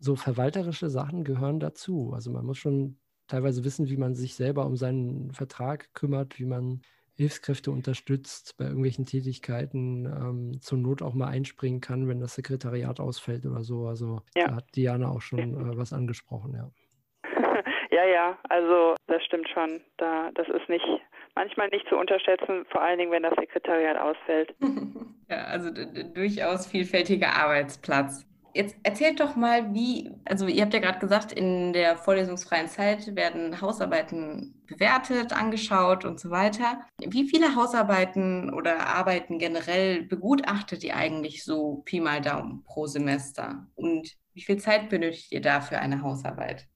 So 0.00 0.16
verwalterische 0.16 0.88
Sachen 0.88 1.22
gehören 1.22 1.60
dazu. 1.60 2.10
Also 2.12 2.32
man 2.32 2.44
muss 2.44 2.58
schon 2.58 2.98
teilweise 3.28 3.64
wissen, 3.64 3.88
wie 3.88 3.96
man 3.96 4.16
sich 4.16 4.34
selber 4.34 4.66
um 4.66 4.74
seinen 4.74 5.30
Vertrag 5.30 5.94
kümmert, 5.94 6.40
wie 6.40 6.46
man 6.46 6.82
Hilfskräfte 7.16 7.70
unterstützt 7.70 8.56
bei 8.58 8.66
irgendwelchen 8.66 9.06
Tätigkeiten, 9.06 10.06
ähm, 10.06 10.60
zur 10.60 10.78
Not 10.78 11.02
auch 11.02 11.14
mal 11.14 11.28
einspringen 11.28 11.80
kann, 11.80 12.08
wenn 12.08 12.20
das 12.20 12.34
Sekretariat 12.34 13.00
ausfällt 13.00 13.46
oder 13.46 13.62
so. 13.62 13.86
Also 13.86 14.20
ja. 14.36 14.48
da 14.48 14.56
hat 14.56 14.76
Diana 14.76 15.08
auch 15.08 15.22
schon 15.22 15.38
äh, 15.72 15.76
was 15.76 15.92
angesprochen, 15.92 16.54
ja. 16.54 16.70
ja, 17.90 18.04
ja, 18.04 18.38
also 18.48 18.94
das 19.06 19.24
stimmt 19.24 19.48
schon. 19.48 19.80
Da, 19.96 20.30
das 20.34 20.48
ist 20.48 20.68
nicht 20.68 20.84
manchmal 21.34 21.68
nicht 21.68 21.88
zu 21.88 21.96
unterschätzen, 21.96 22.64
vor 22.70 22.82
allen 22.82 22.98
Dingen, 22.98 23.12
wenn 23.12 23.22
das 23.22 23.34
Sekretariat 23.38 23.96
ausfällt. 23.96 24.54
ja, 25.30 25.44
also 25.44 25.70
durchaus 26.14 26.66
vielfältiger 26.66 27.34
Arbeitsplatz. 27.34 28.26
Jetzt 28.56 28.74
erzählt 28.84 29.20
doch 29.20 29.36
mal, 29.36 29.74
wie, 29.74 30.10
also 30.24 30.46
ihr 30.46 30.62
habt 30.62 30.72
ja 30.72 30.80
gerade 30.80 30.98
gesagt, 30.98 31.30
in 31.30 31.74
der 31.74 31.98
vorlesungsfreien 31.98 32.68
Zeit 32.68 33.14
werden 33.14 33.60
Hausarbeiten 33.60 34.62
bewertet, 34.66 35.34
angeschaut 35.34 36.06
und 36.06 36.18
so 36.18 36.30
weiter. 36.30 36.80
Wie 37.06 37.28
viele 37.28 37.54
Hausarbeiten 37.54 38.54
oder 38.54 38.86
Arbeiten 38.86 39.38
generell 39.38 40.04
begutachtet 40.04 40.84
ihr 40.84 40.96
eigentlich 40.96 41.44
so 41.44 41.82
Pi 41.84 42.00
mal 42.00 42.22
Daumen 42.22 42.64
pro 42.64 42.86
Semester? 42.86 43.66
Und 43.74 44.16
wie 44.32 44.42
viel 44.42 44.56
Zeit 44.56 44.88
benötigt 44.88 45.32
ihr 45.32 45.42
da 45.42 45.60
für 45.60 45.78
eine 45.78 46.00
Hausarbeit? 46.00 46.66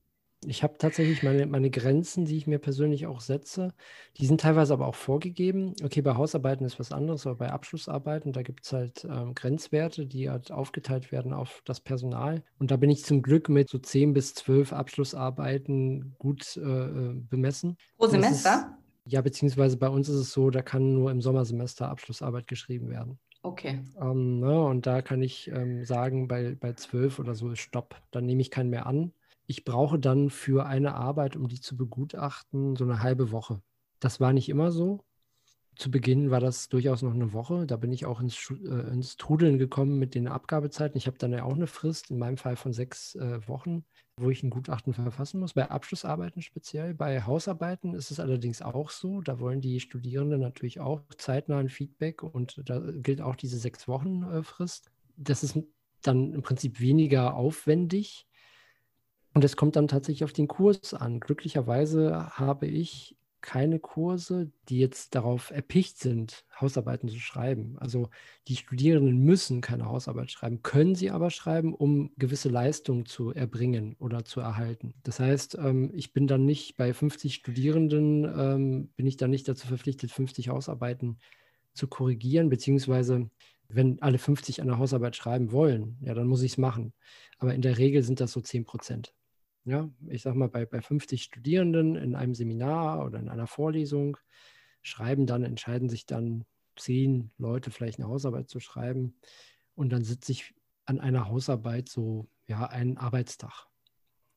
Ich 0.46 0.62
habe 0.62 0.78
tatsächlich 0.78 1.22
meine, 1.22 1.44
meine 1.46 1.70
Grenzen, 1.70 2.24
die 2.24 2.38
ich 2.38 2.46
mir 2.46 2.58
persönlich 2.58 3.06
auch 3.06 3.20
setze. 3.20 3.74
Die 4.16 4.24
sind 4.24 4.40
teilweise 4.40 4.72
aber 4.72 4.86
auch 4.86 4.94
vorgegeben. 4.94 5.74
Okay, 5.84 6.00
bei 6.00 6.14
Hausarbeiten 6.14 6.64
ist 6.64 6.80
was 6.80 6.92
anderes, 6.92 7.26
aber 7.26 7.36
bei 7.36 7.50
Abschlussarbeiten, 7.50 8.32
da 8.32 8.40
gibt 8.40 8.64
es 8.64 8.72
halt 8.72 9.04
ähm, 9.04 9.34
Grenzwerte, 9.34 10.06
die 10.06 10.30
halt 10.30 10.50
aufgeteilt 10.50 11.12
werden 11.12 11.34
auf 11.34 11.60
das 11.66 11.80
Personal. 11.80 12.42
Und 12.58 12.70
da 12.70 12.78
bin 12.78 12.88
ich 12.88 13.04
zum 13.04 13.20
Glück 13.20 13.50
mit 13.50 13.68
so 13.68 13.78
10 13.78 14.14
bis 14.14 14.34
12 14.34 14.72
Abschlussarbeiten 14.72 16.14
gut 16.18 16.56
äh, 16.56 16.60
äh 16.60 17.14
bemessen. 17.14 17.76
Pro 17.98 18.06
Semester? 18.06 18.76
Ist, 19.04 19.12
ja, 19.12 19.20
beziehungsweise 19.20 19.76
bei 19.76 19.88
uns 19.88 20.08
ist 20.08 20.16
es 20.16 20.32
so, 20.32 20.48
da 20.48 20.62
kann 20.62 20.94
nur 20.94 21.10
im 21.10 21.20
Sommersemester 21.20 21.88
Abschlussarbeit 21.90 22.46
geschrieben 22.46 22.88
werden. 22.88 23.18
Okay. 23.42 23.80
Ähm, 24.00 24.40
ne, 24.40 24.64
und 24.64 24.86
da 24.86 25.02
kann 25.02 25.20
ich 25.20 25.48
ähm, 25.48 25.84
sagen, 25.84 26.28
bei, 26.28 26.56
bei 26.58 26.72
12 26.72 27.18
oder 27.18 27.34
so 27.34 27.50
ist 27.50 27.60
Stopp. 27.60 27.96
Dann 28.10 28.24
nehme 28.24 28.40
ich 28.40 28.50
keinen 28.50 28.70
mehr 28.70 28.86
an 28.86 29.12
ich 29.50 29.64
brauche 29.64 29.98
dann 29.98 30.30
für 30.30 30.66
eine 30.66 30.94
Arbeit, 30.94 31.34
um 31.34 31.48
die 31.48 31.60
zu 31.60 31.76
begutachten, 31.76 32.76
so 32.76 32.84
eine 32.84 33.02
halbe 33.02 33.32
Woche. 33.32 33.60
Das 33.98 34.20
war 34.20 34.32
nicht 34.32 34.48
immer 34.48 34.70
so. 34.70 35.00
Zu 35.74 35.90
Beginn 35.90 36.30
war 36.30 36.38
das 36.38 36.68
durchaus 36.68 37.02
noch 37.02 37.14
eine 37.14 37.32
Woche. 37.32 37.66
Da 37.66 37.76
bin 37.76 37.90
ich 37.90 38.06
auch 38.06 38.20
ins, 38.20 38.48
äh, 38.48 38.92
ins 38.92 39.16
Trudeln 39.16 39.58
gekommen 39.58 39.98
mit 39.98 40.14
den 40.14 40.28
Abgabezeiten. 40.28 40.96
Ich 40.96 41.08
habe 41.08 41.18
dann 41.18 41.32
ja 41.32 41.42
auch 41.42 41.56
eine 41.56 41.66
Frist, 41.66 42.12
in 42.12 42.18
meinem 42.18 42.36
Fall 42.36 42.54
von 42.54 42.72
sechs 42.72 43.16
äh, 43.16 43.40
Wochen, 43.48 43.84
wo 44.16 44.30
ich 44.30 44.44
ein 44.44 44.50
Gutachten 44.50 44.94
verfassen 44.94 45.40
muss. 45.40 45.54
Bei 45.54 45.68
Abschlussarbeiten 45.68 46.42
speziell. 46.42 46.94
Bei 46.94 47.20
Hausarbeiten 47.24 47.94
ist 47.94 48.12
es 48.12 48.20
allerdings 48.20 48.62
auch 48.62 48.90
so. 48.90 49.20
Da 49.20 49.40
wollen 49.40 49.60
die 49.60 49.80
Studierenden 49.80 50.40
natürlich 50.40 50.78
auch 50.78 51.02
zeitnah 51.18 51.58
ein 51.58 51.70
Feedback 51.70 52.22
und 52.22 52.62
da 52.66 52.78
gilt 52.78 53.20
auch 53.20 53.34
diese 53.34 53.58
sechs 53.58 53.88
Wochen 53.88 54.22
äh, 54.22 54.44
Frist. 54.44 54.92
Das 55.16 55.42
ist 55.42 55.58
dann 56.02 56.34
im 56.34 56.42
Prinzip 56.42 56.78
weniger 56.78 57.34
aufwendig 57.34 58.28
und 59.34 59.44
es 59.44 59.56
kommt 59.56 59.76
dann 59.76 59.88
tatsächlich 59.88 60.24
auf 60.24 60.32
den 60.32 60.48
Kurs 60.48 60.94
an. 60.94 61.20
Glücklicherweise 61.20 62.30
habe 62.36 62.66
ich 62.66 63.16
keine 63.40 63.78
Kurse, 63.78 64.50
die 64.68 64.78
jetzt 64.78 65.14
darauf 65.14 65.50
erpicht 65.50 65.98
sind, 65.98 66.44
Hausarbeiten 66.60 67.08
zu 67.08 67.18
schreiben. 67.18 67.76
Also 67.78 68.10
die 68.48 68.56
Studierenden 68.56 69.18
müssen 69.18 69.60
keine 69.60 69.86
Hausarbeit 69.86 70.30
schreiben, 70.30 70.62
können 70.62 70.94
sie 70.94 71.10
aber 71.10 71.30
schreiben, 71.30 71.74
um 71.74 72.12
gewisse 72.18 72.48
Leistungen 72.48 73.06
zu 73.06 73.32
erbringen 73.32 73.96
oder 73.98 74.24
zu 74.24 74.40
erhalten. 74.40 74.94
Das 75.02 75.20
heißt, 75.20 75.56
ähm, 75.56 75.90
ich 75.94 76.12
bin 76.12 76.26
dann 76.26 76.44
nicht 76.44 76.76
bei 76.76 76.92
50 76.92 77.34
Studierenden, 77.34 78.24
ähm, 78.24 78.88
bin 78.96 79.06
ich 79.06 79.16
dann 79.16 79.30
nicht 79.30 79.48
dazu 79.48 79.66
verpflichtet, 79.66 80.10
50 80.10 80.48
Hausarbeiten 80.48 81.18
zu 81.72 81.88
korrigieren, 81.88 82.50
beziehungsweise 82.50 83.30
wenn 83.68 84.02
alle 84.02 84.18
50 84.18 84.60
eine 84.60 84.78
Hausarbeit 84.78 85.16
schreiben 85.16 85.52
wollen, 85.52 85.96
ja, 86.00 86.12
dann 86.14 86.26
muss 86.26 86.42
ich 86.42 86.52
es 86.52 86.58
machen. 86.58 86.92
Aber 87.38 87.54
in 87.54 87.62
der 87.62 87.78
Regel 87.78 88.02
sind 88.02 88.20
das 88.20 88.32
so 88.32 88.40
10 88.40 88.64
Prozent. 88.64 89.14
Ja, 89.64 89.90
ich 90.08 90.22
sag 90.22 90.34
mal, 90.34 90.48
bei, 90.48 90.64
bei 90.64 90.80
50 90.80 91.22
Studierenden 91.22 91.96
in 91.96 92.14
einem 92.14 92.34
Seminar 92.34 93.04
oder 93.04 93.18
in 93.18 93.28
einer 93.28 93.46
Vorlesung 93.46 94.16
schreiben 94.82 95.26
dann, 95.26 95.44
entscheiden 95.44 95.88
sich 95.88 96.06
dann 96.06 96.44
zehn 96.76 97.30
Leute 97.36 97.70
vielleicht 97.70 97.98
eine 97.98 98.08
Hausarbeit 98.08 98.48
zu 98.48 98.60
schreiben. 98.60 99.14
Und 99.74 99.90
dann 99.90 100.02
sitze 100.02 100.32
ich 100.32 100.54
an 100.86 100.98
einer 100.98 101.28
Hausarbeit 101.28 101.88
so, 101.88 102.28
ja, 102.46 102.66
einen 102.66 102.96
Arbeitstag. 102.96 103.66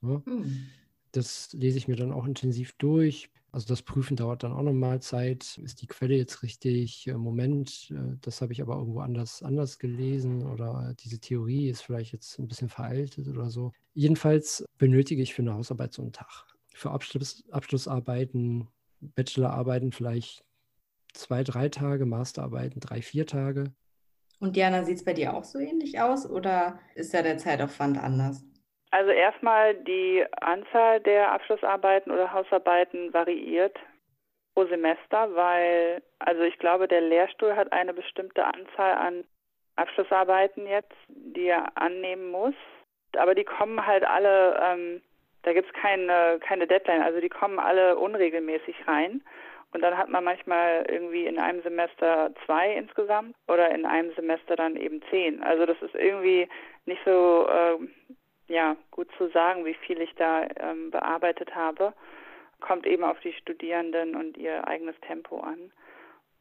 Ja. 0.02 0.22
Mhm. 0.26 0.68
Das 1.14 1.54
lese 1.54 1.78
ich 1.78 1.88
mir 1.88 1.96
dann 1.96 2.12
auch 2.12 2.26
intensiv 2.26 2.74
durch, 2.74 3.30
also 3.54 3.68
das 3.68 3.84
Prüfen 3.84 4.18
dauert 4.18 4.42
dann 4.42 4.52
auch 4.52 4.64
nochmal 4.64 5.00
Zeit. 5.00 5.60
Ist 5.64 5.84
die 5.84 5.88
Quelle 5.88 6.16
jetzt 6.16 6.42
richtig? 6.42 7.08
Moment, 7.16 7.92
äh, 7.92 8.18
das 8.20 8.42
habe 8.42 8.52
ich 8.52 8.64
aber 8.64 8.76
irgendwo 8.78 9.02
anders, 9.02 9.44
anders 9.44 9.78
gelesen 9.78 10.42
oder 10.42 10.96
diese 11.00 11.20
Theorie 11.20 11.70
ist 11.70 11.82
vielleicht 11.82 12.14
jetzt 12.14 12.40
ein 12.40 12.48
bisschen 12.48 12.68
veraltet 12.68 13.28
oder 13.28 13.52
so. 13.52 13.72
Jedenfalls 13.94 14.66
benötige 14.80 15.22
ich 15.22 15.36
für 15.36 15.44
eine 15.44 15.54
Hausarbeit 15.54 15.94
so 15.94 16.02
einen 16.02 16.14
Tag. 16.14 16.48
Für 16.74 16.90
Abschluss, 16.90 17.44
Abschlussarbeiten, 17.52 18.68
Bachelorarbeiten 19.00 19.92
vielleicht 19.92 20.44
zwei, 21.14 21.44
drei 21.44 21.70
Tage, 21.70 22.08
Masterarbeiten 22.08 22.80
drei, 22.80 23.04
vier 23.04 23.28
Tage. 23.28 23.72
Und 24.40 24.56
Diana, 24.56 24.84
sieht 24.84 24.98
es 24.98 25.06
bei 25.06 25.14
dir 25.14 25.36
auch 25.36 25.44
so 25.44 25.60
ähnlich 25.60 26.02
aus 26.02 26.28
oder 26.28 26.80
ist 26.96 27.14
da 27.14 27.22
der 27.22 27.38
Zeitaufwand 27.38 28.00
anders? 28.00 28.44
Also 28.94 29.10
erstmal 29.10 29.74
die 29.74 30.24
Anzahl 30.40 31.00
der 31.00 31.32
Abschlussarbeiten 31.32 32.12
oder 32.12 32.32
Hausarbeiten 32.32 33.12
variiert 33.12 33.76
pro 34.54 34.66
Semester, 34.66 35.34
weil, 35.34 36.04
also 36.20 36.44
ich 36.44 36.60
glaube, 36.60 36.88
der 36.88 37.02
Lehrstuhl 37.02 37.56
hat 37.56 37.74
eine 37.74 37.92
bestimmte 37.92 38.46
Anzahl 38.46 38.94
an 38.94 39.24
Abschlussarbeiten 39.78 40.68
jetzt, 40.68 40.94
die 41.08 41.48
er 41.48 41.76
annehmen 41.76 42.30
muss. 42.30 42.54
Aber 43.18 43.34
die 43.34 43.44
kommen 43.44 43.84
halt 43.84 44.06
alle, 44.06 44.62
ähm, 44.62 45.02
da 45.42 45.54
gibt 45.54 45.70
es 45.70 45.82
keine, 45.82 46.38
keine 46.42 46.68
Deadline, 46.68 47.02
also 47.02 47.20
die 47.20 47.30
kommen 47.30 47.58
alle 47.58 47.98
unregelmäßig 47.98 48.76
rein. 48.88 49.24
Und 49.74 49.82
dann 49.82 49.98
hat 49.98 50.10
man 50.10 50.24
manchmal 50.24 50.86
irgendwie 50.88 51.26
in 51.26 51.40
einem 51.40 51.64
Semester 51.64 52.32
zwei 52.46 52.76
insgesamt 52.76 53.36
oder 53.48 53.72
in 53.72 53.88
einem 53.88 54.14
Semester 54.14 54.56
dann 54.56 54.76
eben 54.76 55.02
zehn. 55.10 55.42
Also 55.42 55.66
das 55.66 55.82
ist 55.82 55.96
irgendwie 55.96 56.48
nicht 56.86 57.02
so 57.06 57.48
äh, 57.50 57.80
ja, 58.48 58.76
gut 58.92 59.10
zu 59.18 59.30
sagen, 59.30 59.66
wie 59.66 59.74
viel 59.74 60.02
ich 60.02 60.14
da 60.16 60.48
ähm, 60.58 60.92
bearbeitet 60.92 61.56
habe. 61.56 61.94
Kommt 62.60 62.86
eben 62.86 63.04
auf 63.04 63.20
die 63.22 63.34
Studierenden 63.34 64.16
und 64.16 64.38
ihr 64.38 64.68
eigenes 64.68 65.00
Tempo 65.02 65.40
an. 65.40 65.72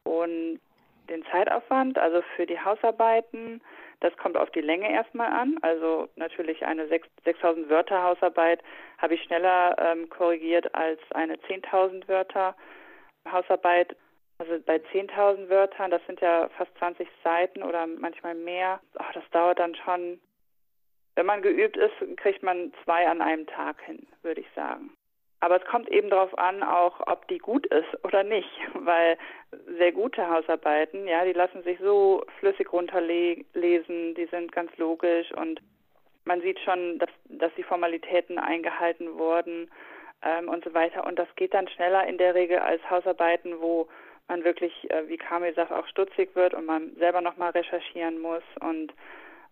Und 0.04 0.60
den 1.08 1.24
Zeitaufwand, 1.26 1.98
also 1.98 2.22
für 2.36 2.46
die 2.46 2.60
Hausarbeiten, 2.60 3.60
das 4.00 4.16
kommt 4.16 4.36
auf 4.36 4.50
die 4.50 4.60
Länge 4.60 4.90
erstmal 4.90 5.28
an. 5.28 5.58
Also 5.62 6.08
natürlich 6.16 6.64
eine 6.64 6.88
6000 6.88 7.68
Wörter 7.68 8.02
Hausarbeit 8.02 8.60
habe 8.98 9.14
ich 9.14 9.22
schneller 9.22 9.76
ähm, 9.78 10.08
korrigiert 10.08 10.74
als 10.74 11.00
eine 11.10 11.36
10.000 11.36 12.08
Wörter 12.08 12.56
Hausarbeit. 13.30 13.96
Also 14.38 14.58
bei 14.66 14.76
10.000 14.76 15.48
Wörtern, 15.48 15.92
das 15.92 16.04
sind 16.06 16.20
ja 16.20 16.48
fast 16.56 16.76
20 16.78 17.08
Seiten 17.22 17.62
oder 17.62 17.86
manchmal 17.86 18.34
mehr. 18.34 18.80
Ach, 18.98 19.12
das 19.12 19.22
dauert 19.30 19.60
dann 19.60 19.76
schon 19.76 20.18
wenn 21.14 21.26
man 21.26 21.42
geübt 21.42 21.76
ist, 21.76 21.94
kriegt 22.16 22.42
man 22.42 22.72
zwei 22.84 23.06
an 23.06 23.20
einem 23.20 23.46
Tag 23.46 23.80
hin, 23.82 24.06
würde 24.22 24.40
ich 24.40 24.50
sagen. 24.54 24.90
Aber 25.40 25.56
es 25.56 25.64
kommt 25.64 25.88
eben 25.88 26.08
darauf 26.08 26.38
an, 26.38 26.62
auch 26.62 27.00
ob 27.08 27.26
die 27.26 27.38
gut 27.38 27.66
ist 27.66 28.04
oder 28.04 28.22
nicht, 28.22 28.48
weil 28.74 29.18
sehr 29.76 29.92
gute 29.92 30.28
Hausarbeiten, 30.28 31.08
ja, 31.08 31.24
die 31.24 31.32
lassen 31.32 31.62
sich 31.64 31.78
so 31.80 32.24
flüssig 32.38 32.72
runterlesen, 32.72 34.14
die 34.14 34.26
sind 34.30 34.52
ganz 34.52 34.76
logisch 34.78 35.32
und 35.32 35.60
man 36.24 36.40
sieht 36.40 36.60
schon, 36.60 37.00
dass, 37.00 37.10
dass 37.24 37.52
die 37.56 37.64
Formalitäten 37.64 38.38
eingehalten 38.38 39.18
wurden 39.18 39.68
ähm, 40.22 40.48
und 40.48 40.62
so 40.64 40.72
weiter. 40.72 41.04
Und 41.04 41.18
das 41.18 41.26
geht 41.34 41.52
dann 41.52 41.68
schneller 41.68 42.06
in 42.06 42.18
der 42.18 42.36
Regel 42.36 42.58
als 42.58 42.80
Hausarbeiten, 42.88 43.60
wo 43.60 43.88
man 44.28 44.44
wirklich, 44.44 44.88
äh, 44.90 45.08
wie 45.08 45.16
Kamil 45.16 45.52
sagt, 45.54 45.72
auch 45.72 45.88
stutzig 45.88 46.34
wird 46.36 46.54
und 46.54 46.66
man 46.66 46.94
selber 46.96 47.20
nochmal 47.20 47.50
recherchieren 47.50 48.20
muss 48.20 48.44
und 48.60 48.94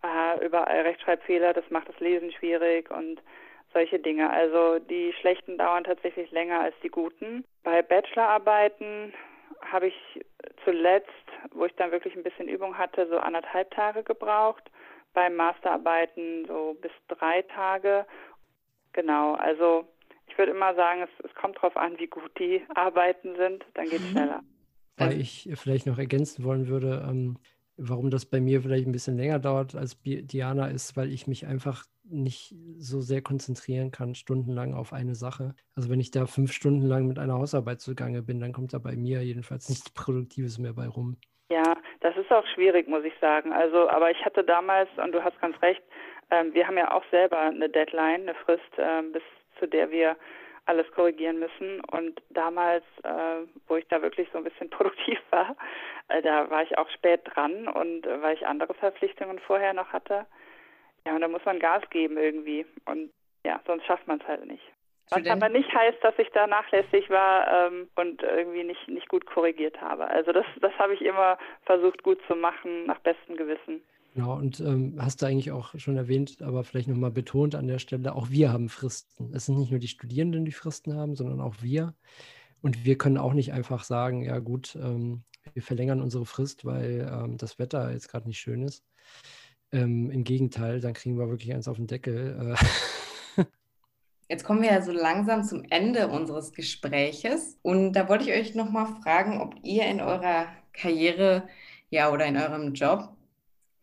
äh, 0.02 0.44
überall 0.44 0.80
Rechtschreibfehler, 0.82 1.52
das 1.52 1.68
macht 1.70 1.88
das 1.88 1.98
Lesen 2.00 2.32
schwierig 2.32 2.90
und 2.90 3.20
solche 3.72 3.98
Dinge. 3.98 4.30
Also 4.30 4.78
die 4.78 5.12
schlechten 5.20 5.58
dauern 5.58 5.84
tatsächlich 5.84 6.30
länger 6.30 6.60
als 6.60 6.74
die 6.82 6.88
guten. 6.88 7.44
Bei 7.62 7.82
Bachelorarbeiten 7.82 9.12
habe 9.60 9.88
ich 9.88 10.24
zuletzt, 10.64 11.08
wo 11.52 11.64
ich 11.66 11.74
dann 11.76 11.92
wirklich 11.92 12.16
ein 12.16 12.22
bisschen 12.22 12.48
Übung 12.48 12.76
hatte, 12.76 13.06
so 13.08 13.18
anderthalb 13.18 13.70
Tage 13.72 14.02
gebraucht. 14.02 14.70
Bei 15.12 15.28
Masterarbeiten 15.28 16.46
so 16.46 16.76
bis 16.80 16.92
drei 17.08 17.42
Tage. 17.42 18.06
Genau, 18.92 19.34
also 19.34 19.86
ich 20.28 20.38
würde 20.38 20.52
immer 20.52 20.74
sagen, 20.74 21.02
es, 21.02 21.24
es 21.24 21.34
kommt 21.34 21.56
darauf 21.56 21.76
an, 21.76 21.98
wie 21.98 22.06
gut 22.06 22.30
die 22.38 22.62
Arbeiten 22.74 23.36
sind, 23.36 23.64
dann 23.74 23.84
geht 23.84 24.00
es 24.00 24.06
mhm. 24.06 24.10
schneller. 24.10 24.40
Weil 24.96 25.18
ich 25.18 25.48
vielleicht 25.54 25.86
noch 25.86 25.98
ergänzen 25.98 26.44
wollen 26.44 26.68
würde, 26.68 27.06
ähm, 27.08 27.38
Warum 27.82 28.10
das 28.10 28.26
bei 28.26 28.40
mir 28.40 28.60
vielleicht 28.60 28.86
ein 28.86 28.92
bisschen 28.92 29.16
länger 29.16 29.38
dauert 29.38 29.74
als 29.74 29.98
Diana 30.02 30.66
ist, 30.66 30.96
weil 30.96 31.10
ich 31.10 31.26
mich 31.26 31.46
einfach 31.46 31.84
nicht 32.04 32.54
so 32.76 33.00
sehr 33.00 33.22
konzentrieren 33.22 33.90
kann, 33.90 34.14
stundenlang 34.14 34.74
auf 34.74 34.92
eine 34.92 35.14
Sache. 35.14 35.54
Also 35.76 35.88
wenn 35.90 36.00
ich 36.00 36.10
da 36.10 36.26
fünf 36.26 36.52
Stunden 36.52 36.86
lang 36.86 37.06
mit 37.06 37.18
einer 37.18 37.34
Hausarbeit 37.34 37.80
zugange 37.80 38.22
bin, 38.22 38.40
dann 38.40 38.52
kommt 38.52 38.74
da 38.74 38.78
bei 38.78 38.96
mir 38.96 39.22
jedenfalls 39.22 39.68
nichts 39.68 39.90
Produktives 39.90 40.58
mehr 40.58 40.74
bei 40.74 40.88
rum. 40.88 41.16
Ja, 41.50 41.76
das 42.00 42.16
ist 42.16 42.30
auch 42.30 42.46
schwierig, 42.54 42.86
muss 42.86 43.04
ich 43.04 43.14
sagen. 43.20 43.52
Also, 43.52 43.88
aber 43.88 44.10
ich 44.10 44.24
hatte 44.24 44.44
damals, 44.44 44.88
und 45.02 45.12
du 45.12 45.22
hast 45.22 45.40
ganz 45.40 45.60
recht, 45.62 45.82
ähm, 46.30 46.54
wir 46.54 46.66
haben 46.66 46.76
ja 46.76 46.92
auch 46.92 47.04
selber 47.10 47.38
eine 47.38 47.68
Deadline, 47.68 48.22
eine 48.22 48.34
Frist, 48.34 48.72
ähm, 48.78 49.12
bis 49.12 49.22
zu 49.58 49.66
der 49.66 49.90
wir 49.90 50.16
alles 50.70 50.90
korrigieren 50.92 51.40
müssen. 51.40 51.80
Und 51.90 52.22
damals, 52.30 52.84
äh, 53.02 53.46
wo 53.66 53.76
ich 53.76 53.86
da 53.88 54.00
wirklich 54.00 54.28
so 54.32 54.38
ein 54.38 54.44
bisschen 54.44 54.70
produktiv 54.78 55.18
war, 55.30 55.56
äh, 56.08 56.22
da 56.22 56.48
war 56.48 56.62
ich 56.62 56.78
auch 56.78 56.88
spät 56.90 57.22
dran 57.24 57.68
und 57.68 58.06
äh, 58.06 58.22
weil 58.22 58.36
ich 58.36 58.46
andere 58.46 58.74
Verpflichtungen 58.74 59.38
vorher 59.40 59.74
noch 59.74 59.92
hatte. 59.92 60.26
Ja, 61.04 61.14
und 61.14 61.20
da 61.20 61.28
muss 61.28 61.44
man 61.44 61.58
Gas 61.58 61.82
geben 61.90 62.16
irgendwie. 62.16 62.64
Und 62.86 63.10
ja, 63.44 63.60
sonst 63.66 63.84
schafft 63.86 64.06
man 64.06 64.20
es 64.20 64.28
halt 64.28 64.46
nicht. 64.46 64.62
Was 65.10 65.26
aber 65.26 65.48
nicht 65.48 65.74
heißt, 65.74 65.98
dass 66.04 66.16
ich 66.18 66.30
da 66.30 66.46
nachlässig 66.46 67.10
war 67.10 67.66
ähm, 67.66 67.88
und 67.96 68.22
irgendwie 68.22 68.62
nicht, 68.62 68.86
nicht 68.86 69.08
gut 69.08 69.26
korrigiert 69.26 69.80
habe. 69.80 70.06
Also 70.06 70.30
das, 70.30 70.46
das 70.60 70.72
habe 70.78 70.94
ich 70.94 71.02
immer 71.02 71.36
versucht 71.66 72.04
gut 72.04 72.20
zu 72.28 72.36
machen, 72.36 72.86
nach 72.86 73.00
bestem 73.00 73.36
Gewissen. 73.36 73.82
Genau, 74.14 74.36
und 74.36 74.58
ähm, 74.60 74.96
hast 74.98 75.22
du 75.22 75.26
eigentlich 75.26 75.52
auch 75.52 75.78
schon 75.78 75.96
erwähnt, 75.96 76.42
aber 76.42 76.64
vielleicht 76.64 76.88
nochmal 76.88 77.12
betont 77.12 77.54
an 77.54 77.68
der 77.68 77.78
Stelle, 77.78 78.14
auch 78.14 78.30
wir 78.30 78.52
haben 78.52 78.68
Fristen. 78.68 79.32
Es 79.32 79.46
sind 79.46 79.56
nicht 79.58 79.70
nur 79.70 79.78
die 79.78 79.88
Studierenden, 79.88 80.44
die 80.44 80.52
Fristen 80.52 80.94
haben, 80.94 81.14
sondern 81.14 81.40
auch 81.40 81.56
wir. 81.60 81.94
Und 82.60 82.84
wir 82.84 82.98
können 82.98 83.18
auch 83.18 83.34
nicht 83.34 83.52
einfach 83.52 83.84
sagen, 83.84 84.22
ja 84.22 84.38
gut, 84.40 84.76
ähm, 84.82 85.22
wir 85.54 85.62
verlängern 85.62 86.02
unsere 86.02 86.26
Frist, 86.26 86.64
weil 86.64 87.08
ähm, 87.10 87.38
das 87.38 87.58
Wetter 87.58 87.92
jetzt 87.92 88.08
gerade 88.08 88.26
nicht 88.26 88.40
schön 88.40 88.62
ist. 88.62 88.84
Ähm, 89.72 90.10
Im 90.10 90.24
Gegenteil, 90.24 90.80
dann 90.80 90.94
kriegen 90.94 91.16
wir 91.16 91.28
wirklich 91.28 91.54
eins 91.54 91.68
auf 91.68 91.76
den 91.76 91.86
Deckel. 91.86 92.56
Äh. 93.36 93.44
Jetzt 94.28 94.44
kommen 94.44 94.62
wir 94.62 94.72
ja 94.72 94.82
so 94.82 94.92
langsam 94.92 95.44
zum 95.44 95.64
Ende 95.70 96.08
unseres 96.08 96.52
Gespräches. 96.52 97.58
Und 97.62 97.92
da 97.92 98.08
wollte 98.08 98.28
ich 98.28 98.32
euch 98.32 98.54
nochmal 98.54 98.86
fragen, 99.02 99.40
ob 99.40 99.54
ihr 99.62 99.86
in 99.86 100.00
eurer 100.00 100.46
Karriere 100.72 101.48
ja 101.88 102.12
oder 102.12 102.26
in 102.26 102.36
eurem 102.36 102.74
Job 102.74 103.16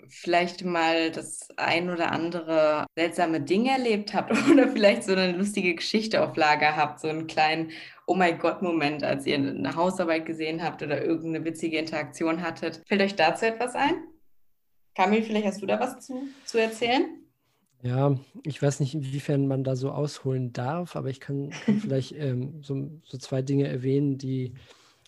vielleicht 0.09 0.63
mal 0.63 1.11
das 1.11 1.49
ein 1.57 1.89
oder 1.89 2.11
andere 2.11 2.85
seltsame 2.95 3.41
Ding 3.41 3.65
erlebt 3.65 4.13
habt 4.13 4.31
oder 4.51 4.69
vielleicht 4.69 5.03
so 5.03 5.13
eine 5.13 5.37
lustige 5.37 5.75
Geschichte 5.75 6.23
auf 6.23 6.35
Lager 6.35 6.75
habt, 6.75 6.99
so 6.99 7.07
einen 7.07 7.27
kleinen 7.27 7.71
Oh 8.05 8.15
mein 8.15 8.39
Gott-Moment, 8.39 9.03
als 9.03 9.25
ihr 9.25 9.35
eine 9.35 9.75
Hausarbeit 9.75 10.25
gesehen 10.25 10.63
habt 10.63 10.81
oder 10.81 11.03
irgendeine 11.03 11.43
witzige 11.43 11.77
Interaktion 11.77 12.41
hattet. 12.41 12.81
Fällt 12.87 13.01
euch 13.01 13.15
dazu 13.15 13.45
etwas 13.45 13.75
ein? 13.75 13.95
Kamil, 14.95 15.23
vielleicht 15.23 15.45
hast 15.45 15.61
du 15.61 15.65
da 15.65 15.79
was 15.79 16.05
zu, 16.05 16.23
zu 16.45 16.57
erzählen? 16.57 17.05
Ja, 17.83 18.17
ich 18.43 18.61
weiß 18.61 18.79
nicht, 18.79 18.95
inwiefern 18.95 19.47
man 19.47 19.63
da 19.63 19.75
so 19.75 19.91
ausholen 19.91 20.51
darf, 20.53 20.95
aber 20.95 21.09
ich 21.09 21.19
kann, 21.19 21.51
kann 21.65 21.79
vielleicht 21.81 22.13
ähm, 22.13 22.63
so, 22.63 22.89
so 23.03 23.17
zwei 23.17 23.41
Dinge 23.41 23.67
erwähnen, 23.67 24.17
die, 24.17 24.53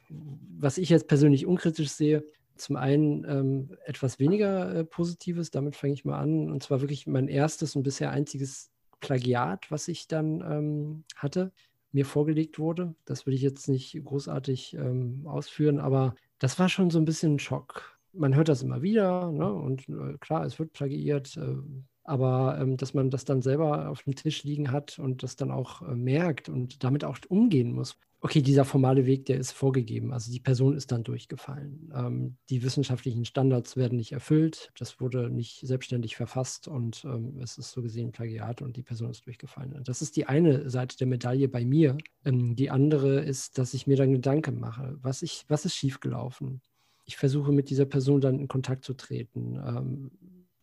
was 0.09 0.77
ich 0.77 0.89
jetzt 0.89 1.07
persönlich 1.07 1.45
unkritisch 1.45 1.89
sehe, 1.89 2.23
zum 2.60 2.76
einen 2.76 3.26
ähm, 3.27 3.77
etwas 3.86 4.19
weniger 4.19 4.73
äh, 4.76 4.84
Positives, 4.84 5.52
damit 5.52 5.76
fange 5.76 5.94
ich 5.94 6.06
mal 6.06 6.19
an. 6.19 6.52
Und 6.52 6.64
zwar 6.64 6.81
wirklich 6.81 7.07
mein 7.07 7.27
erstes 7.27 7.76
und 7.76 7.84
bisher 7.84 8.11
einziges 8.11 8.72
Plagiat, 8.99 9.72
was 9.72 9.88
ich 9.88 10.07
dann 10.07 10.41
ähm, 10.41 11.03
hatte, 11.15 11.52
mir 11.91 12.06
vorgelegt 12.06 12.60
wurde. 12.60 12.95
Das 13.06 13.26
will 13.26 13.34
ich 13.34 13.41
jetzt 13.41 13.68
nicht 13.69 13.99
großartig 14.03 14.76
ähm, 14.76 15.23
ausführen, 15.26 15.80
aber 15.80 16.15
das 16.38 16.60
war 16.60 16.69
schon 16.69 16.90
so 16.90 16.99
ein 16.99 17.06
bisschen 17.06 17.36
ein 17.36 17.40
Schock. 17.40 17.98
Man 18.14 18.36
hört 18.36 18.49
das 18.49 18.64
immer 18.64 18.81
wieder 18.81 19.31
ne? 19.31 19.52
und 19.52 19.88
äh, 19.90 20.18
klar, 20.19 20.45
es 20.45 20.60
wird 20.60 20.73
plagiiert, 20.73 21.38
äh, 21.38 21.57
aber 22.03 22.57
ähm, 22.60 22.77
dass 22.77 22.94
man 22.94 23.10
das 23.10 23.26
dann 23.26 23.41
selber 23.41 23.90
auf 23.90 24.03
dem 24.03 24.15
Tisch 24.15 24.44
liegen 24.44 24.72
hat 24.72 24.99
und 24.99 25.23
das 25.23 25.36
dann 25.36 25.52
auch 25.52 25.81
äh, 25.84 25.95
merkt 25.95 26.49
und 26.49 26.84
damit 26.84 27.03
auch 27.03 27.18
umgehen 27.30 27.72
muss. 27.73 27.98
Okay, 28.21 28.41
dieser 28.41 28.65
formale 28.65 29.05
Weg, 29.05 29.25
der 29.27 29.37
ist 29.37 29.53
vorgegeben. 29.53 30.11
Also 30.11 30.29
die 30.29 30.41
Person 30.41 30.75
ist 30.75 30.91
dann 30.91 31.05
durchgefallen. 31.05 31.89
Ähm, 31.95 32.35
die 32.49 32.63
wissenschaftlichen 32.63 33.23
Standards 33.23 33.77
werden 33.77 33.97
nicht 33.97 34.11
erfüllt. 34.11 34.71
Das 34.77 34.99
wurde 34.99 35.29
nicht 35.29 35.61
selbstständig 35.65 36.17
verfasst 36.17 36.67
und 36.67 37.05
ähm, 37.05 37.39
es 37.41 37.57
ist 37.57 37.71
so 37.71 37.81
gesehen 37.81 38.11
Plagiat 38.11 38.61
und 38.61 38.75
die 38.75 38.83
Person 38.83 39.09
ist 39.09 39.25
durchgefallen. 39.25 39.81
Das 39.85 40.01
ist 40.01 40.17
die 40.17 40.25
eine 40.25 40.69
Seite 40.69 40.97
der 40.97 41.07
Medaille 41.07 41.47
bei 41.47 41.63
mir. 41.63 41.97
Ähm, 42.25 42.57
die 42.57 42.69
andere 42.69 43.21
ist, 43.21 43.57
dass 43.57 43.73
ich 43.73 43.87
mir 43.87 43.95
dann 43.95 44.11
Gedanken 44.11 44.59
mache, 44.59 44.97
was, 45.01 45.21
ich, 45.21 45.45
was 45.47 45.63
ist 45.63 45.75
schiefgelaufen? 45.75 46.61
Ich 47.05 47.15
versuche 47.15 47.53
mit 47.53 47.69
dieser 47.69 47.85
Person 47.85 48.19
dann 48.19 48.37
in 48.37 48.49
Kontakt 48.49 48.83
zu 48.83 48.95
treten 48.95 49.55
ähm, 49.55 50.11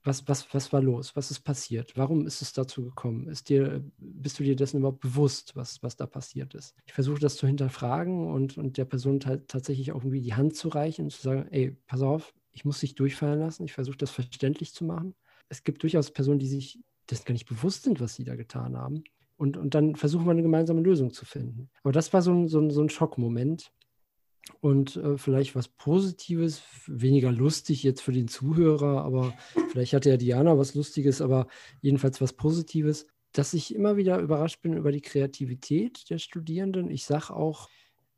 was, 0.07 0.27
was, 0.29 0.53
was 0.55 0.73
war 0.73 0.81
los? 0.81 1.17
Was 1.17 1.31
ist 1.31 1.41
passiert? 1.41 1.97
Warum 1.97 2.27
ist 2.27 2.43
es 2.43 2.53
dazu 2.53 2.85
gekommen? 2.85 3.29
Ist 3.29 3.49
dir, 3.49 3.85
bist 3.99 4.39
du 4.39 4.45
dir 4.45 4.57
dessen 4.57 4.79
überhaupt 4.79 5.01
bewusst, 5.01 5.57
was, 5.57 5.83
was 5.83 5.97
da 5.97 6.07
passiert 6.07 6.55
ist? 6.55 6.75
Ich 6.87 6.93
versuche 6.93 7.21
das 7.21 7.37
zu 7.37 7.47
hinterfragen 7.47 8.31
und, 8.33 8.57
und 8.57 8.77
der 8.77 8.85
Person 8.85 9.21
tatsächlich 9.21 9.93
auch 9.93 10.03
irgendwie 10.03 10.21
die 10.21 10.35
Hand 10.35 10.57
zu 10.57 10.69
reichen 10.69 11.07
und 11.07 11.11
zu 11.11 11.23
sagen, 11.23 11.47
ey, 11.51 11.77
pass 11.87 12.03
auf, 12.03 12.35
ich 12.53 12.65
muss 12.65 12.81
dich 12.81 12.95
durchfallen 12.95 13.41
lassen. 13.41 13.65
Ich 13.65 13.73
versuche 13.73 13.99
das 13.99 14.11
verständlich 14.11 14.73
zu 14.73 14.85
machen. 14.85 15.15
Es 15.49 15.63
gibt 15.63 15.83
durchaus 15.83 16.11
Personen, 16.11 16.39
die 16.39 16.49
sich 16.49 16.81
dessen 17.11 17.25
gar 17.25 17.35
nicht 17.35 17.49
bewusst 17.49 17.85
sind, 17.85 18.01
was 18.01 18.15
sie 18.15 18.25
da 18.25 18.35
getan 18.35 18.77
haben. 18.77 19.05
Und, 19.37 19.57
und 19.57 19.75
dann 19.75 19.97
versuchen 19.97 20.25
wir 20.25 20.31
eine 20.31 20.43
gemeinsame 20.43 20.81
Lösung 20.81 21.13
zu 21.13 21.27
finden. 21.27 21.69
Aber 21.83 21.93
das 21.93 22.13
war 22.13 22.23
so 22.23 22.33
ein, 22.33 22.49
so 22.49 22.59
ein, 22.59 22.71
so 22.71 22.81
ein 22.81 22.89
Schockmoment 22.89 23.71
und 24.61 24.97
äh, 24.97 25.19
vielleicht 25.19 25.55
was 25.55 25.69
Positives, 25.69 26.63
weniger 26.87 27.33
lustig 27.33 27.83
jetzt 27.83 28.01
für 28.01 28.13
den 28.13 28.29
Zuhörer, 28.29 29.05
aber 29.05 29.35
vielleicht 29.71 29.93
hatte 29.93 30.11
ja 30.11 30.17
Diana 30.17 30.59
was 30.59 30.75
Lustiges, 30.75 31.21
aber 31.21 31.47
jedenfalls 31.81 32.21
was 32.21 32.33
Positives, 32.33 33.07
dass 33.33 33.55
ich 33.55 33.75
immer 33.75 33.97
wieder 33.97 34.19
überrascht 34.19 34.63
bin 34.63 34.73
über 34.73 34.93
die 34.93 35.03
Kreativität 35.03 36.09
der 36.11 36.19
Studierenden. 36.19 36.91
Ich 36.91 37.05
sage 37.05 37.35
auch 37.35 37.69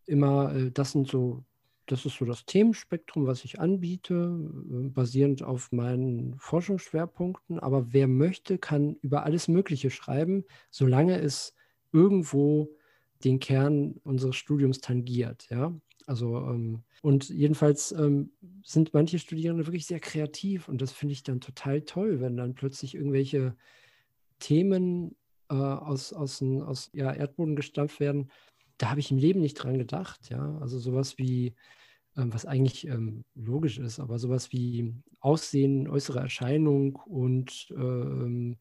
immer, 0.07 0.55
äh, 0.55 0.71
das 0.71 0.93
sind 0.93 1.09
so, 1.09 1.45
das 1.87 2.05
ist 2.05 2.19
so 2.19 2.25
das 2.25 2.45
Themenspektrum, 2.45 3.27
was 3.27 3.45
ich 3.45 3.59
anbiete, 3.59 4.15
äh, 4.15 4.89
basierend 4.89 5.43
auf 5.43 5.73
meinen 5.73 6.39
Forschungsschwerpunkten. 6.39 7.59
Aber 7.59 7.93
wer 7.93 8.07
möchte, 8.07 8.59
kann 8.59 8.97
über 9.03 9.25
alles 9.25 9.49
Mögliche 9.49 9.91
schreiben, 9.91 10.45
solange 10.71 11.19
es 11.21 11.55
irgendwo 11.93 12.71
den 13.25 13.41
Kern 13.41 13.95
unseres 14.05 14.37
Studiums 14.37 14.81
tangiert. 14.81 15.49
Ja? 15.51 15.75
Also, 16.09 16.39
ähm, 16.39 16.85
und 17.03 17.29
jedenfalls 17.29 17.93
ähm, 17.93 18.33
sind 18.65 18.95
manche 18.95 19.19
Studierende 19.19 19.67
wirklich 19.67 19.85
sehr 19.85 20.01
kreativ 20.01 20.67
und 20.67 20.81
das 20.81 20.91
finde 20.91 21.13
ich 21.13 21.23
dann 21.23 21.43
total 21.43 21.83
toll, 21.83 22.23
wenn 22.23 22.35
dann 22.35 22.55
plötzlich 22.55 22.95
irgendwelche 22.95 23.55
Themen 24.39 25.17
äh, 25.51 25.55
aus, 25.55 26.15
aus, 26.15 26.43
aus 26.43 26.89
ja, 26.95 27.13
Erdboden 27.13 27.57
gestampft 27.57 28.01
werden. 28.01 28.31
Da 28.79 28.89
habe 28.89 29.01
ich 29.01 29.11
im 29.11 29.19
Leben 29.19 29.41
nicht 29.41 29.55
dran 29.55 29.77
gedacht, 29.77 30.31
ja. 30.31 30.57
Also 30.63 30.79
sowas 30.79 31.19
wie, 31.19 31.55
ähm, 32.17 32.33
was 32.33 32.47
eigentlich 32.47 32.87
ähm, 32.87 33.27
logisch 33.35 33.79
ist, 33.79 34.01
aber 34.01 34.19
sowas 34.19 34.51
wie 34.51 34.95
Aussehen, 35.21 35.89
äußere 35.89 36.21
Erscheinung 36.21 36.97
und 36.97 37.69
ähm, 37.77 38.57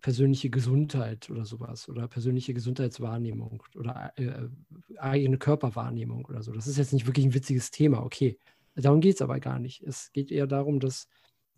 persönliche 0.00 0.50
Gesundheit 0.50 1.30
oder 1.30 1.44
sowas 1.44 1.88
oder 1.88 2.08
persönliche 2.08 2.54
Gesundheitswahrnehmung 2.54 3.62
oder 3.74 4.12
äh, 4.16 4.48
eigene 4.96 5.38
Körperwahrnehmung 5.38 6.24
oder 6.26 6.42
so. 6.42 6.52
Das 6.52 6.66
ist 6.66 6.78
jetzt 6.78 6.92
nicht 6.92 7.06
wirklich 7.06 7.26
ein 7.26 7.34
witziges 7.34 7.70
Thema, 7.70 8.02
okay. 8.02 8.38
Darum 8.74 9.00
geht 9.00 9.16
es 9.16 9.22
aber 9.22 9.40
gar 9.40 9.58
nicht. 9.58 9.82
Es 9.82 10.12
geht 10.12 10.30
eher 10.30 10.46
darum, 10.46 10.80
dass 10.80 11.08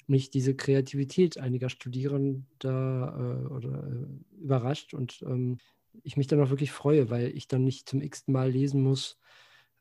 mich 0.07 0.31
diese 0.31 0.55
Kreativität 0.55 1.39
einiger 1.39 1.69
Studierender 1.69 2.45
äh, 2.63 3.47
oder, 3.47 3.87
äh, 3.87 4.43
überrascht 4.43 4.95
und 4.95 5.23
ähm, 5.23 5.59
ich 6.03 6.17
mich 6.17 6.27
dann 6.27 6.41
auch 6.41 6.51
wirklich 6.51 6.73
freue, 6.73 7.11
weil 7.11 7.29
ich 7.37 7.49
dann 7.49 7.65
nicht 7.65 7.89
zum 7.89 8.01
x-ten 8.01 8.33
Mal 8.33 8.51
lesen 8.51 8.83
muss, 8.83 9.19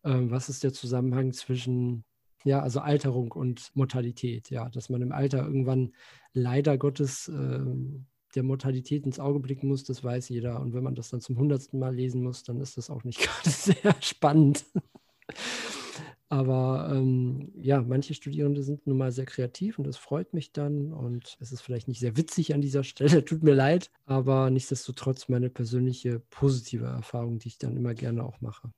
ähm, 0.03 0.29
was 0.29 0.49
ist 0.49 0.63
der 0.63 0.73
Zusammenhang 0.73 1.33
zwischen 1.33 2.03
ja, 2.43 2.61
also 2.61 2.79
Alterung 2.79 3.31
und 3.31 3.71
Mortalität, 3.75 4.49
ja, 4.49 4.69
dass 4.69 4.89
man 4.89 5.01
im 5.01 5.11
Alter 5.11 5.43
irgendwann 5.43 5.93
leider 6.33 6.77
Gottes 6.77 7.27
ähm, 7.27 8.07
der 8.35 8.43
Mortalität 8.43 9.05
ins 9.05 9.19
Auge 9.19 9.39
blicken 9.39 9.67
muss, 9.67 9.83
das 9.83 10.03
weiß 10.03 10.29
jeder. 10.29 10.59
Und 10.59 10.73
wenn 10.73 10.83
man 10.83 10.95
das 10.95 11.09
dann 11.09 11.21
zum 11.21 11.37
hundertsten 11.37 11.79
Mal 11.79 11.95
lesen 11.95 12.23
muss, 12.23 12.43
dann 12.43 12.59
ist 12.61 12.77
das 12.77 12.89
auch 12.89 13.03
nicht 13.03 13.19
gerade 13.21 13.49
sehr 13.49 13.95
spannend. 14.01 14.65
Aber 16.31 16.89
ähm, 16.93 17.51
ja, 17.61 17.81
manche 17.81 18.13
Studierende 18.13 18.63
sind 18.63 18.87
nun 18.87 18.97
mal 18.97 19.11
sehr 19.11 19.25
kreativ 19.25 19.77
und 19.77 19.85
das 19.85 19.97
freut 19.97 20.33
mich 20.33 20.53
dann. 20.53 20.93
Und 20.93 21.35
es 21.41 21.51
ist 21.51 21.59
vielleicht 21.61 21.89
nicht 21.89 21.99
sehr 21.99 22.15
witzig 22.15 22.53
an 22.53 22.61
dieser 22.61 22.85
Stelle, 22.85 23.25
tut 23.25 23.43
mir 23.43 23.53
leid, 23.53 23.91
aber 24.05 24.49
nichtsdestotrotz 24.49 25.27
meine 25.27 25.49
persönliche 25.49 26.19
positive 26.29 26.85
Erfahrung, 26.85 27.39
die 27.39 27.49
ich 27.49 27.57
dann 27.57 27.75
immer 27.75 27.93
gerne 27.93 28.23
auch 28.23 28.39
mache. 28.39 28.71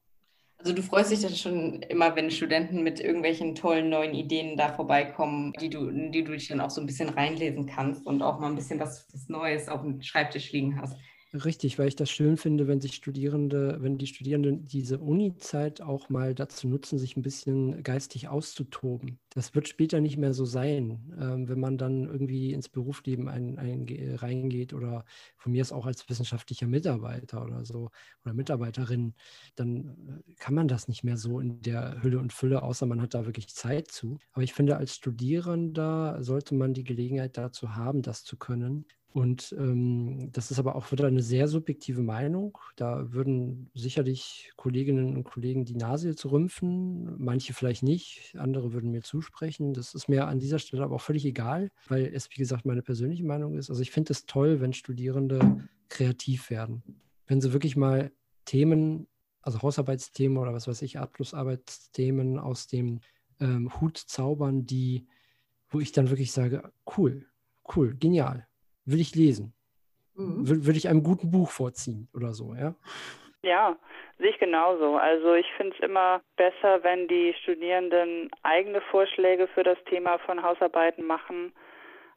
Also 0.64 0.76
du 0.76 0.82
freust 0.82 1.12
dich 1.12 1.20
dann 1.20 1.36
schon 1.36 1.82
immer, 1.84 2.16
wenn 2.16 2.32
Studenten 2.32 2.84
mit 2.84 3.02
irgendwelchen 3.02 3.54
tollen 3.54 3.90
neuen 3.90 4.14
Ideen 4.14 4.56
da 4.56 4.72
vorbeikommen, 4.72 5.52
die 5.60 5.70
du, 5.70 5.92
die 5.92 6.24
du 6.24 6.32
dich 6.32 6.48
dann 6.48 6.62
auch 6.62 6.70
so 6.70 6.80
ein 6.80 6.88
bisschen 6.88 7.10
reinlesen 7.10 7.66
kannst 7.66 8.06
und 8.06 8.22
auch 8.22 8.40
mal 8.40 8.48
ein 8.48 8.56
bisschen 8.56 8.80
was, 8.80 9.06
was 9.12 9.28
Neues 9.28 9.68
auf 9.68 9.82
dem 9.82 10.02
Schreibtisch 10.02 10.54
liegen 10.54 10.80
hast. 10.80 10.96
Richtig, 11.34 11.80
weil 11.80 11.90
ich 11.90 11.98
das 11.98 12.10
schön 12.10 12.38
finde, 12.38 12.68
wenn 12.68 12.80
sich 12.80 12.94
Studierende, 12.94 13.80
wenn 13.82 13.98
die 13.98 14.08
Studierenden 14.08 14.66
diese 14.66 15.00
Uni-Zeit 15.00 15.82
auch 15.82 16.08
mal 16.08 16.34
dazu 16.34 16.70
nutzen, 16.70 16.98
sich 16.98 17.18
ein 17.18 17.24
bisschen 17.24 17.84
geistig 17.84 18.30
auszutoben. 18.30 19.20
Das 19.34 19.56
wird 19.56 19.68
später 19.68 20.02
nicht 20.02 20.18
mehr 20.18 20.34
so 20.34 20.46
sein, 20.46 21.14
ähm, 21.20 21.48
wenn 21.48 21.60
man 21.60 21.78
dann 21.78 22.06
irgendwie 22.06 22.54
ins 22.54 22.70
Berufsleben 22.70 23.28
ein, 23.28 23.58
ein, 23.58 23.88
reingeht 24.16 24.74
oder 24.74 25.06
von 25.38 25.52
mir 25.52 25.62
ist 25.62 25.72
auch 25.72 25.86
als 25.86 26.08
wissenschaftlicher 26.10 26.68
Mitarbeiter 26.68 27.44
oder 27.44 27.66
so 27.66 27.90
oder 28.24 28.34
Mitarbeiterin, 28.34 29.14
dann 29.56 30.24
äh, 30.28 30.34
kann 30.36 30.54
man 30.54 30.68
das 30.68 30.88
nicht 30.88 31.04
mehr 31.04 31.18
so 31.18 31.40
in 31.40 31.62
der 31.62 32.02
Hülle 32.04 32.20
und 32.20 32.34
Fülle, 32.34 32.64
außer 32.64 32.86
man 32.86 33.02
hat 33.02 33.14
da 33.14 33.26
wirklich 33.26 33.48
Zeit 33.48 33.90
zu. 33.90 34.18
Aber 34.34 34.44
ich 34.44 34.54
finde, 34.54 34.78
als 34.78 34.96
Studierender 34.96 36.22
sollte 36.22 36.56
man 36.56 36.74
die 36.74 36.84
Gelegenheit 36.84 37.38
dazu 37.38 37.76
haben, 37.76 38.02
das 38.02 38.24
zu 38.24 38.38
können. 38.38 38.86
Und 39.14 39.56
ähm, 39.60 40.32
das 40.32 40.50
ist 40.50 40.58
aber 40.58 40.76
auch 40.76 40.92
wieder 40.92 41.06
eine 41.06 41.22
sehr 41.22 41.48
subjektive 41.48 42.02
Meinung. 42.02 42.58
Da 42.76 43.14
würden 43.14 43.70
sicherlich 43.76 44.52
Kolleginnen 44.56 45.16
und 45.16 45.24
Kollegen 45.24 45.66
die 45.66 45.76
Nase 45.76 46.10
jetzt 46.10 46.26
rümpfen, 46.26 47.16
manche 47.20 47.54
vielleicht 47.54 47.84
nicht, 47.84 48.36
andere 48.40 48.74
würden 48.74 48.90
mir 48.90 49.04
zusprechen. 49.24 49.74
Das 49.74 49.94
ist 49.94 50.10
mir 50.10 50.28
an 50.28 50.40
dieser 50.40 50.60
Stelle 50.60 50.84
aber 50.84 50.96
auch 50.96 51.02
völlig 51.02 51.26
egal, 51.26 51.72
weil 51.88 52.06
es, 52.14 52.30
wie 52.32 52.40
gesagt, 52.40 52.66
meine 52.66 52.82
persönliche 52.82 53.24
Meinung 53.24 53.58
ist. 53.58 53.70
Also 53.70 53.82
ich 53.82 53.92
finde 53.92 54.12
es 54.14 54.26
toll, 54.26 54.60
wenn 54.62 54.74
Studierende 54.74 55.68
kreativ 55.90 56.50
werden. 56.50 56.84
Wenn 57.26 57.42
sie 57.42 57.54
wirklich 57.54 57.76
mal 57.76 58.12
Themen, 58.46 59.08
also 59.42 59.62
Hausarbeitsthemen 59.62 60.38
oder 60.38 60.54
was 60.54 60.68
weiß 60.68 60.82
ich, 60.82 61.00
Abschlussarbeitsthemen 61.00 62.38
aus 62.38 62.68
dem 62.68 63.00
ähm, 63.40 63.80
Hut 63.80 63.98
zaubern, 63.98 64.66
die, 64.66 65.08
wo 65.70 65.80
ich 65.80 65.92
dann 65.92 66.10
wirklich 66.10 66.32
sage, 66.32 66.72
cool, 66.98 67.26
cool, 67.76 67.96
genial 67.96 68.48
will 68.86 69.00
ich 69.00 69.16
lesen. 69.16 69.54
Mhm. 70.16 70.66
Will 70.66 70.76
ich 70.76 70.90
einem 70.90 71.04
guten 71.04 71.32
Buch 71.32 71.50
vorziehen 71.50 72.10
oder 72.14 72.34
so, 72.34 72.54
ja? 72.54 72.76
Ja, 73.44 73.76
sehe 74.20 74.30
ich 74.30 74.40
genauso. 74.40 74.96
Also 74.96 75.34
ich 75.34 75.52
finde 75.58 75.76
es 75.76 75.84
immer 75.84 76.22
besser, 76.38 76.82
wenn 76.84 77.10
die 77.10 77.34
Studierenden 77.44 78.32
eigene 78.42 78.80
Vorschläge 78.80 79.48
für 79.48 79.64
das 79.64 79.78
Thema 79.86 80.18
von 80.20 80.42
Hausarbeiten 80.42 81.06
machen, 81.06 81.52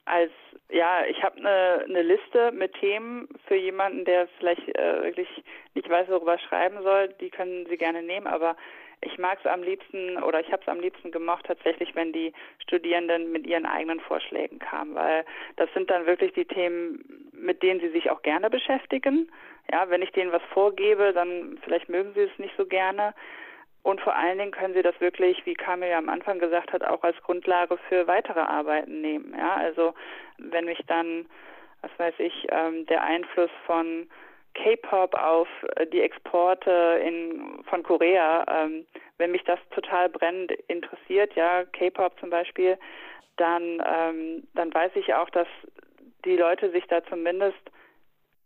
als 0.05 0.31
ja, 0.71 1.05
ich 1.05 1.21
habe 1.25 1.37
eine, 1.39 1.85
eine 1.85 2.03
Liste 2.03 2.53
mit 2.53 2.75
Themen 2.75 3.29
für 3.47 3.57
jemanden, 3.57 4.05
der 4.05 4.29
vielleicht 4.39 4.69
äh, 4.79 5.03
wirklich 5.03 5.29
nicht 5.75 5.89
weiß, 5.89 6.09
worüber 6.09 6.35
er 6.35 6.39
schreiben 6.39 6.83
soll. 6.83 7.09
Die 7.21 7.31
können 7.31 7.67
Sie 7.69 7.77
gerne 7.77 8.03
nehmen, 8.03 8.29
aber 8.29 8.57
ich 9.01 9.19
mag 9.19 9.39
es 9.41 9.47
am 9.51 9.63
liebsten 9.63 10.23
oder 10.23 10.41
ich 10.41 10.51
habe 10.53 10.63
es 10.63 10.69
am 10.69 10.81
liebsten 10.81 11.11
gemocht 11.11 11.47
tatsächlich, 11.47 11.95
wenn 11.95 12.13
die 12.13 12.33
Studierenden 12.63 13.31
mit 13.31 13.47
ihren 13.47 13.67
eigenen 13.67 14.01
Vorschlägen 14.01 14.59
kamen, 14.59 14.95
weil 14.95 15.25
das 15.57 15.69
sind 15.75 15.91
dann 15.91 16.07
wirklich 16.07 16.33
die 16.33 16.47
Themen, 16.47 17.26
mit 17.47 17.63
denen 17.63 17.81
sie 17.81 17.91
sich 17.91 18.11
auch 18.11 18.23
gerne 18.23 18.51
beschäftigen. 18.51 19.31
Ja, 19.71 19.89
wenn 19.89 20.03
ich 20.03 20.13
denen 20.13 20.33
was 20.33 20.43
vorgebe, 20.53 21.13
dann 21.13 21.59
vielleicht 21.65 21.89
mögen 21.89 22.13
sie 22.15 22.23
es 22.23 22.39
nicht 22.39 22.55
so 22.57 22.67
gerne. 22.67 23.15
Und 23.83 24.01
vor 24.01 24.17
allen 24.17 24.39
Dingen 24.39 24.51
können 24.51 24.75
sie 24.75 24.83
das 24.83 25.01
wirklich, 25.01 25.47
wie 25.47 25.55
Kamil 25.55 25.89
ja 25.89 25.99
am 25.99 26.09
Anfang 26.09 26.41
gesagt 26.41 26.73
hat, 26.73 26.85
auch 26.85 27.05
als 27.05 27.17
Grundlage 27.23 27.79
für 27.89 28.09
weitere 28.09 28.41
Arbeiten 28.41 29.01
nehmen. 29.01 29.33
Ja, 29.39 29.55
also 29.55 29.95
wenn 30.39 30.65
mich 30.65 30.81
dann, 30.89 31.27
was 31.83 31.93
weiß 31.97 32.15
ich, 32.19 32.49
ähm, 32.51 32.85
der 32.87 33.05
Einfluss 33.05 33.51
von 33.65 34.09
K-Pop 34.55 35.15
auf 35.15 35.49
äh, 35.77 35.87
die 35.87 36.01
Exporte 36.01 37.01
in, 37.05 37.63
von 37.71 37.83
Korea, 37.83 38.45
ähm, 38.49 38.87
wenn 39.19 39.31
mich 39.31 39.45
das 39.45 39.61
total 39.71 40.09
brennend 40.09 40.51
interessiert, 40.67 41.35
ja, 41.35 41.65
K-Pop 41.65 42.19
zum 42.19 42.31
Beispiel, 42.31 42.77
dann, 43.37 43.83
ähm, 43.87 44.49
dann 44.55 44.75
weiß 44.75 44.93
ich 44.97 45.15
auch, 45.15 45.31
dass 45.31 45.49
die 46.27 46.37
Leute 46.37 46.71
sich 46.71 46.85
da 46.89 47.03
zumindest 47.05 47.59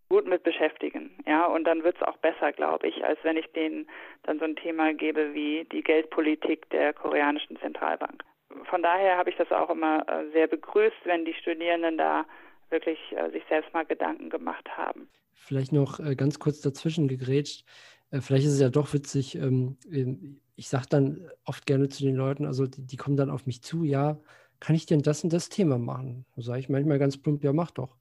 gut 0.09 0.27
mit 0.27 0.43
beschäftigen, 0.43 1.11
ja, 1.27 1.47
und 1.47 1.65
dann 1.65 1.85
wird 1.85 1.97
es 1.97 2.02
auch 2.02 2.16
besser, 2.16 2.52
glaube 2.52 2.89
ich, 2.89 3.05
als 3.05 3.19
wenn 3.23 3.36
ich 3.36 3.47
denen 3.52 3.89
dann 4.24 4.40
so 4.40 4.44
ein 4.44 4.57
Thema 4.57 4.93
gebe 4.93 5.35
wie 5.35 5.66
die 5.70 5.82
Geldpolitik 5.82 6.69
der 6.70 6.93
koreanischen 6.93 7.57
Zentralbank. 7.59 8.24
Von 8.65 8.82
daher 8.82 9.16
habe 9.16 9.31
ich 9.31 9.36
das 9.36 9.52
auch 9.52 9.70
immer 9.70 10.05
äh, 10.09 10.28
sehr 10.32 10.48
begrüßt, 10.48 10.97
wenn 11.05 11.24
die 11.24 11.35
Studierenden 11.35 11.97
da 11.97 12.27
wirklich 12.70 12.98
äh, 13.12 13.31
sich 13.31 13.44
selbst 13.48 13.73
mal 13.73 13.85
Gedanken 13.85 14.31
gemacht 14.31 14.69
haben. 14.77 15.09
Vielleicht 15.32 15.73
noch 15.73 16.01
äh, 16.01 16.16
ganz 16.16 16.40
kurz 16.40 16.61
dazwischen 16.61 17.07
gegrätscht. 17.09 17.65
Vielleicht 18.12 18.47
ist 18.47 18.55
es 18.55 18.61
ja 18.61 18.70
doch 18.70 18.93
witzig. 18.93 19.36
Ähm, 19.36 19.77
ich 20.57 20.69
sage 20.69 20.86
dann 20.90 21.31
oft 21.44 21.65
gerne 21.65 21.89
zu 21.89 22.02
den 22.02 22.16
Leuten, 22.16 22.44
also 22.44 22.66
die, 22.66 22.85
die, 22.85 22.97
kommen 22.97 23.16
dann 23.16 23.31
auf 23.31 23.47
mich 23.47 23.62
zu, 23.62 23.85
ja, 23.85 24.19
kann 24.61 24.77
ich 24.77 24.87
denn 24.87 25.03
das 25.03 25.24
und 25.24 25.32
das 25.32 25.49
Thema 25.49 25.78
machen? 25.78 26.27
Da 26.37 26.43
sage 26.43 26.61
ich 26.61 26.69
manchmal 26.69 26.99
ganz 26.99 27.16
plump, 27.16 27.43
ja, 27.43 27.53
mach 27.53 27.70
doch. 27.70 27.97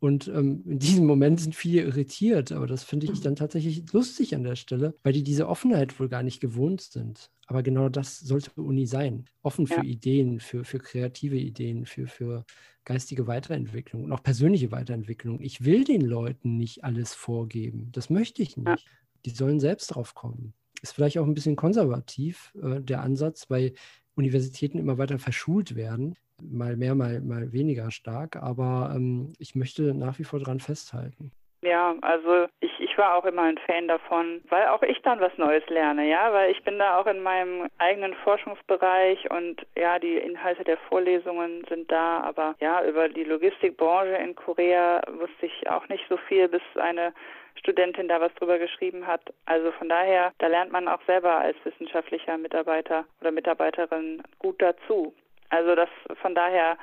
Und 0.00 0.28
ähm, 0.28 0.62
in 0.66 0.78
diesem 0.78 1.06
Moment 1.06 1.40
sind 1.40 1.54
viele 1.54 1.82
irritiert, 1.82 2.52
aber 2.52 2.66
das 2.66 2.84
finde 2.84 3.06
ich 3.10 3.20
dann 3.20 3.36
tatsächlich 3.36 3.90
lustig 3.92 4.34
an 4.34 4.42
der 4.42 4.56
Stelle, 4.56 4.94
weil 5.02 5.14
die 5.14 5.22
diese 5.22 5.48
Offenheit 5.48 5.98
wohl 5.98 6.08
gar 6.08 6.22
nicht 6.22 6.40
gewohnt 6.40 6.82
sind. 6.82 7.30
Aber 7.46 7.62
genau 7.62 7.88
das 7.88 8.20
sollte 8.20 8.50
Uni 8.60 8.86
sein. 8.86 9.24
Offen 9.42 9.66
für 9.66 9.76
ja. 9.76 9.82
Ideen, 9.82 10.40
für, 10.40 10.64
für 10.64 10.78
kreative 10.78 11.36
Ideen, 11.36 11.86
für, 11.86 12.06
für 12.06 12.44
geistige 12.84 13.26
Weiterentwicklung 13.26 14.04
und 14.04 14.12
auch 14.12 14.22
persönliche 14.22 14.70
Weiterentwicklung. 14.70 15.40
Ich 15.40 15.64
will 15.64 15.84
den 15.84 16.02
Leuten 16.02 16.56
nicht 16.58 16.84
alles 16.84 17.14
vorgeben. 17.14 17.88
Das 17.92 18.10
möchte 18.10 18.42
ich 18.42 18.56
nicht. 18.56 18.66
Ja. 18.66 18.76
Die 19.24 19.30
sollen 19.30 19.58
selbst 19.60 19.86
drauf 19.88 20.14
kommen. 20.14 20.52
Ist 20.82 20.92
vielleicht 20.92 21.16
auch 21.18 21.26
ein 21.26 21.34
bisschen 21.34 21.56
konservativ 21.56 22.52
äh, 22.62 22.82
der 22.82 23.00
Ansatz, 23.00 23.48
weil 23.48 23.72
Universitäten 24.16 24.78
immer 24.78 24.98
weiter 24.98 25.18
verschult 25.18 25.76
werden. 25.76 26.16
Mal 26.42 26.76
mehr, 26.76 26.94
mal, 26.94 27.20
mal 27.20 27.52
weniger 27.52 27.90
stark. 27.90 28.36
Aber 28.36 28.92
ähm, 28.94 29.32
ich 29.38 29.54
möchte 29.54 29.94
nach 29.94 30.18
wie 30.18 30.24
vor 30.24 30.38
daran 30.38 30.60
festhalten. 30.60 31.30
Ja, 31.64 31.94
also 32.02 32.46
ich, 32.60 32.78
ich 32.78 32.98
war 32.98 33.14
auch 33.14 33.24
immer 33.24 33.42
ein 33.42 33.56
Fan 33.56 33.88
davon, 33.88 34.42
weil 34.50 34.66
auch 34.68 34.82
ich 34.82 35.00
dann 35.00 35.20
was 35.20 35.36
Neues 35.38 35.66
lerne, 35.68 36.06
ja, 36.06 36.30
weil 36.30 36.50
ich 36.50 36.62
bin 36.62 36.78
da 36.78 36.98
auch 36.98 37.06
in 37.06 37.22
meinem 37.22 37.70
eigenen 37.78 38.12
Forschungsbereich 38.22 39.30
und 39.30 39.66
ja, 39.74 39.98
die 39.98 40.18
Inhalte 40.18 40.62
der 40.62 40.76
Vorlesungen 40.76 41.64
sind 41.70 41.90
da, 41.90 42.20
aber 42.20 42.54
ja, 42.60 42.84
über 42.84 43.08
die 43.08 43.24
Logistikbranche 43.24 44.14
in 44.16 44.34
Korea 44.34 45.00
wusste 45.18 45.46
ich 45.46 45.70
auch 45.70 45.88
nicht 45.88 46.04
so 46.10 46.18
viel, 46.28 46.48
bis 46.48 46.62
eine 46.74 47.14
Studentin 47.56 48.08
da 48.08 48.20
was 48.20 48.34
drüber 48.34 48.58
geschrieben 48.58 49.06
hat. 49.06 49.22
Also 49.46 49.72
von 49.72 49.88
daher, 49.88 50.32
da 50.38 50.46
lernt 50.46 50.72
man 50.72 50.88
auch 50.88 51.02
selber 51.06 51.36
als 51.36 51.56
wissenschaftlicher 51.64 52.36
Mitarbeiter 52.38 53.04
oder 53.20 53.30
Mitarbeiterin 53.30 54.22
gut 54.38 54.60
dazu. 54.60 55.14
Also 55.50 55.74
das 55.74 55.88
von 56.20 56.34
daher 56.34 56.76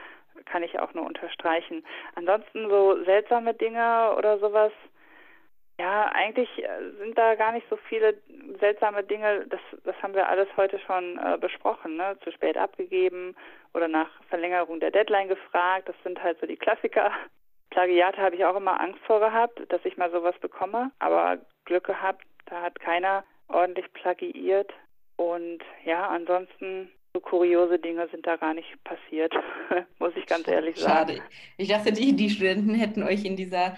kann 0.46 0.64
ich 0.64 0.80
auch 0.80 0.94
nur 0.94 1.06
unterstreichen. 1.06 1.84
Ansonsten 2.16 2.70
so 2.70 3.04
seltsame 3.04 3.54
Dinge 3.54 4.16
oder 4.18 4.40
sowas. 4.40 4.72
Ja, 5.80 6.12
eigentlich 6.14 6.50
äh, 6.64 6.68
sind 7.00 7.18
da 7.18 7.36
gar 7.36 7.52
nicht 7.54 7.68
so 7.70 7.76
viele 7.76 8.16
seltsame 8.60 9.04
Dinge. 9.04 9.46
Das, 9.48 9.60
das 9.84 9.96
haben 10.02 10.14
wir 10.14 10.30
alles 10.30 10.48
heute 10.58 10.80
schon 10.80 11.18
äh, 11.18 11.38
besprochen. 11.38 11.98
Ne? 11.98 12.18
Zu 12.24 12.32
spät 12.32 12.58
abgegeben 12.58 13.36
oder 13.74 13.88
nach 13.88 14.10
Verlängerung 14.30 14.80
der 14.80 14.92
Deadline 14.92 15.28
gefragt. 15.28 15.90
Das 15.90 15.96
sind 16.04 16.22
halt 16.22 16.40
so 16.40 16.46
die 16.46 16.58
Klassiker. 16.58 17.12
Plagiate 17.72 18.18
habe 18.18 18.36
ich 18.36 18.46
auch 18.46 18.56
immer 18.56 18.80
Angst 18.80 19.00
vor 19.08 19.20
gehabt, 19.20 19.60
dass 19.70 19.84
ich 19.86 19.98
mal 19.98 20.12
sowas 20.12 20.36
bekomme. 20.40 20.92
Aber 21.00 21.40
Glück 21.66 21.86
gehabt, 21.86 22.24
da 22.46 22.62
hat 22.62 22.80
keiner 22.80 23.24
ordentlich 23.48 23.92
plagiiert. 23.94 24.72
Und 25.16 25.60
ja, 25.86 26.08
ansonsten 26.08 26.90
so 27.14 27.20
kuriose 27.20 27.80
Dinge 27.80 28.08
sind 28.10 28.28
da 28.28 28.36
gar 28.38 28.54
nicht 28.54 28.84
passiert, 28.84 29.34
muss 30.00 30.14
ich 30.16 30.26
ganz 30.26 30.48
ehrlich 30.48 30.78
sagen. 30.78 31.18
Schade. 31.18 31.22
Ich 31.58 31.70
dachte, 31.70 31.92
die, 31.92 32.16
die 32.16 32.30
Studenten 32.30 32.74
hätten 32.74 33.04
euch 33.04 33.26
in, 33.26 33.36
dieser, 33.36 33.78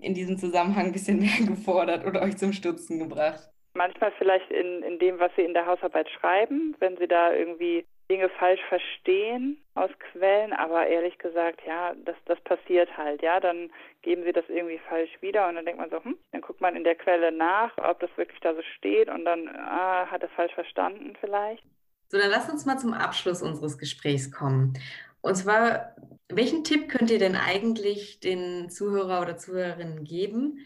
in 0.00 0.14
diesem 0.14 0.38
Zusammenhang 0.38 0.86
ein 0.86 0.92
bisschen 0.92 1.20
mehr 1.20 1.46
gefordert 1.46 2.06
oder 2.06 2.22
euch 2.22 2.36
zum 2.36 2.52
Stutzen 2.52 2.98
gebracht. 2.98 3.48
Manchmal 3.74 4.12
vielleicht 4.18 4.50
in, 4.50 4.82
in 4.82 4.98
dem, 4.98 5.18
was 5.18 5.32
sie 5.36 5.42
in 5.42 5.54
der 5.54 5.66
Hausarbeit 5.66 6.08
schreiben, 6.10 6.76
wenn 6.78 6.96
sie 6.98 7.08
da 7.08 7.32
irgendwie 7.32 7.86
Dinge 8.10 8.28
falsch 8.28 8.60
verstehen 8.68 9.61
aus 9.74 9.90
Quellen, 9.98 10.52
aber 10.52 10.86
ehrlich 10.86 11.16
gesagt, 11.18 11.60
ja, 11.66 11.94
das, 12.04 12.16
das 12.26 12.40
passiert 12.42 12.94
halt, 12.96 13.22
ja, 13.22 13.40
dann 13.40 13.70
geben 14.02 14.22
sie 14.24 14.32
das 14.32 14.44
irgendwie 14.48 14.80
falsch 14.88 15.10
wieder 15.20 15.48
und 15.48 15.54
dann 15.54 15.64
denkt 15.64 15.80
man 15.80 15.90
so, 15.90 16.04
hm, 16.04 16.18
dann 16.32 16.40
guckt 16.42 16.60
man 16.60 16.76
in 16.76 16.84
der 16.84 16.94
Quelle 16.94 17.32
nach, 17.32 17.76
ob 17.78 18.00
das 18.00 18.10
wirklich 18.16 18.38
da 18.40 18.54
so 18.54 18.62
steht 18.76 19.08
und 19.08 19.24
dann 19.24 19.48
ah, 19.48 20.06
hat 20.06 20.22
er 20.22 20.28
falsch 20.30 20.54
verstanden 20.54 21.14
vielleicht. 21.20 21.64
So, 22.08 22.18
dann 22.18 22.30
lass 22.30 22.50
uns 22.50 22.66
mal 22.66 22.78
zum 22.78 22.92
Abschluss 22.92 23.40
unseres 23.40 23.78
Gesprächs 23.78 24.30
kommen. 24.30 24.74
Und 25.22 25.36
zwar, 25.36 25.96
welchen 26.28 26.64
Tipp 26.64 26.90
könnt 26.90 27.10
ihr 27.10 27.18
denn 27.18 27.36
eigentlich 27.36 28.20
den 28.20 28.68
Zuhörer 28.68 29.22
oder 29.22 29.38
Zuhörerinnen 29.38 30.04
geben? 30.04 30.58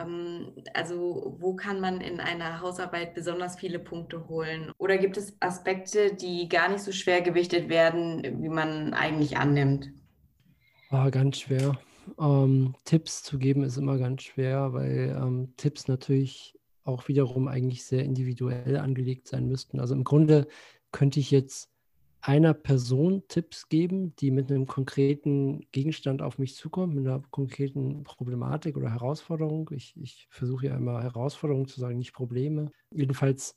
Ähm, 0.00 0.52
also, 0.74 1.36
wo 1.38 1.54
kann 1.54 1.80
man 1.80 2.00
in 2.00 2.20
einer 2.20 2.60
Hausarbeit 2.60 3.14
besonders 3.14 3.56
viele 3.56 3.78
Punkte 3.78 4.28
holen? 4.28 4.72
Oder 4.78 4.98
gibt 4.98 5.16
es 5.16 5.36
Aspekte, 5.40 6.14
die 6.14 6.48
gar 6.48 6.68
nicht 6.68 6.82
so 6.82 6.92
schwer 6.92 7.22
gewichtet 7.22 7.68
werden, 7.68 8.42
wie 8.42 8.48
man 8.48 8.94
eigentlich 8.94 9.36
annimmt? 9.36 9.90
War 10.90 11.10
ganz 11.10 11.38
schwer. 11.38 11.78
Ähm, 12.18 12.74
Tipps 12.84 13.22
zu 13.22 13.38
geben 13.38 13.62
ist 13.62 13.76
immer 13.76 13.98
ganz 13.98 14.22
schwer, 14.22 14.72
weil 14.72 15.16
ähm, 15.20 15.54
Tipps 15.56 15.88
natürlich 15.88 16.58
auch 16.84 17.08
wiederum 17.08 17.46
eigentlich 17.48 17.84
sehr 17.84 18.04
individuell 18.04 18.76
angelegt 18.76 19.28
sein 19.28 19.46
müssten. 19.46 19.80
Also 19.80 19.94
im 19.94 20.04
Grunde 20.04 20.48
könnte 20.92 21.20
ich 21.20 21.30
jetzt 21.30 21.69
einer 22.22 22.54
Person 22.54 23.22
Tipps 23.28 23.68
geben, 23.68 24.14
die 24.16 24.30
mit 24.30 24.50
einem 24.50 24.66
konkreten 24.66 25.66
Gegenstand 25.72 26.22
auf 26.22 26.38
mich 26.38 26.54
zukommt, 26.54 26.94
mit 26.94 27.06
einer 27.06 27.22
konkreten 27.30 28.02
Problematik 28.04 28.76
oder 28.76 28.90
Herausforderung. 28.90 29.70
Ich, 29.72 29.94
ich 29.96 30.26
versuche 30.30 30.66
ja 30.66 30.76
immer 30.76 31.02
Herausforderungen 31.02 31.66
zu 31.66 31.80
sagen, 31.80 31.98
nicht 31.98 32.12
Probleme. 32.12 32.70
Jedenfalls 32.92 33.56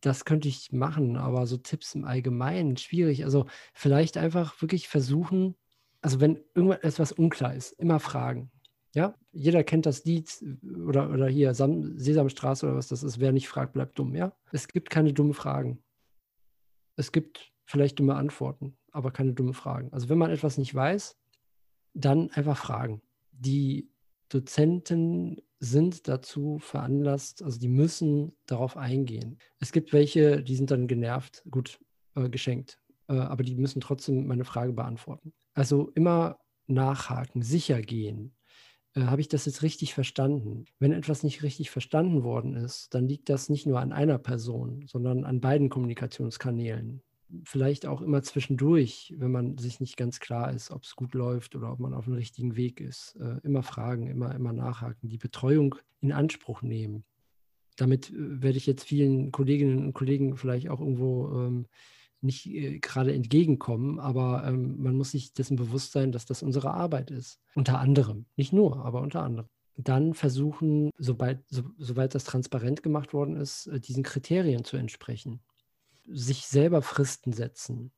das 0.00 0.24
könnte 0.24 0.48
ich 0.48 0.72
machen, 0.72 1.16
aber 1.16 1.46
so 1.46 1.56
Tipps 1.56 1.94
im 1.94 2.04
Allgemeinen 2.04 2.76
schwierig. 2.76 3.24
Also 3.24 3.46
vielleicht 3.72 4.18
einfach 4.18 4.60
wirklich 4.60 4.88
versuchen, 4.88 5.56
also 6.02 6.20
wenn 6.20 6.38
irgendetwas 6.54 7.12
unklar 7.12 7.54
ist, 7.54 7.72
immer 7.72 7.98
fragen. 7.98 8.50
Ja, 8.94 9.14
jeder 9.32 9.64
kennt 9.64 9.86
das 9.86 10.04
Lied 10.04 10.30
oder, 10.86 11.10
oder 11.10 11.28
hier 11.28 11.54
Sam 11.54 11.98
Sesamstraße 11.98 12.66
oder 12.66 12.76
was 12.76 12.88
das 12.88 13.02
ist. 13.02 13.20
Wer 13.20 13.32
nicht 13.32 13.48
fragt, 13.48 13.72
bleibt 13.72 13.98
dumm. 13.98 14.14
Ja, 14.14 14.32
es 14.52 14.68
gibt 14.68 14.90
keine 14.90 15.12
dummen 15.12 15.34
Fragen. 15.34 15.82
Es 16.96 17.12
gibt 17.12 17.52
vielleicht 17.68 17.98
dumme 17.98 18.14
Antworten, 18.14 18.76
aber 18.92 19.10
keine 19.10 19.34
dummen 19.34 19.52
Fragen. 19.52 19.92
Also 19.92 20.08
wenn 20.08 20.18
man 20.18 20.30
etwas 20.30 20.56
nicht 20.56 20.74
weiß, 20.74 21.18
dann 21.92 22.30
einfach 22.30 22.56
fragen. 22.56 23.02
Die 23.30 23.90
Dozenten 24.30 25.42
sind 25.60 26.08
dazu 26.08 26.58
veranlasst, 26.60 27.42
also 27.42 27.58
die 27.58 27.68
müssen 27.68 28.32
darauf 28.46 28.76
eingehen. 28.76 29.38
Es 29.58 29.70
gibt 29.70 29.92
welche, 29.92 30.42
die 30.42 30.56
sind 30.56 30.70
dann 30.70 30.86
genervt, 30.88 31.42
gut, 31.50 31.78
äh, 32.14 32.30
geschenkt, 32.30 32.78
äh, 33.08 33.14
aber 33.14 33.42
die 33.42 33.54
müssen 33.54 33.80
trotzdem 33.80 34.26
meine 34.26 34.44
Frage 34.44 34.72
beantworten. 34.72 35.34
Also 35.52 35.90
immer 35.94 36.38
nachhaken, 36.68 37.42
sicher 37.42 37.82
gehen. 37.82 38.34
Äh, 38.94 39.02
Habe 39.02 39.20
ich 39.20 39.28
das 39.28 39.44
jetzt 39.44 39.62
richtig 39.62 39.92
verstanden? 39.92 40.64
Wenn 40.78 40.92
etwas 40.92 41.22
nicht 41.22 41.42
richtig 41.42 41.70
verstanden 41.70 42.22
worden 42.22 42.54
ist, 42.54 42.94
dann 42.94 43.08
liegt 43.08 43.28
das 43.28 43.50
nicht 43.50 43.66
nur 43.66 43.80
an 43.80 43.92
einer 43.92 44.18
Person, 44.18 44.86
sondern 44.86 45.24
an 45.24 45.40
beiden 45.40 45.68
Kommunikationskanälen 45.68 47.02
vielleicht 47.44 47.86
auch 47.86 48.00
immer 48.00 48.22
zwischendurch, 48.22 49.14
wenn 49.18 49.30
man 49.30 49.58
sich 49.58 49.80
nicht 49.80 49.96
ganz 49.96 50.20
klar 50.20 50.52
ist, 50.52 50.70
ob 50.70 50.84
es 50.84 50.96
gut 50.96 51.14
läuft 51.14 51.54
oder 51.54 51.72
ob 51.72 51.78
man 51.78 51.94
auf 51.94 52.06
dem 52.06 52.14
richtigen 52.14 52.56
Weg 52.56 52.80
ist, 52.80 53.16
äh, 53.20 53.38
immer 53.42 53.62
fragen, 53.62 54.06
immer, 54.06 54.34
immer 54.34 54.52
nachhaken, 54.52 55.08
die 55.08 55.18
Betreuung 55.18 55.74
in 56.00 56.12
Anspruch 56.12 56.62
nehmen. 56.62 57.04
Damit 57.76 58.10
äh, 58.10 58.42
werde 58.42 58.58
ich 58.58 58.66
jetzt 58.66 58.84
vielen 58.84 59.30
Kolleginnen 59.32 59.84
und 59.84 59.92
Kollegen 59.92 60.36
vielleicht 60.36 60.68
auch 60.68 60.80
irgendwo 60.80 61.28
ähm, 61.34 61.66
nicht 62.20 62.46
äh, 62.46 62.78
gerade 62.78 63.14
entgegenkommen, 63.14 64.00
aber 64.00 64.44
ähm, 64.46 64.82
man 64.82 64.96
muss 64.96 65.10
sich 65.10 65.32
dessen 65.34 65.56
bewusst 65.56 65.92
sein, 65.92 66.12
dass 66.12 66.24
das 66.24 66.42
unsere 66.42 66.72
Arbeit 66.72 67.10
ist. 67.10 67.40
Unter 67.54 67.78
anderem, 67.78 68.26
nicht 68.36 68.52
nur, 68.52 68.84
aber 68.84 69.02
unter 69.02 69.22
anderem. 69.22 69.48
Dann 69.76 70.14
versuchen, 70.14 70.90
sobald, 70.98 71.40
so, 71.48 71.62
soweit 71.78 72.14
das 72.14 72.24
transparent 72.24 72.82
gemacht 72.82 73.12
worden 73.12 73.36
ist, 73.36 73.66
äh, 73.68 73.80
diesen 73.80 74.02
Kriterien 74.02 74.64
zu 74.64 74.76
entsprechen 74.76 75.40
sich 76.10 76.46
selber 76.46 76.82
Fristen 76.82 77.32
setzen, 77.32 77.92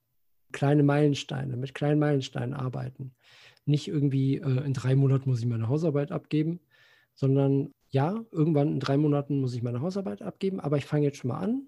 kleine 0.52 0.82
Meilensteine, 0.82 1.56
mit 1.56 1.74
kleinen 1.74 2.00
Meilensteinen 2.00 2.54
arbeiten. 2.54 3.14
Nicht 3.64 3.88
irgendwie 3.88 4.36
äh, 4.36 4.64
in 4.64 4.74
drei 4.74 4.96
Monaten 4.96 5.30
muss 5.30 5.40
ich 5.40 5.46
meine 5.46 5.68
Hausarbeit 5.68 6.12
abgeben, 6.12 6.60
sondern 7.14 7.74
ja, 7.90 8.24
irgendwann 8.30 8.68
in 8.68 8.80
drei 8.80 8.96
Monaten 8.96 9.40
muss 9.40 9.54
ich 9.54 9.62
meine 9.62 9.80
Hausarbeit 9.80 10.22
abgeben, 10.22 10.60
aber 10.60 10.76
ich 10.76 10.86
fange 10.86 11.04
jetzt 11.04 11.18
schon 11.18 11.28
mal 11.28 11.40
an 11.40 11.66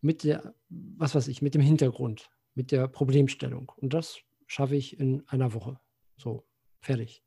mit 0.00 0.24
der, 0.24 0.54
was 0.68 1.14
weiß 1.14 1.28
ich, 1.28 1.42
mit 1.42 1.54
dem 1.54 1.62
Hintergrund, 1.62 2.30
mit 2.54 2.72
der 2.72 2.88
Problemstellung. 2.88 3.72
Und 3.76 3.94
das 3.94 4.20
schaffe 4.46 4.76
ich 4.76 4.98
in 4.98 5.22
einer 5.28 5.54
Woche. 5.54 5.78
So, 6.16 6.46
fertig. 6.80 7.22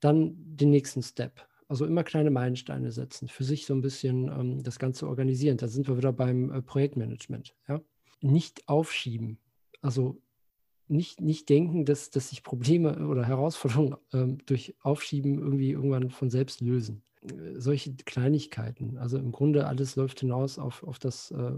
Dann 0.00 0.34
den 0.36 0.70
nächsten 0.70 1.02
Step. 1.02 1.46
Also 1.72 1.86
immer 1.86 2.04
kleine 2.04 2.30
Meilensteine 2.30 2.92
setzen, 2.92 3.28
für 3.28 3.44
sich 3.44 3.64
so 3.64 3.72
ein 3.72 3.80
bisschen 3.80 4.28
ähm, 4.28 4.62
das 4.62 4.78
Ganze 4.78 5.08
organisieren. 5.08 5.56
Da 5.56 5.68
sind 5.68 5.88
wir 5.88 5.96
wieder 5.96 6.12
beim 6.12 6.50
äh, 6.50 6.60
Projektmanagement. 6.60 7.56
Ja? 7.66 7.80
Nicht 8.20 8.68
aufschieben. 8.68 9.38
Also 9.80 10.20
nicht, 10.86 11.22
nicht 11.22 11.48
denken, 11.48 11.86
dass, 11.86 12.10
dass 12.10 12.28
sich 12.28 12.42
Probleme 12.42 13.08
oder 13.08 13.24
Herausforderungen 13.24 13.96
ähm, 14.12 14.36
durch 14.44 14.74
Aufschieben 14.82 15.38
irgendwie 15.38 15.70
irgendwann 15.70 16.10
von 16.10 16.28
selbst 16.28 16.60
lösen. 16.60 17.04
Äh, 17.22 17.60
solche 17.60 17.94
Kleinigkeiten. 17.94 18.98
Also 18.98 19.18
im 19.18 19.32
Grunde 19.32 19.66
alles 19.66 19.96
läuft 19.96 20.20
hinaus 20.20 20.58
auf, 20.58 20.82
auf 20.82 20.98
das 20.98 21.30
äh, 21.30 21.52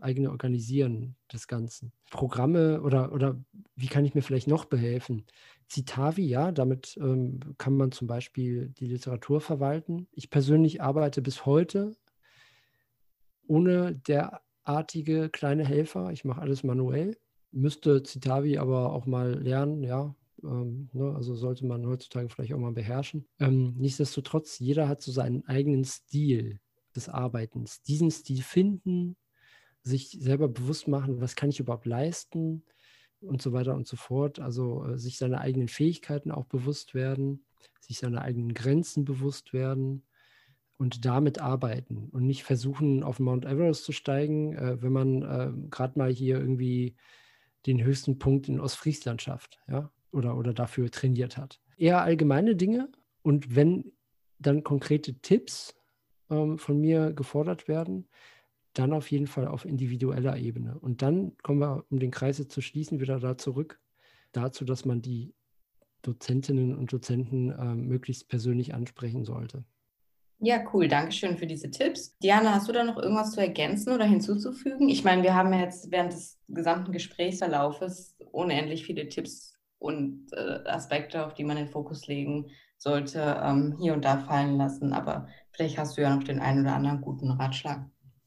eigene 0.00 0.30
Organisieren 0.30 1.16
des 1.32 1.48
Ganzen. 1.48 1.92
Programme 2.10 2.82
oder, 2.82 3.12
oder 3.12 3.42
wie 3.76 3.86
kann 3.86 4.04
ich 4.04 4.14
mir 4.14 4.22
vielleicht 4.22 4.48
noch 4.48 4.64
behelfen? 4.64 5.24
Citavi, 5.70 6.26
ja, 6.26 6.52
damit 6.52 6.96
ähm, 7.00 7.40
kann 7.58 7.76
man 7.76 7.92
zum 7.92 8.06
Beispiel 8.06 8.68
die 8.68 8.86
Literatur 8.86 9.40
verwalten. 9.40 10.08
Ich 10.12 10.30
persönlich 10.30 10.80
arbeite 10.80 11.22
bis 11.22 11.46
heute 11.46 11.92
ohne 13.46 13.94
derartige 13.94 15.30
kleine 15.30 15.64
Helfer. 15.64 16.12
Ich 16.12 16.24
mache 16.24 16.40
alles 16.40 16.64
manuell. 16.64 17.16
Müsste 17.50 18.02
Citavi 18.02 18.58
aber 18.58 18.92
auch 18.92 19.06
mal 19.06 19.32
lernen, 19.32 19.82
ja. 19.82 20.14
Ähm, 20.42 20.88
ne, 20.92 21.14
also 21.14 21.34
sollte 21.34 21.66
man 21.66 21.86
heutzutage 21.86 22.28
vielleicht 22.28 22.54
auch 22.54 22.58
mal 22.58 22.72
beherrschen. 22.72 23.26
Ähm, 23.38 23.74
nichtsdestotrotz, 23.76 24.58
jeder 24.58 24.88
hat 24.88 25.02
so 25.02 25.12
seinen 25.12 25.46
eigenen 25.46 25.84
Stil 25.84 26.60
des 26.94 27.08
Arbeitens. 27.08 27.82
Diesen 27.82 28.10
Stil 28.10 28.42
finden, 28.42 29.16
sich 29.82 30.10
selber 30.20 30.48
bewusst 30.48 30.88
machen, 30.88 31.20
was 31.20 31.36
kann 31.36 31.50
ich 31.50 31.60
überhaupt 31.60 31.86
leisten, 31.86 32.64
und 33.20 33.42
so 33.42 33.52
weiter 33.52 33.74
und 33.74 33.86
so 33.86 33.96
fort. 33.96 34.38
Also 34.38 34.84
äh, 34.84 34.98
sich 34.98 35.18
seiner 35.18 35.40
eigenen 35.40 35.68
Fähigkeiten 35.68 36.30
auch 36.30 36.46
bewusst 36.46 36.94
werden, 36.94 37.44
sich 37.80 37.98
seiner 37.98 38.22
eigenen 38.22 38.54
Grenzen 38.54 39.04
bewusst 39.04 39.52
werden 39.52 40.06
und 40.76 41.04
damit 41.04 41.40
arbeiten 41.40 42.08
und 42.10 42.24
nicht 42.26 42.44
versuchen, 42.44 43.02
auf 43.02 43.18
Mount 43.18 43.44
Everest 43.44 43.84
zu 43.84 43.92
steigen, 43.92 44.54
äh, 44.54 44.80
wenn 44.82 44.92
man 44.92 45.22
äh, 45.22 45.52
gerade 45.70 45.98
mal 45.98 46.10
hier 46.10 46.38
irgendwie 46.38 46.96
den 47.66 47.82
höchsten 47.82 48.18
Punkt 48.18 48.48
in 48.48 48.60
Ostfriesland 48.60 49.20
schafft, 49.20 49.58
ja, 49.68 49.90
oder, 50.12 50.36
oder 50.36 50.52
dafür 50.52 50.90
trainiert 50.90 51.36
hat. 51.36 51.60
Eher 51.76 52.02
allgemeine 52.02 52.56
Dinge 52.56 52.90
und 53.22 53.54
wenn 53.54 53.92
dann 54.38 54.62
konkrete 54.64 55.14
Tipps 55.14 55.74
ähm, 56.30 56.58
von 56.58 56.80
mir 56.80 57.12
gefordert 57.12 57.68
werden, 57.68 58.08
dann 58.74 58.92
auf 58.92 59.10
jeden 59.10 59.26
Fall 59.26 59.48
auf 59.48 59.64
individueller 59.64 60.36
Ebene. 60.36 60.78
Und 60.78 61.02
dann 61.02 61.36
kommen 61.42 61.60
wir, 61.60 61.84
um 61.90 61.98
den 61.98 62.10
Kreis 62.10 62.46
zu 62.46 62.60
schließen, 62.60 63.00
wieder 63.00 63.18
da 63.18 63.36
zurück, 63.36 63.80
dazu, 64.32 64.64
dass 64.64 64.84
man 64.84 65.02
die 65.02 65.34
Dozentinnen 66.02 66.76
und 66.76 66.92
Dozenten 66.92 67.50
äh, 67.50 67.74
möglichst 67.74 68.28
persönlich 68.28 68.74
ansprechen 68.74 69.24
sollte. 69.24 69.64
Ja, 70.40 70.62
cool. 70.72 70.86
Dankeschön 70.86 71.36
für 71.36 71.48
diese 71.48 71.70
Tipps. 71.70 72.16
Diana, 72.22 72.54
hast 72.54 72.68
du 72.68 72.72
da 72.72 72.84
noch 72.84 72.96
irgendwas 72.96 73.32
zu 73.32 73.40
ergänzen 73.40 73.92
oder 73.92 74.04
hinzuzufügen? 74.04 74.88
Ich 74.88 75.02
meine, 75.02 75.24
wir 75.24 75.34
haben 75.34 75.52
ja 75.52 75.60
jetzt 75.60 75.90
während 75.90 76.12
des 76.12 76.38
gesamten 76.46 76.92
Gesprächsverlaufes 76.92 78.14
unendlich 78.30 78.84
viele 78.84 79.08
Tipps 79.08 79.57
und 79.78 80.26
äh, 80.32 80.68
Aspekte, 80.68 81.24
auf 81.24 81.34
die 81.34 81.44
man 81.44 81.56
den 81.56 81.68
Fokus 81.68 82.06
legen 82.06 82.50
sollte, 82.78 83.40
ähm, 83.42 83.76
hier 83.80 83.92
und 83.92 84.04
da 84.04 84.18
fallen 84.18 84.56
lassen. 84.56 84.92
Aber 84.92 85.28
vielleicht 85.52 85.78
hast 85.78 85.96
du 85.96 86.02
ja 86.02 86.14
noch 86.14 86.24
den 86.24 86.40
einen 86.40 86.62
oder 86.62 86.74
anderen 86.74 87.00
guten 87.00 87.30
Ratschlag. 87.30 87.78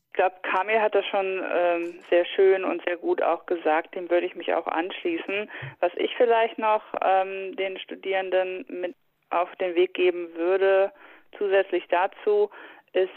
Ich 0.07 0.13
glaube, 0.13 0.35
Kamil 0.43 0.81
hat 0.81 0.93
das 0.93 1.05
schon 1.05 1.41
ähm, 1.55 1.99
sehr 2.09 2.25
schön 2.25 2.65
und 2.65 2.83
sehr 2.85 2.97
gut 2.97 3.21
auch 3.21 3.45
gesagt. 3.45 3.95
Dem 3.95 4.09
würde 4.09 4.25
ich 4.27 4.35
mich 4.35 4.53
auch 4.53 4.67
anschließen. 4.67 5.49
Was 5.79 5.91
ich 5.95 6.11
vielleicht 6.17 6.57
noch 6.57 6.83
ähm, 7.01 7.55
den 7.55 7.79
Studierenden 7.79 8.65
mit 8.67 8.95
auf 9.29 9.49
den 9.55 9.73
Weg 9.75 9.93
geben 9.93 10.27
würde, 10.35 10.91
zusätzlich 11.37 11.85
dazu, 11.89 12.49
ist, 12.91 13.09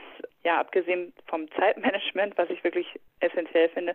ja, 0.44 0.60
abgesehen 0.60 1.12
vom 1.26 1.50
Zeitmanagement, 1.52 2.36
was 2.36 2.50
ich 2.50 2.62
wirklich 2.62 2.86
essentiell 3.20 3.68
finde, 3.70 3.94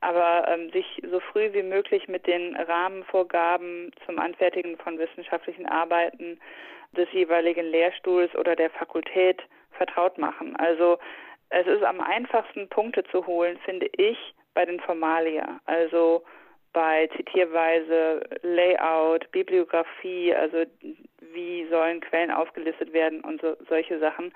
aber 0.00 0.46
ähm, 0.48 0.70
sich 0.70 1.02
so 1.10 1.20
früh 1.20 1.52
wie 1.52 1.62
möglich 1.62 2.06
mit 2.08 2.26
den 2.26 2.56
Rahmenvorgaben 2.56 3.90
zum 4.06 4.18
Anfertigen 4.18 4.76
von 4.78 4.98
wissenschaftlichen 4.98 5.66
Arbeiten 5.66 6.38
des 6.92 7.10
jeweiligen 7.12 7.66
Lehrstuhls 7.66 8.34
oder 8.36 8.54
der 8.54 8.70
Fakultät 8.70 9.42
vertraut 9.72 10.18
machen. 10.18 10.56
Also 10.56 10.98
es 11.50 11.66
ist 11.66 11.82
am 11.82 12.00
einfachsten, 12.00 12.68
Punkte 12.68 13.04
zu 13.04 13.26
holen, 13.26 13.58
finde 13.64 13.88
ich, 13.96 14.34
bei 14.54 14.64
den 14.64 14.80
Formalia. 14.80 15.60
Also 15.66 16.22
bei 16.72 17.08
Zitierweise, 17.16 18.22
Layout, 18.42 19.30
Bibliografie, 19.32 20.34
also 20.34 20.64
wie 21.32 21.66
sollen 21.68 22.00
Quellen 22.00 22.30
aufgelistet 22.30 22.92
werden 22.92 23.20
und 23.22 23.40
so, 23.40 23.56
solche 23.68 23.98
Sachen. 23.98 24.32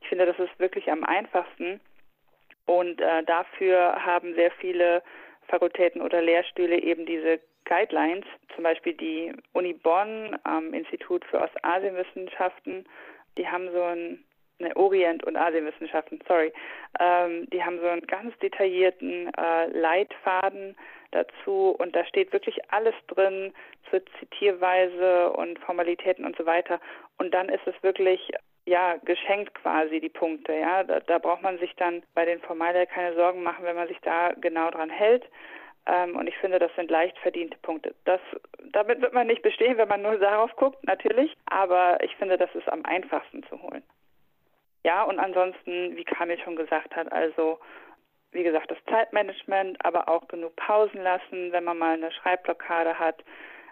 Ich 0.00 0.08
finde, 0.08 0.26
das 0.26 0.38
ist 0.38 0.58
wirklich 0.58 0.90
am 0.90 1.04
einfachsten. 1.04 1.80
Und 2.66 3.00
äh, 3.00 3.22
dafür 3.24 4.04
haben 4.04 4.34
sehr 4.34 4.50
viele 4.52 5.02
Fakultäten 5.48 6.02
oder 6.02 6.20
Lehrstühle 6.20 6.78
eben 6.78 7.06
diese 7.06 7.40
Guidelines, 7.64 8.24
zum 8.54 8.64
Beispiel 8.64 8.94
die 8.94 9.32
Uni 9.52 9.74
Bonn 9.74 10.38
am 10.44 10.72
Institut 10.72 11.24
für 11.26 11.40
Ostasienwissenschaften, 11.40 12.86
die 13.36 13.46
haben 13.46 13.70
so 13.70 13.82
ein 13.82 14.24
ne, 14.58 14.74
Orient- 14.76 15.24
und 15.24 15.36
Asienwissenschaften, 15.36 16.20
sorry, 16.26 16.52
ähm, 16.98 17.48
die 17.50 17.62
haben 17.62 17.78
so 17.80 17.86
einen 17.86 18.06
ganz 18.06 18.36
detaillierten 18.38 19.32
äh, 19.34 19.66
Leitfaden 19.66 20.76
dazu 21.10 21.76
und 21.78 21.94
da 21.94 22.04
steht 22.04 22.32
wirklich 22.32 22.58
alles 22.70 22.94
drin 23.06 23.52
zur 23.90 24.02
Zitierweise 24.18 25.30
und 25.32 25.58
Formalitäten 25.60 26.24
und 26.24 26.36
so 26.36 26.44
weiter. 26.44 26.80
Und 27.16 27.32
dann 27.32 27.48
ist 27.48 27.66
es 27.66 27.74
wirklich 27.82 28.30
ja, 28.68 28.96
geschenkt 29.02 29.54
quasi 29.54 29.98
die 29.98 30.10
Punkte, 30.10 30.52
ja. 30.52 30.84
Da, 30.84 31.00
da 31.00 31.18
braucht 31.18 31.42
man 31.42 31.58
sich 31.58 31.74
dann 31.76 32.02
bei 32.14 32.26
den 32.26 32.40
Formalia 32.40 32.84
keine 32.84 33.14
Sorgen 33.14 33.42
machen, 33.42 33.64
wenn 33.64 33.76
man 33.76 33.88
sich 33.88 33.98
da 34.02 34.32
genau 34.36 34.70
dran 34.70 34.90
hält. 34.90 35.24
Ähm, 35.86 36.16
und 36.16 36.26
ich 36.26 36.36
finde, 36.36 36.58
das 36.58 36.70
sind 36.76 36.90
leicht 36.90 37.16
verdiente 37.18 37.56
Punkte. 37.62 37.94
Das, 38.04 38.20
damit 38.72 39.00
wird 39.00 39.14
man 39.14 39.26
nicht 39.26 39.40
bestehen, 39.40 39.78
wenn 39.78 39.88
man 39.88 40.02
nur 40.02 40.18
darauf 40.18 40.54
guckt, 40.56 40.84
natürlich. 40.84 41.34
Aber 41.46 41.98
ich 42.02 42.14
finde, 42.16 42.36
das 42.36 42.54
ist 42.54 42.68
am 42.68 42.84
einfachsten 42.84 43.42
zu 43.44 43.60
holen. 43.62 43.82
Ja, 44.84 45.02
und 45.04 45.18
ansonsten, 45.18 45.96
wie 45.96 46.04
Kamil 46.04 46.38
schon 46.38 46.56
gesagt 46.56 46.94
hat, 46.94 47.10
also 47.10 47.58
wie 48.32 48.42
gesagt, 48.42 48.70
das 48.70 48.78
Zeitmanagement, 48.90 49.82
aber 49.82 50.10
auch 50.10 50.28
genug 50.28 50.54
Pausen 50.56 51.02
lassen, 51.02 51.52
wenn 51.52 51.64
man 51.64 51.78
mal 51.78 51.94
eine 51.94 52.12
Schreibblockade 52.12 52.98
hat. 52.98 53.24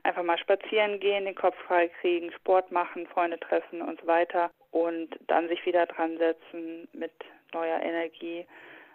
Einfach 0.05 0.23
mal 0.23 0.39
spazieren 0.39 1.01
gehen, 1.01 1.27
den 1.27 1.35
Kopf 1.35 1.57
frei 1.67 1.89
kriegen, 2.01 2.33
Sport 2.33 2.73
machen, 2.73 3.07
Freunde 3.09 3.39
treffen 3.39 3.83
und 3.83 4.01
so 4.01 4.07
weiter 4.07 4.51
und 4.77 5.09
dann 5.27 5.49
sich 5.49 5.65
wieder 5.65 5.87
dran 5.87 6.19
setzen 6.19 6.87
mit 6.93 7.13
neuer 7.55 7.81
Energie 7.81 8.47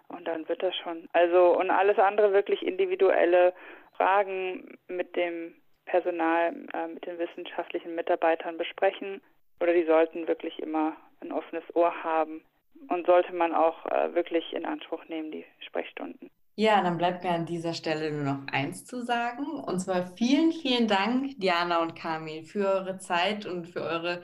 und 0.06 0.28
dann 0.28 0.48
wird 0.48 0.62
das 0.62 0.76
schon. 0.76 1.08
Also 1.12 1.58
und 1.58 1.70
alles 1.70 1.98
andere 1.98 2.32
wirklich 2.32 2.62
individuelle 2.62 3.52
Fragen 3.96 4.78
mit 4.86 5.16
dem 5.16 5.54
Personal, 5.84 6.54
äh, 6.72 6.86
mit 6.86 7.04
den 7.04 7.18
wissenschaftlichen 7.18 7.96
Mitarbeitern 7.96 8.58
besprechen 8.58 9.20
oder 9.60 9.72
die 9.72 9.84
sollten 9.84 10.28
wirklich 10.28 10.60
immer 10.60 10.96
ein 11.20 11.32
offenes 11.32 11.64
Ohr 11.74 11.92
haben 12.04 12.44
und 12.88 13.06
sollte 13.06 13.34
man 13.34 13.52
auch 13.52 13.84
äh, 13.86 14.14
wirklich 14.14 14.52
in 14.52 14.64
Anspruch 14.64 15.04
nehmen, 15.08 15.32
die 15.32 15.44
Sprechstunden. 15.66 16.30
Ja, 16.54 16.80
dann 16.82 16.98
bleibt 16.98 17.24
mir 17.24 17.30
an 17.30 17.46
dieser 17.46 17.72
Stelle 17.72 18.12
nur 18.12 18.24
noch 18.24 18.46
eins 18.52 18.84
zu 18.84 19.00
sagen. 19.00 19.46
Und 19.66 19.80
zwar 19.80 20.06
vielen, 20.16 20.52
vielen 20.52 20.86
Dank, 20.86 21.40
Diana 21.40 21.80
und 21.82 21.96
Kamil, 21.96 22.44
für 22.44 22.68
eure 22.68 22.98
Zeit 22.98 23.46
und 23.46 23.66
für 23.66 23.80
eure 23.80 24.22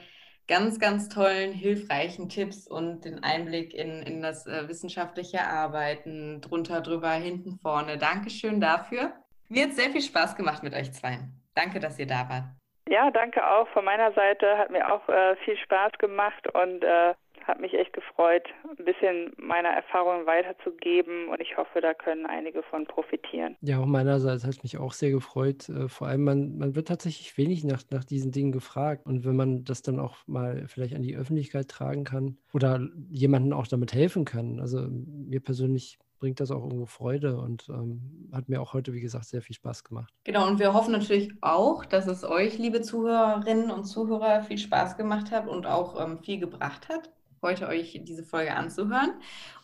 ganz, 0.49 0.81
ganz 0.81 1.09
tollen, 1.09 1.53
hilfreichen 1.53 2.29
Tipps 2.29 2.67
und 2.67 3.05
den 3.05 3.23
Einblick 3.23 3.75
in, 3.75 4.03
in 4.03 4.23
das 4.23 4.47
äh, 4.47 4.67
wissenschaftliche 4.67 5.43
Arbeiten, 5.43 6.41
drunter, 6.41 6.81
drüber, 6.81 7.11
hinten, 7.11 7.59
vorne. 7.63 7.99
Dankeschön 7.99 8.61
dafür. 8.61 9.13
Mir 9.49 9.65
hat 9.65 9.75
sehr 9.75 9.91
viel 9.91 10.03
Spaß 10.03 10.37
gemacht 10.37 10.63
mit 10.63 10.75
euch 10.75 10.93
zwei. 10.93 11.19
Danke, 11.55 11.79
dass 11.79 11.99
ihr 11.99 12.07
da 12.07 12.29
wart. 12.29 12.45
Ja, 12.89 13.11
danke 13.11 13.47
auch 13.47 13.69
von 13.69 13.85
meiner 13.85 14.13
Seite. 14.13 14.57
Hat 14.57 14.71
mir 14.71 14.93
auch 14.93 15.07
äh, 15.09 15.37
viel 15.45 15.57
Spaß 15.59 15.93
gemacht 15.99 16.47
und 16.55 16.83
äh, 16.83 17.15
hat 17.49 17.61
mich 17.61 17.75
echt 17.75 17.93
gefreut, 17.93 18.45
ein 18.79 18.85
bisschen 18.85 19.33
meiner 19.39 19.71
Erfahrungen 19.71 20.27
weiterzugeben 20.27 21.29
und 21.29 21.41
ich 21.41 21.57
hoffe, 21.57 21.81
da 21.81 21.95
können 21.95 22.27
einige 22.27 22.63
von 22.63 22.87
profitieren. 22.87 23.57
Ja, 23.63 23.81
auch 23.81 23.87
meinerseits 23.87 24.45
hat 24.45 24.63
mich 24.63 24.79
auch 24.79 24.93
sehr 24.93 25.11
gefreut. 25.11 25.69
Äh, 25.69 25.89
vor 25.89 26.07
allem, 26.09 26.25
man, 26.25 26.59
man 26.59 26.77
wird 26.77 26.89
tatsächlich 26.89 27.37
wenig 27.39 27.65
nach, 27.65 27.83
nach 27.91 28.05
diesen 28.05 28.31
Dingen 28.33 28.53
gefragt 28.53 29.07
und 29.07 29.25
wenn 29.25 29.37
man 29.37 29.65
das 29.65 29.83
dann 29.83 29.99
auch 29.99 30.17
mal 30.27 30.67
vielleicht 30.69 30.95
an 30.95 31.03
die 31.03 31.17
Öffentlichkeit 31.17 31.69
tragen 31.69 32.05
kann 32.05 32.37
oder 32.53 32.81
jemandem 33.09 33.55
auch 33.55 33.67
damit 33.67 33.95
helfen 33.95 34.25
kann. 34.25 34.61
Also 34.61 34.87
mir 34.89 35.41
persönlich 35.41 35.99
bringt 36.19 36.41
das 36.41 36.51
auch 36.51 36.63
irgendwo 36.63 36.87
Freude 36.87 37.39
und 37.39 37.69
ähm, 37.69 38.29
hat 38.33 38.49
mir 38.49 38.61
auch 38.61 38.75
heute, 38.75 38.93
wie 38.93 39.01
gesagt, 39.01 39.27
sehr 39.27 39.41
viel 39.41 39.55
Spaß 39.55 39.85
gemacht. 39.85 40.13
Genau, 40.25 40.47
und 40.47 40.59
wir 40.59 40.75
hoffen 40.75 40.93
natürlich 40.93 41.33
auch, 41.41 41.85
dass 41.85 42.07
es 42.07 42.25
euch, 42.25 42.59
liebe 42.59 42.83
Zuhörerinnen 42.83 43.71
und 43.71 43.85
Zuhörer, 43.85 44.43
viel 44.43 44.59
Spaß 44.59 44.97
gemacht 44.97 45.31
hat 45.31 45.47
und 45.47 45.67
auch 45.67 46.05
ähm, 46.05 46.19
viel 46.19 46.41
gebracht 46.41 46.89
hat 46.89 47.11
heute 47.43 47.69
euch 47.69 48.01
diese 48.03 48.23
Folge 48.23 48.55
anzuhören. 48.55 49.13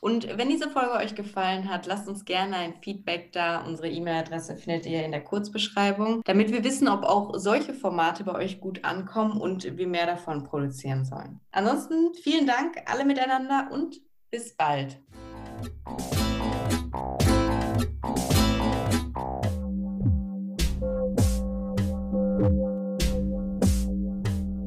Und 0.00 0.38
wenn 0.38 0.48
diese 0.48 0.68
Folge 0.68 0.92
euch 0.92 1.14
gefallen 1.14 1.70
hat, 1.70 1.86
lasst 1.86 2.08
uns 2.08 2.24
gerne 2.24 2.56
ein 2.56 2.74
Feedback 2.82 3.32
da. 3.32 3.64
Unsere 3.64 3.88
E-Mail-Adresse 3.88 4.56
findet 4.56 4.86
ihr 4.86 5.04
in 5.04 5.12
der 5.12 5.24
Kurzbeschreibung, 5.24 6.22
damit 6.24 6.52
wir 6.52 6.64
wissen, 6.64 6.88
ob 6.88 7.04
auch 7.04 7.34
solche 7.36 7.74
Formate 7.74 8.24
bei 8.24 8.34
euch 8.34 8.60
gut 8.60 8.84
ankommen 8.84 9.40
und 9.40 9.76
wir 9.76 9.86
mehr 9.86 10.06
davon 10.06 10.44
produzieren 10.44 11.04
sollen. 11.04 11.40
Ansonsten 11.52 12.14
vielen 12.14 12.46
Dank 12.46 12.76
alle 12.86 13.04
miteinander 13.04 13.68
und 13.72 14.00
bis 14.30 14.56
bald. 14.56 14.98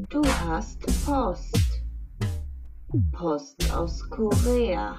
Du 0.10 0.24
hast 0.24 0.80
Post. 1.06 1.57
Post 3.12 3.70
aus 3.74 4.10
Korea. 4.10 4.98